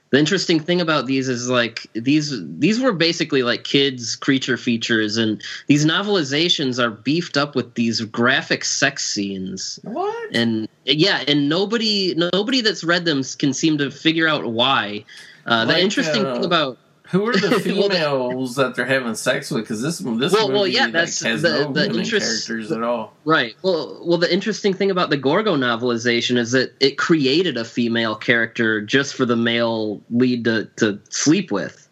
the 0.10 0.20
interesting 0.20 0.60
thing 0.60 0.80
about 0.80 1.06
these 1.06 1.28
is 1.28 1.50
like 1.50 1.86
these 1.94 2.34
these 2.60 2.80
were 2.80 2.94
basically 2.94 3.44
like 3.44 3.64
kids 3.66 4.16
creature 4.16 4.58
features 4.58 5.18
and 5.18 5.42
these 5.68 5.86
novelizations 5.86 6.82
are 6.82 6.92
beefed 6.92 7.36
up 7.36 7.56
with 7.56 7.74
these 7.76 8.02
graphic 8.02 8.64
sex 8.64 9.04
scenes. 9.06 9.80
What? 9.84 10.36
and 10.36 10.68
yeah 10.86 11.24
and 11.28 11.50
nobody 11.50 12.16
nobody 12.34 12.62
that's 12.62 12.84
read 12.84 13.06
them 13.06 13.22
can 13.38 13.54
seem 13.54 13.78
to 13.80 13.92
figure 13.92 14.28
out 14.28 14.46
why. 14.46 15.04
Uh, 15.46 15.66
the 15.66 15.74
Like, 15.74 15.84
interesting 15.84 16.26
uh, 16.26 16.36
thing 16.36 16.46
about 16.46 16.78
Who 17.12 17.28
are 17.28 17.34
the 17.34 17.60
females 17.64 18.56
that 18.56 18.76
they're 18.76 18.86
having 18.86 19.16
sex 19.16 19.50
with? 19.52 19.64
Because 19.64 19.82
this 19.82 20.00
this 20.00 20.34
Well, 20.34 20.48
movie 20.48 20.54
well, 20.54 20.68
yeah, 20.68 20.84
like, 20.86 20.94
that's 20.94 21.22
has 21.24 21.42
the- 21.42 21.50
no 21.50 21.72
the 21.74 21.82
women 21.88 22.00
interest- 22.00 22.48
characters 22.48 22.72
at 22.72 22.84
all. 22.84 23.14
Right. 23.26 23.56
Well, 23.62 24.02
well, 24.04 24.18
the 24.18 24.32
interesting 24.34 24.74
thing 24.74 24.92
about 24.92 25.10
the 25.10 25.18
Gorgo 25.18 25.56
novelization 25.56 26.38
is 26.38 26.52
that 26.52 26.74
it 26.80 26.98
created 26.98 27.58
a 27.58 27.64
female 27.66 28.16
character 28.16 28.82
just 28.82 29.16
for 29.16 29.26
the 29.26 29.36
male 29.36 30.02
lead 30.10 30.46
to, 30.46 30.66
to 30.78 31.00
sleep 31.10 31.52
with. 31.52 31.84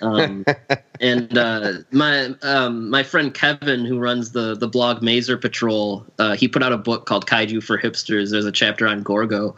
Um, 0.00 0.46
and 1.00 1.36
uh, 1.36 1.72
my 1.92 2.34
um, 2.42 2.88
my 2.88 3.02
friend 3.02 3.34
Kevin, 3.34 3.84
who 3.84 3.98
runs 3.98 4.32
the 4.32 4.54
the 4.56 4.66
blog 4.68 5.02
Maser 5.02 5.38
Patrol, 5.40 6.06
uh, 6.18 6.34
he 6.36 6.48
put 6.48 6.62
out 6.62 6.72
a 6.72 6.78
book 6.78 7.04
called 7.06 7.26
Kaiju 7.26 7.62
for 7.62 7.76
Hipsters. 7.78 8.30
There's 8.30 8.46
a 8.46 8.52
chapter 8.52 8.86
on 8.88 9.02
Gorgo 9.02 9.54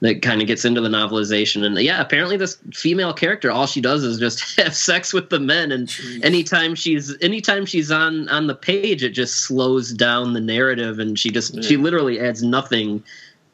that 0.00 0.22
kind 0.22 0.40
of 0.40 0.46
gets 0.46 0.64
into 0.64 0.80
the 0.80 0.88
novelization. 0.88 1.64
And 1.64 1.76
yeah, 1.80 2.00
apparently 2.00 2.36
this 2.36 2.56
female 2.72 3.12
character, 3.12 3.50
all 3.50 3.66
she 3.66 3.80
does 3.80 4.04
is 4.04 4.18
just 4.18 4.56
have 4.60 4.74
sex 4.74 5.12
with 5.12 5.28
the 5.30 5.40
men, 5.40 5.72
and 5.72 5.88
Jeez. 5.88 6.24
anytime 6.24 6.74
she's 6.74 7.16
anytime 7.20 7.66
she's 7.66 7.90
on 7.90 8.28
on 8.28 8.46
the 8.46 8.54
page 8.54 9.02
it 9.02 9.10
just 9.10 9.40
slows 9.40 9.92
down 9.92 10.32
the 10.34 10.40
narrative 10.40 10.98
and 10.98 11.18
she 11.18 11.30
just 11.30 11.64
she 11.64 11.76
literally 11.76 12.20
adds 12.20 12.42
nothing 12.42 13.02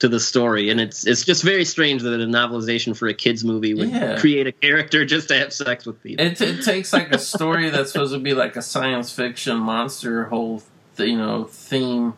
to 0.00 0.08
the 0.08 0.18
story 0.20 0.70
and 0.70 0.80
it's 0.80 1.06
it's 1.06 1.24
just 1.24 1.42
very 1.44 1.64
strange 1.64 2.02
that 2.02 2.12
a 2.20 2.26
novelization 2.26 2.96
for 2.96 3.06
a 3.06 3.14
kids 3.14 3.44
movie 3.44 3.72
would 3.74 3.88
Yeah. 3.90 4.18
create 4.18 4.46
a 4.46 4.52
character 4.52 5.04
just 5.14 5.28
to 5.28 5.38
have 5.38 5.52
sex 5.52 5.86
with 5.86 6.02
people 6.02 6.26
It, 6.26 6.40
it 6.40 6.62
takes 6.64 6.92
like 6.92 7.12
a 7.14 7.18
story 7.18 7.70
that's 7.70 7.92
supposed 7.92 8.12
to 8.12 8.18
be 8.18 8.34
like 8.34 8.56
a 8.56 8.60
science 8.62 9.12
fiction 9.12 9.56
monster 9.58 10.24
whole 10.24 10.62
th- 10.96 11.08
you 11.08 11.16
know 11.16 11.44
theme, 11.44 12.14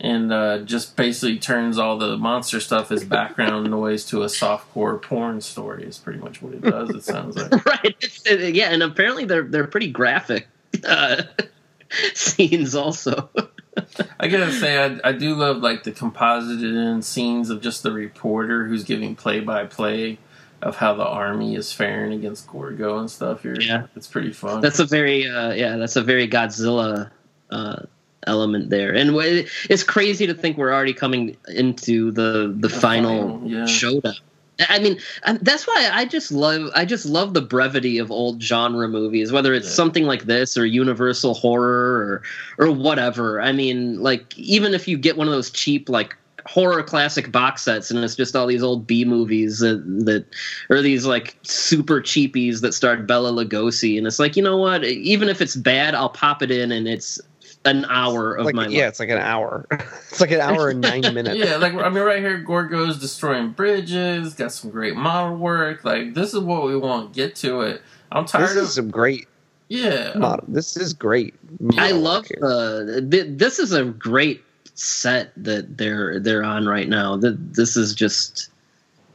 and 0.00 0.32
uh, 0.32 0.58
just 0.58 0.96
basically 0.96 1.38
turns 1.38 1.78
all 1.78 1.96
the 1.98 2.16
monster 2.16 2.60
stuff 2.60 2.90
as 2.92 3.04
background 3.04 3.70
noise 3.70 4.04
to 4.06 4.22
a 4.22 4.26
softcore 4.26 5.00
porn 5.00 5.40
story. 5.40 5.84
Is 5.84 5.98
pretty 5.98 6.18
much 6.18 6.42
what 6.42 6.54
it 6.54 6.62
does. 6.62 6.90
It 6.90 7.04
sounds 7.04 7.36
like. 7.36 7.64
right 7.66 7.96
it- 8.26 8.54
yeah 8.54 8.70
and 8.70 8.82
apparently 8.82 9.24
they're 9.24 9.44
they're 9.44 9.66
pretty 9.66 9.90
graphic 9.90 10.48
uh, 10.86 11.22
scenes 12.14 12.74
also 12.74 13.30
I 14.20 14.28
gotta 14.28 14.52
say, 14.52 14.78
I, 14.84 15.00
I 15.08 15.12
do 15.12 15.34
love 15.34 15.56
like 15.58 15.82
the 15.82 15.90
composited 15.90 16.74
in 16.74 17.02
scenes 17.02 17.50
of 17.50 17.60
just 17.60 17.82
the 17.82 17.90
reporter 17.90 18.66
who's 18.68 18.84
giving 18.84 19.16
play 19.16 19.40
by 19.40 19.64
play 19.66 20.18
of 20.62 20.76
how 20.76 20.94
the 20.94 21.04
army 21.04 21.56
is 21.56 21.72
faring 21.72 22.12
against 22.12 22.46
Gorgo 22.46 22.98
and 22.98 23.10
stuff. 23.10 23.42
Here, 23.42 23.56
Yeah. 23.60 23.86
it's 23.96 24.06
pretty 24.06 24.32
fun. 24.32 24.60
that's 24.60 24.78
a 24.78 24.84
very 24.86 25.28
uh, 25.28 25.52
yeah 25.54 25.76
that's 25.76 25.96
a 25.96 26.02
very 26.02 26.28
godzilla 26.28 27.10
uh, 27.50 27.82
element 28.26 28.70
there 28.70 28.94
and 28.94 29.10
it's 29.70 29.82
crazy 29.82 30.26
to 30.26 30.34
think 30.34 30.56
we're 30.56 30.72
already 30.72 30.94
coming 30.94 31.36
into 31.48 32.10
the 32.10 32.54
the, 32.58 32.68
The 32.68 32.68
final 32.68 33.38
final, 33.38 33.50
yeah. 33.50 33.66
showdown 33.66 34.14
I 34.68 34.78
mean, 34.78 35.00
um, 35.24 35.38
that's 35.42 35.66
why 35.66 35.90
I 35.92 36.04
just 36.04 36.30
love 36.30 36.70
I 36.74 36.84
just 36.84 37.06
love 37.06 37.34
the 37.34 37.42
brevity 37.42 37.98
of 37.98 38.10
old 38.10 38.40
genre 38.42 38.88
movies, 38.88 39.32
whether 39.32 39.52
it's 39.52 39.66
Yeah. 39.66 39.74
something 39.74 40.04
like 40.04 40.24
this 40.24 40.56
or 40.56 40.64
Universal 40.64 41.34
horror 41.34 42.22
or 42.58 42.66
or 42.66 42.70
whatever. 42.70 43.40
I 43.40 43.52
mean, 43.52 44.00
like 44.00 44.36
even 44.38 44.74
if 44.74 44.86
you 44.86 44.96
get 44.96 45.16
one 45.16 45.26
of 45.26 45.32
those 45.32 45.50
cheap 45.50 45.88
like 45.88 46.16
horror 46.46 46.82
classic 46.82 47.32
box 47.32 47.62
sets 47.62 47.90
and 47.90 48.04
it's 48.04 48.14
just 48.14 48.36
all 48.36 48.46
these 48.46 48.62
old 48.62 48.86
B 48.86 49.04
movies 49.04 49.60
that, 49.60 49.82
that 50.04 50.26
or 50.68 50.82
these 50.82 51.06
like 51.06 51.36
super 51.42 52.00
cheapies 52.00 52.60
that 52.60 52.74
starred 52.74 53.06
Bela 53.06 53.32
Lugosi 53.32 53.96
and 53.96 54.06
it's 54.06 54.18
like, 54.18 54.36
you 54.36 54.42
know 54.42 54.58
what, 54.58 54.84
even 54.84 55.28
if 55.28 55.40
it's 55.40 55.56
bad, 55.56 55.94
I'll 55.94 56.10
pop 56.10 56.42
it 56.42 56.50
in 56.50 56.70
and 56.70 56.86
it's 56.86 57.18
an 57.64 57.84
hour 57.86 58.34
of 58.34 58.44
like 58.46 58.54
my 58.54 58.66
yeah, 58.66 58.82
life. 58.82 58.88
it's 58.90 59.00
like 59.00 59.08
an 59.08 59.18
hour. 59.18 59.66
it's 60.10 60.20
like 60.20 60.30
an 60.30 60.40
hour 60.40 60.68
and 60.70 60.80
nine 60.80 61.00
minutes. 61.14 61.36
Yeah, 61.36 61.56
like 61.56 61.74
I 61.74 61.88
mean, 61.88 62.02
right 62.02 62.18
here, 62.20 62.38
Gorgo's 62.38 62.98
destroying 63.00 63.50
bridges. 63.52 64.34
Got 64.34 64.52
some 64.52 64.70
great 64.70 64.96
model 64.96 65.36
work. 65.36 65.84
Like 65.84 66.14
this 66.14 66.34
is 66.34 66.40
what 66.40 66.64
we 66.64 66.76
want. 66.76 67.12
To 67.12 67.16
get 67.16 67.34
to 67.36 67.62
it. 67.62 67.82
I'm 68.12 68.24
This 68.24 68.32
tired 68.32 68.50
is 68.50 68.56
of 68.56 68.68
some 68.70 68.90
great 68.90 69.28
yeah. 69.68 70.12
model. 70.16 70.44
This 70.48 70.76
is 70.76 70.92
great. 70.92 71.34
I 71.78 71.92
love 71.92 72.24
work 72.24 72.28
here. 72.28 72.38
the. 72.40 73.08
th- 73.10 73.38
This 73.38 73.58
is 73.58 73.72
a 73.72 73.84
great 73.84 74.42
set 74.74 75.32
that 75.36 75.78
they're 75.78 76.20
they're 76.20 76.44
on 76.44 76.66
right 76.66 76.88
now. 76.88 77.18
Th- 77.18 77.34
This 77.38 77.76
is 77.76 77.94
just 77.94 78.50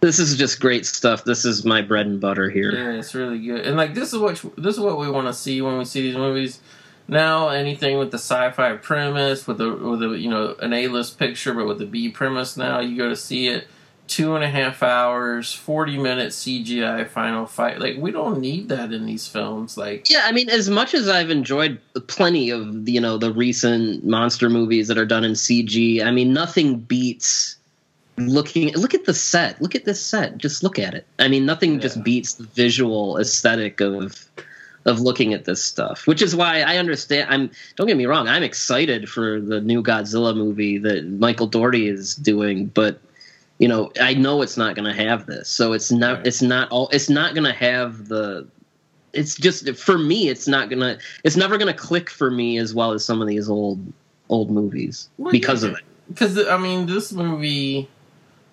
this 0.02 0.18
is 0.18 0.38
just 0.38 0.60
great 0.62 0.86
stuff. 0.86 1.26
This 1.26 1.44
is 1.46 1.66
my 1.66 1.82
bread 1.82 2.06
and 2.08 2.20
butter 2.22 2.50
here. 2.50 2.72
Yeah, 2.72 3.00
it's 3.00 3.14
really 3.14 3.38
good. 3.40 3.66
And 3.68 3.76
like 3.78 3.94
this 3.94 4.12
is 4.14 4.20
what 4.20 4.42
this 4.58 4.76
is 4.76 4.80
what 4.80 4.98
we 4.98 5.10
want 5.12 5.28
to 5.28 5.34
see 5.34 5.62
when 5.62 5.78
we 5.78 5.86
see 5.86 6.02
these 6.02 6.16
movies. 6.16 6.60
Now 7.10 7.50
anything 7.50 7.98
with 7.98 8.12
the 8.12 8.18
sci-fi 8.18 8.78
premise, 8.78 9.48
with 9.48 9.60
a 9.62 9.70
with 9.74 10.04
a 10.04 10.18
you 10.18 10.30
know 10.30 10.56
an 10.62 10.74
A-list 10.74 11.18
picture, 11.20 11.54
but 11.54 11.66
with 11.68 11.82
a 11.82 11.86
B 11.86 12.10
premise. 12.10 12.56
Now 12.56 12.80
you 12.80 12.98
go 12.98 13.10
to 13.10 13.16
see 13.16 13.48
it. 13.48 13.68
Two 14.08 14.34
and 14.34 14.44
a 14.44 14.50
half 14.50 14.82
hours, 14.82 15.54
forty 15.54 15.96
minute 15.96 16.30
CGI 16.30 17.08
final 17.08 17.46
fight. 17.46 17.80
Like 17.80 17.98
we 17.98 18.10
don't 18.12 18.40
need 18.40 18.70
that 18.70 18.92
in 18.92 19.06
these 19.06 19.28
films. 19.28 19.78
Like 19.78 20.10
Yeah, 20.10 20.24
I 20.26 20.32
mean, 20.32 20.50
as 20.50 20.68
much 20.68 20.96
as 20.96 21.08
I've 21.08 21.30
enjoyed 21.30 21.80
plenty 22.08 22.50
of 22.50 22.90
you 22.90 23.00
know 23.00 23.18
the 23.20 23.32
recent 23.32 24.04
monster 24.04 24.50
movies 24.50 24.88
that 24.88 24.98
are 24.98 25.06
done 25.06 25.24
in 25.24 25.34
CG, 25.34 26.04
I 26.04 26.10
mean, 26.10 26.34
nothing 26.34 26.80
beats 26.80 27.56
looking. 28.18 28.74
Look 28.74 28.96
at 28.96 29.06
the 29.06 29.14
set. 29.14 29.62
Look 29.62 29.76
at 29.76 29.86
this 29.86 30.04
set. 30.04 30.40
Just 30.40 30.64
look 30.64 30.80
at 30.80 30.96
it. 30.96 31.06
I 31.20 31.28
mean, 31.28 31.46
nothing 31.46 31.74
Yeah. 31.76 31.80
just 31.82 32.04
beats 32.04 32.34
the 32.34 32.46
visual 32.46 33.18
aesthetic 33.20 33.80
of 33.80 34.26
of 34.90 35.00
looking 35.00 35.34
at 35.34 35.46
this 35.46 35.64
stuff. 35.64 36.06
Which 36.08 36.22
is 36.22 36.36
why 36.36 36.62
I 36.62 36.78
understand. 36.78 37.28
I'm. 37.30 37.52
Don't 37.76 37.88
get 37.88 37.98
me 37.98 38.06
wrong. 38.06 38.28
I'm 38.28 38.44
excited 38.44 39.10
for 39.10 39.40
the 39.40 39.62
new 39.62 39.82
Godzilla 39.82 40.36
movie 40.36 40.78
that 40.80 41.08
Michael 41.08 41.48
Dougherty 41.48 41.88
is 41.88 42.16
doing, 42.16 42.68
but. 42.68 43.02
You 43.62 43.68
know, 43.68 43.92
I 44.00 44.14
know 44.14 44.42
it's 44.42 44.56
not 44.56 44.74
going 44.74 44.86
to 44.86 45.04
have 45.04 45.26
this, 45.26 45.50
so 45.50 45.74
it's 45.74 45.92
not. 45.92 46.20
Right. 46.20 46.28
It's 46.28 46.42
not 46.42 46.70
all. 46.70 46.88
It's 46.94 47.10
not 47.10 47.34
going 47.34 47.44
to 47.44 47.52
have 47.52 48.08
the 48.08 48.48
it's 49.12 49.36
just 49.36 49.68
for 49.76 49.98
me 49.98 50.30
it's 50.30 50.48
not 50.48 50.70
gonna 50.70 50.96
it's 51.24 51.36
never 51.36 51.58
gonna 51.58 51.74
click 51.74 52.12
for 52.12 52.30
me 52.30 52.60
as 52.60 52.76
well 52.76 52.92
as 52.92 53.04
some 53.04 53.24
of 53.24 53.28
these 53.28 53.50
old 53.50 53.82
old 54.30 54.52
movies 54.52 55.10
Well, 55.18 55.32
because 55.32 55.64
yeah. 55.64 55.72
of 55.72 55.78
it 55.78 55.84
because 56.10 56.48
I 56.48 56.58
mean, 56.58 56.88
this 56.88 57.14
movie, 57.14 57.88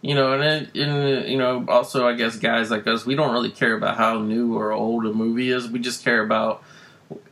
you 0.02 0.14
know, 0.14 0.32
and 0.34 0.42
it, 0.42 0.76
and 0.80 1.28
you 1.28 1.38
know, 1.38 1.64
also 1.68 2.06
I 2.06 2.14
guess 2.14 2.36
guys 2.36 2.70
like 2.70 2.86
us, 2.86 3.04
we 3.06 3.14
don't 3.14 3.32
really 3.32 3.50
care 3.50 3.74
about 3.74 3.96
how 3.96 4.18
new 4.20 4.56
or 4.56 4.72
old 4.72 5.06
a 5.06 5.12
movie 5.12 5.50
is. 5.50 5.68
We 5.68 5.78
just 5.78 6.04
care 6.04 6.22
about 6.22 6.62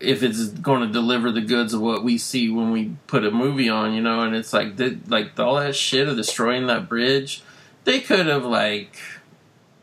if 0.00 0.22
it's 0.22 0.48
going 0.48 0.86
to 0.86 0.92
deliver 0.92 1.30
the 1.32 1.40
goods 1.40 1.74
of 1.74 1.80
what 1.80 2.04
we 2.04 2.16
see 2.18 2.48
when 2.48 2.70
we 2.72 2.96
put 3.06 3.24
a 3.24 3.30
movie 3.30 3.68
on, 3.68 3.92
you 3.94 4.00
know. 4.00 4.20
And 4.22 4.34
it's 4.34 4.52
like, 4.52 4.76
the, 4.76 4.98
like 5.08 5.38
all 5.38 5.56
that 5.56 5.74
shit 5.74 6.08
of 6.08 6.16
destroying 6.16 6.66
that 6.68 6.88
bridge, 6.88 7.42
they 7.84 8.00
could 8.00 8.26
have 8.26 8.44
like 8.44 8.96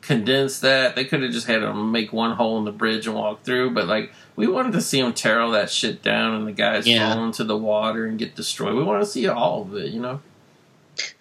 condensed 0.01 0.61
that. 0.61 0.95
They 0.95 1.05
could 1.05 1.21
have 1.21 1.31
just 1.31 1.47
had 1.47 1.61
them 1.61 1.91
make 1.91 2.11
one 2.13 2.35
hole 2.35 2.57
in 2.57 2.65
the 2.65 2.71
bridge 2.71 3.05
and 3.07 3.15
walk 3.15 3.43
through. 3.43 3.71
But 3.71 3.87
like, 3.87 4.11
we 4.35 4.47
wanted 4.47 4.73
to 4.73 4.81
see 4.81 5.01
them 5.01 5.13
tear 5.13 5.39
all 5.41 5.51
that 5.51 5.69
shit 5.69 6.01
down 6.01 6.35
and 6.35 6.47
the 6.47 6.51
guys 6.53 6.87
Yeah. 6.87 7.13
fall 7.13 7.25
into 7.25 7.43
the 7.43 7.57
water 7.57 8.05
and 8.05 8.17
get 8.17 8.35
destroyed. 8.35 8.75
We 8.75 8.83
want 8.83 9.01
to 9.03 9.09
see 9.09 9.27
all 9.27 9.63
of 9.63 9.75
it, 9.75 9.91
you 9.91 9.99
know. 10.01 10.21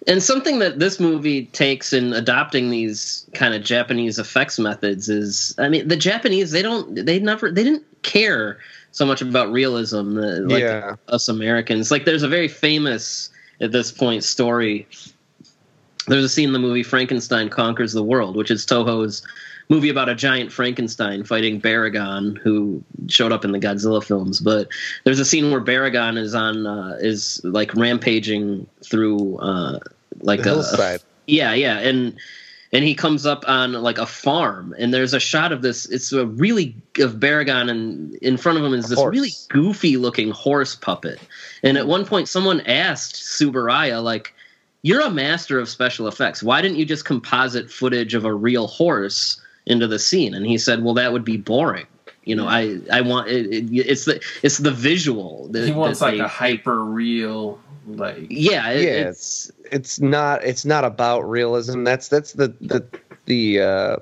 And 0.07 0.21
something 0.21 0.59
that 0.59 0.79
this 0.79 0.99
movie 0.99 1.45
takes 1.47 1.93
in 1.93 2.13
adopting 2.13 2.69
these 2.69 3.27
kind 3.33 3.53
of 3.53 3.63
japanese 3.63 4.19
effects 4.19 4.59
methods 4.59 5.09
is 5.09 5.55
i 5.57 5.69
mean 5.69 5.87
the 5.87 5.95
japanese 5.95 6.51
they 6.51 6.61
don't 6.61 7.05
they 7.05 7.19
never 7.19 7.51
they 7.51 7.63
didn't 7.63 7.85
care 8.03 8.59
so 8.91 9.05
much 9.05 9.21
about 9.21 9.51
realism 9.51 10.17
uh, 10.17 10.39
like 10.41 10.61
yeah. 10.61 10.95
us 11.07 11.27
Americans. 11.27 11.91
Like 11.91 12.05
there's 12.05 12.23
a 12.23 12.27
very 12.27 12.47
famous 12.47 13.29
at 13.59 13.71
this 13.71 13.91
point 13.91 14.23
story. 14.23 14.87
There's 16.07 16.23
a 16.23 16.29
scene 16.29 16.49
in 16.49 16.53
the 16.53 16.59
movie 16.59 16.83
Frankenstein 16.83 17.49
Conquers 17.49 17.93
the 17.93 18.03
World, 18.03 18.35
which 18.35 18.51
is 18.51 18.65
Toho's 18.65 19.25
movie 19.71 19.87
about 19.89 20.09
a 20.09 20.13
giant 20.15 20.51
Frankenstein 20.51 21.23
fighting 21.23 21.61
Baragon, 21.61 22.37
who 22.37 22.83
showed 23.07 23.31
up 23.31 23.45
in 23.45 23.53
the 23.53 23.59
Godzilla 23.59 24.03
films. 24.03 24.41
But 24.41 24.67
there's 25.05 25.19
a 25.19 25.25
scene 25.25 25.49
where 25.49 25.61
Baragon 25.61 26.17
is 26.17 26.35
on 26.35 26.67
uh, 26.67 26.97
is 26.99 27.39
like 27.45 27.73
rampaging 27.73 28.67
through 28.83 29.37
uh, 29.37 29.79
like 30.19 30.43
The 30.43 30.49
a, 30.49 30.53
hillside. 30.55 31.01
yeah, 31.25 31.53
yeah, 31.53 31.79
and 31.79 32.17
and 32.73 32.83
he 32.83 32.95
comes 32.95 33.25
up 33.25 33.45
on 33.47 33.71
like 33.71 33.97
a 33.97 34.05
farm, 34.05 34.75
and 34.77 34.93
there's 34.93 35.13
a 35.13 35.19
shot 35.21 35.53
of 35.53 35.61
this. 35.61 35.85
It's 35.89 36.11
a 36.11 36.25
really 36.25 36.75
of 36.99 37.13
Baragon, 37.15 37.69
and 37.71 38.13
in 38.15 38.35
front 38.35 38.57
of 38.57 38.65
him 38.65 38.73
is 38.73 38.89
this 38.89 38.99
Horse. 38.99 39.13
really 39.15 39.31
goofy 39.49 39.95
looking 39.95 40.31
horse 40.31 40.75
puppet. 40.75 41.17
And 41.63 41.77
at 41.77 41.87
one 41.87 42.05
point, 42.05 42.27
someone 42.27 42.59
asked 42.61 43.15
Tsuburaya, 43.15 44.03
like, 44.03 44.33
"You're 44.81 44.99
a 45.01 45.09
master 45.09 45.59
of 45.59 45.69
special 45.69 46.09
effects. 46.09 46.43
Why 46.43 46.61
didn't 46.61 46.75
you 46.77 46.85
just 46.85 47.05
composite 47.05 47.71
footage 47.71 48.13
of 48.15 48.25
a 48.25 48.33
real 48.33 48.67
horse 48.67 49.39
into 49.71 49.87
the 49.87 49.99
scene?" 49.99 50.33
And 50.35 50.45
he 50.45 50.57
said, 50.57 50.83
"Well, 50.83 50.93
that 50.95 51.11
would 51.13 51.25
be 51.25 51.37
boring." 51.37 51.87
You 52.23 52.35
know, 52.35 52.47
I 52.47 52.79
I 52.91 53.01
want 53.01 53.29
it, 53.29 53.47
it, 53.47 53.65
it's 53.73 54.05
the 54.05 54.21
it's 54.43 54.59
the 54.59 54.69
visual. 54.71 55.47
That, 55.51 55.65
He 55.65 55.71
wants 55.71 55.99
that 55.99 56.05
like 56.05 56.17
they- 56.17 56.19
a 56.23 56.27
hyper 56.27 56.83
real, 56.85 57.59
like 57.87 58.27
yeah, 58.29 58.69
it- 58.69 58.83
Yeah, 58.83 59.09
it's 59.09 59.51
it's 59.71 59.99
not 59.99 60.43
it's 60.43 60.63
not 60.65 60.83
about 60.83 61.21
realism 61.27 61.83
that's 61.83 62.09
that's 62.09 62.33
the 62.33 62.53
the 62.61 62.85
the 63.25 63.61
uh 63.61 63.95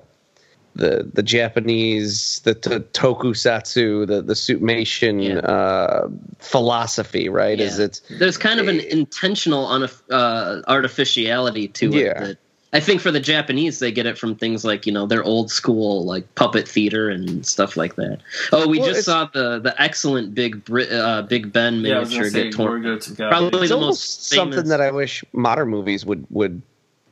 the 0.76 1.10
the 1.14 1.24
japanese 1.24 2.40
the 2.46 2.54
to, 2.54 2.80
tokusatsu 2.80 4.06
the 4.08 4.22
the 4.22 4.34
suitmation 4.34 5.24
Yeah. 5.24 5.40
uh 5.40 6.08
philosophy 6.40 7.28
right 7.30 7.60
is 7.60 7.80
Yeah. 7.80 7.86
it's 7.86 8.02
there's 8.20 8.38
kind 8.38 8.60
of 8.60 8.68
an 8.68 8.80
intentional 8.82 9.68
unaf- 9.68 10.02
uh, 10.12 10.62
artificiality 10.68 11.68
to 11.70 11.88
it 11.94 12.06
Yeah. 12.06 12.20
that 12.24 12.38
I 12.72 12.80
think 12.80 13.02
for 13.02 13.10
the 13.12 13.20
Japanese 13.20 13.80
they 13.80 13.92
get 13.92 14.06
it 14.06 14.18
from 14.18 14.36
things 14.36 14.64
like 14.64 14.86
you 14.86 14.92
know 14.92 15.06
their 15.08 15.24
old 15.24 15.50
school 15.50 16.06
like 16.06 16.36
puppet 16.36 16.68
theater 16.68 17.10
and 17.10 17.46
stuff 17.46 17.76
like 17.76 17.96
that. 17.96 18.20
Oh, 18.52 18.68
we 18.68 18.80
Well, 18.80 18.90
just 18.90 19.06
saw 19.06 19.26
the 19.34 19.60
the 19.60 19.74
excellent 19.82 20.36
Big 20.36 20.64
Brit, 20.66 20.92
uh, 20.92 21.24
Big 21.24 21.52
Ben 21.52 21.82
yeah, 21.82 21.98
I 21.98 22.04
miniature 22.04 22.20
gonna 22.20 22.30
say 22.32 22.44
get 22.44 22.54
torn. 22.54 22.84
Gorgo 22.84 22.98
Tsukade. 23.00 23.30
Probably 23.30 23.60
it's 23.62 23.70
the 23.70 23.76
almost 23.76 23.90
most 23.90 24.30
something 24.30 24.68
that 24.70 24.82
i 24.82 24.92
wish 24.92 25.24
modern 25.34 25.70
movies 25.70 26.06
would 26.06 26.26
would 26.30 26.62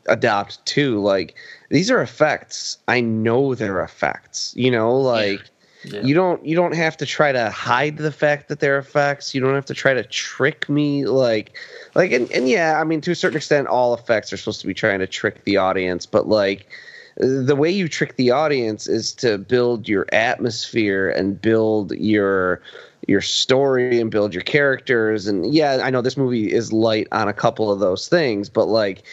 adopt 0.07 0.63
too 0.65 0.99
like 1.01 1.35
these 1.69 1.91
are 1.91 2.01
effects 2.01 2.77
i 2.87 3.01
know 3.01 3.53
they're 3.55 3.83
effects 3.83 4.53
you 4.55 4.71
know 4.71 4.95
like 4.95 5.41
Yeah. 5.83 6.01
you 6.01 6.13
don't 6.15 6.45
you 6.45 6.55
don't 6.55 6.75
have 6.75 6.95
to 6.97 7.05
try 7.05 7.31
to 7.33 7.49
hide 7.49 7.97
the 7.97 8.11
fact 8.11 8.47
that 8.47 8.59
they're 8.61 8.77
effects 8.77 9.35
you 9.35 9.41
don't 9.41 9.53
have 9.55 9.65
to 9.65 9.73
try 9.73 9.93
to 9.93 10.03
trick 10.03 10.69
me 10.69 11.05
like 11.05 11.57
like 11.97 12.11
and, 12.11 12.31
and 12.31 12.47
yeah 12.47 12.79
i 12.79 12.83
mean 12.85 13.01
to 13.01 13.11
a 13.11 13.15
certain 13.15 13.35
extent 13.35 13.67
all 13.67 13.93
effects 13.93 14.31
are 14.31 14.37
supposed 14.37 14.61
to 14.61 14.67
be 14.67 14.73
trying 14.73 14.99
to 14.99 15.07
trick 15.07 15.43
the 15.43 15.57
audience 15.57 16.05
but 16.05 16.27
like 16.27 16.67
the 17.17 17.55
way 17.55 17.69
you 17.69 17.87
trick 17.87 18.15
the 18.15 18.29
audience 18.29 18.87
is 18.87 19.11
to 19.11 19.39
build 19.39 19.89
your 19.89 20.05
atmosphere 20.13 21.09
and 21.09 21.41
build 21.41 21.91
your 21.93 22.61
your 23.07 23.21
story 23.21 23.99
and 24.01 24.11
build 24.11 24.33
your 24.33 24.43
characters. 24.43 25.27
And 25.27 25.53
yeah 25.53 25.79
i 25.83 25.89
know 25.89 26.01
this 26.01 26.15
movie 26.15 26.53
is 26.53 26.71
light 26.71 27.07
on 27.11 27.27
a 27.27 27.33
couple 27.33 27.71
of 27.71 27.79
those 27.79 28.07
things 28.07 28.49
but 28.49 28.65
like 28.65 29.03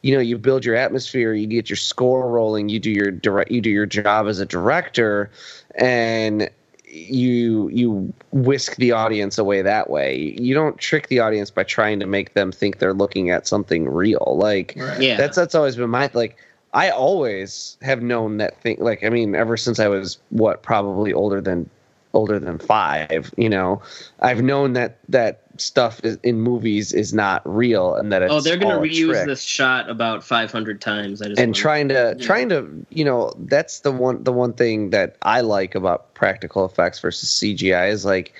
you 0.00 0.14
know 0.14 0.20
you 0.20 0.38
build 0.38 0.64
your 0.64 0.74
atmosphere 0.74 1.34
you 1.34 1.46
get 1.46 1.68
your 1.68 1.76
score 1.76 2.28
rolling 2.30 2.68
you 2.70 2.80
do 2.80 2.90
your 2.90 3.10
direct 3.10 3.50
you 3.50 3.60
do 3.60 3.70
your 3.70 3.86
job 3.86 4.26
as 4.26 4.40
a 4.40 4.46
director 4.46 5.30
and 5.74 6.50
you 6.92 7.68
you 7.70 8.12
whisk 8.32 8.76
the 8.76 8.92
audience 8.92 9.38
away 9.38 9.62
that 9.62 9.88
way. 9.88 10.36
You 10.38 10.54
don't 10.54 10.76
trick 10.78 11.08
the 11.08 11.20
audience 11.20 11.50
by 11.50 11.64
trying 11.64 11.98
to 12.00 12.06
make 12.06 12.34
them 12.34 12.52
think 12.52 12.78
they're 12.78 12.92
looking 12.92 13.30
at 13.30 13.46
something 13.46 13.88
real. 13.88 14.36
Like 14.38 14.74
Right. 14.76 15.00
Yeah, 15.00 15.16
that's 15.16 15.36
that's 15.36 15.54
always 15.54 15.76
been 15.76 15.90
my 15.90 16.10
like 16.12 16.36
i 16.74 16.90
always 16.90 17.76
have 17.82 18.02
known 18.02 18.38
that 18.38 18.60
thing 18.62 18.76
like 18.80 19.04
i 19.04 19.08
mean 19.08 19.34
ever 19.34 19.56
since 19.56 19.78
i 19.78 19.88
was 19.88 20.18
what 20.30 20.62
probably 20.62 21.12
older 21.12 21.40
than 21.40 21.68
older 22.14 22.38
than 22.38 22.58
five 22.58 23.32
you 23.36 23.48
know 23.48 23.80
i've 24.20 24.42
known 24.42 24.74
that 24.74 24.98
that 25.08 25.42
stuff 25.58 26.00
is, 26.04 26.18
in 26.22 26.40
movies 26.40 26.92
is 26.92 27.12
not 27.12 27.42
real 27.44 27.94
and 27.94 28.12
that 28.12 28.22
it's 28.22 28.32
oh, 28.32 28.40
they're 28.40 28.56
gonna 28.56 28.80
reuse 28.80 29.06
trick 29.06 29.26
this 29.26 29.42
shot 29.42 29.88
about 29.90 30.24
500 30.24 30.80
times. 30.80 31.20
I 31.20 31.28
just 31.28 31.40
and 31.40 31.54
trying 31.54 31.88
to 31.88 32.14
Yeah. 32.18 32.24
trying 32.24 32.48
to 32.50 32.86
you 32.90 33.04
know 33.04 33.32
that's 33.38 33.80
the 33.80 33.92
one 33.92 34.22
the 34.24 34.32
one 34.32 34.52
thing 34.52 34.90
that 34.90 35.16
I 35.22 35.40
like 35.40 35.74
about 35.74 36.14
practical 36.14 36.64
effects 36.64 37.00
versus 37.00 37.30
CGI 37.30 37.90
is 37.90 38.04
like 38.04 38.34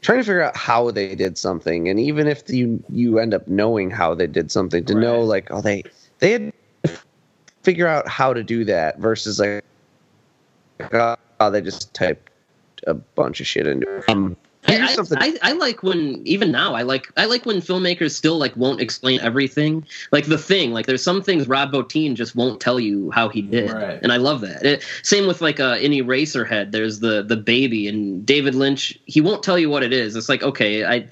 trying 0.00 0.18
to 0.18 0.24
figure 0.24 0.42
out 0.42 0.56
how 0.56 0.90
they 0.90 1.14
did 1.14 1.36
something 1.36 1.88
and 1.88 1.98
even 1.98 2.26
if 2.26 2.48
you 2.48 2.82
you 2.88 3.18
end 3.18 3.34
up 3.34 3.46
knowing 3.48 3.90
how 3.90 4.14
they 4.14 4.26
did 4.26 4.50
something 4.50 4.84
to 4.84 4.94
know 4.94 5.20
like 5.20 5.50
oh 5.50 5.60
they 5.60 5.82
they 6.18 6.32
had 6.32 6.52
figure 7.62 7.86
out 7.86 8.08
how 8.08 8.32
to 8.32 8.42
do 8.42 8.64
that 8.64 8.98
versus 8.98 9.38
like 9.38 9.64
uh, 10.92 11.50
they 11.50 11.60
just 11.60 11.94
typed 11.94 12.31
a 12.86 12.94
bunch 12.94 13.40
of 13.40 13.46
shit 13.46 13.66
into 13.66 13.96
it. 13.98 14.08
Um, 14.08 14.36
I, 14.68 14.76
I, 14.76 14.96
I, 15.16 15.38
I 15.42 15.52
like 15.52 15.82
when 15.82 16.24
even 16.24 16.52
now 16.52 16.74
I 16.74 16.82
like 16.82 17.10
I 17.16 17.24
like 17.24 17.44
when 17.44 17.56
filmmakers 17.56 18.12
still 18.12 18.38
like 18.38 18.56
won't 18.56 18.80
explain 18.80 19.18
everything 19.20 19.84
like 20.12 20.26
the 20.26 20.38
thing 20.38 20.72
like 20.72 20.86
there's 20.86 21.02
some 21.02 21.20
things 21.20 21.48
Rob 21.48 21.72
Bottin 21.72 22.14
just 22.14 22.36
won't 22.36 22.60
tell 22.60 22.78
you 22.78 23.10
how 23.10 23.28
he 23.28 23.42
did 23.42 23.72
Right. 23.72 23.98
and 24.00 24.12
I 24.12 24.18
love 24.18 24.40
that 24.42 24.64
it, 24.64 24.86
same 25.02 25.26
with 25.26 25.40
like 25.40 25.58
uh, 25.58 25.78
in 25.80 25.90
Eraserhead 25.90 26.70
there's 26.70 27.00
the 27.00 27.24
the 27.24 27.36
baby 27.36 27.88
and 27.88 28.24
David 28.24 28.54
Lynch 28.54 28.96
he 29.06 29.20
won't 29.20 29.42
tell 29.42 29.58
you 29.58 29.68
what 29.68 29.82
it 29.82 29.92
is 29.92 30.14
it's 30.14 30.28
like 30.28 30.44
okay 30.44 30.84
I 30.84 31.08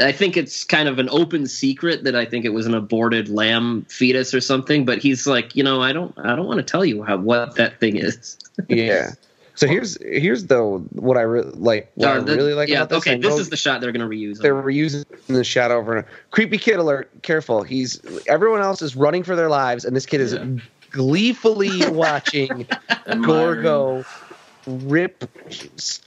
I 0.00 0.10
think 0.10 0.38
it's 0.38 0.64
kind 0.64 0.88
of 0.88 0.98
an 0.98 1.10
open 1.10 1.46
secret 1.46 2.04
that 2.04 2.16
I 2.16 2.24
think 2.24 2.46
it 2.46 2.54
was 2.54 2.66
an 2.66 2.74
aborted 2.74 3.28
lamb 3.28 3.82
fetus 3.90 4.32
or 4.32 4.40
something 4.40 4.86
but 4.86 4.96
he's 4.98 5.26
like 5.26 5.54
you 5.54 5.62
know 5.62 5.82
I 5.82 5.92
don't 5.92 6.18
I 6.18 6.34
don't 6.34 6.46
want 6.46 6.58
to 6.58 6.64
tell 6.64 6.86
you 6.86 7.02
how 7.02 7.18
what 7.18 7.56
that 7.56 7.80
thing 7.80 7.96
is 7.96 8.38
yeah. 8.68 9.10
So 9.56 9.68
here's 9.68 9.96
here's 10.02 10.46
though 10.46 10.78
what 10.92 11.16
I 11.16 11.22
re- 11.22 11.42
like 11.42 11.90
what 11.94 12.08
I 12.08 12.16
Or 12.16 12.20
the- 12.22 12.34
really 12.36 12.54
like 12.54 12.68
yeah 12.68 12.78
about 12.78 12.88
this. 12.90 12.98
okay 12.98 13.12
I 13.14 13.18
this 13.18 13.38
is 13.38 13.50
the 13.50 13.56
shot 13.56 13.80
they're 13.80 13.92
gonna 13.92 14.08
reuse 14.08 14.40
they're 14.40 14.54
reusing 14.54 15.04
the 15.28 15.44
shot 15.44 15.70
over 15.70 15.96
and 15.96 16.06
creepy 16.32 16.58
kid 16.58 16.76
alert. 16.76 17.08
Careful, 17.22 17.62
he's 17.62 18.00
everyone 18.26 18.60
else 18.62 18.82
is 18.82 18.96
running 18.96 19.22
for 19.22 19.36
their 19.36 19.48
lives, 19.48 19.84
and 19.84 19.94
this 19.94 20.06
kid 20.06 20.20
is 20.20 20.34
Yeah. 20.34 20.44
gleefully 20.90 21.86
watching 21.88 22.66
Gorgo 23.22 24.04
rip 24.66 25.20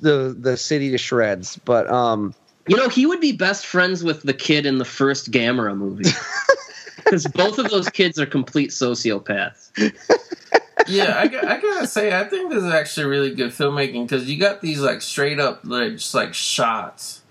the 0.02 0.36
the 0.38 0.58
city 0.58 0.92
to 0.92 0.98
shreds. 0.98 1.56
But 1.58 1.90
um, 1.90 2.34
You 2.68 2.76
know, 2.76 2.90
he 2.90 3.06
would 3.06 3.22
be 3.22 3.32
best 3.32 3.66
friends 3.66 4.04
with 4.04 4.24
the 4.24 4.34
kid 4.34 4.66
in 4.66 4.78
the 4.78 4.86
first 4.86 5.32
Gamera 5.32 5.76
movie. 5.76 6.10
Because 6.98 7.26
both 7.28 7.58
of 7.58 7.70
those 7.70 7.88
kids 7.90 8.20
are 8.20 8.26
complete 8.26 8.72
sociopaths. 8.72 9.70
yeah, 10.88 11.14
I, 11.18 11.24
I 11.24 11.62
gotta 11.62 11.88
say, 11.88 12.18
I 12.18 12.24
think 12.26 12.50
this 12.52 12.64
is 12.64 12.72
actually 12.74 13.06
really 13.08 13.34
good 13.36 13.52
filmmaking 13.52 14.04
because 14.08 14.30
you 14.30 14.40
got 14.40 14.62
these 14.62 14.80
like 14.80 15.02
straight 15.02 15.40
up, 15.40 15.62
like 15.64 15.94
just 15.94 16.14
like 16.14 16.34
shots 16.34 17.22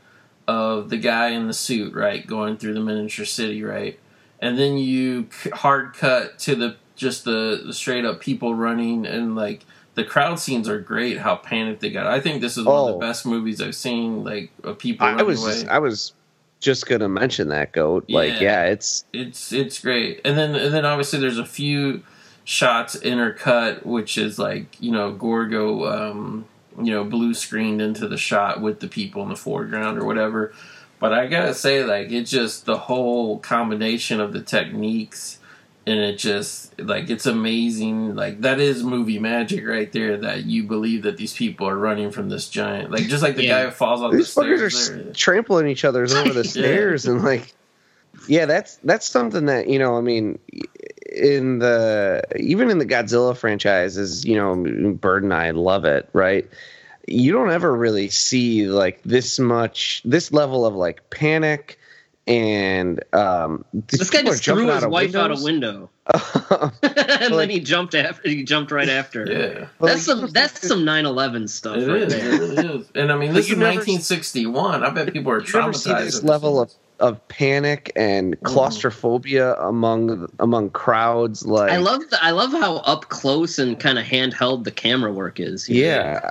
of 0.48 0.90
the 0.90 0.96
guy 0.96 1.28
in 1.30 1.46
the 1.46 1.52
suit, 1.52 1.94
right, 1.94 2.26
going 2.26 2.56
through 2.56 2.74
the 2.74 2.80
miniature 2.80 3.24
city, 3.24 3.62
right, 3.62 3.98
and 4.40 4.58
then 4.58 4.78
you 4.78 5.28
hard 5.52 5.94
cut 5.94 6.38
to 6.40 6.54
the 6.54 6.76
just 6.94 7.24
the, 7.24 7.62
the 7.66 7.72
straight 7.74 8.04
up 8.04 8.20
people 8.20 8.54
running 8.54 9.04
and 9.06 9.34
like 9.36 9.64
the 9.94 10.04
crowd 10.04 10.38
scenes 10.38 10.68
are 10.68 10.78
great. 10.80 11.18
How 11.18 11.36
panicked 11.36 11.80
they 11.80 11.90
got! 11.90 12.06
I 12.06 12.20
think 12.20 12.40
this 12.40 12.56
is 12.56 12.64
one 12.64 12.74
of 12.76 12.82
Oh. 12.82 12.92
the 12.92 12.98
best 12.98 13.26
movies 13.26 13.60
I've 13.60 13.74
seen, 13.74 14.24
like 14.24 14.50
of 14.62 14.78
people 14.78 15.06
I 15.06 15.10
running 15.12 15.26
was 15.26 15.42
away. 15.42 15.52
just, 15.52 15.68
I 15.68 15.78
was 15.78 16.12
just 16.60 16.86
gonna 16.86 17.08
mention 17.08 17.48
that 17.48 17.72
goat. 17.72 18.06
Like, 18.08 18.34
Yeah. 18.34 18.40
yeah, 18.40 18.64
it's 18.66 19.04
it's 19.12 19.52
it's 19.52 19.78
great 19.80 20.20
and 20.24 20.38
then 20.38 20.54
and 20.54 20.72
then 20.72 20.84
obviously 20.86 21.18
there's 21.18 21.38
a 21.38 21.44
few 21.44 22.02
shots 22.48 22.94
intercut 23.00 23.84
which 23.84 24.16
is 24.16 24.38
like 24.38 24.80
you 24.80 24.92
know 24.92 25.10
gorgo 25.12 25.84
um 25.86 26.44
you 26.78 26.92
know 26.92 27.02
blue 27.02 27.34
screened 27.34 27.82
into 27.82 28.06
the 28.06 28.16
shot 28.16 28.60
with 28.60 28.78
the 28.78 28.86
people 28.86 29.22
in 29.24 29.28
the 29.28 29.34
foreground 29.36 29.98
or 29.98 30.04
whatever 30.04 30.54
but 31.00 31.12
i 31.12 31.26
gotta 31.26 31.52
say 31.52 31.82
like 31.84 32.10
it 32.12 32.22
just 32.22 32.64
the 32.64 32.78
whole 32.78 33.38
combination 33.40 34.20
of 34.20 34.32
the 34.32 34.40
techniques 34.40 35.40
and 35.88 35.98
it 35.98 36.18
just 36.18 36.78
like 36.80 37.10
it's 37.10 37.26
amazing 37.26 38.14
like 38.14 38.40
that 38.42 38.60
is 38.60 38.80
movie 38.84 39.18
magic 39.18 39.66
right 39.66 39.90
there 39.92 40.16
that 40.16 40.44
you 40.44 40.62
believe 40.62 41.02
that 41.02 41.16
these 41.16 41.32
people 41.34 41.66
are 41.68 41.76
running 41.76 42.12
from 42.12 42.28
this 42.28 42.48
giant 42.48 42.92
like 42.92 43.08
just 43.08 43.24
like 43.24 43.34
the 43.34 43.42
Yeah. 43.44 43.62
guy 43.62 43.64
who 43.64 43.70
falls 43.72 44.00
off 44.02 44.12
these 44.12 44.32
the 44.32 44.40
fuckers 44.42 44.60
are 44.62 44.70
stairs 44.70 44.90
s- 44.90 45.04
there. 45.04 45.12
trampling 45.14 45.66
each 45.66 45.84
other 45.84 46.02
over 46.08 46.32
the 46.32 46.44
stairs 46.44 47.06
and 47.06 47.24
like 47.24 47.52
yeah 48.28 48.46
that's 48.46 48.76
that's 48.84 49.08
something 49.08 49.46
that 49.46 49.68
you 49.68 49.80
know 49.80 49.96
i 49.98 50.00
mean 50.00 50.38
in 51.16 51.58
the 51.60 52.22
even 52.38 52.70
in 52.70 52.78
the 52.78 52.86
godzilla 52.86 53.36
franchises 53.36 54.24
you 54.24 54.36
know 54.36 54.92
Byrd 54.94 55.22
and 55.24 55.32
i 55.34 55.50
love 55.50 55.84
it 55.84 56.08
right 56.12 56.46
you 57.08 57.32
don't 57.32 57.50
ever 57.50 57.74
really 57.74 58.08
see 58.08 58.66
like 58.66 59.00
this 59.04 59.38
much 59.38 60.02
this 60.04 60.32
level 60.32 60.66
of 60.66 60.74
like 60.74 61.08
panic 61.10 61.78
and 62.26 63.02
um 63.14 63.64
This 63.72 64.10
guy 64.10 64.22
just 64.22 64.44
threw 64.44 64.66
his 64.66 64.82
of 64.82 64.90
wife 64.90 65.14
out 65.14 65.30
a 65.30 65.40
window, 65.42 65.88
and 66.12 66.72
Like- 66.82 67.30
then 67.30 67.50
he 67.50 67.60
jumped 67.60 67.94
after. 67.94 68.28
He 68.28 68.42
jumped 68.42 68.72
right 68.72 68.88
after. 68.88 69.26
yeah 69.30 69.68
That's 69.80 70.02
some. 70.02 70.26
That's 70.32 70.66
some 70.66 70.80
9/11 70.84 71.48
stuff 71.48 71.76
It 71.76 71.86
right 71.88 72.02
is. 72.02 72.54
there. 72.54 72.64
It. 72.76 72.86
And 72.96 73.12
I 73.12 73.16
mean, 73.16 73.32
this 73.32 73.48
you 73.48 73.54
is 73.54 73.58
never- 73.60 73.76
1961. 73.76 74.82
I 74.82 74.90
bet 74.90 75.12
people 75.12 75.30
are 75.30 75.40
you 75.40 75.52
never 75.54 75.72
see 75.72 75.90
traumatized. 75.90 76.04
this 76.04 76.22
level 76.24 76.58
of 76.60 76.72
of 76.98 77.26
panic 77.28 77.92
and 77.94 78.40
claustrophobia 78.42 79.54
among 79.56 80.30
among 80.38 80.70
crowds 80.70 81.46
like 81.46 81.70
I 81.70 81.76
love. 81.76 82.08
The, 82.10 82.22
I 82.22 82.30
love 82.30 82.52
how 82.52 82.76
up 82.76 83.08
close 83.08 83.58
and 83.58 83.78
kind 83.78 83.98
of 83.98 84.04
handheld 84.04 84.64
the 84.64 84.70
camera 84.70 85.12
work 85.12 85.38
is. 85.38 85.68
Yeah. 85.68 86.30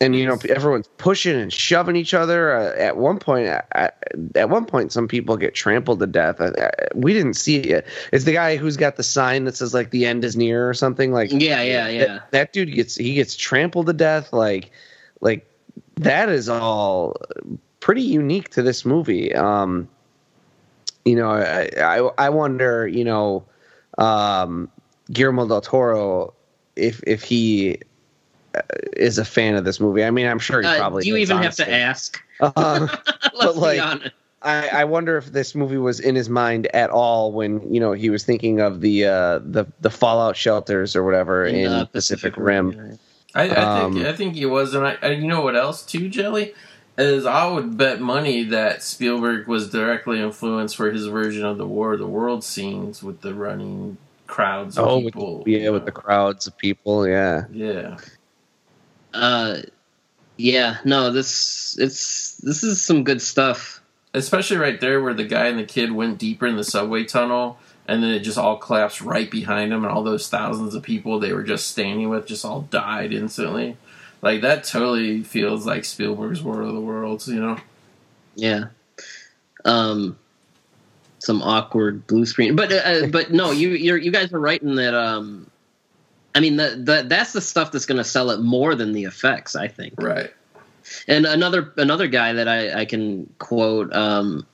And 0.00 0.16
you 0.16 0.26
know 0.26 0.36
everyone's 0.48 0.88
pushing 0.98 1.38
and 1.38 1.52
shoving 1.52 1.96
each 1.96 2.14
other. 2.14 2.54
Uh, 2.54 2.74
at 2.76 2.96
one 2.96 3.18
point, 3.18 3.46
at, 3.46 4.02
at 4.34 4.50
one 4.50 4.66
point, 4.66 4.92
some 4.92 5.08
people 5.08 5.36
get 5.36 5.54
trampled 5.54 6.00
to 6.00 6.06
death. 6.06 6.40
Uh, 6.40 6.46
uh, 6.46 6.70
we 6.94 7.12
didn't 7.12 7.34
see 7.34 7.56
it 7.56 7.66
yet. 7.66 7.86
It's 8.12 8.24
the 8.24 8.32
guy 8.32 8.56
who's 8.56 8.76
got 8.76 8.96
the 8.96 9.02
sign 9.02 9.44
that 9.44 9.56
says 9.56 9.72
like 9.72 9.90
"the 9.90 10.04
end 10.04 10.24
is 10.24 10.36
near" 10.36 10.68
or 10.68 10.74
something. 10.74 11.12
Like 11.12 11.30
Yeah, 11.32 11.62
yeah, 11.62 11.88
yeah. 11.88 12.06
that, 12.06 12.30
that 12.32 12.52
dude 12.52 12.74
gets 12.74 12.96
he 12.96 13.14
gets 13.14 13.36
trampled 13.36 13.86
to 13.86 13.92
death. 13.92 14.32
Like, 14.32 14.72
like 15.20 15.48
that 15.96 16.28
is 16.28 16.48
all 16.48 17.16
pretty 17.84 18.00
unique 18.00 18.48
to 18.48 18.62
this 18.62 18.86
movie. 18.86 19.34
Um, 19.34 19.86
you 21.04 21.14
know, 21.14 21.30
I 21.30 21.68
I, 21.76 21.98
I 22.26 22.30
wonder, 22.30 22.88
you 22.88 23.04
know, 23.04 23.44
um, 23.98 24.70
Guillermo 25.12 25.46
del 25.46 25.60
Toro, 25.60 26.32
if 26.76 27.02
if 27.06 27.22
he 27.22 27.78
uh, 28.54 28.62
is 28.96 29.18
a 29.18 29.24
fan 29.24 29.54
of 29.54 29.66
this 29.66 29.80
movie. 29.80 30.02
I 30.02 30.10
mean, 30.10 30.26
I'm 30.26 30.38
sure 30.38 30.62
he 30.62 30.66
Uh, 30.66 30.78
probably. 30.78 31.02
do 31.02 31.10
you 31.10 31.16
is, 31.16 31.30
even 31.30 31.42
have 31.42 31.56
to 31.56 31.70
ask? 31.70 32.20
Um, 32.56 32.90
Let's 33.34 33.56
like, 33.56 33.76
be 33.76 33.80
honest. 33.80 34.14
I, 34.42 34.68
I 34.68 34.84
wonder 34.84 35.16
if 35.18 35.26
this 35.26 35.54
movie 35.54 35.76
was 35.76 36.00
in 36.00 36.14
his 36.14 36.28
mind 36.28 36.66
at 36.74 36.88
all 36.90 37.32
when 37.32 37.60
you 37.72 37.80
know 37.80 37.92
he 37.92 38.08
was 38.08 38.24
thinking 38.24 38.60
of 38.60 38.80
the 38.80 39.04
uh, 39.04 39.38
the 39.44 39.66
the 39.82 39.90
fallout 39.90 40.36
shelters 40.36 40.96
or 40.96 41.04
whatever 41.04 41.44
in, 41.44 41.66
uh, 41.66 41.84
Pacific 41.84 42.34
Rim. 42.38 42.72
yeah. 42.72 42.96
I, 43.34 43.42
I 43.42 43.48
think 43.48 43.58
Um, 43.58 44.06
I 44.06 44.12
think 44.12 44.34
he 44.34 44.46
was, 44.46 44.74
and 44.74 44.86
I, 44.86 44.96
I 45.02 45.08
you 45.10 45.26
know 45.26 45.42
what 45.42 45.54
else 45.54 45.84
too, 45.84 46.08
Jelli, 46.08 46.54
is 46.96 47.26
I 47.26 47.46
would 47.46 47.76
bet 47.76 48.00
money 48.00 48.44
that 48.44 48.82
Spielberg 48.82 49.46
was 49.48 49.70
directly 49.70 50.20
influenced 50.20 50.76
for 50.76 50.90
his 50.90 51.06
version 51.06 51.44
of 51.44 51.58
the 51.58 51.66
War 51.66 51.94
of 51.94 51.98
the 51.98 52.06
World 52.06 52.44
scenes 52.44 53.02
with 53.02 53.20
the 53.20 53.34
running 53.34 53.96
crowds 54.26 54.78
of 54.78 54.86
Oh, 54.86 54.96
with, 54.98 55.14
people. 55.14 55.42
yeah, 55.46 55.70
with 55.70 55.84
the 55.84 55.92
crowds 55.92 56.46
of 56.46 56.56
people. 56.56 57.06
Yeah, 57.06 57.44
yeah. 57.52 57.96
Uh, 59.12 59.58
yeah. 60.36 60.78
No, 60.84 61.10
this 61.10 61.76
it's 61.78 62.36
this 62.38 62.62
is 62.62 62.84
some 62.84 63.04
good 63.04 63.22
stuff. 63.22 63.80
Especially 64.12 64.56
right 64.56 64.80
there 64.80 65.02
where 65.02 65.14
the 65.14 65.24
guy 65.24 65.46
and 65.48 65.58
the 65.58 65.64
kid 65.64 65.90
went 65.90 66.18
deeper 66.18 66.46
in 66.46 66.56
the 66.56 66.62
subway 66.64 67.04
tunnel, 67.04 67.58
and 67.88 68.02
then 68.02 68.10
it 68.10 68.20
just 68.20 68.38
all 68.38 68.56
collapsed 68.56 69.00
right 69.00 69.28
behind 69.30 69.72
him, 69.72 69.84
and 69.84 69.92
all 69.92 70.04
those 70.04 70.28
thousands 70.28 70.74
of 70.74 70.82
people 70.84 71.18
they 71.18 71.32
were 71.32 71.42
just 71.42 71.66
standing 71.68 72.08
with 72.08 72.26
just 72.26 72.44
all 72.44 72.62
died 72.62 73.12
instantly. 73.12 73.76
Like 74.24 74.40
that 74.40 74.64
totally 74.64 75.22
feels 75.22 75.66
like 75.66 75.84
Spielberg's 75.84 76.42
War 76.42 76.62
of 76.62 76.72
the 76.72 76.80
Worlds, 76.80 77.28
you 77.28 77.38
know? 77.38 77.58
Yeah. 78.34 78.68
Um, 79.66 80.18
some 81.18 81.42
awkward 81.42 82.06
blue 82.06 82.24
screen, 82.24 82.56
but 82.56 82.72
uh, 82.72 83.08
but 83.08 83.32
no, 83.32 83.50
you 83.50 83.70
you're, 83.70 83.98
you 83.98 84.10
guys 84.10 84.32
are 84.32 84.40
right 84.40 84.62
in 84.62 84.76
that. 84.76 84.94
Um, 84.94 85.50
I 86.34 86.40
mean 86.40 86.56
that 86.56 86.86
that 86.86 87.08
that's 87.10 87.34
the 87.34 87.42
stuff 87.42 87.70
that's 87.70 87.84
going 87.84 87.98
to 87.98 88.04
sell 88.04 88.30
it 88.30 88.40
more 88.40 88.74
than 88.74 88.92
the 88.92 89.04
effects. 89.04 89.56
I 89.56 89.68
think. 89.68 89.92
Right. 89.98 90.32
And 91.06 91.26
another 91.26 91.74
another 91.76 92.08
guy 92.08 92.32
that 92.32 92.48
I, 92.48 92.80
I 92.80 92.84
can 92.86 93.30
quote, 93.38 93.92
um, 93.94 94.46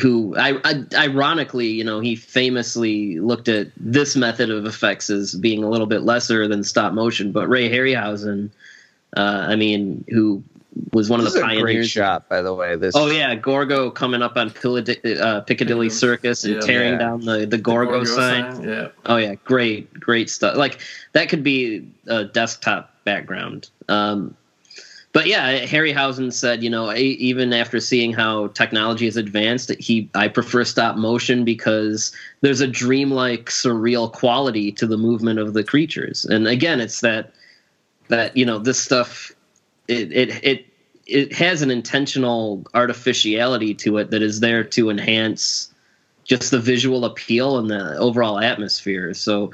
who 0.00 0.36
I, 0.36 0.60
I 0.64 0.84
ironically, 0.94 1.68
you 1.68 1.82
know, 1.82 1.98
he 1.98 2.14
famously 2.14 3.18
looked 3.18 3.48
at 3.48 3.72
this 3.76 4.14
method 4.14 4.50
of 4.50 4.66
effects 4.66 5.10
as 5.10 5.34
being 5.34 5.64
a 5.64 5.68
little 5.68 5.88
bit 5.88 6.02
lesser 6.02 6.46
than 6.46 6.62
stop 6.62 6.92
motion. 6.92 7.32
But 7.32 7.48
Ray 7.48 7.68
Harryhausen, 7.68 8.50
uh, 9.16 9.46
I 9.48 9.56
mean, 9.56 10.04
who 10.08 10.42
was 10.92 11.08
one 11.08 11.20
this 11.24 11.34
of 11.34 11.40
the 11.40 11.46
a 11.46 11.48
great 11.48 11.62
pioneers. 11.64 11.88
shot, 11.90 12.28
by 12.28 12.42
the 12.42 12.52
way. 12.54 12.76
This. 12.76 12.94
Oh 12.94 13.10
yeah, 13.10 13.34
Gorgo 13.34 13.90
coming 13.90 14.20
up 14.22 14.36
on 14.36 14.50
Piccadilly, 14.50 15.18
uh, 15.18 15.40
Piccadilly 15.40 15.88
Circus 15.88 16.44
and 16.44 16.54
Yeah. 16.56 16.60
tearing 16.60 16.92
Yeah. 16.92 16.98
down 16.98 17.20
the, 17.24 17.38
the 17.40 17.46
The 17.46 17.58
Gorgo, 17.58 18.04
sign. 18.04 18.62
Yeah. 18.62 18.88
Oh 19.06 19.16
yeah, 19.16 19.36
great, 19.44 19.92
great 19.98 20.28
stuff. 20.28 20.56
Like 20.56 20.80
that 21.12 21.28
could 21.30 21.42
be 21.42 21.88
a 22.06 22.24
desktop 22.24 22.92
background. 23.04 23.70
Um, 23.88 24.36
but 25.14 25.26
yeah, 25.26 25.60
Harryhausen 25.64 26.30
said, 26.30 26.62
you 26.62 26.68
know, 26.68 26.92
even 26.94 27.54
after 27.54 27.80
seeing 27.80 28.12
how 28.12 28.48
technology 28.48 29.06
has 29.06 29.16
advanced, 29.16 29.70
he 29.78 30.10
I 30.14 30.28
prefer 30.28 30.62
stop 30.64 30.96
motion 30.96 31.42
because 31.42 32.12
there's 32.42 32.60
a 32.60 32.66
dreamlike, 32.66 33.46
surreal 33.46 34.12
quality 34.12 34.72
to 34.72 34.86
the 34.86 34.98
movement 34.98 35.38
of 35.38 35.54
the 35.54 35.64
creatures. 35.64 36.26
And 36.26 36.46
again, 36.46 36.80
it's 36.82 37.00
that 37.00 37.32
that 38.08 38.36
you 38.36 38.46
know 38.46 38.58
this 38.58 38.78
stuff, 38.78 39.32
it 39.88 40.12
it 40.12 40.44
it 40.44 40.66
it 41.06 41.32
has 41.32 41.62
an 41.62 41.70
intentional 41.70 42.64
artificiality 42.74 43.74
to 43.74 43.98
it 43.98 44.10
that 44.10 44.22
is 44.22 44.40
there 44.40 44.64
to 44.64 44.90
enhance 44.90 45.72
just 46.24 46.50
the 46.50 46.58
visual 46.58 47.04
appeal 47.04 47.58
and 47.58 47.70
the 47.70 47.96
overall 47.98 48.40
atmosphere. 48.40 49.14
So, 49.14 49.52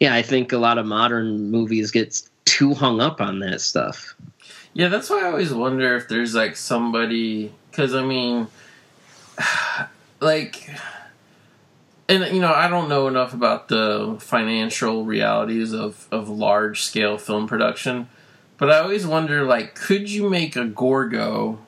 yeah, 0.00 0.14
I 0.14 0.22
think 0.22 0.52
a 0.52 0.58
lot 0.58 0.78
of 0.78 0.86
modern 0.86 1.50
movies 1.50 1.90
get 1.90 2.22
too 2.46 2.72
hung 2.72 3.00
up 3.00 3.20
on 3.20 3.40
that 3.40 3.60
stuff. 3.60 4.14
Yeah, 4.72 4.88
that's 4.88 5.10
why 5.10 5.22
I 5.22 5.26
always 5.26 5.52
wonder 5.52 5.94
if 5.96 6.08
there's 6.08 6.34
like 6.34 6.56
somebody 6.56 7.52
because 7.70 7.94
I 7.94 8.04
mean, 8.04 8.48
like, 10.20 10.70
and 12.08 12.34
you 12.34 12.40
know, 12.40 12.52
I 12.52 12.68
don't 12.68 12.88
know 12.88 13.08
enough 13.08 13.32
about 13.32 13.68
the 13.68 14.16
financial 14.20 15.04
realities 15.04 15.72
of 15.72 16.06
of 16.10 16.28
large 16.28 16.82
scale 16.82 17.18
film 17.18 17.46
production, 17.46 18.08
but 18.58 18.70
I 18.70 18.78
always 18.78 19.06
wonder 19.06 19.44
like, 19.44 19.74
could 19.74 20.10
you 20.10 20.28
make 20.28 20.56
a 20.56 20.64
Gorgo 20.64 21.58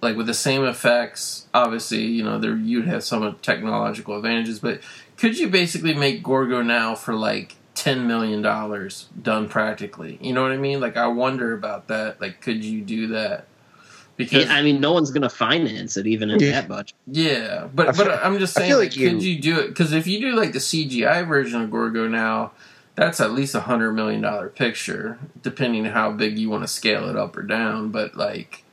like 0.00 0.16
with 0.16 0.26
the 0.26 0.34
same 0.34 0.64
effects? 0.64 1.46
Obviously, 1.54 2.04
you 2.04 2.24
know, 2.24 2.38
there 2.38 2.56
you'd 2.56 2.86
have 2.86 3.04
some 3.04 3.36
technological 3.42 4.16
advantages, 4.16 4.58
but 4.60 4.80
could 5.16 5.38
you 5.38 5.48
basically 5.48 5.94
make 5.94 6.22
Gorgo 6.22 6.62
now 6.62 6.94
for 6.94 7.14
like 7.14 7.56
ten 7.74 8.06
million 8.06 8.42
dollars 8.42 9.08
done 9.20 9.48
practically? 9.48 10.18
You 10.20 10.32
know 10.32 10.42
what 10.42 10.52
I 10.52 10.56
mean? 10.56 10.80
Like, 10.80 10.96
I 10.96 11.06
wonder 11.06 11.52
about 11.52 11.88
that. 11.88 12.20
Like, 12.20 12.40
could 12.40 12.64
you 12.64 12.80
do 12.80 13.08
that? 13.08 13.46
Because 14.16 14.44
Yeah, 14.44 14.54
I 14.54 14.62
mean, 14.62 14.80
no 14.80 14.92
one's 14.92 15.10
going 15.10 15.22
to 15.22 15.30
finance 15.30 15.96
it 15.96 16.06
even 16.06 16.30
in 16.30 16.38
Yeah. 16.38 16.52
that 16.52 16.68
budget. 16.68 16.94
yeah, 17.06 17.66
but 17.74 17.88
I 17.88 17.92
feel- 17.92 18.04
but 18.06 18.24
I'm 18.24 18.38
just 18.38 18.54
saying, 18.54 18.72
like, 18.72 18.80
like 18.90 18.96
you- 18.96 19.10
could 19.10 19.22
you 19.22 19.40
do 19.40 19.58
it? 19.58 19.68
Because 19.68 19.92
if 19.92 20.06
you 20.06 20.20
do 20.20 20.32
like 20.36 20.52
the 20.52 20.60
CGI 20.60 21.22
version 21.26 21.62
of 21.62 21.70
Gorgo 21.70 22.06
now, 22.08 22.52
that's 22.94 23.20
at 23.20 23.32
least 23.32 23.54
a 23.54 23.60
hundred 23.60 23.92
million 23.92 24.20
dollar 24.20 24.48
picture, 24.48 25.18
depending 25.42 25.86
on 25.86 25.92
how 25.92 26.12
big 26.12 26.38
you 26.38 26.50
want 26.50 26.62
to 26.62 26.68
scale 26.68 27.08
it 27.08 27.16
up 27.16 27.36
or 27.36 27.42
down. 27.42 27.88
But 27.88 28.14
like, 28.16 28.64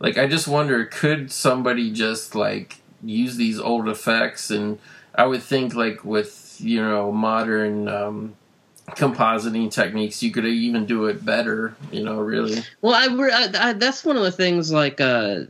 like 0.00 0.18
I 0.18 0.26
just 0.26 0.48
wonder, 0.48 0.84
could 0.84 1.30
somebody 1.30 1.92
just 1.92 2.34
like 2.34 2.78
use 3.04 3.36
these 3.36 3.60
old 3.60 3.88
effects? 3.88 4.50
And 4.50 4.78
I 5.14 5.26
would 5.26 5.42
think 5.44 5.74
like 5.76 6.04
with 6.04 6.56
you 6.58 6.82
know 6.82 7.12
modern 7.12 7.86
um, 7.88 8.34
compositing 8.90 9.70
techniques, 9.70 10.22
you 10.22 10.30
could 10.30 10.44
even 10.44 10.86
do 10.86 11.06
it 11.06 11.24
better. 11.24 11.74
You 11.90 12.04
know, 12.04 12.20
really. 12.20 12.62
Well, 12.80 12.94
i, 12.94 13.06
I, 13.06 13.70
I 13.70 13.72
that's 13.74 14.04
one 14.04 14.16
of 14.16 14.22
the 14.22 14.32
things. 14.32 14.72
Like, 14.72 15.00
uh, 15.00 15.40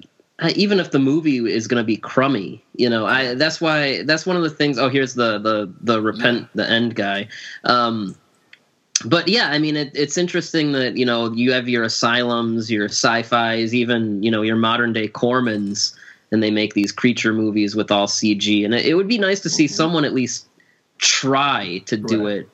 even 0.54 0.80
if 0.80 0.90
the 0.90 0.98
movie 0.98 1.38
is 1.38 1.66
going 1.66 1.80
to 1.80 1.86
be 1.86 1.96
crummy, 1.96 2.62
you 2.76 2.88
know, 2.88 3.06
I 3.06 3.34
that's 3.34 3.60
why 3.60 4.02
that's 4.02 4.26
one 4.26 4.36
of 4.36 4.42
the 4.42 4.50
things. 4.50 4.78
Oh, 4.78 4.88
here's 4.88 5.14
the 5.14 5.38
the 5.38 5.72
the 5.80 6.00
repent 6.00 6.48
the 6.54 6.68
end 6.68 6.94
guy. 6.94 7.28
Um, 7.64 8.16
but 9.04 9.26
yeah, 9.28 9.48
I 9.48 9.58
mean, 9.58 9.76
it, 9.76 9.90
it's 9.94 10.16
interesting 10.16 10.72
that 10.72 10.96
you 10.96 11.06
know 11.06 11.32
you 11.32 11.52
have 11.52 11.68
your 11.68 11.82
asylums, 11.84 12.70
your 12.70 12.86
sci-fi's, 12.86 13.74
even 13.74 14.22
you 14.22 14.30
know 14.30 14.42
your 14.42 14.56
modern 14.56 14.92
day 14.92 15.08
Cormans, 15.08 15.94
and 16.30 16.42
they 16.42 16.50
make 16.50 16.74
these 16.74 16.92
creature 16.92 17.32
movies 17.32 17.74
with 17.74 17.90
all 17.90 18.06
CG. 18.06 18.64
And 18.64 18.74
it, 18.74 18.86
it 18.86 18.94
would 18.94 19.08
be 19.08 19.18
nice 19.18 19.40
to 19.40 19.50
see 19.50 19.66
someone 19.66 20.04
at 20.04 20.12
least 20.12 20.46
try 20.98 21.78
to 21.86 21.96
do 21.96 22.26
Right. 22.26 22.36
it 22.38 22.48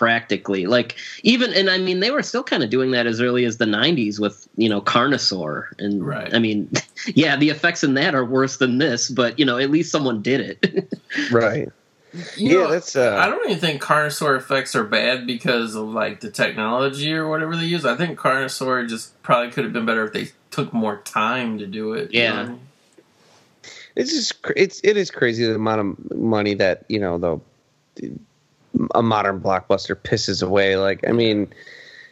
practically 0.00 0.64
like 0.64 0.96
even 1.24 1.52
and 1.52 1.68
i 1.68 1.76
mean 1.76 2.00
they 2.00 2.10
were 2.10 2.22
still 2.22 2.42
kind 2.42 2.62
of 2.62 2.70
doing 2.70 2.92
that 2.92 3.06
as 3.06 3.20
early 3.20 3.44
as 3.44 3.58
the 3.58 3.66
90s 3.66 4.18
with 4.18 4.48
you 4.56 4.66
know 4.66 4.80
carnosaur 4.80 5.66
and 5.78 6.02
Right. 6.02 6.34
i 6.34 6.38
mean 6.38 6.70
yeah 7.14 7.36
the 7.36 7.50
effects 7.50 7.84
in 7.84 7.92
that 7.92 8.14
are 8.14 8.24
worse 8.24 8.56
than 8.56 8.78
this 8.78 9.10
but 9.10 9.38
you 9.38 9.44
know 9.44 9.58
at 9.58 9.70
least 9.70 9.92
someone 9.92 10.22
did 10.22 10.40
it 10.40 10.88
Right. 11.30 11.68
You 12.12 12.48
Yeah, 12.48 12.64
know, 12.64 12.70
that's, 12.70 12.96
uh, 12.96 13.16
I 13.20 13.28
don't 13.28 13.46
even 13.46 13.60
think 13.60 13.82
Carnosaur 13.82 14.36
effects 14.36 14.74
are 14.74 14.82
bad 14.84 15.26
because 15.26 15.74
of 15.76 15.88
like 15.88 16.20
the 16.20 16.30
technology 16.30 17.12
or 17.12 17.28
whatever 17.28 17.54
they 17.54 17.66
use. 17.66 17.84
I 17.84 17.94
think 17.94 18.18
Carnosaur 18.18 18.88
just 18.88 19.22
probably 19.22 19.52
could 19.52 19.64
have 19.64 19.72
been 19.72 19.86
better 19.86 20.04
if 20.06 20.12
they 20.12 20.28
took 20.50 20.72
more 20.72 20.96
time 21.04 21.58
to 21.58 21.66
do 21.66 21.92
it. 21.92 22.10
you 22.12 22.20
Yeah. 22.20 22.30
know 22.30 22.36
what 22.36 22.46
I 22.46 22.48
mean? 22.48 22.60
It's 23.94 24.12
just 24.12 24.34
it's 24.56 24.80
it 24.82 24.96
is 24.96 25.10
crazy 25.10 25.44
the 25.46 25.54
amount 25.54 25.80
of 26.10 26.16
money 26.18 26.54
that 26.54 26.84
you 26.88 26.98
know 26.98 27.18
the 27.18 27.40
a 28.94 29.02
modern 29.02 29.40
blockbuster 29.40 29.94
pisses 29.94 30.42
away. 30.42 30.76
Like 30.76 31.06
I 31.08 31.12
mean, 31.12 31.52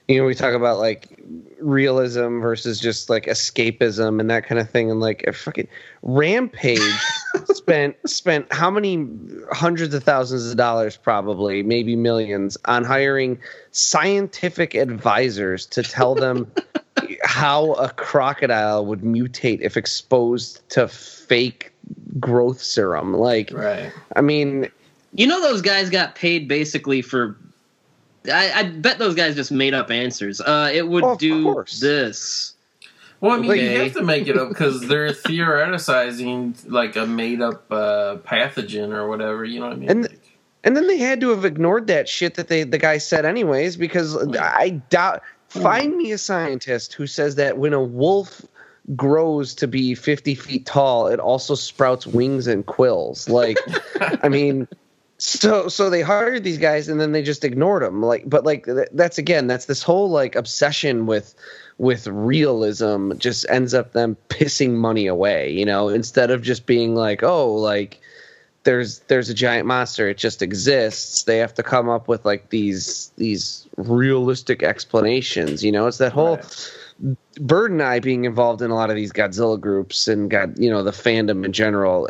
you 0.08 0.18
know, 0.18 0.24
we 0.24 0.34
talk 0.34 0.54
about 0.54 0.78
like 0.78 1.20
realism 1.60 2.40
versus 2.40 2.80
just 2.80 3.10
like 3.10 3.26
escapism 3.26 4.20
and 4.20 4.30
that 4.30 4.46
kind 4.46 4.60
of 4.60 4.70
thing, 4.70 4.90
and 4.90 5.00
like 5.00 5.24
a 5.26 5.32
fucking 5.32 5.68
Rampage 6.02 6.80
spent 7.46 7.96
spent 8.08 8.50
how 8.52 8.70
many 8.70 9.06
hundreds 9.52 9.94
of 9.94 10.02
thousands 10.04 10.50
of 10.50 10.56
dollars, 10.56 10.96
probably 10.96 11.62
maybe 11.62 11.94
millions, 11.94 12.56
on 12.64 12.84
hiring 12.84 13.38
scientific 13.72 14.74
advisors 14.74 15.66
to 15.66 15.82
tell 15.82 16.14
them 16.14 16.50
how 17.22 17.74
a 17.74 17.90
crocodile 17.90 18.86
would 18.86 19.02
mutate 19.02 19.60
if 19.60 19.76
exposed 19.76 20.66
to 20.70 20.88
fake 20.88 21.72
growth 22.18 22.62
serum. 22.62 23.14
Like, 23.14 23.52
Right. 23.52 23.92
I 24.16 24.20
mean, 24.20 24.70
you 25.18 25.26
know 25.26 25.42
those 25.42 25.60
guys 25.60 25.90
got 25.90 26.14
paid 26.14 26.48
basically 26.48 27.02
for 27.02 27.36
I, 28.32 28.52
I 28.52 28.62
bet 28.64 28.98
those 28.98 29.14
guys 29.14 29.34
just 29.34 29.52
made 29.52 29.74
up 29.74 29.90
answers 29.90 30.40
uh 30.40 30.70
it 30.72 30.88
would 30.88 31.04
Oh, 31.04 31.16
do 31.16 31.42
course. 31.44 31.80
this 31.80 32.54
Well, 33.20 33.32
I 33.32 33.38
mean, 33.38 33.50
you 33.56 33.80
have 33.80 33.94
to 33.94 34.02
make 34.02 34.26
it 34.28 34.36
up 34.38 34.48
because 34.48 34.80
they're 34.88 35.08
theoreticizing 35.10 36.54
like 36.70 36.96
a 36.96 37.04
made 37.06 37.40
up 37.42 37.64
uh, 37.70 38.16
pathogen 38.24 38.92
or 38.94 39.08
whatever. 39.08 39.44
You 39.44 39.60
know 39.60 39.66
what 39.66 39.72
I 39.76 39.80
mean? 39.80 39.90
And- 39.90 40.02
Like, 40.02 40.20
and 40.64 40.76
then 40.76 40.86
they 40.88 40.98
had 40.98 41.20
to 41.22 41.30
have 41.30 41.44
ignored 41.44 41.86
that 41.86 42.08
shit 42.08 42.34
that 42.34 42.48
they 42.48 42.64
the 42.64 42.78
guy 42.78 42.98
said 42.98 43.24
anyways 43.24 43.76
because 43.76 44.16
I 44.36 44.70
doubt. 44.90 45.22
Find 45.48 45.96
me 45.96 46.12
a 46.12 46.18
scientist 46.18 46.92
who 46.92 47.06
says 47.06 47.36
that 47.36 47.56
when 47.58 47.72
a 47.72 47.82
wolf 47.82 48.42
grows 48.94 49.54
to 49.54 49.66
be 49.68 49.94
50 49.94 50.34
feet 50.34 50.66
tall, 50.66 51.06
it 51.06 51.18
also 51.20 51.54
sprouts 51.54 52.06
wings 52.06 52.46
and 52.46 52.66
quills. 52.66 53.28
Like, 53.30 53.56
I 54.22 54.28
mean, 54.28 54.68
so 55.18 55.68
so 55.68 55.90
they 55.90 56.02
hired 56.02 56.44
these 56.44 56.58
guys 56.58 56.88
and 56.88 57.00
then 57.00 57.12
they 57.12 57.22
just 57.22 57.44
ignored 57.44 57.82
them. 57.82 58.02
Like, 58.02 58.28
but 58.28 58.44
like 58.44 58.64
th- 58.64 58.88
that's 58.92 59.18
again, 59.18 59.46
that's 59.46 59.66
this 59.66 59.82
whole 59.82 60.08
like 60.08 60.36
obsession 60.36 61.06
with 61.06 61.34
with 61.78 62.06
realism 62.06 63.12
just 63.18 63.46
ends 63.48 63.74
up 63.74 63.92
them 63.92 64.16
pissing 64.28 64.74
money 64.74 65.06
away. 65.06 65.50
You 65.50 65.64
know, 65.64 65.88
instead 65.88 66.30
of 66.30 66.42
just 66.42 66.66
being 66.66 66.94
like, 66.94 67.22
oh, 67.22 67.52
like 67.52 68.00
there's 68.64 69.00
there's 69.08 69.30
a 69.30 69.34
giant 69.34 69.66
monster 69.66 70.08
it 70.08 70.18
just 70.18 70.42
exists 70.42 71.22
they 71.22 71.38
have 71.38 71.54
to 71.54 71.62
come 71.62 71.88
up 71.88 72.06
with 72.06 72.22
like 72.26 72.50
these 72.50 73.10
these 73.16 73.66
realistic 73.78 74.62
explanations 74.62 75.64
you 75.64 75.72
know 75.72 75.86
it's 75.86 75.96
that 75.96 76.12
whole 76.12 76.38
Byrd 77.40 77.70
and 77.70 77.82
i 77.82 78.00
being 78.00 78.24
involved 78.24 78.60
in 78.60 78.72
a 78.72 78.74
lot 78.74 78.90
of 78.90 78.96
these 78.96 79.12
godzilla 79.12 79.60
groups 79.60 80.08
and 80.08 80.28
got 80.28 80.58
you 80.60 80.68
know 80.68 80.82
the 80.82 80.90
fandom 80.90 81.44
in 81.44 81.52
general 81.52 82.08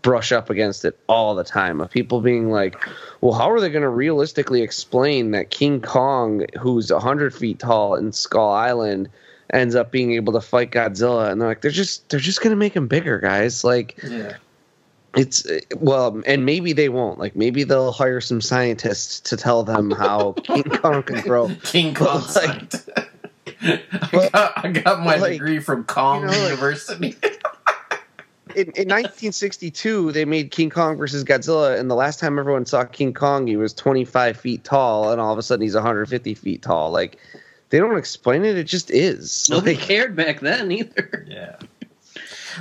brush 0.00 0.32
up 0.32 0.48
against 0.48 0.84
it 0.86 0.98
all 1.08 1.34
the 1.34 1.44
time 1.44 1.80
of 1.80 1.90
people 1.90 2.22
being 2.22 2.50
like 2.50 2.82
well 3.20 3.34
how 3.34 3.50
are 3.50 3.60
they 3.60 3.68
going 3.68 3.82
to 3.82 3.88
realistically 3.88 4.62
explain 4.62 5.32
that 5.32 5.50
king 5.50 5.82
kong 5.82 6.46
who's 6.58 6.90
100 6.90 7.34
feet 7.34 7.58
tall 7.58 7.94
in 7.94 8.12
skull 8.12 8.50
island 8.50 9.10
ends 9.52 9.74
up 9.74 9.90
being 9.90 10.12
able 10.12 10.32
to 10.32 10.40
fight 10.40 10.70
godzilla 10.70 11.30
and 11.30 11.40
they're 11.40 11.48
like 11.48 11.60
they're 11.60 11.70
just 11.70 12.08
they're 12.08 12.18
just 12.18 12.40
going 12.40 12.50
to 12.50 12.56
make 12.56 12.74
him 12.74 12.88
bigger 12.88 13.18
guys 13.18 13.62
like 13.62 14.00
yeah. 14.02 14.36
it's 15.16 15.46
well, 15.76 16.22
and 16.24 16.46
maybe 16.46 16.72
they 16.72 16.88
won't. 16.88 17.18
Like 17.18 17.34
maybe 17.34 17.64
they'll 17.64 17.90
hire 17.90 18.20
some 18.20 18.40
scientists 18.40 19.18
to 19.30 19.36
tell 19.36 19.64
them 19.64 19.90
how 19.90 20.32
King 20.44 20.62
Kong 20.62 21.02
can 21.02 21.20
grow. 21.22 21.48
King 21.64 21.94
Kong. 21.94 22.22
But, 22.32 22.86
like-. 22.96 23.10
I, 23.62 24.28
got, 24.32 24.64
I 24.64 24.68
got 24.72 25.00
my 25.00 25.16
like, 25.16 25.32
degree 25.32 25.58
from 25.60 25.84
Kong 25.84 26.22
you 26.22 26.26
know, 26.26 26.32
like- 26.32 26.50
University. 26.50 27.16
In, 28.56 28.62
in 28.74 28.88
1962, 28.88 30.10
they 30.10 30.24
made 30.24 30.50
King 30.50 30.70
Kong 30.70 30.96
versus 30.96 31.22
Godzilla, 31.22 31.78
and 31.78 31.88
the 31.88 31.94
last 31.94 32.18
time 32.18 32.36
everyone 32.36 32.66
saw 32.66 32.82
King 32.82 33.14
Kong, 33.14 33.46
he 33.46 33.56
was 33.56 33.72
25 33.72 34.36
feet 34.36 34.64
tall, 34.64 35.12
and 35.12 35.20
all 35.20 35.32
of 35.32 35.38
a 35.38 35.42
sudden 35.42 35.62
he's 35.62 35.76
150 35.76 36.34
feet 36.34 36.60
tall. 36.60 36.90
Like 36.90 37.16
they 37.68 37.78
don't 37.78 37.96
explain 37.96 38.44
it; 38.44 38.58
it 38.58 38.64
just 38.64 38.90
is. 38.90 39.48
nobody 39.48 39.76
Like, 39.76 39.84
cared 39.84 40.16
back 40.16 40.40
then 40.40 40.72
either 40.72 41.24
yeah. 41.28 41.58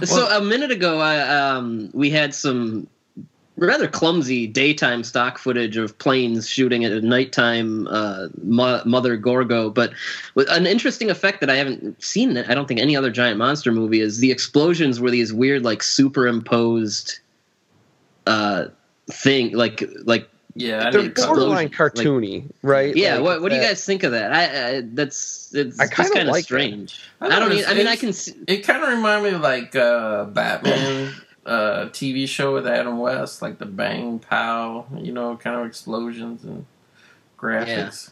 so 0.03 0.15
Well- 0.27 0.39
a 0.39 0.45
minute 0.45 0.69
ago, 0.69 0.99
I, 0.99 1.21
um, 1.21 1.89
we 1.95 2.11
had 2.11 2.35
some 2.35 2.85
rather 3.59 3.87
clumsy 3.87 4.47
daytime 4.47 5.03
stock 5.03 5.37
footage 5.37 5.77
of 5.77 5.97
planes 5.97 6.47
shooting 6.49 6.85
at 6.85 6.91
a 6.91 7.01
nighttime 7.01 7.87
uh, 7.87 8.27
Mo- 8.43 8.81
Mother 8.85 9.17
Gorgo. 9.17 9.69
But 9.69 9.93
an 10.35 10.65
interesting 10.65 11.09
effect 11.09 11.41
that 11.41 11.49
I 11.49 11.55
haven't 11.55 12.01
seen, 12.01 12.37
I 12.37 12.53
don't 12.55 12.67
think 12.67 12.79
any 12.79 12.95
other 12.95 13.11
giant 13.11 13.37
monster 13.37 13.71
movie 13.71 13.99
is 14.01 14.19
the 14.19 14.31
explosions 14.31 14.99
were 14.99 15.11
these 15.11 15.31
weird, 15.33 15.63
like 15.63 15.83
superimposed 15.83 17.19
uh, 18.27 18.65
thing, 19.11 19.55
like 19.55 19.83
like 20.05 20.29
Yeah. 20.55 20.89
They're 20.91 21.01
need 21.03 21.15
borderline 21.15 21.67
explosion, 21.67 22.05
cartoony, 22.21 22.51
right? 22.61 22.95
yeah. 22.95 23.15
Like, 23.15 23.23
what 23.23 23.41
what 23.41 23.49
do 23.49 23.55
you 23.55 23.61
guys 23.61 23.83
think 23.85 24.03
of 24.03 24.11
that? 24.11 24.31
I, 24.33 24.77
I 24.77 24.81
that's 24.93 25.51
it's 25.53 25.79
I 25.79 25.87
kinda 25.87 26.11
kind 26.13 26.27
of 26.29 26.33
like 26.33 26.41
that. 26.43 26.43
strange. 26.45 27.01
I 27.21 27.25
I, 27.27 27.39
don't. 27.39 27.49
know, 27.49 27.55
Even, 27.55 27.69
I 27.69 27.73
mean, 27.73 27.87
I 27.87 27.95
can. 27.95 28.13
See, 28.13 28.33
It 28.47 28.59
kind 28.59 28.83
of 28.83 28.89
reminded 28.89 29.29
me 29.31 29.35
of 29.35 29.41
like 29.41 29.75
uh, 29.75 30.25
Batman 30.25 31.13
uh, 31.45 31.85
TV 31.87 32.27
show 32.27 32.53
with 32.53 32.67
Adam 32.67 32.99
West, 32.99 33.41
like 33.41 33.57
the 33.59 33.65
bang 33.65 34.19
pow, 34.19 34.85
you 34.97 35.11
know, 35.11 35.35
kind 35.37 35.59
of 35.59 35.65
explosions 35.65 36.43
and 36.43 36.65
graphics. 37.37 38.11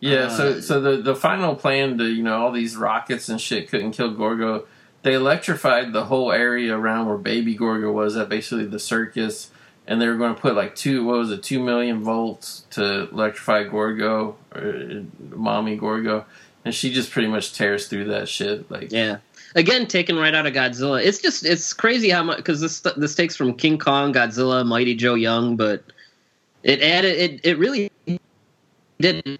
Yeah, 0.00 0.28
so 0.28 0.48
Uh, 0.50 0.60
so 0.60 0.80
the 0.80 1.02
the 1.02 1.16
final 1.16 1.56
plan 1.56 1.98
to 1.98 2.04
you 2.06 2.22
know 2.22 2.40
all 2.40 2.52
these 2.52 2.76
rockets 2.76 3.28
and 3.28 3.40
shit 3.40 3.68
couldn't 3.68 3.92
kill 3.92 4.12
Gorgo. 4.12 4.66
They 5.02 5.14
electrified 5.14 5.92
the 5.92 6.04
whole 6.04 6.32
area 6.32 6.76
around 6.76 7.06
where 7.06 7.16
Baby 7.18 7.54
Gorgo 7.54 7.90
was 7.92 8.16
at 8.16 8.28
basically 8.28 8.66
the 8.66 8.78
circus, 8.78 9.50
and 9.86 10.00
they 10.00 10.06
were 10.06 10.16
going 10.16 10.34
to 10.34 10.40
put 10.40 10.54
like 10.54 10.76
two 10.76 11.04
what 11.04 11.18
was 11.18 11.30
it 11.32 11.42
two 11.42 11.60
million 11.62 12.02
volts 12.02 12.64
to 12.70 13.08
electrify 13.10 13.64
Gorgo 13.64 14.36
or 14.54 15.04
mommy 15.30 15.76
Gorgo, 15.76 16.26
and 16.64 16.74
she 16.74 16.92
just 16.92 17.10
pretty 17.10 17.28
much 17.28 17.52
tears 17.52 17.88
through 17.88 18.04
that 18.06 18.28
shit. 18.28 18.70
Like 18.70 18.92
Yeah. 18.92 19.18
Again, 19.54 19.86
taken 19.86 20.16
right 20.16 20.34
out 20.34 20.46
of 20.46 20.52
Godzilla. 20.52 21.02
It's 21.02 21.20
just 21.20 21.44
it's 21.44 21.72
crazy 21.72 22.10
how 22.10 22.22
much 22.22 22.36
because 22.36 22.60
this 22.60 22.80
this 22.96 23.14
takes 23.14 23.34
from 23.34 23.54
King 23.54 23.78
Kong, 23.78 24.12
Godzilla, 24.12 24.66
Mighty 24.66 24.94
Joe 24.94 25.14
Young, 25.14 25.56
but 25.56 25.82
it 26.62 26.82
added 26.82 27.16
it 27.16 27.40
it 27.44 27.58
really 27.58 27.90
did 29.00 29.38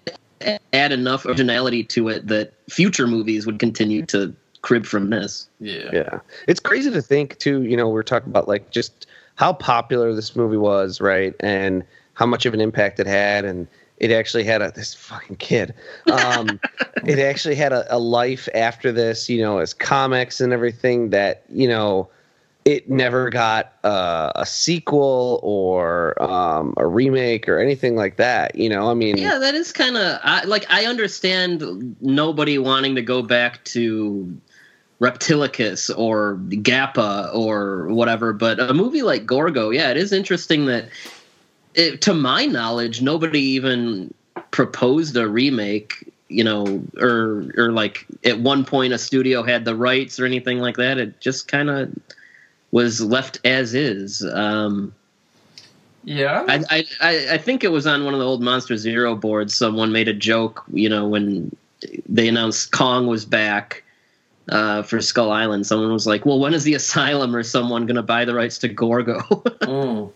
add 0.73 0.91
enough 0.91 1.25
originality 1.25 1.83
to 1.83 2.07
it 2.07 2.27
that 2.27 2.53
future 2.69 3.05
movies 3.07 3.45
would 3.45 3.59
continue 3.59 4.05
to 4.07 4.33
crib 4.61 4.85
from 4.85 5.09
this. 5.09 5.47
yeah, 5.59 5.89
Yeah. 5.93 6.19
It's 6.47 6.59
crazy 6.59 6.91
to 6.91 7.01
think 7.01 7.37
too, 7.39 7.63
you 7.63 7.77
know, 7.77 7.87
we're 7.89 8.03
talking 8.03 8.29
about 8.29 8.47
like 8.47 8.71
just 8.71 9.05
how 9.35 9.53
popular 9.53 10.13
this 10.13 10.35
movie 10.35 10.57
was, 10.57 10.99
right? 10.99 11.33
And 11.39 11.83
how 12.13 12.25
much 12.25 12.45
of 12.45 12.53
an 12.53 12.61
impact 12.61 12.99
it 12.99 13.07
had 13.07 13.45
and 13.45 13.67
it 13.99 14.11
actually 14.11 14.43
had 14.43 14.61
a 14.61 14.71
this 14.71 14.93
fucking 14.93 15.37
kid. 15.37 15.73
Um 16.11 16.59
it 17.05 17.19
actually 17.19 17.55
had 17.55 17.73
a, 17.73 17.95
a 17.95 17.97
life 17.97 18.47
after 18.53 18.91
this, 18.91 19.29
you 19.29 19.41
know, 19.41 19.59
as 19.59 19.73
comics 19.73 20.41
and 20.41 20.53
everything 20.53 21.09
that, 21.09 21.43
you 21.49 21.67
know, 21.67 22.09
it 22.65 22.89
never 22.89 23.29
got 23.29 23.73
uh, 23.83 24.31
a 24.35 24.45
sequel 24.45 25.39
or 25.41 26.21
um, 26.21 26.73
a 26.77 26.85
remake 26.85 27.47
or 27.47 27.57
anything 27.57 27.95
like 27.95 28.17
that. 28.17 28.55
You 28.55 28.69
know, 28.69 28.91
I 28.91 28.93
mean, 28.93 29.17
Yeah, 29.17 29.39
that 29.39 29.55
is 29.55 29.71
kind 29.71 29.97
of 29.97 30.19
I, 30.23 30.43
like 30.43 30.65
I 30.69 30.85
understand 30.85 31.95
nobody 32.01 32.57
wanting 32.57 32.95
to 32.95 33.01
go 33.01 33.21
back 33.21 33.63
to 33.65 34.39
Reptilicus 34.99 35.89
or 35.97 36.35
Gappa 36.49 37.33
or 37.33 37.87
whatever, 37.87 38.33
but 38.33 38.59
a 38.59 38.73
movie 38.73 39.01
like 39.01 39.25
Gorgo, 39.25 39.69
yeah, 39.69 39.89
it 39.89 39.97
is 39.97 40.11
interesting 40.11 40.65
that, 40.65 40.89
it, 41.75 42.01
to 42.03 42.13
my 42.13 42.45
knowledge, 42.45 43.01
nobody 43.01 43.41
even 43.41 44.13
proposed 44.51 45.15
a 45.17 45.27
remake. 45.27 46.05
You 46.31 46.43
know, 46.43 46.83
or 46.99 47.45
or 47.57 47.71
like 47.71 48.05
at 48.23 48.39
one 48.39 48.63
point 48.63 48.93
a 48.93 48.99
studio 48.99 49.41
had 49.41 49.65
the 49.65 49.75
rights 49.75 50.19
or 50.19 50.27
anything 50.27 50.59
like 50.59 50.77
that. 50.77 50.99
It 50.99 51.19
just 51.19 51.47
kind 51.47 51.71
of 51.71 51.91
was 52.69 53.01
left 53.01 53.39
as 53.43 53.73
is. 53.73 54.23
Um, 54.23 54.93
yeah. 56.03 56.45
I, 56.47 56.85
I, 57.01 57.27
I 57.31 57.37
think 57.37 57.63
it 57.63 57.71
was 57.71 57.85
on 57.87 58.05
one 58.05 58.13
of 58.13 58.19
the 58.19 58.25
old 58.25 58.41
Monster 58.41 58.77
Zero 58.77 59.15
boards. 59.15 59.55
Someone 59.55 59.91
made 59.91 60.07
a 60.07 60.13
joke, 60.13 60.63
you 60.71 60.87
know, 60.87 61.07
when 61.07 61.55
they 62.07 62.27
announced 62.27 62.71
Kong 62.71 63.07
was 63.07 63.25
back 63.25 63.83
uh, 64.49 64.81
for 64.83 65.01
Skull 65.01 65.31
Island. 65.31 65.67
Someone 65.67 65.91
was 65.91 66.07
like, 66.07 66.25
"Well, 66.25 66.39
when 66.39 66.53
is 66.53 66.63
the 66.63 66.73
Asylum 66.73 67.35
or 67.35 67.43
someone 67.43 67.85
going 67.85 67.95
to 67.95 68.03
buy 68.03 68.25
the 68.25 68.33
rights 68.33 68.57
to 68.59 68.67
Gorgo?" 68.67 69.19
Mm. 69.69 70.11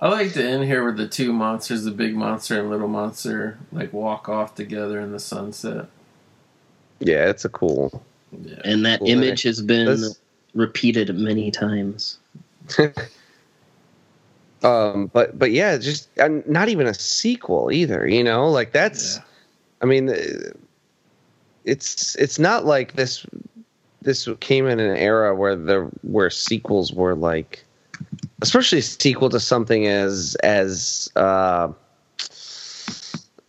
I 0.00 0.08
like 0.08 0.32
to 0.34 0.44
end 0.48 0.64
here 0.64 0.84
with 0.84 0.96
the 0.96 1.08
two 1.08 1.32
monsters, 1.32 1.82
the 1.84 1.90
big 1.90 2.14
monster 2.14 2.58
and 2.60 2.70
little 2.70 2.86
monster, 2.88 3.58
like 3.72 3.92
walk 3.92 4.28
off 4.28 4.54
together 4.54 5.00
in 5.00 5.10
the 5.12 5.18
sunset. 5.18 5.86
yeah, 7.00 7.28
it's 7.28 7.44
a 7.44 7.48
cool. 7.48 8.02
Yeah. 8.42 8.60
and 8.64 8.84
that 8.86 8.98
Cool. 9.00 9.08
image 9.08 9.42
has 9.42 9.60
been 9.62 9.86
That's- 9.86 10.20
repeated 10.54 11.14
many 11.16 11.50
times. 11.50 12.18
um, 14.62 15.06
but 15.12 15.38
but 15.38 15.52
yeah, 15.52 15.78
just 15.78 16.08
and 16.18 16.46
not 16.46 16.68
even 16.68 16.86
a 16.86 16.94
sequel 16.94 17.70
either. 17.72 18.06
You 18.06 18.22
know, 18.24 18.48
like 18.48 18.72
that's. 18.72 19.16
Yeah. 19.16 19.22
I 19.80 19.86
mean, 19.86 20.10
uh, 20.10 20.16
it's 21.64 22.14
it's 22.16 22.38
not 22.38 22.64
like 22.66 22.94
this. 22.94 23.24
This 24.02 24.28
came 24.40 24.66
in 24.66 24.78
an 24.80 24.96
era 24.96 25.34
where 25.34 25.56
the 25.56 25.90
where 26.02 26.30
sequels 26.30 26.92
were 26.92 27.14
like, 27.14 27.64
especially 28.42 28.78
a 28.78 28.82
sequel 28.82 29.28
to 29.30 29.40
something 29.40 29.86
as 29.86 30.36
as 30.42 31.10
uh, 31.16 31.72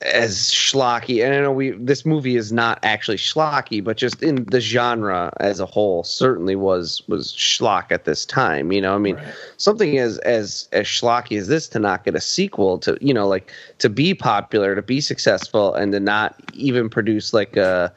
as 0.01 0.49
schlocky. 0.49 1.23
And 1.23 1.35
I 1.35 1.41
know 1.41 1.51
we 1.51 1.71
this 1.71 2.05
movie 2.05 2.35
is 2.37 2.51
not 2.51 2.79
actually 2.83 3.17
schlocky, 3.17 3.83
but 3.83 3.97
just 3.97 4.23
in 4.23 4.45
the 4.45 4.61
genre 4.61 5.33
as 5.39 5.59
a 5.59 5.65
whole, 5.65 6.03
certainly 6.03 6.55
was 6.55 7.03
was 7.07 7.33
schlock 7.33 7.91
at 7.91 8.05
this 8.05 8.25
time. 8.25 8.71
You 8.71 8.81
know, 8.81 8.95
I 8.95 8.97
mean, 8.97 9.15
Right. 9.15 9.33
something 9.57 9.97
as 9.99 10.17
as 10.19 10.67
as 10.71 10.85
schlocky 10.85 11.37
as 11.37 11.47
this 11.47 11.67
to 11.69 11.79
not 11.79 12.05
get 12.05 12.15
a 12.15 12.21
sequel 12.21 12.77
to 12.79 12.97
you 13.01 13.13
know 13.13 13.27
like 13.27 13.51
to 13.79 13.89
be 13.89 14.13
popular 14.13 14.75
to 14.75 14.81
be 14.81 15.01
successful 15.01 15.73
and 15.73 15.91
to 15.91 15.99
not 15.99 16.39
even 16.53 16.89
produce 16.89 17.33
like 17.33 17.57
a 17.57 17.93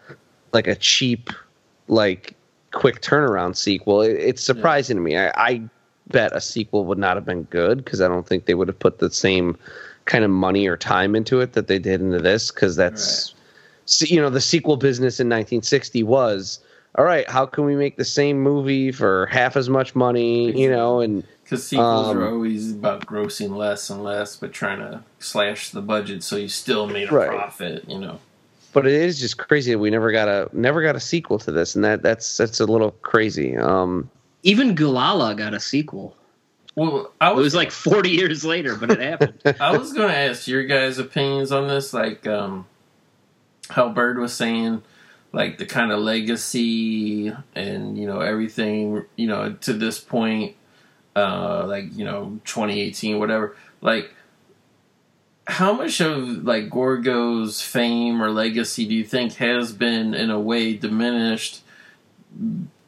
like 0.52 0.66
a 0.66 0.74
cheap 0.74 1.30
like 1.88 2.34
quick 2.72 3.02
turnaround 3.02 3.56
sequel 3.56 4.00
it, 4.00 4.12
it's 4.12 4.42
surprising 4.42 4.96
to 4.96 5.02
me 5.02 5.16
I, 5.16 5.30
I 5.36 5.62
bet 6.12 6.32
a 6.36 6.40
sequel 6.40 6.84
would 6.84 6.98
not 6.98 7.16
have 7.16 7.24
been 7.24 7.42
good 7.44 7.84
because 7.84 8.00
i 8.00 8.06
don't 8.08 8.26
think 8.26 8.44
they 8.46 8.54
would 8.54 8.68
have 8.68 8.78
put 8.78 8.98
the 8.98 9.10
same 9.10 9.56
kind 10.04 10.24
of 10.24 10.30
money 10.30 10.66
or 10.66 10.76
time 10.76 11.14
into 11.16 11.40
it 11.40 11.52
that 11.54 11.66
they 11.68 11.78
did 11.78 12.00
into 12.00 12.18
this 12.20 12.50
because 12.50 12.76
that's 12.76 13.34
se- 13.86 14.06
you 14.14 14.20
know 14.20 14.30
the 14.30 14.40
sequel 14.40 14.76
business 14.76 15.18
in 15.20 15.26
1960 15.28 16.02
was 16.02 16.60
all 16.96 17.04
right 17.04 17.28
how 17.30 17.46
can 17.46 17.64
we 17.64 17.74
make 17.74 17.96
the 17.96 18.04
same 18.04 18.40
movie 18.40 18.92
for 18.92 19.26
half 19.26 19.56
as 19.56 19.68
much 19.68 19.94
money 19.94 20.50
you 20.52 20.70
know 20.70 21.00
and 21.00 21.24
Because 21.44 21.66
sequels 21.66 22.08
Um, 22.10 22.18
are 22.18 22.30
always 22.32 22.72
about 22.72 23.06
grossing 23.06 23.56
less 23.56 23.90
and 23.90 24.02
less, 24.04 24.36
but 24.36 24.52
trying 24.52 24.78
to 24.80 25.02
slash 25.18 25.70
the 25.70 25.80
budget 25.82 26.22
so 26.22 26.36
you 26.36 26.48
still 26.48 26.86
made 26.86 27.08
a 27.08 27.12
Right. 27.14 27.28
profit. 27.28 27.84
You 27.88 27.98
know. 27.98 28.18
but 28.72 28.86
it 28.86 28.92
is 28.94 29.20
just 29.20 29.36
crazy 29.38 29.72
that 29.72 29.78
we 29.78 29.90
never 29.90 30.10
got 30.12 30.28
a 30.28 30.48
never 30.52 30.82
got 30.82 30.96
a 30.96 31.00
sequel 31.00 31.38
to 31.40 31.52
this 31.52 31.74
and 31.76 31.84
that 31.84 32.02
that's 32.02 32.36
that's 32.36 32.58
a 32.60 32.66
little 32.66 32.90
crazy 33.02 33.56
um 33.56 34.08
Even 34.42 34.74
Guilala 34.74 35.36
got 35.36 35.54
a 35.54 35.60
sequel. 35.60 36.16
Well, 36.74 37.12
I 37.20 37.30
It 37.30 37.36
was, 37.36 37.44
was 37.44 37.54
like 37.54 37.70
40 37.70 38.10
years 38.10 38.44
later, 38.44 38.76
but 38.76 38.90
it 38.90 39.00
happened. 39.00 39.34
I 39.60 39.76
was 39.76 39.92
going 39.92 40.08
to 40.08 40.16
ask 40.16 40.48
your 40.48 40.64
guys' 40.64 40.98
opinions 40.98 41.52
on 41.52 41.68
this, 41.68 41.92
like 41.92 42.26
um, 42.26 42.66
how 43.68 43.90
Byrd 43.90 44.18
was 44.18 44.32
saying, 44.32 44.82
like 45.32 45.58
the 45.58 45.66
kind 45.66 45.92
of 45.92 46.00
legacy 46.00 47.32
and 47.54 47.98
you 47.98 48.06
know 48.06 48.20
everything, 48.20 49.04
you 49.16 49.26
know, 49.26 49.52
to 49.52 49.72
this 49.72 50.00
point, 50.00 50.56
uh, 51.14 51.66
like 51.66 51.94
you 51.96 52.04
know, 52.04 52.40
2018, 52.44 53.18
whatever. 53.18 53.56
Like, 53.82 54.14
how 55.46 55.72
much 55.74 56.00
of 56.00 56.44
like 56.44 56.70
Gorgo's 56.70 57.60
fame 57.60 58.22
or 58.22 58.30
legacy 58.30 58.86
do 58.86 58.94
you 58.94 59.04
think 59.04 59.34
has 59.34 59.72
been 59.72 60.14
in 60.14 60.30
a 60.30 60.40
way 60.40 60.74
diminished? 60.74 61.60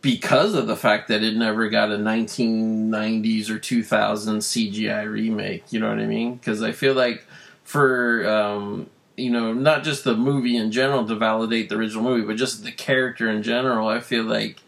Because 0.05 0.53
of 0.53 0.67
the 0.67 0.77
fact 0.77 1.09
that 1.09 1.23
it 1.23 1.35
never 1.35 1.71
got 1.71 1.91
a 1.91 1.97
1990s 1.97 3.49
or 3.49 3.59
2000 3.59 4.41
CGI 4.41 5.11
remake. 5.11 5.65
You 5.73 5.81
know 5.81 5.89
what 5.89 5.99
I 5.99 6.05
mean? 6.05 6.35
Because 6.35 6.63
I 6.63 6.73
feel 6.73 6.93
like 6.93 7.27
for 7.63 8.29
um, 8.29 8.91
you 9.17 9.31
know 9.31 9.55
not 9.55 9.83
just 9.83 10.05
the 10.05 10.15
movie 10.15 10.59
in 10.59 10.71
general 10.71 11.07
to 11.07 11.15
validate 11.15 11.71
the 11.71 11.77
original 11.77 12.05
movie, 12.05 12.27
but 12.27 12.37
just 12.37 12.65
the 12.65 12.71
character 12.71 13.31
in 13.31 13.43
general, 13.43 13.89
I 13.89 14.01
feel 14.01 14.25
like 14.25 14.59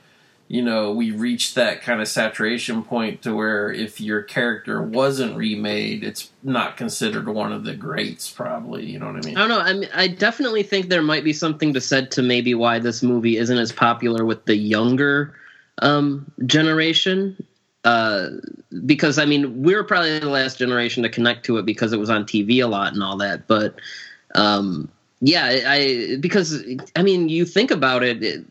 you 0.49 0.63
know 0.63 0.93
we 0.93 1.11
reached 1.11 1.55
that 1.57 1.83
kind 1.83 2.01
of 2.01 2.09
saturation 2.09 2.83
point 2.83 3.23
to 3.23 3.35
where 3.35 3.73
if 3.73 4.01
your 4.01 4.23
character 4.23 4.83
wasn't 4.83 5.37
remade, 5.37 6.05
it's 6.05 6.31
not 6.43 6.77
considered 6.77 7.29
one 7.29 7.53
of 7.53 7.65
the 7.65 7.75
greats. 7.75 8.31
Probably, 8.31 8.87
you 8.87 8.99
know 8.99 9.07
what 9.07 9.17
I 9.17 9.27
mean? 9.27 9.37
I 9.37 9.41
don't 9.41 9.49
know. 9.49 9.61
I 9.61 9.73
mean, 9.73 9.89
I 9.95 10.09
definitely 10.09 10.63
think 10.63 10.89
there 10.89 11.03
might 11.03 11.25
be 11.25 11.33
something 11.33 11.73
to 11.75 11.81
said 11.81 12.11
to 12.13 12.23
maybe 12.23 12.55
why 12.55 12.79
this 12.79 13.03
movie 13.03 13.37
isn't 13.37 13.59
as 13.59 13.73
popular 13.73 14.25
with 14.25 14.45
the 14.45 14.57
younger 14.57 15.35
um, 15.83 16.31
generation. 16.47 17.37
Uh, 17.85 18.31
because 18.85 19.19
I 19.19 19.25
mean, 19.25 19.63
we're 19.63 19.85
probably 19.85 20.19
the 20.19 20.29
last 20.29 20.59
generation 20.59 21.03
to 21.05 21.09
connect 21.09 21.45
to 21.47 21.59
it 21.59 21.67
because 21.67 21.93
it 21.93 22.01
was 22.01 22.11
on 22.11 22.25
TV 22.25 22.63
a 22.63 22.67
lot 22.67 22.93
and 22.93 23.03
all 23.03 23.17
that. 23.19 23.47
But 23.47 23.77
um, 24.35 24.89
yeah, 25.21 25.63
I 25.67 26.17
because 26.21 26.65
I 26.95 27.03
mean, 27.03 27.29
you 27.29 27.45
think 27.45 27.71
about 27.71 28.03
it, 28.03 28.23
it, 28.23 28.45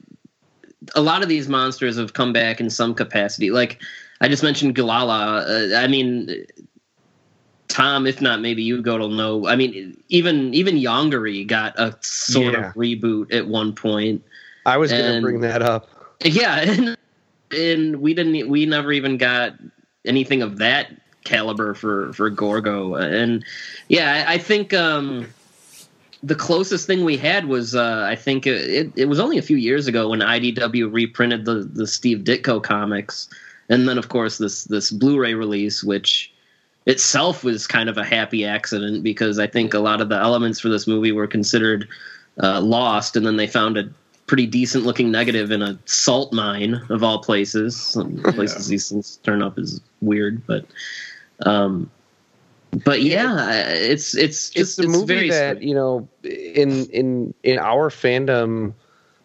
a 0.95 1.01
lot 1.01 1.23
of 1.23 1.29
these 1.29 1.47
monsters 1.47 1.97
have 1.97 2.13
come 2.13 2.31
back 2.33 2.59
in 2.59 2.69
some 2.69 2.93
capacity. 2.93 3.49
Like 3.51 3.81
I 4.21 4.27
just 4.27 4.43
mentioned 4.43 4.75
Guilala. 4.75 5.73
Uh, 5.73 5.77
I 5.77 5.87
mean, 5.87 6.45
Tom, 7.67 8.05
if 8.05 8.21
not 8.21 8.41
maybe 8.41 8.61
you 8.63 8.81
go 8.81 8.97
to 8.97 9.07
know. 9.07 9.47
I 9.47 9.55
mean, 9.55 9.97
even 10.09 10.53
even 10.53 10.75
Yongari 10.75 11.45
got 11.45 11.77
a 11.79 11.95
sort 12.01 12.53
Yeah. 12.53 12.69
of 12.69 12.75
reboot 12.75 13.33
at 13.33 13.47
one 13.47 13.73
point. 13.73 14.23
i 14.65 14.77
was 14.77 14.91
gonna 14.91 15.21
bring 15.21 15.41
that 15.41 15.61
up 15.61 15.87
Yeah, 16.23 16.59
and, 16.69 16.97
and 17.51 17.95
we 17.97 18.13
didn't. 18.13 18.49
We 18.49 18.65
never 18.65 18.91
even 18.91 19.17
got 19.17 19.53
anything 20.05 20.41
of 20.41 20.57
that 20.59 20.91
caliber 21.23 21.73
for 21.73 22.13
for 22.13 22.29
Gorgo. 22.29 22.95
And 22.95 23.43
yeah, 23.89 24.25
I, 24.27 24.33
I 24.33 24.37
think 24.37 24.73
um, 24.73 25.27
the 26.25 26.35
closest 26.35 26.87
thing 26.87 27.05
we 27.05 27.17
had 27.17 27.45
was 27.45 27.75
uh, 27.75 28.05
I 28.09 28.15
think 28.15 28.47
it, 28.47 28.69
it, 28.69 28.91
it 28.95 29.05
was 29.05 29.19
only 29.19 29.37
a 29.37 29.43
few 29.43 29.57
years 29.57 29.87
ago 29.87 30.09
when 30.09 30.19
IDW 30.19 30.91
reprinted 30.91 31.45
the 31.45 31.69
the 31.71 31.85
Steve 31.85 32.19
Ditko 32.19 32.63
comics, 32.63 33.29
and 33.69 33.87
then 33.87 33.97
of 33.97 34.09
course 34.09 34.37
this 34.39 34.63
this 34.65 34.89
Blu-ray 34.91 35.35
release, 35.35 35.83
which 35.83 36.31
itself 36.87 37.43
was 37.43 37.67
kind 37.67 37.89
of 37.89 37.97
a 37.97 38.03
happy 38.03 38.45
accident 38.45 39.03
because 39.03 39.39
I 39.39 39.47
think 39.47 39.73
a 39.73 39.79
lot 39.79 40.01
of 40.01 40.09
the 40.09 40.17
elements 40.17 40.59
for 40.59 40.69
this 40.69 40.87
movie 40.87 41.11
were 41.11 41.27
considered 41.27 41.87
uh, 42.41 42.59
lost, 42.59 43.15
and 43.15 43.25
then 43.25 43.37
they 43.37 43.47
found 43.47 43.77
a 43.77 43.89
pretty 44.27 44.47
decent 44.47 44.83
looking 44.83 45.11
negative 45.11 45.51
in 45.51 45.61
a 45.61 45.77
salt 45.85 46.33
mine 46.33 46.81
of 46.89 47.03
all 47.03 47.19
places. 47.19 47.79
Some 47.79 48.17
places 48.33 48.67
these 48.67 48.89
things 48.89 49.19
turn 49.23 49.43
up 49.43 49.59
is 49.59 49.79
weird, 50.01 50.45
but 50.47 50.65
Um, 51.41 51.91
but 52.83 53.01
yeah, 53.01 53.61
it's 53.69 54.15
it's 54.15 54.49
just 54.49 54.79
it's 54.79 54.85
a 54.85 54.87
movie 54.87 55.05
very 55.05 55.29
that 55.29 55.61
you 55.61 55.73
know 55.73 56.07
in 56.23 56.85
in 56.89 57.33
in 57.43 57.59
our 57.59 57.89
fandom 57.89 58.73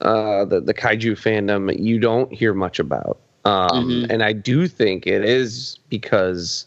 uh 0.00 0.44
the 0.44 0.60
the 0.60 0.74
kaiju 0.74 1.12
fandom 1.12 1.76
you 1.78 1.98
don't 1.98 2.32
hear 2.32 2.54
much 2.54 2.78
about 2.78 3.18
um 3.44 4.04
Mhm. 4.04 4.10
and 4.10 4.22
i 4.22 4.32
do 4.32 4.66
think 4.66 5.06
it 5.06 5.24
is 5.24 5.78
because 5.88 6.66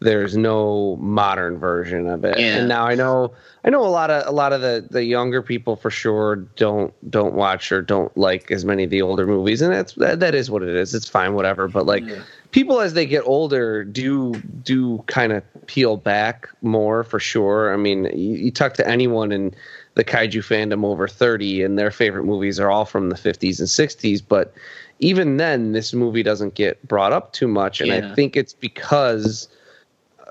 there's 0.00 0.36
no 0.36 0.96
modern 1.00 1.58
version 1.58 2.08
of 2.08 2.24
it 2.24 2.36
Yeah. 2.38 2.58
and 2.58 2.68
now 2.68 2.84
i 2.86 2.94
know 2.94 3.32
i 3.64 3.70
know 3.70 3.84
a 3.84 3.88
lot 3.88 4.10
of 4.10 4.26
a 4.26 4.32
lot 4.32 4.52
of 4.52 4.60
the 4.62 4.84
the 4.90 5.04
younger 5.04 5.42
people 5.42 5.76
for 5.76 5.90
sure 5.90 6.36
don't 6.56 6.92
don't 7.08 7.34
watch 7.34 7.70
or 7.70 7.82
don't 7.82 8.16
like 8.16 8.50
as 8.50 8.64
many 8.64 8.82
of 8.84 8.90
the 8.90 9.00
older 9.02 9.26
movies 9.26 9.62
and 9.62 9.72
that's 9.72 9.92
that, 9.94 10.18
that 10.20 10.34
is 10.34 10.50
what 10.50 10.62
it 10.62 10.74
is 10.74 10.92
it's 10.94 11.08
fine 11.08 11.34
whatever 11.34 11.68
but 11.68 11.86
like 11.86 12.04
Yeah. 12.08 12.22
People 12.52 12.80
as 12.80 12.94
they 12.94 13.06
get 13.06 13.22
older 13.26 13.82
do 13.82 14.34
do 14.62 15.02
kind 15.08 15.32
of 15.32 15.42
peel 15.66 15.96
back 15.96 16.48
more 16.62 17.02
for 17.02 17.18
sure. 17.18 17.72
I 17.72 17.76
mean, 17.76 18.04
you, 18.14 18.36
you 18.36 18.50
talk 18.50 18.74
to 18.74 18.88
anyone 18.88 19.32
in 19.32 19.54
the 19.94 20.04
kaiju 20.04 20.40
fandom 20.40 20.84
over 20.84 21.08
30 21.08 21.62
and 21.64 21.78
their 21.78 21.90
favorite 21.90 22.24
movies 22.24 22.60
are 22.60 22.70
all 22.70 22.84
from 22.84 23.08
the 23.10 23.16
50s 23.16 23.58
and 23.58 23.68
60s, 23.68 24.22
but 24.26 24.54
even 25.00 25.36
then 25.36 25.72
this 25.72 25.92
movie 25.92 26.22
doesn't 26.22 26.54
get 26.54 26.86
brought 26.86 27.12
up 27.12 27.32
too 27.32 27.48
much 27.48 27.80
and 27.80 27.90
Yeah. 27.90 28.12
I 28.12 28.14
think 28.14 28.36
it's 28.36 28.54
because 28.54 29.48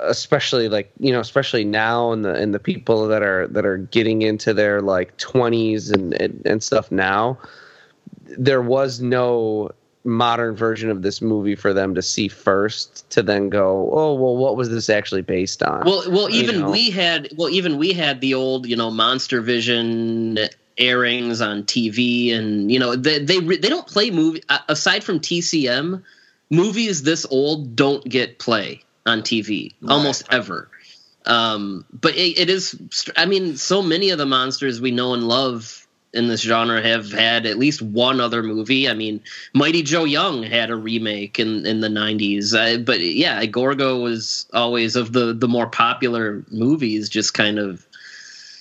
especially 0.04 0.68
like 0.68 0.92
you 1.00 1.12
know 1.12 1.20
especially 1.20 1.64
now 1.64 2.12
and 2.12 2.26
the 2.26 2.34
and 2.34 2.56
the 2.56 2.60
people 2.60 3.08
that 3.08 3.22
are 3.22 3.46
that 3.48 3.68
are 3.68 3.78
getting 3.78 4.24
into 4.24 4.52
their 4.52 4.82
like 4.82 5.16
20s 5.18 5.92
and 5.94 6.14
and, 6.14 6.42
and 6.44 6.64
stuff 6.64 6.92
now 6.92 7.38
there 8.38 8.62
was 8.62 9.00
no 9.00 9.70
modern 10.04 10.56
version 10.56 10.90
of 10.90 11.02
this 11.02 11.22
movie 11.22 11.56
for 11.56 11.74
them 11.74 11.94
to 11.94 12.02
see 12.02 12.28
first 12.28 13.08
to 13.12 13.22
then 13.22 13.50
go 13.50 13.90
oh 13.94 14.14
well 14.16 14.36
what 14.36 14.56
was 14.56 14.70
this 14.70 14.90
actually 14.90 15.22
based 15.22 15.62
on 15.62 15.86
Well, 15.86 16.04
well, 16.10 16.30
you 16.30 16.42
even 16.42 16.62
know. 16.62 16.72
we 16.72 16.90
had 16.90 17.30
well, 17.38 17.50
even 17.50 17.78
we 17.78 17.94
had 17.94 18.20
the 18.22 18.34
old 18.34 18.66
you 18.66 18.76
know 18.76 18.90
Monster 18.90 19.42
Vision 19.42 20.40
airings 20.78 21.42
on 21.42 21.64
TV, 21.64 22.34
and 22.34 22.72
you 22.72 22.80
know 22.80 22.96
they 22.96 23.20
they 23.20 23.40
they 23.40 23.70
don't 23.70 23.88
play 23.88 24.12
movie 24.12 24.44
uh, 24.50 24.60
aside 24.68 25.04
from 25.04 25.20
TCM. 25.20 26.04
Movies 26.50 27.04
this 27.04 27.26
old 27.30 27.76
don't 27.76 28.04
get 28.04 28.40
play 28.40 28.84
on 29.06 29.22
TV 29.22 29.74
almost 29.88 30.26
ever. 30.32 30.70
Um, 31.26 31.86
but 31.94 32.16
it, 32.16 32.40
it 32.40 32.50
is. 32.50 32.76
I 33.16 33.26
mean, 33.26 33.56
so 33.56 33.82
many 33.82 34.10
of 34.10 34.18
the 34.18 34.26
monsters 34.26 34.82
we 34.82 34.92
know 34.92 35.14
and 35.14 35.24
love 35.28 35.81
in 36.14 36.28
this 36.28 36.42
genre 36.42 36.82
have 36.82 37.12
had 37.12 37.46
at 37.46 37.58
least 37.58 37.82
one 37.82 38.20
other 38.20 38.44
movie. 38.44 38.90
I 38.90 38.94
mean, 38.94 39.22
Mighty 39.54 39.82
Joe 39.82 40.04
Young 40.04 40.44
had 40.44 40.70
a 40.70 40.76
remake 40.76 41.40
in 41.40 41.66
in 41.66 41.80
the 41.80 41.88
'90s, 41.88 42.54
uh, 42.54 42.80
but 42.80 43.00
yeah, 43.00 43.46
Gorgo 43.46 44.00
was 44.00 44.46
always 44.54 44.96
of 44.96 45.14
the 45.14 45.34
the 45.34 45.48
more 45.48 45.68
popular 45.68 46.44
movies. 46.52 47.10
Just 47.10 47.34
kind 47.34 47.60
of, 47.60 47.86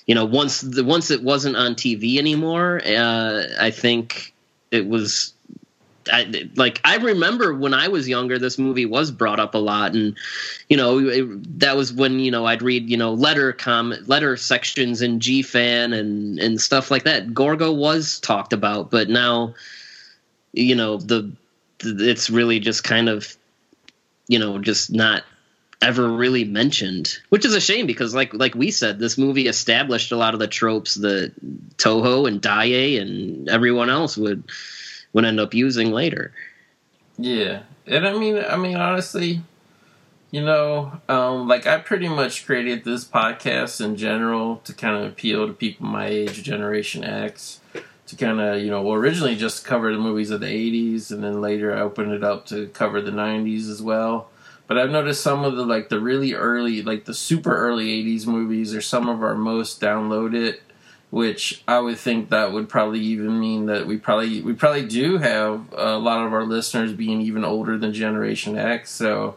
you 0.07 0.15
know, 0.15 0.25
once 0.25 0.61
the 0.61 0.85
once 0.85 1.11
it 1.11 1.23
wasn't 1.23 1.57
on 1.57 1.75
TV 1.75 2.19
anymore, 2.19 2.81
uh, 2.85 3.45
I 3.59 3.71
think 3.71 4.35
it 4.71 4.87
was. 4.87 5.33
I, 6.11 6.49
like 6.57 6.81
I 6.85 6.97
remember 6.97 7.55
when 7.55 7.75
I 7.75 7.89
was 7.89 8.09
younger, 8.09 8.39
this 8.39 8.59
movie 8.59 8.87
was 8.87 9.11
brought 9.11 9.41
up 9.41 9.55
a 9.55 9.59
lot, 9.59 9.95
and 9.95 10.17
you 10.69 10.77
know 10.77 10.99
it, 10.99 11.61
that 11.61 11.77
was 11.77 11.93
when 11.93 12.21
you 12.21 12.31
know 12.31 12.47
I'd 12.47 12.63
read 12.63 12.89
you 12.89 12.97
know 12.97 13.13
letter 13.13 13.53
comment 13.53 14.09
letter 14.09 14.37
sections 14.37 15.03
in 15.03 15.21
GFan 15.21 15.95
and 15.99 16.39
and 16.39 16.61
stuff 16.61 16.91
like 16.91 17.05
that. 17.05 17.35
Gorgo 17.35 17.73
was 17.73 18.19
talked 18.21 18.53
about, 18.53 18.91
but 18.91 19.09
now 19.09 19.55
you 20.53 20.75
know 20.75 20.97
the, 20.97 21.33
it's 21.81 22.31
really 22.31 22.61
just 22.61 22.85
kind 22.85 23.09
of 23.09 23.37
you 24.27 24.39
know 24.39 24.59
just 24.59 24.93
not 24.93 25.25
ever 25.83 26.11
really 26.11 26.45
mentioned 26.45 27.17
which 27.31 27.47
is 27.47 27.55
a 27.55 27.61
shame 27.61 27.87
because 27.87 28.15
like 28.15 28.35
like 28.35 28.55
we 28.55 28.71
said 28.71 28.99
this 28.99 29.17
movie 29.17 29.47
established 29.47 30.13
a 30.13 30.17
lot 30.17 30.35
of 30.35 30.41
the 30.41 30.47
tropes 30.47 30.97
that 30.97 31.33
toho 31.79 32.29
and 32.29 32.43
daiei 32.43 33.01
and 33.01 33.49
everyone 33.49 33.89
else 33.89 34.19
would 34.19 34.45
would 35.13 35.25
end 35.25 35.41
up 35.41 35.55
using 35.55 35.91
later 35.91 36.33
Yeah, 37.19 37.63
and 37.87 38.07
I 38.07 38.17
mean, 38.17 38.39
I 38.39 38.57
mean, 38.57 38.77
honestly, 38.77 39.43
you 40.31 40.43
know, 40.43 41.01
um, 41.09 41.49
like 41.49 41.67
I 41.67 41.79
pretty 41.79 42.09
much 42.09 42.47
created 42.47 42.85
this 42.85 43.05
podcast 43.05 43.85
in 43.85 43.97
general 43.97 44.59
to 44.59 44.73
kind 44.73 44.97
of 44.97 45.11
appeal 45.11 45.47
to 45.47 45.53
people 45.53 45.87
my 45.87 46.07
age, 46.07 46.43
Generation 46.43 47.05
X, 47.05 47.61
to 48.07 48.17
kind 48.17 48.41
of, 48.41 48.63
you 48.63 48.71
know, 48.71 48.81
well, 48.83 48.95
originally 48.95 49.35
just 49.35 49.65
cover 49.65 49.93
the 49.93 49.99
movies 49.99 50.31
of 50.31 50.41
the 50.41 50.47
'80s, 50.47 51.11
and 51.11 51.25
then 51.25 51.41
later 51.41 51.77
I 51.77 51.81
opened 51.81 52.13
it 52.13 52.23
up 52.23 52.47
to 52.47 52.69
cover 52.69 53.01
the 53.01 53.11
'90s 53.11 53.69
as 53.69 53.83
well. 53.83 54.31
But 54.69 54.79
I've 54.79 54.91
noticed 54.91 55.21
some 55.21 55.45
of 55.45 55.57
the 55.57 55.67
like 55.67 55.89
the 55.89 55.99
really 55.99 56.33
early, 56.33 56.81
like 56.83 57.07
the 57.07 57.15
super 57.15 57.57
early 57.57 57.87
'80s 58.05 58.27
movies 58.27 58.73
are 58.73 58.81
some 58.81 59.09
of 59.09 59.25
our 59.25 59.35
most 59.35 59.81
downloaded 59.81 60.59
which 61.11 61.63
I 61.67 61.81
would 61.81 61.99
think 61.99 62.31
that 62.31 62.53
would 62.53 62.69
probably 62.69 63.01
even 63.01 63.39
mean 63.41 63.67
that 63.67 63.87
we 63.87 63.97
probably 63.99 64.43
we 64.43 64.53
probably 64.53 64.87
do 64.87 65.19
have 65.19 65.67
a 65.77 65.99
lot 65.99 66.25
of 66.25 66.33
our 66.33 66.45
listeners 66.45 66.93
being 66.93 67.21
even 67.21 67.45
older 67.45 67.77
than 67.77 67.93
Generation 67.93 68.57
X. 68.57 68.91
So, 68.91 69.37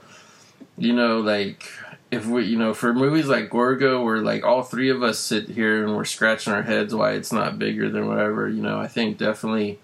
you 0.78 0.94
know, 0.94 1.20
like 1.20 1.68
if 2.12 2.28
we, 2.28 2.44
you 2.46 2.58
know, 2.60 2.76
for 2.76 2.94
movies 2.94 3.26
like 3.26 3.50
Gorgo, 3.50 4.04
where 4.04 4.20
like 4.20 4.44
all 4.44 4.62
three 4.62 4.90
of 4.92 5.02
us 5.02 5.18
sit 5.18 5.50
here 5.50 5.84
and 5.84 5.96
we're 5.96 6.06
scratching 6.06 6.54
our 6.54 6.62
heads 6.62 6.94
why 6.94 7.14
it's 7.14 7.32
not 7.32 7.58
bigger 7.58 7.90
than 7.90 8.08
whatever, 8.08 8.48
you 8.48 8.62
know, 8.62 8.80
I 8.80 8.88
think 8.88 9.18
definitely 9.18 9.80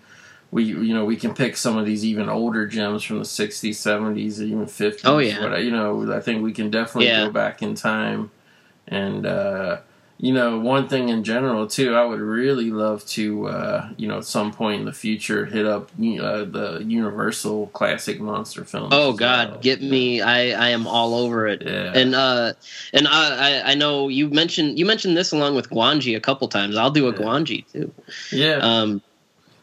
we, 0.51 0.63
you 0.65 0.93
know, 0.93 1.05
we 1.05 1.15
can 1.15 1.33
pick 1.33 1.57
some 1.57 1.75
of 1.77 1.87
these 1.87 2.05
even 2.05 2.29
older 2.29 2.67
gems 2.67 3.03
from 3.03 3.17
the 3.17 3.23
'60s, 3.25 3.69
'70s, 3.75 4.39
even 4.41 4.65
'50s. 4.67 5.01
Oh, 5.05 5.17
yeah. 5.17 5.41
what- 5.41 5.63
you 5.63 5.71
know, 5.71 6.11
I 6.13 6.19
think 6.21 6.43
we 6.43 6.51
can 6.53 6.69
definitely 6.69 7.07
Yeah. 7.07 7.25
go 7.25 7.31
back 7.31 7.63
in 7.63 7.73
time 7.73 8.29
and. 8.87 9.25
uh 9.25 9.77
you 10.21 10.33
know, 10.33 10.59
one 10.59 10.89
thing 10.89 11.07
in 11.07 11.23
general 11.23 11.65
too, 11.65 11.95
I 11.95 12.03
would 12.03 12.19
really 12.19 12.71
love 12.71 13.05
to, 13.07 13.47
uh, 13.47 13.89
you 13.95 14.05
know, 14.09 14.17
at 14.17 14.25
some 14.25 14.51
point 14.51 14.81
in 14.81 14.85
the 14.85 14.91
future, 14.91 15.45
hit 15.45 15.65
up 15.65 15.91
uh, 15.91 16.43
the 16.43 16.83
Universal 16.85 17.67
classic 17.67 18.19
monster 18.19 18.65
films. 18.65 18.89
oh 18.91 19.13
god 19.13 19.51
well. 19.51 19.59
get 19.61 19.81
me 19.81 20.21
i 20.21 20.49
i 20.51 20.69
am 20.69 20.87
all 20.87 21.15
over 21.15 21.47
it 21.47 21.61
Yeah. 21.65 21.93
and 21.95 22.13
uh 22.15 22.51
and 22.93 23.07
I, 23.07 23.61
I 23.61 23.71
i 23.71 23.75
know 23.75 24.09
you 24.09 24.29
mentioned 24.29 24.77
you 24.77 24.85
mentioned 24.85 25.15
this 25.15 25.31
along 25.31 25.55
with 25.55 25.69
Gwangi 25.69 26.15
a 26.17 26.19
couple 26.19 26.47
times 26.49 26.75
i'll 26.75 26.91
do 26.91 27.07
a 27.07 27.11
Yeah. 27.11 27.17
Gwangi 27.17 27.71
too 27.71 27.91
yeah, 28.31 28.57
um 28.61 29.01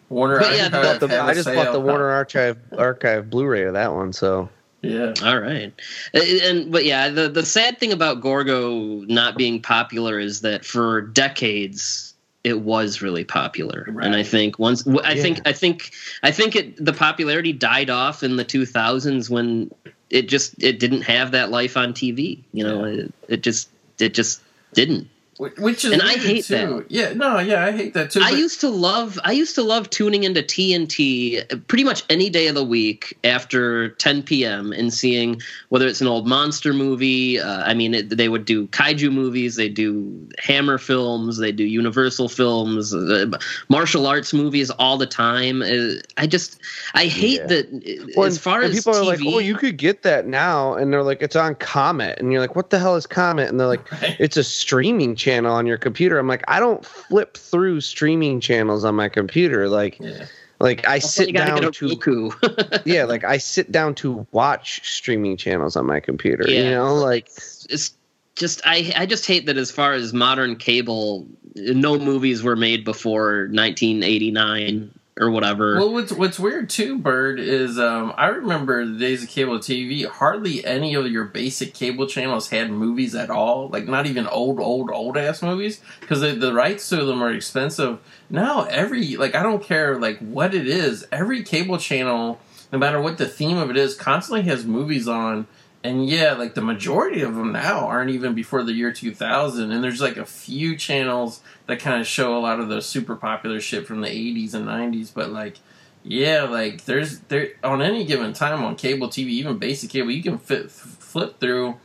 Warner. 0.09 0.39
but 0.39 0.47
I 0.53 0.55
yeah, 0.57 0.63
have- 0.63 0.73
the- 0.73 0.79
Bought 0.79 1.01
the- 1.01 1.09
have 1.23 1.35
just 1.35 1.49
bought 1.53 1.73
the 1.73 1.81
Warner 1.81 2.09
Archive 2.11 2.57
Archive 2.79 3.29
Blu-ray 3.29 3.65
of 3.65 3.75
that 3.75 3.93
one, 3.93 4.13
so 4.13 4.49
Yeah, 4.87 5.15
All 5.25 5.39
right, 5.41 5.73
and, 6.15 6.23
and 6.43 6.73
but 6.73 6.85
yeah, 6.85 7.09
the 7.09 7.29
the 7.29 7.45
sad 7.45 7.79
thing 7.79 7.93
about 7.93 8.21
Gorgo 8.21 9.01
not 9.07 9.37
being 9.37 9.61
popular 9.61 10.19
is 10.19 10.41
that 10.43 10.65
for 10.65 11.01
decades 11.03 12.15
it 12.45 12.61
was 12.61 13.03
really 13.03 13.25
popular, 13.25 13.87
Right. 13.89 14.07
and 14.07 14.15
I 14.15 14.23
think 14.23 14.59
once 14.59 14.87
I 15.05 15.15
Yeah. 15.15 15.23
think 15.23 15.41
I 15.45 15.53
think 15.53 15.91
I 16.23 16.31
think 16.31 16.55
it 16.57 16.85
the 16.85 16.93
popularity 16.93 17.53
died 17.53 17.91
off 17.91 18.23
in 18.23 18.37
the 18.37 18.45
2000s 18.45 19.29
when 19.29 19.71
it 20.11 20.29
just 20.29 20.63
it 20.63 20.79
didn't 20.79 21.03
have 21.03 21.33
that 21.33 21.51
life 21.51 21.77
on 21.77 21.93
TV. 21.93 22.45
You 22.53 22.65
know, 22.65 22.85
it, 22.85 23.13
it 23.29 23.43
just 23.43 23.69
it 23.99 24.15
just 24.15 24.41
didn't. 24.75 25.09
Wh- 25.39 25.59
which 25.61 25.85
is 25.85 25.93
And 25.93 26.03
I 26.03 26.15
hate 26.15 26.45
too. 26.47 26.55
that. 26.55 26.85
Yeah, 26.91 27.13
no, 27.13 27.39
yeah, 27.39 27.65
I 27.65 27.73
hate 27.73 27.95
that 27.95 28.11
too. 28.11 28.21
I 28.23 28.31
used 28.31 28.61
to 28.63 28.69
love 28.69 29.19
I 29.25 29.33
used 29.33 29.55
to 29.57 29.63
love 29.63 29.91
tuning 29.91 30.25
into 30.25 30.43
TNT 30.43 31.67
pretty 31.69 31.85
much 31.85 32.03
any 32.09 32.31
day 32.31 32.47
of 32.49 32.55
the 32.55 32.65
week 32.65 33.17
after 33.25 33.91
10 33.91 34.23
p.m. 34.23 34.73
and 34.73 34.93
seeing 34.93 35.41
whether 35.69 35.87
it's 35.87 36.01
an 36.01 36.07
old 36.07 36.27
monster 36.27 36.73
movie. 36.73 37.39
Uh, 37.39 37.63
I 37.65 37.75
mean, 37.75 37.95
it, 37.95 38.09
they 38.17 38.29
would 38.29 38.45
do 38.45 38.67
kaiju 38.69 39.13
movies, 39.13 39.57
they 39.57 39.69
do 39.69 40.29
Hammer 40.39 40.79
films, 40.79 41.39
they 41.39 41.53
do 41.53 41.65
Universal 41.65 42.29
films, 42.31 42.95
uh, 42.95 43.27
martial 43.69 44.07
arts 44.07 44.33
movies 44.33 44.71
all 44.71 44.97
the 44.97 45.07
time. 45.07 45.61
Uh, 45.63 46.01
I 46.17 46.27
just 46.27 46.59
I 46.95 47.07
hate 47.07 47.41
Yeah. 47.41 47.47
that. 47.49 48.13
Well, 48.17 48.27
as 48.27 48.39
far 48.39 48.63
and 48.63 48.73
as 48.73 48.79
people 48.79 48.95
TV, 48.95 49.01
are 49.01 49.05
like, 49.05 49.21
"Oh, 49.27 49.39
you 49.39 49.55
could 49.57 49.77
get 49.77 50.03
that 50.03 50.27
now," 50.27 50.75
and 50.75 50.93
they're 50.93 51.03
like, 51.03 51.21
"It's 51.21 51.37
on 51.37 51.55
Comet," 51.57 52.19
and 52.19 52.33
you're 52.33 52.41
like, 52.41 52.57
"What 52.57 52.71
the 52.71 52.79
hell 52.79 52.97
is 52.97 53.07
Comet?" 53.07 53.51
And 53.51 53.61
they're 53.61 53.67
like, 53.67 53.91
Right. 54.03 54.17
"It's 54.19 54.37
a 54.39 54.45
streaming 54.45 55.15
channel 55.15 55.26
on 55.47 55.67
your 55.67 55.79
computer." 55.79 56.19
I'm 56.19 56.29
like, 56.29 56.45
"I 56.47 56.61
don't 56.61 56.85
flip 56.85 57.37
through 57.37 57.81
streaming 57.81 58.41
channels 58.41 58.85
on 58.85 58.95
my 58.95 59.09
computer. 59.09 59.69
Like, 59.69 59.99
Yeah. 59.99 60.27
like 60.61 60.87
I 60.87 60.99
That's 60.99 61.11
sit 61.11 61.35
down 61.35 61.73
to 61.73 61.89
Roku. 61.89 62.31
yeah, 62.85 63.05
like 63.05 63.25
I 63.25 63.39
sit 63.39 63.73
down 63.73 63.95
to 63.97 64.27
watch 64.33 64.81
streaming 64.89 65.37
channels 65.37 65.77
on 65.77 65.87
my 65.87 66.01
computer. 66.01 66.49
You 66.49 66.71
know, 66.71 66.95
like 66.95 67.29
it's 67.69 67.95
just 68.37 68.61
I 68.65 68.93
I 68.97 69.07
just 69.07 69.27
hate 69.27 69.47
that 69.47 69.57
as 69.57 69.71
far 69.71 69.93
as 69.95 70.13
modern 70.13 70.57
cable, 70.57 71.27
no 71.55 71.99
movies 71.99 72.43
were 72.43 72.57
made 72.57 72.85
before 72.85 73.49
1989 73.51 74.91
or 75.19 75.31
whatever. 75.31 75.77
Well, 75.77 75.93
what's 75.93 76.13
what's 76.13 76.39
weird 76.39 76.69
too, 76.69 76.99
Byrd, 76.99 77.41
is 77.41 77.79
um, 77.79 78.13
I 78.17 78.27
remember 78.27 78.85
the 78.85 78.99
days 78.99 79.23
of 79.23 79.31
cable 79.31 79.59
TV. 79.59 80.07
Hardly 80.07 80.65
any 80.65 80.95
of 80.95 81.07
your 81.07 81.25
basic 81.25 81.73
cable 81.73 82.07
channels 82.07 82.51
had 82.51 82.71
movies 82.71 83.15
at 83.15 83.31
all. 83.31 83.69
Like 83.69 83.87
not 83.87 84.07
even 84.07 84.27
old, 84.27 84.61
old, 84.61 84.91
old 84.91 85.17
ass 85.17 85.43
movies 85.43 85.81
because 86.01 86.21
the, 86.21 86.33
the 86.33 86.53
rights 86.53 86.89
to 86.91 87.05
them 87.05 87.23
are 87.23 87.33
expensive. 87.33 87.99
Now 88.29 88.65
every 88.65 89.17
like 89.17 89.35
I 89.35 89.43
don't 89.43 89.63
care 89.63 89.99
like 89.99 90.19
what 90.19 90.55
it 90.55 90.69
is. 90.69 91.07
Every 91.11 91.43
cable 91.43 91.79
channel, 91.79 92.39
no 92.71 92.79
matter 92.79 93.01
what 93.01 93.17
the 93.17 93.29
theme 93.29 93.57
of 93.57 93.71
it 93.71 93.77
is, 93.77 93.95
constantly 93.95 94.43
has 94.43 94.67
movies 94.67 95.09
on. 95.09 95.47
And 95.87 96.09
yeah, 96.09 96.33
like 96.33 96.55
the 96.55 96.63
majority 96.63 97.23
of 97.23 97.37
them 97.37 97.53
now 97.53 97.87
aren't 97.87 98.11
even 98.11 98.35
before 98.35 98.65
the 98.65 98.73
year 98.73 98.93
2000. 98.93 99.71
And 99.71 99.85
there's 99.85 100.01
like 100.01 100.17
a 100.17 100.27
few 100.27 100.77
channels 100.77 101.41
that 101.67 101.79
kind 101.79 102.01
of 102.01 102.07
show 102.07 102.37
a 102.37 102.41
lot 102.41 102.59
of 102.59 102.69
the 102.69 102.83
super 102.83 103.15
popular 103.15 103.61
shit 103.61 103.87
from 103.87 104.01
the 104.01 104.09
80s 104.09 104.53
and 104.53 104.67
90s. 104.67 105.13
But 105.15 105.31
like, 105.31 105.59
yeah, 106.03 106.43
like 106.43 106.85
there's 106.87 107.21
there 107.21 107.51
on 107.63 107.83
any 107.83 108.05
given 108.05 108.33
time 108.33 108.65
on 108.65 108.75
cable 108.75 109.09
TV, 109.09 109.29
even 109.29 109.59
basic 109.59 109.91
cable, 109.91 110.11
you 110.11 110.23
can 110.23 110.39
fit, 110.39 110.71
flip 110.71 111.39
through 111.39 111.77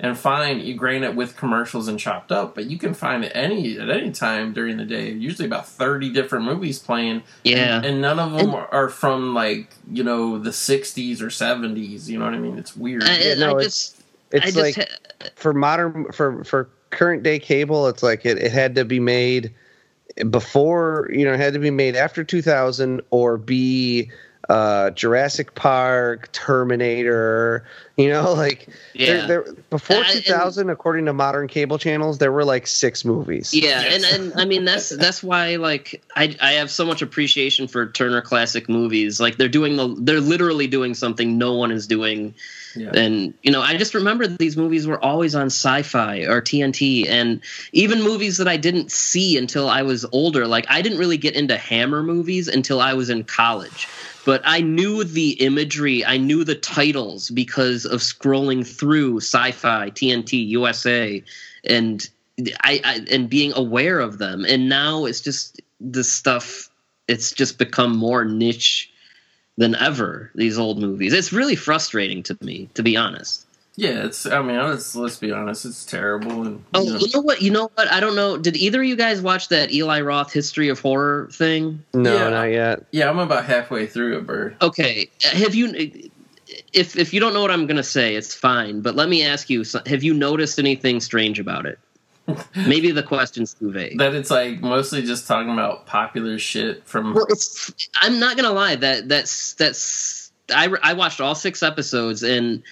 and 0.00 0.18
find 0.18 0.60
you 0.60 0.74
granted 0.74 1.16
with 1.16 1.36
commercials 1.36 1.86
and 1.88 1.98
chopped 1.98 2.32
up, 2.32 2.54
but 2.54 2.64
you 2.66 2.76
can 2.78 2.94
find 2.94 3.24
it 3.24 3.32
any 3.34 3.78
at 3.78 3.88
any 3.90 4.10
time 4.10 4.52
during 4.52 4.76
the 4.76 4.84
day. 4.84 5.10
Usually 5.12 5.46
about 5.46 5.68
thirty 5.68 6.10
different 6.10 6.44
movies 6.44 6.78
playing. 6.78 7.22
Yeah. 7.44 7.76
and, 7.76 7.86
and 7.86 8.00
none 8.02 8.18
of 8.18 8.32
them 8.32 8.54
are 8.54 8.88
from 8.88 9.34
like 9.34 9.68
you 9.90 10.02
know 10.04 10.38
the 10.38 10.50
'60s 10.50 11.20
or 11.20 11.26
'70s. 11.26 12.08
You 12.08 12.18
know 12.18 12.24
what 12.24 12.34
I 12.34 12.38
mean? 12.38 12.58
It's 12.58 12.76
weird. 12.76 13.04
I, 13.04 13.18
Yeah, 13.18 13.34
no, 13.34 13.46
I 13.56 13.60
it's- 13.60 13.64
just, 13.64 14.02
It's 14.32 14.42
I 14.42 14.46
just 14.50 14.56
like 14.58 14.74
ha- 14.76 15.28
for 15.36 15.52
modern 15.54 16.10
for 16.12 16.42
for 16.44 16.68
current 16.90 17.22
day 17.22 17.38
cable, 17.38 17.86
it's 17.88 18.02
like 18.02 18.26
it, 18.26 18.38
it 18.38 18.50
had 18.52 18.74
to 18.74 18.84
be 18.84 19.00
made 19.00 19.52
before 20.30 21.08
you 21.12 21.24
know 21.24 21.32
it 21.34 21.40
had 21.40 21.52
to 21.54 21.58
be 21.58 21.70
made 21.70 21.96
after 21.96 22.22
2000 22.22 23.00
or 23.10 23.36
be 23.36 24.10
uh 24.48 24.90
Jurassic 24.90 25.54
Park, 25.54 26.30
Terminator, 26.32 27.64
you 27.96 28.08
know, 28.08 28.32
like 28.36 28.68
Yeah. 28.94 29.26
there, 29.26 29.42
there, 29.44 29.52
before 29.70 29.96
Uh, 29.96 30.04
and- 30.12 30.24
2000 30.24 30.70
according 30.70 31.06
to 31.06 31.12
modern 31.12 31.48
cable 31.48 31.78
channels 31.78 32.18
there 32.18 32.32
were 32.32 32.44
like 32.44 32.66
six 32.66 33.04
movies. 33.04 33.52
Yeah, 33.54 33.80
Yes. 33.82 34.04
and, 34.12 34.22
and 34.32 34.40
I 34.40 34.44
mean 34.44 34.64
that's 34.64 34.88
that's 34.90 35.22
why 35.22 35.56
like 35.56 36.02
I 36.16 36.36
I 36.42 36.52
have 36.52 36.70
so 36.70 36.84
much 36.84 37.02
appreciation 37.02 37.68
for 37.68 37.86
Turner 37.86 38.20
Classic 38.22 38.68
Movies. 38.68 39.20
Like 39.20 39.36
they're 39.36 39.48
doing 39.48 39.76
the 39.76 39.94
they're 39.98 40.20
literally 40.20 40.66
doing 40.66 40.94
something 40.94 41.38
no 41.38 41.54
one 41.54 41.70
is 41.70 41.86
doing. 41.86 42.34
yeah. 42.76 42.90
And 42.94 43.32
you 43.42 43.52
know, 43.52 43.62
I 43.62 43.76
just 43.76 43.94
remember 43.94 44.26
these 44.26 44.56
movies 44.56 44.86
were 44.86 45.02
always 45.02 45.34
on 45.34 45.46
Sci-Fi 45.46 46.22
or 46.26 46.42
TNT, 46.42 47.08
and 47.08 47.40
even 47.72 48.02
movies 48.02 48.36
that 48.38 48.48
I 48.48 48.56
didn't 48.56 48.90
see 48.90 49.38
until 49.38 49.68
I 49.68 49.82
was 49.82 50.04
older. 50.12 50.46
Like 50.46 50.66
I 50.68 50.82
didn't 50.82 50.98
really 50.98 51.16
get 51.16 51.34
into 51.34 51.56
Hammer 51.56 52.02
movies 52.02 52.48
until 52.48 52.80
I 52.80 52.94
was 52.94 53.10
in 53.10 53.22
college. 53.24 53.86
But 54.24 54.40
I 54.44 54.60
knew 54.60 55.04
the 55.04 55.32
imagery, 55.32 56.04
I 56.04 56.16
knew 56.16 56.44
the 56.44 56.54
titles 56.54 57.30
because 57.30 57.84
of 57.84 58.00
scrolling 58.00 58.66
through 58.66 59.18
Sci-Fi, 59.18 59.90
TNT, 59.90 60.48
USA, 60.48 61.22
and 61.64 62.08
I, 62.62 62.80
I 62.84 63.06
and 63.10 63.28
being 63.28 63.52
aware 63.54 64.00
of 64.00 64.18
them. 64.18 64.44
And 64.48 64.68
now 64.68 65.04
it's 65.04 65.20
just 65.20 65.60
this 65.80 66.10
stuff. 66.10 66.70
It's 67.06 67.32
just 67.32 67.58
become 67.58 67.96
more 67.96 68.24
niche 68.24 68.90
than 69.56 69.74
ever. 69.74 70.30
These 70.34 70.58
old 70.58 70.78
movies. 70.78 71.12
It's 71.12 71.32
really 71.32 71.56
frustrating 71.56 72.22
to 72.24 72.38
me, 72.40 72.70
to 72.74 72.82
be 72.82 72.96
honest. 72.96 73.43
Yeah, 73.76 74.04
it's. 74.04 74.24
I 74.24 74.40
mean, 74.40 74.56
let's 74.58 74.94
let's 74.94 75.16
be 75.18 75.32
honest. 75.32 75.64
It's 75.64 75.84
terrible. 75.84 76.42
And 76.46 76.64
Oh, 76.74 76.82
you 76.82 76.92
know, 76.92 76.98
you 76.98 77.08
know 77.12 77.20
what? 77.22 77.42
You 77.42 77.50
know 77.50 77.70
what? 77.74 77.90
I 77.90 77.98
don't 77.98 78.14
know. 78.14 78.36
Did 78.36 78.56
either 78.56 78.80
of 78.82 78.86
you 78.86 78.94
guys 78.94 79.20
watch 79.20 79.48
that 79.48 79.72
Eli 79.72 80.00
Roth 80.00 80.32
History 80.32 80.68
of 80.68 80.78
Horror 80.78 81.28
thing? 81.32 81.82
No, 81.92 82.14
Yeah. 82.14 82.28
not 82.30 82.44
yet. 82.50 82.84
yeah, 82.92 83.10
I'm 83.10 83.18
about 83.18 83.44
halfway 83.46 83.86
through 83.86 84.18
it, 84.18 84.26
Byrd. 84.26 84.56
Okay, 84.62 85.10
have 85.24 85.54
you? 85.56 85.90
If 86.72 86.96
if 86.96 87.12
you 87.12 87.18
don't 87.18 87.34
know 87.34 87.42
what 87.42 87.50
I'm 87.50 87.66
gonna 87.66 87.82
say, 87.82 88.14
it's 88.14 88.32
fine. 88.32 88.80
But 88.80 88.94
let 88.94 89.08
me 89.08 89.24
ask 89.24 89.50
you: 89.50 89.64
Have 89.86 90.04
you 90.04 90.14
noticed 90.14 90.58
anything 90.60 91.00
strange 91.00 91.40
about 91.40 91.66
it? 91.66 91.78
Maybe 92.54 92.92
the 92.92 93.02
question's 93.02 93.54
too 93.54 93.72
vague. 93.72 93.98
That 93.98 94.14
it's 94.14 94.30
like 94.30 94.60
mostly 94.60 95.02
just 95.02 95.26
talking 95.26 95.52
about 95.52 95.86
popular 95.86 96.38
shit 96.38 96.86
from. 96.86 97.12
Well, 97.14 97.26
it's. 97.28 97.72
I'm 97.96 98.20
not 98.20 98.36
gonna 98.36 98.52
lie. 98.52 98.76
That 98.76 99.08
that's 99.08 99.54
that's. 99.54 100.30
I 100.54 100.72
I 100.82 100.92
watched 100.92 101.20
all 101.20 101.34
six 101.34 101.62
episodes, 101.62 102.22
and 102.22 102.62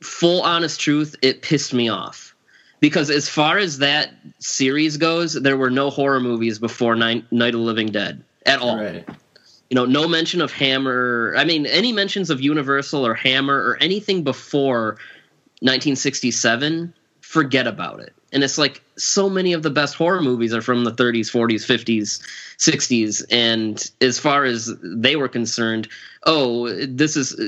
full 0.00 0.42
honest 0.42 0.80
truth, 0.80 1.16
it 1.22 1.42
pissed 1.42 1.74
me 1.74 1.88
off 1.88 2.34
because 2.80 3.10
as 3.10 3.28
far 3.28 3.58
as 3.58 3.78
that 3.78 4.10
series 4.38 4.96
goes, 4.96 5.34
there 5.34 5.56
were 5.56 5.70
no 5.70 5.90
horror 5.90 6.20
movies 6.20 6.58
before 6.58 6.94
Night, 6.94 7.30
Night 7.32 7.54
of 7.54 7.60
the 7.60 7.66
Living 7.66 7.88
Dead 7.88 8.22
at 8.46 8.60
all. 8.60 8.76
Right. 8.76 9.08
You 9.70 9.74
know, 9.74 9.84
no 9.84 10.08
mention 10.08 10.40
of 10.40 10.52
Hammer. 10.52 11.34
I 11.36 11.44
mean, 11.44 11.66
any 11.66 11.92
mentions 11.92 12.30
of 12.30 12.40
Universal 12.40 13.06
or 13.06 13.14
Hammer 13.14 13.56
or 13.56 13.76
anything 13.80 14.22
before 14.22 14.98
1967, 15.60 16.94
forget 17.20 17.66
about 17.66 18.00
it. 18.00 18.14
And 18.32 18.44
it's 18.44 18.58
like 18.58 18.82
so 18.96 19.28
many 19.28 19.52
of 19.52 19.62
the 19.62 19.70
best 19.70 19.94
horror 19.94 20.22
movies 20.22 20.54
are 20.54 20.62
from 20.62 20.84
the 20.84 20.92
30s, 20.92 21.30
40s, 21.30 21.66
50s, 21.66 22.20
60s. 22.58 23.24
And 23.30 23.90
as 24.00 24.18
far 24.18 24.44
as 24.44 24.72
they 24.82 25.16
were 25.16 25.28
concerned, 25.28 25.88
oh, 26.24 26.68
this 26.86 27.16
is. 27.16 27.38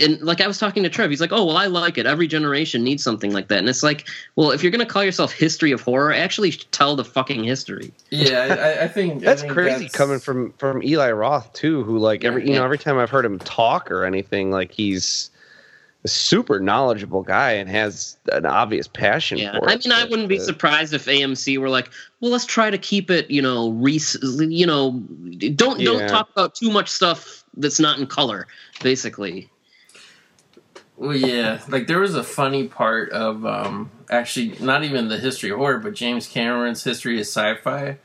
And 0.00 0.20
like 0.22 0.40
I 0.40 0.46
was 0.46 0.58
talking 0.58 0.82
to 0.82 0.88
Trev, 0.88 1.10
he's 1.10 1.20
like, 1.20 1.32
"Oh, 1.32 1.44
well, 1.44 1.56
I 1.56 1.66
like 1.66 1.96
it. 1.98 2.06
Every 2.06 2.26
generation 2.26 2.84
needs 2.84 3.02
something 3.02 3.32
like 3.32 3.48
that." 3.48 3.58
And 3.58 3.68
it's 3.68 3.82
like, 3.82 4.08
well, 4.36 4.50
if 4.50 4.62
you're 4.62 4.72
gonna 4.72 4.84
call 4.86 5.02
yourself 5.04 5.32
history 5.32 5.72
of 5.72 5.80
horror, 5.80 6.12
actually 6.12 6.50
tell 6.52 6.96
the 6.96 7.04
fucking 7.04 7.44
history. 7.44 7.92
Yeah, 8.10 8.46
I, 8.50 8.54
I- 8.54 8.84
I 8.84 8.88
think 8.88 9.22
I 9.22 9.26
That's 9.26 9.40
think 9.42 9.52
crazy 9.52 9.70
that's- 9.84 9.92
coming 9.92 10.18
from 10.20 10.52
from 10.58 10.82
Eli 10.82 11.10
Roth 11.12 11.52
too, 11.52 11.82
who 11.84 11.98
like 11.98 12.24
every 12.24 12.44
you 12.46 12.52
Yeah. 12.52 12.58
know 12.58 12.64
every 12.64 12.78
time 12.78 12.98
I've 12.98 13.10
heard 13.10 13.24
him 13.24 13.38
talk 13.38 13.90
or 13.90 14.04
anything, 14.04 14.50
like 14.50 14.72
he's 14.72 15.30
a 16.04 16.08
super 16.08 16.60
knowledgeable 16.60 17.22
guy 17.22 17.52
and 17.52 17.68
has 17.68 18.16
an 18.30 18.46
obvious 18.46 18.86
passion 18.86 19.38
Yeah, 19.38 19.58
for 19.58 19.68
it. 19.68 19.72
I 19.72 19.76
mean, 19.88 19.92
I 19.92 20.04
wouldn't 20.04 20.28
be 20.28 20.38
surprised 20.38 20.94
if 20.94 21.06
AMC 21.06 21.58
were 21.58 21.68
like, 21.70 21.90
"Well, 22.20 22.30
let's 22.30 22.46
try 22.46 22.70
to 22.70 22.78
keep 22.78 23.10
it, 23.10 23.28
you 23.30 23.42
know, 23.42 23.70
rec- 23.72 24.22
you 24.22 24.66
know, 24.66 25.02
don't 25.54 25.82
don't 25.82 26.06
talk 26.08 26.30
about 26.30 26.54
too 26.54 26.70
much 26.70 26.88
stuff 26.90 27.42
that's 27.56 27.80
not 27.80 27.98
in 27.98 28.06
color." 28.06 28.46
Basically, 28.82 29.50
Well, 30.96 31.14
yeah, 31.14 31.60
like 31.68 31.86
there 31.86 32.00
was 32.00 32.14
a 32.14 32.24
funny 32.24 32.68
part 32.68 33.10
of 33.10 33.44
um, 33.44 33.90
actually 34.10 34.56
not 34.60 34.82
even 34.82 35.08
the 35.08 35.18
history 35.18 35.50
of 35.50 35.58
horror, 35.58 35.78
but 35.78 35.94
James 35.94 36.26
Cameron's 36.26 36.84
history 36.84 37.16
of 37.16 37.26
sci-fi, 37.26 37.98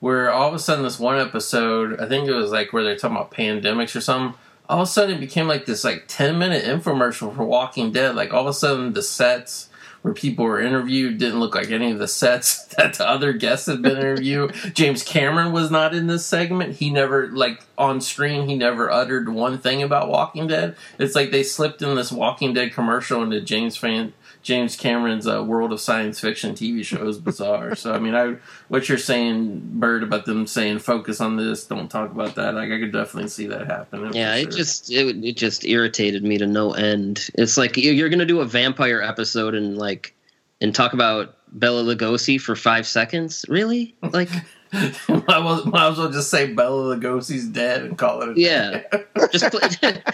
where 0.00 0.30
all 0.30 0.48
of 0.48 0.54
a 0.54 0.58
sudden 0.58 0.84
this 0.84 0.98
one 0.98 1.18
episode, 1.18 2.00
I 2.00 2.08
think 2.08 2.28
it 2.28 2.34
was 2.34 2.50
like 2.50 2.72
where 2.72 2.82
they're 2.82 2.96
talking 2.96 3.16
about 3.16 3.30
pandemics 3.30 3.94
or 3.94 4.00
something. 4.00 4.38
All 4.68 4.82
of 4.82 4.88
a 4.88 4.90
sudden, 4.90 5.16
it 5.16 5.20
became 5.20 5.48
like 5.48 5.66
this 5.66 5.84
like 5.84 6.04
ten 6.06 6.38
minute 6.38 6.64
infomercial 6.64 7.34
for 7.34 7.44
Walking 7.44 7.92
Dead. 7.92 8.14
Like 8.14 8.32
all 8.32 8.42
of 8.42 8.46
a 8.46 8.54
sudden, 8.54 8.92
the 8.92 9.02
sets 9.02 9.69
where 10.02 10.14
people 10.14 10.44
were 10.44 10.60
interviewed 10.60 11.18
didn't 11.18 11.40
look 11.40 11.54
like 11.54 11.70
any 11.70 11.90
of 11.90 11.98
the 11.98 12.08
sets 12.08 12.64
that 12.76 12.94
the 12.94 13.06
other 13.06 13.32
guests 13.32 13.66
had 13.66 13.82
been 13.82 13.96
interviewed. 13.96 14.54
James 14.74 15.02
Cameron 15.02 15.52
was 15.52 15.70
not 15.70 15.94
in 15.94 16.06
this 16.06 16.24
segment. 16.24 16.76
He 16.76 16.90
never 16.90 17.28
like 17.28 17.62
on 17.76 18.00
screen. 18.00 18.48
He 18.48 18.56
never 18.56 18.90
uttered 18.90 19.28
one 19.28 19.58
thing 19.58 19.82
about 19.82 20.08
Walking 20.08 20.46
Dead. 20.46 20.76
It's 20.98 21.14
like 21.14 21.30
they 21.30 21.42
slipped 21.42 21.82
in 21.82 21.94
this 21.94 22.12
Walking 22.12 22.54
Dead 22.54 22.72
commercial 22.72 23.22
into 23.22 23.40
James 23.40 23.76
fan 23.76 24.12
James 24.42 24.74
Cameron's 24.76 25.26
uh, 25.26 25.44
world 25.44 25.72
of 25.72 25.80
science 25.80 26.18
fiction 26.18 26.54
TV 26.54 26.84
show 26.84 27.06
is 27.06 27.18
bizarre. 27.18 27.74
so 27.74 27.92
I 27.92 27.98
mean, 27.98 28.14
I 28.14 28.36
what 28.68 28.88
you're 28.88 28.96
saying, 28.98 29.60
Byrd, 29.74 30.02
about 30.02 30.24
them 30.24 30.46
saying 30.46 30.78
focus 30.78 31.20
on 31.20 31.36
this, 31.36 31.66
don't 31.66 31.90
talk 31.90 32.10
about 32.10 32.34
that. 32.36 32.54
Like 32.54 32.70
I 32.70 32.78
could 32.78 32.92
definitely 32.92 33.28
see 33.28 33.46
that 33.48 33.66
happening. 33.66 34.12
yeah, 34.14 34.34
for 34.34 34.48
it 34.48 34.50
just 34.52 34.90
it, 34.90 35.24
it 35.24 35.36
just 35.36 35.64
irritated 35.66 36.24
me 36.24 36.38
to 36.38 36.46
no 36.46 36.72
end. 36.72 37.28
It's 37.34 37.56
like 37.56 37.76
you- 37.76 37.92
you're 37.92 38.08
gonna 38.08 38.24
do 38.24 38.40
a 38.40 38.46
vampire 38.46 39.02
episode 39.02 39.54
and 39.54 39.76
like 39.76 40.14
and 40.62 40.74
talk 40.74 40.92
about 40.94 41.36
Bela 41.52 41.82
Lugosi 41.82 42.40
for 42.40 42.54
five 42.56 42.86
seconds, 42.86 43.44
really? 43.48 43.94
Like, 44.02 44.28
might, 45.08 45.26
well, 45.26 45.64
might 45.66 45.88
as 45.88 45.98
well 45.98 46.10
just 46.10 46.30
say 46.30 46.52
Bela 46.52 46.96
Lugosi's 46.96 47.48
dead 47.48 47.82
and 47.82 47.98
call 47.98 48.22
it 48.22 48.30
a 48.30 48.40
yeah, 48.40 48.82
just 49.32 49.50
play, 49.50 49.68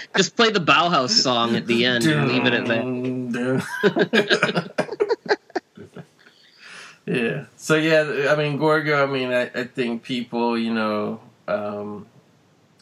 just 0.16 0.35
play 0.35 0.51
the 0.51 0.61
Bauhaus 0.61 1.11
song 1.11 1.55
at 1.57 1.66
the 1.66 1.85
end 1.85 2.05
and 2.05 2.28
leave 2.28 2.47
it 2.47 2.55
at 2.55 2.66
that. 2.66 2.85
that. 3.83 4.87
yeah. 7.05 7.45
So 7.57 7.74
yeah, 7.77 8.33
I 8.33 8.37
mean 8.37 8.57
Gorgo. 8.57 9.03
I 9.03 9.07
mean, 9.07 9.31
I, 9.31 9.51
I 9.55 9.65
think 9.65 10.03
people, 10.03 10.57
you 10.57 10.73
know, 10.73 11.20
um, 11.49 12.07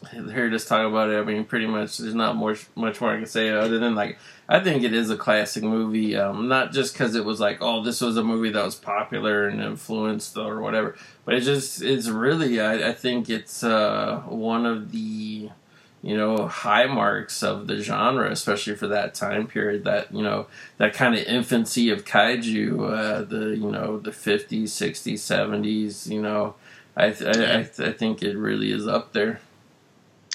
heard 0.05 0.53
us 0.53 0.65
talk 0.65 0.87
about 0.87 1.09
it. 1.09 1.17
I 1.17 1.23
mean, 1.23 1.43
pretty 1.45 1.67
much, 1.67 1.97
there's 1.97 2.15
not 2.15 2.35
more 2.35 2.55
much 2.75 3.01
more 3.01 3.11
I 3.11 3.17
can 3.17 3.25
say 3.25 3.49
other 3.49 3.79
than 3.79 3.95
like, 3.95 4.17
I 4.47 4.59
think 4.59 4.83
it 4.83 4.93
is 4.93 5.09
a 5.09 5.17
classic 5.17 5.63
movie. 5.63 6.15
Um, 6.15 6.47
not 6.47 6.71
just 6.71 6.93
because 6.93 7.15
it 7.15 7.25
was 7.25 7.39
like, 7.39 7.57
oh, 7.61 7.83
this 7.83 7.99
was 8.01 8.15
a 8.15 8.23
movie 8.23 8.51
that 8.51 8.63
was 8.63 8.75
popular 8.75 9.47
and 9.47 9.59
influenced 9.61 10.37
or 10.37 10.61
whatever, 10.61 10.95
but 11.25 11.33
it 11.33 11.41
just 11.41 11.81
it's 11.81 12.07
really. 12.09 12.61
I, 12.61 12.89
I 12.89 12.93
think 12.93 13.29
it's 13.29 13.63
uh, 13.63 14.21
one 14.27 14.65
of 14.67 14.91
the 14.91 15.49
you 16.03 16.15
know 16.15 16.47
high 16.47 16.85
marks 16.85 17.41
of 17.41 17.65
the 17.65 17.77
genre 17.81 18.29
especially 18.29 18.75
for 18.75 18.85
that 18.87 19.15
time 19.15 19.47
period 19.47 19.83
that 19.85 20.13
you 20.13 20.21
know 20.21 20.45
that 20.77 20.93
kind 20.93 21.15
of 21.15 21.21
infancy 21.25 21.89
of 21.89 22.05
kaiju 22.05 22.79
uh 22.91 23.23
the 23.23 23.55
you 23.57 23.71
know 23.71 23.97
the 23.97 24.11
50s 24.11 24.65
60s 24.65 25.13
70s 25.15 26.07
you 26.07 26.21
know 26.21 26.53
i 26.95 27.09
th- 27.09 27.35
I, 27.35 27.59
I, 27.61 27.63
th- 27.63 27.79
I 27.89 27.91
think 27.91 28.21
it 28.21 28.37
really 28.37 28.71
is 28.71 28.85
up 28.87 29.13
there 29.13 29.39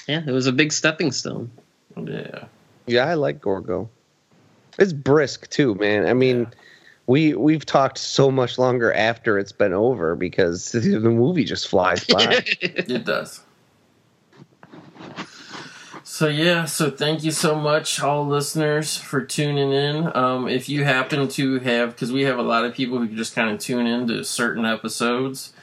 Yeah, 0.07 0.23
it 0.27 0.31
was 0.31 0.45
a 0.45 0.51
big 0.51 0.73
stepping 0.73 1.13
stone. 1.13 1.51
yeah 1.95 2.45
Yeah, 2.85 3.05
I 3.05 3.13
like 3.13 3.39
Gorgo. 3.39 3.89
It's 4.81 4.93
brisk 4.93 5.47
too, 5.51 5.75
man. 5.75 6.07
I 6.07 6.13
mean, 6.13 6.47
we 7.05 7.35
we've 7.35 7.65
talked 7.65 7.99
so 7.99 8.31
much 8.31 8.57
longer 8.57 8.91
after 8.91 9.37
it's 9.37 9.51
been 9.51 9.73
over 9.73 10.15
because 10.15 10.71
the 10.71 10.99
movie 10.99 11.43
just 11.43 11.67
flies 11.67 12.03
by. 12.05 12.43
it 12.61 13.05
does 13.05 13.41
So 16.03 16.27
yeah, 16.27 16.65
so 16.65 16.89
thank 16.89 17.23
you 17.23 17.29
so 17.29 17.53
much, 17.53 18.01
all 18.01 18.25
listeners, 18.25 18.97
for 18.97 19.21
tuning 19.21 19.71
in. 19.71 20.15
Um, 20.17 20.47
if 20.47 20.67
you 20.67 20.83
happen 20.83 21.27
to 21.27 21.59
have, 21.59 21.91
because 21.91 22.11
we 22.11 22.23
have 22.23 22.39
a 22.39 22.43
lot 22.43 22.65
of 22.65 22.73
people 22.73 22.97
who 22.97 23.07
just 23.07 23.35
kind 23.35 23.51
of 23.51 23.59
tune 23.59 23.85
into 23.85 24.23
certain 24.23 24.65
episodes, 24.65 25.53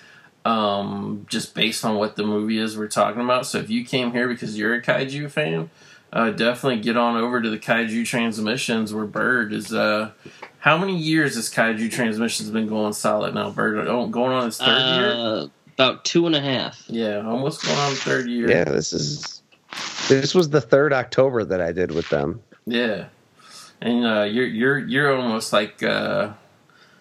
um, 0.45 1.27
just 1.29 1.57
based 1.57 1.85
on 1.85 1.97
what 1.97 2.15
the 2.15 2.23
movie 2.23 2.59
is 2.59 2.79
we're 2.79 2.87
talking 2.87 3.21
about. 3.21 3.47
So 3.47 3.59
if 3.59 3.69
you 3.69 3.85
came 3.85 4.13
here 4.13 4.29
because 4.29 4.57
you're 4.57 4.75
a 4.75 4.83
kaiju 4.83 5.29
fan, 5.29 5.71
uh, 6.13 6.31
definitely 6.31 6.81
get 6.81 6.97
on 6.97 7.17
over 7.17 7.43
to 7.43 7.51
the 7.51 7.59
Kaiju 7.59 8.07
Transmissions 8.07 8.95
where 8.95 9.05
Byrd 9.05 9.53
is. 9.53 9.73
Uh, 9.73 10.13
how 10.61 10.79
many 10.79 10.97
years 10.97 11.37
has 11.37 11.51
Kaiju 11.51 11.91
Transmissions 11.91 12.51
been 12.51 12.67
going 12.67 12.93
solid 12.93 13.35
now? 13.35 13.51
Byrd 13.51 13.87
oh, 13.89 14.07
going 14.07 14.33
on 14.33 14.47
his 14.47 14.59
third 14.59 14.97
year. 14.97 15.13
Uh, 15.13 15.47
about 15.75 16.05
two 16.05 16.27
and 16.27 16.35
a 16.35 16.41
half. 16.41 16.83
Yeah, 16.89 17.27
almost 17.27 17.65
going 17.65 17.79
on 17.79 17.93
third 17.93 18.29
year. 18.29 18.51
Yeah, 18.51 18.65
this 18.65 18.93
is 18.93 19.43
this 20.09 20.35
was 20.35 20.51
the 20.51 20.61
third 20.61 20.93
October 20.93 21.45
that 21.45 21.61
I 21.61 21.73
did 21.73 21.93
with 21.93 22.09
them. 22.09 22.43
Yeah, 22.67 23.07
and 23.81 24.05
uh, 24.05 24.23
you're 24.23 24.47
you're 24.47 24.79
you're 24.79 25.17
almost 25.17 25.53
like 25.53 25.83
uh, 25.83 26.33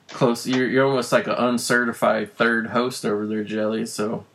close. 0.09 0.45
You're 0.45 0.67
you're 0.67 0.85
almost 0.85 1.11
like 1.11 1.27
an 1.27 1.35
uncertified 1.35 2.35
third 2.35 2.67
host 2.67 3.05
over 3.05 3.25
there, 3.25 3.43
Jelli. 3.43 3.87
So 3.87 4.25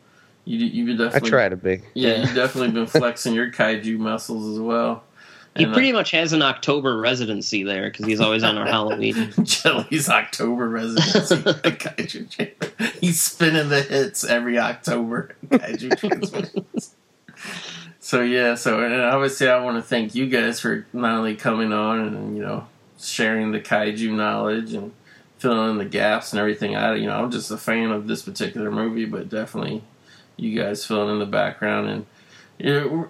you 0.45 0.59
you 0.59 0.93
I 0.93 0.97
definitely 0.97 1.29
try 1.29 1.49
to 1.49 1.55
be. 1.55 1.81
Yeah, 1.93 2.21
you've 2.21 2.35
definitely 2.35 2.71
been 2.71 2.87
flexing 2.87 3.33
your 3.33 3.51
kaiju 3.51 3.97
muscles 3.97 4.53
as 4.53 4.59
well. 4.59 5.03
He 5.55 5.63
And, 5.63 5.71
uh, 5.71 5.75
pretty 5.75 5.91
much 5.91 6.11
has 6.11 6.33
an 6.33 6.41
October 6.41 6.97
residency 6.97 7.63
there 7.63 7.89
because 7.89 8.07
he's 8.07 8.19
always 8.19 8.43
on 8.43 8.57
our 8.57 8.65
Halloween. 8.65 9.31
Jelli's 9.43 10.09
October 10.09 10.67
residency. 10.67 11.35
at 11.45 11.79
Kaiju 11.79 12.29
Chamber. 12.29 12.71
He's 12.99 13.21
spinning 13.21 13.69
the 13.69 13.81
hits 13.81 14.23
every 14.23 14.57
October. 14.57 15.35
Kaiju 15.47 15.97
Transmissions. 15.97 16.95
So 17.99 18.21
yeah, 18.21 18.55
so 18.55 18.83
and 18.83 18.93
obviously 18.95 19.47
I 19.47 19.63
want 19.63 19.77
to 19.77 19.81
thank 19.81 20.15
you 20.15 20.27
guys 20.27 20.59
for 20.59 20.85
not 20.91 21.19
only 21.19 21.35
coming 21.35 21.71
on 21.71 21.99
and 21.99 22.35
you 22.35 22.43
know 22.43 22.67
sharing 22.99 23.51
the 23.51 23.59
kaiju 23.59 24.11
knowledge 24.11 24.73
and 24.73 24.91
filling 25.37 25.71
in 25.71 25.77
the 25.77 25.85
gaps 25.85 26.33
and 26.33 26.39
everything. 26.39 26.75
I 26.75 26.95
you 26.95 27.05
know 27.05 27.23
I'm 27.23 27.31
just 27.31 27.51
a 27.51 27.57
fan 27.57 27.91
of 27.91 28.07
this 28.07 28.23
particular 28.23 28.71
movie, 28.71 29.05
but 29.05 29.29
definitely 29.29 29.83
you 30.37 30.59
guys 30.59 30.85
filling 30.85 31.13
in 31.13 31.19
the 31.19 31.25
background 31.25 31.89
and 31.89 32.05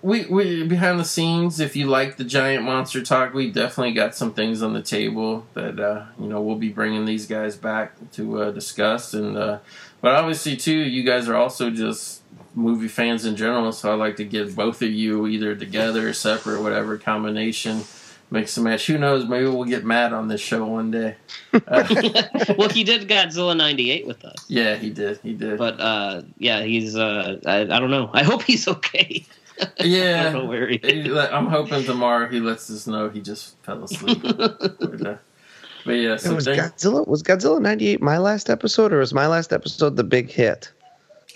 we 0.02 0.26
we 0.26 0.66
behind 0.66 1.00
the 1.00 1.06
scenes. 1.06 1.60
If 1.60 1.76
you 1.76 1.88
like 1.88 2.18
the 2.18 2.24
giant 2.24 2.64
monster 2.64 3.04
talk, 3.04 3.34
we 3.34 3.52
definitely 3.52 3.94
got 3.94 4.16
some 4.16 4.34
things 4.34 4.64
on 4.64 4.74
the 4.74 4.82
table 4.82 5.46
that 5.54 5.80
uh, 5.80 6.06
you 6.20 6.28
know 6.28 6.42
we'll 6.42 6.56
be 6.56 6.70
bringing 6.70 7.06
these 7.06 7.28
guys 7.28 7.56
back 7.56 7.94
to 8.14 8.42
uh, 8.42 8.52
discuss. 8.52 9.14
And 9.14 9.38
uh, 9.38 9.60
but 10.02 10.16
obviously 10.16 10.56
too, 10.56 10.78
you 10.78 11.04
guys 11.04 11.28
are 11.28 11.36
also 11.36 11.70
just 11.70 12.22
movie 12.56 12.88
fans 12.88 13.26
in 13.26 13.36
general. 13.36 13.72
So 13.72 13.92
I 13.92 13.96
like 13.96 14.16
to 14.18 14.26
give 14.26 14.56
both 14.56 14.82
of 14.82 14.92
you 14.92 15.28
either 15.28 15.56
together, 15.56 16.14
separate, 16.14 16.62
whatever 16.62 16.98
combination. 16.98 17.84
Mix 18.34 18.58
and 18.58 18.64
match. 18.64 18.88
Who 18.88 18.98
knows? 18.98 19.26
Maybe 19.28 19.46
we'll 19.46 19.64
get 19.66 19.86
mad 19.86 20.12
on 20.12 20.28
this 20.28 20.42
show 20.42 20.66
one 20.66 20.90
day. 20.92 21.16
Uh, 21.54 21.86
well, 22.58 22.68
he 22.68 22.84
did 22.84 23.08
Godzilla 23.08 23.56
'98 23.56 24.08
with 24.08 24.26
us, 24.26 24.44
yeah, 24.48 24.76
he 24.76 24.90
did. 24.90 25.20
He 25.22 25.34
did. 25.34 25.60
but 25.60 25.80
uh, 25.80 26.24
yeah, 26.40 26.64
he's. 26.64 26.96
Uh, 26.96 27.38
I, 27.46 27.58
I 27.62 27.66
don't 27.66 27.92
know. 27.92 28.10
I 28.14 28.24
hope 28.24 28.42
he's 28.42 28.68
okay. 28.68 29.24
I 29.62 29.68
yeah, 29.84 30.24
don't 30.24 30.34
know 30.34 30.46
where 30.46 30.68
he 30.68 30.80
He 30.84 31.02
is. 31.02 31.16
I'm 31.16 31.46
hoping 31.46 31.84
tomorrow 31.84 32.28
he 32.28 32.40
lets 32.40 32.72
us 32.72 32.88
know 32.88 33.08
he 33.10 33.22
just 33.22 33.56
fell 33.62 33.84
asleep. 33.84 34.20
but, 34.24 34.42
uh, 35.06 35.16
but 35.86 35.92
yeah, 35.92 36.14
It 36.14 36.22
so 36.22 36.34
was 36.34 36.46
thank- 36.46 36.60
Godzilla. 36.60 37.08
Was 37.08 37.22
Godzilla 37.22 37.62
'98 37.62 38.02
my 38.02 38.18
last 38.18 38.50
episode, 38.50 38.92
or 38.92 38.98
was 38.98 39.14
my 39.14 39.28
last 39.28 39.54
episode 39.54 39.96
the 39.96 40.04
big 40.04 40.32
hit? 40.32 40.72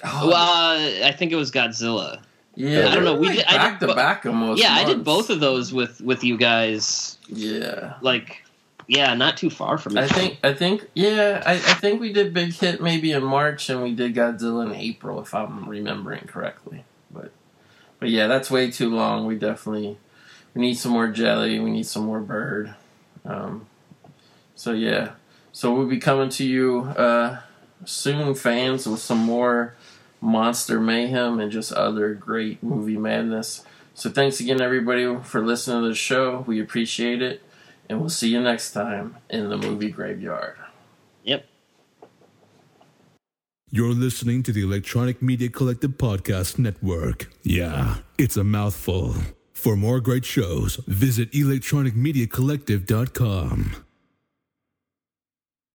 oh, 0.03 0.27
Well, 0.29 0.35
uh, 0.35 1.05
I 1.07 1.11
think 1.11 1.31
it 1.31 1.35
was 1.35 1.51
Godzilla. 1.51 2.19
Yeah, 2.59 2.89
I 2.89 2.95
don't 2.95 3.03
know, 3.03 3.15
we 3.15 3.27
like 3.27 3.35
did- 3.37 3.45
I 3.45 3.57
back 3.57 3.79
did 3.79 3.87
to 3.87 3.93
back 3.95 4.25
almost. 4.25 4.61
yeah, 4.61 4.73
I 4.73 4.83
did 4.83 5.03
both 5.03 5.29
of 5.29 5.39
those 5.39 5.71
with 5.71 6.01
with 6.01 6.23
you 6.23 6.37
guys. 6.37 7.17
Yeah, 7.29 7.93
Like, 8.01 8.43
yeah, 8.87 9.13
not 9.13 9.37
too 9.37 9.49
far 9.51 9.77
from 9.77 9.93
each 9.93 9.97
I 9.99 10.07
think 10.07 10.39
I 10.43 10.53
think 10.53 10.87
yeah, 10.95 11.43
I, 11.45 11.53
I 11.53 11.57
think 11.57 12.01
we 12.01 12.11
did 12.13 12.33
Big 12.33 12.53
Hit 12.53 12.81
maybe 12.81 13.11
in 13.11 13.23
March, 13.23 13.69
and 13.69 13.83
we 13.83 13.93
did 13.93 14.15
Godzilla 14.15 14.65
in 14.65 14.73
April, 14.75 15.21
if 15.21 15.35
I'm 15.35 15.69
remembering 15.69 16.25
correctly. 16.25 16.83
But 17.11 17.31
but 17.99 18.09
yeah, 18.09 18.25
that's 18.27 18.49
way 18.49 18.71
too 18.71 18.89
long. 18.89 19.25
We 19.27 19.35
definitely 19.35 19.97
we 20.55 20.61
need 20.61 20.75
some 20.75 20.93
more 20.93 21.09
Jelli. 21.09 21.63
We 21.63 21.69
need 21.69 21.85
some 21.85 22.05
more 22.05 22.21
Byrd. 22.21 22.73
Um, 23.23 23.67
so 24.55 24.71
yeah, 24.71 25.11
so 25.51 25.73
we'll 25.75 25.85
be 25.87 25.99
coming 25.99 26.29
to 26.29 26.43
you 26.45 26.85
uh, 26.97 27.41
soon, 27.85 28.33
fans, 28.33 28.87
with 28.87 28.99
some 29.01 29.19
more 29.19 29.75
monster 30.21 30.79
mayhem 30.79 31.39
and 31.39 31.51
just 31.51 31.73
other 31.73 32.13
great 32.13 32.61
movie 32.63 32.97
madness. 32.97 33.65
So 33.93 34.09
thanks 34.09 34.39
again, 34.39 34.61
everybody, 34.61 35.17
for 35.23 35.45
listening 35.45 35.83
to 35.83 35.89
the 35.89 35.95
show. 35.95 36.43
We 36.47 36.61
appreciate 36.61 37.21
it, 37.21 37.41
and 37.89 37.99
we'll 37.99 38.09
see 38.09 38.29
you 38.29 38.41
next 38.41 38.71
time 38.71 39.17
in 39.29 39.49
the 39.49 39.57
movie 39.57 39.89
graveyard. 39.89 40.55
Yep. 41.23 41.45
You're 43.69 43.93
listening 43.93 44.43
to 44.43 44.51
the 44.51 44.61
Electronic 44.61 45.21
Media 45.21 45.49
Collective 45.49 45.97
Podcast 45.97 46.59
Network. 46.59 47.29
Yeah, 47.43 47.97
it's 48.17 48.37
a 48.37 48.43
mouthful. 48.43 49.15
For 49.51 49.75
more 49.75 49.99
great 49.99 50.25
shows, 50.25 50.77
visit 50.87 51.31
electronicmediacollective.com. 51.31 53.86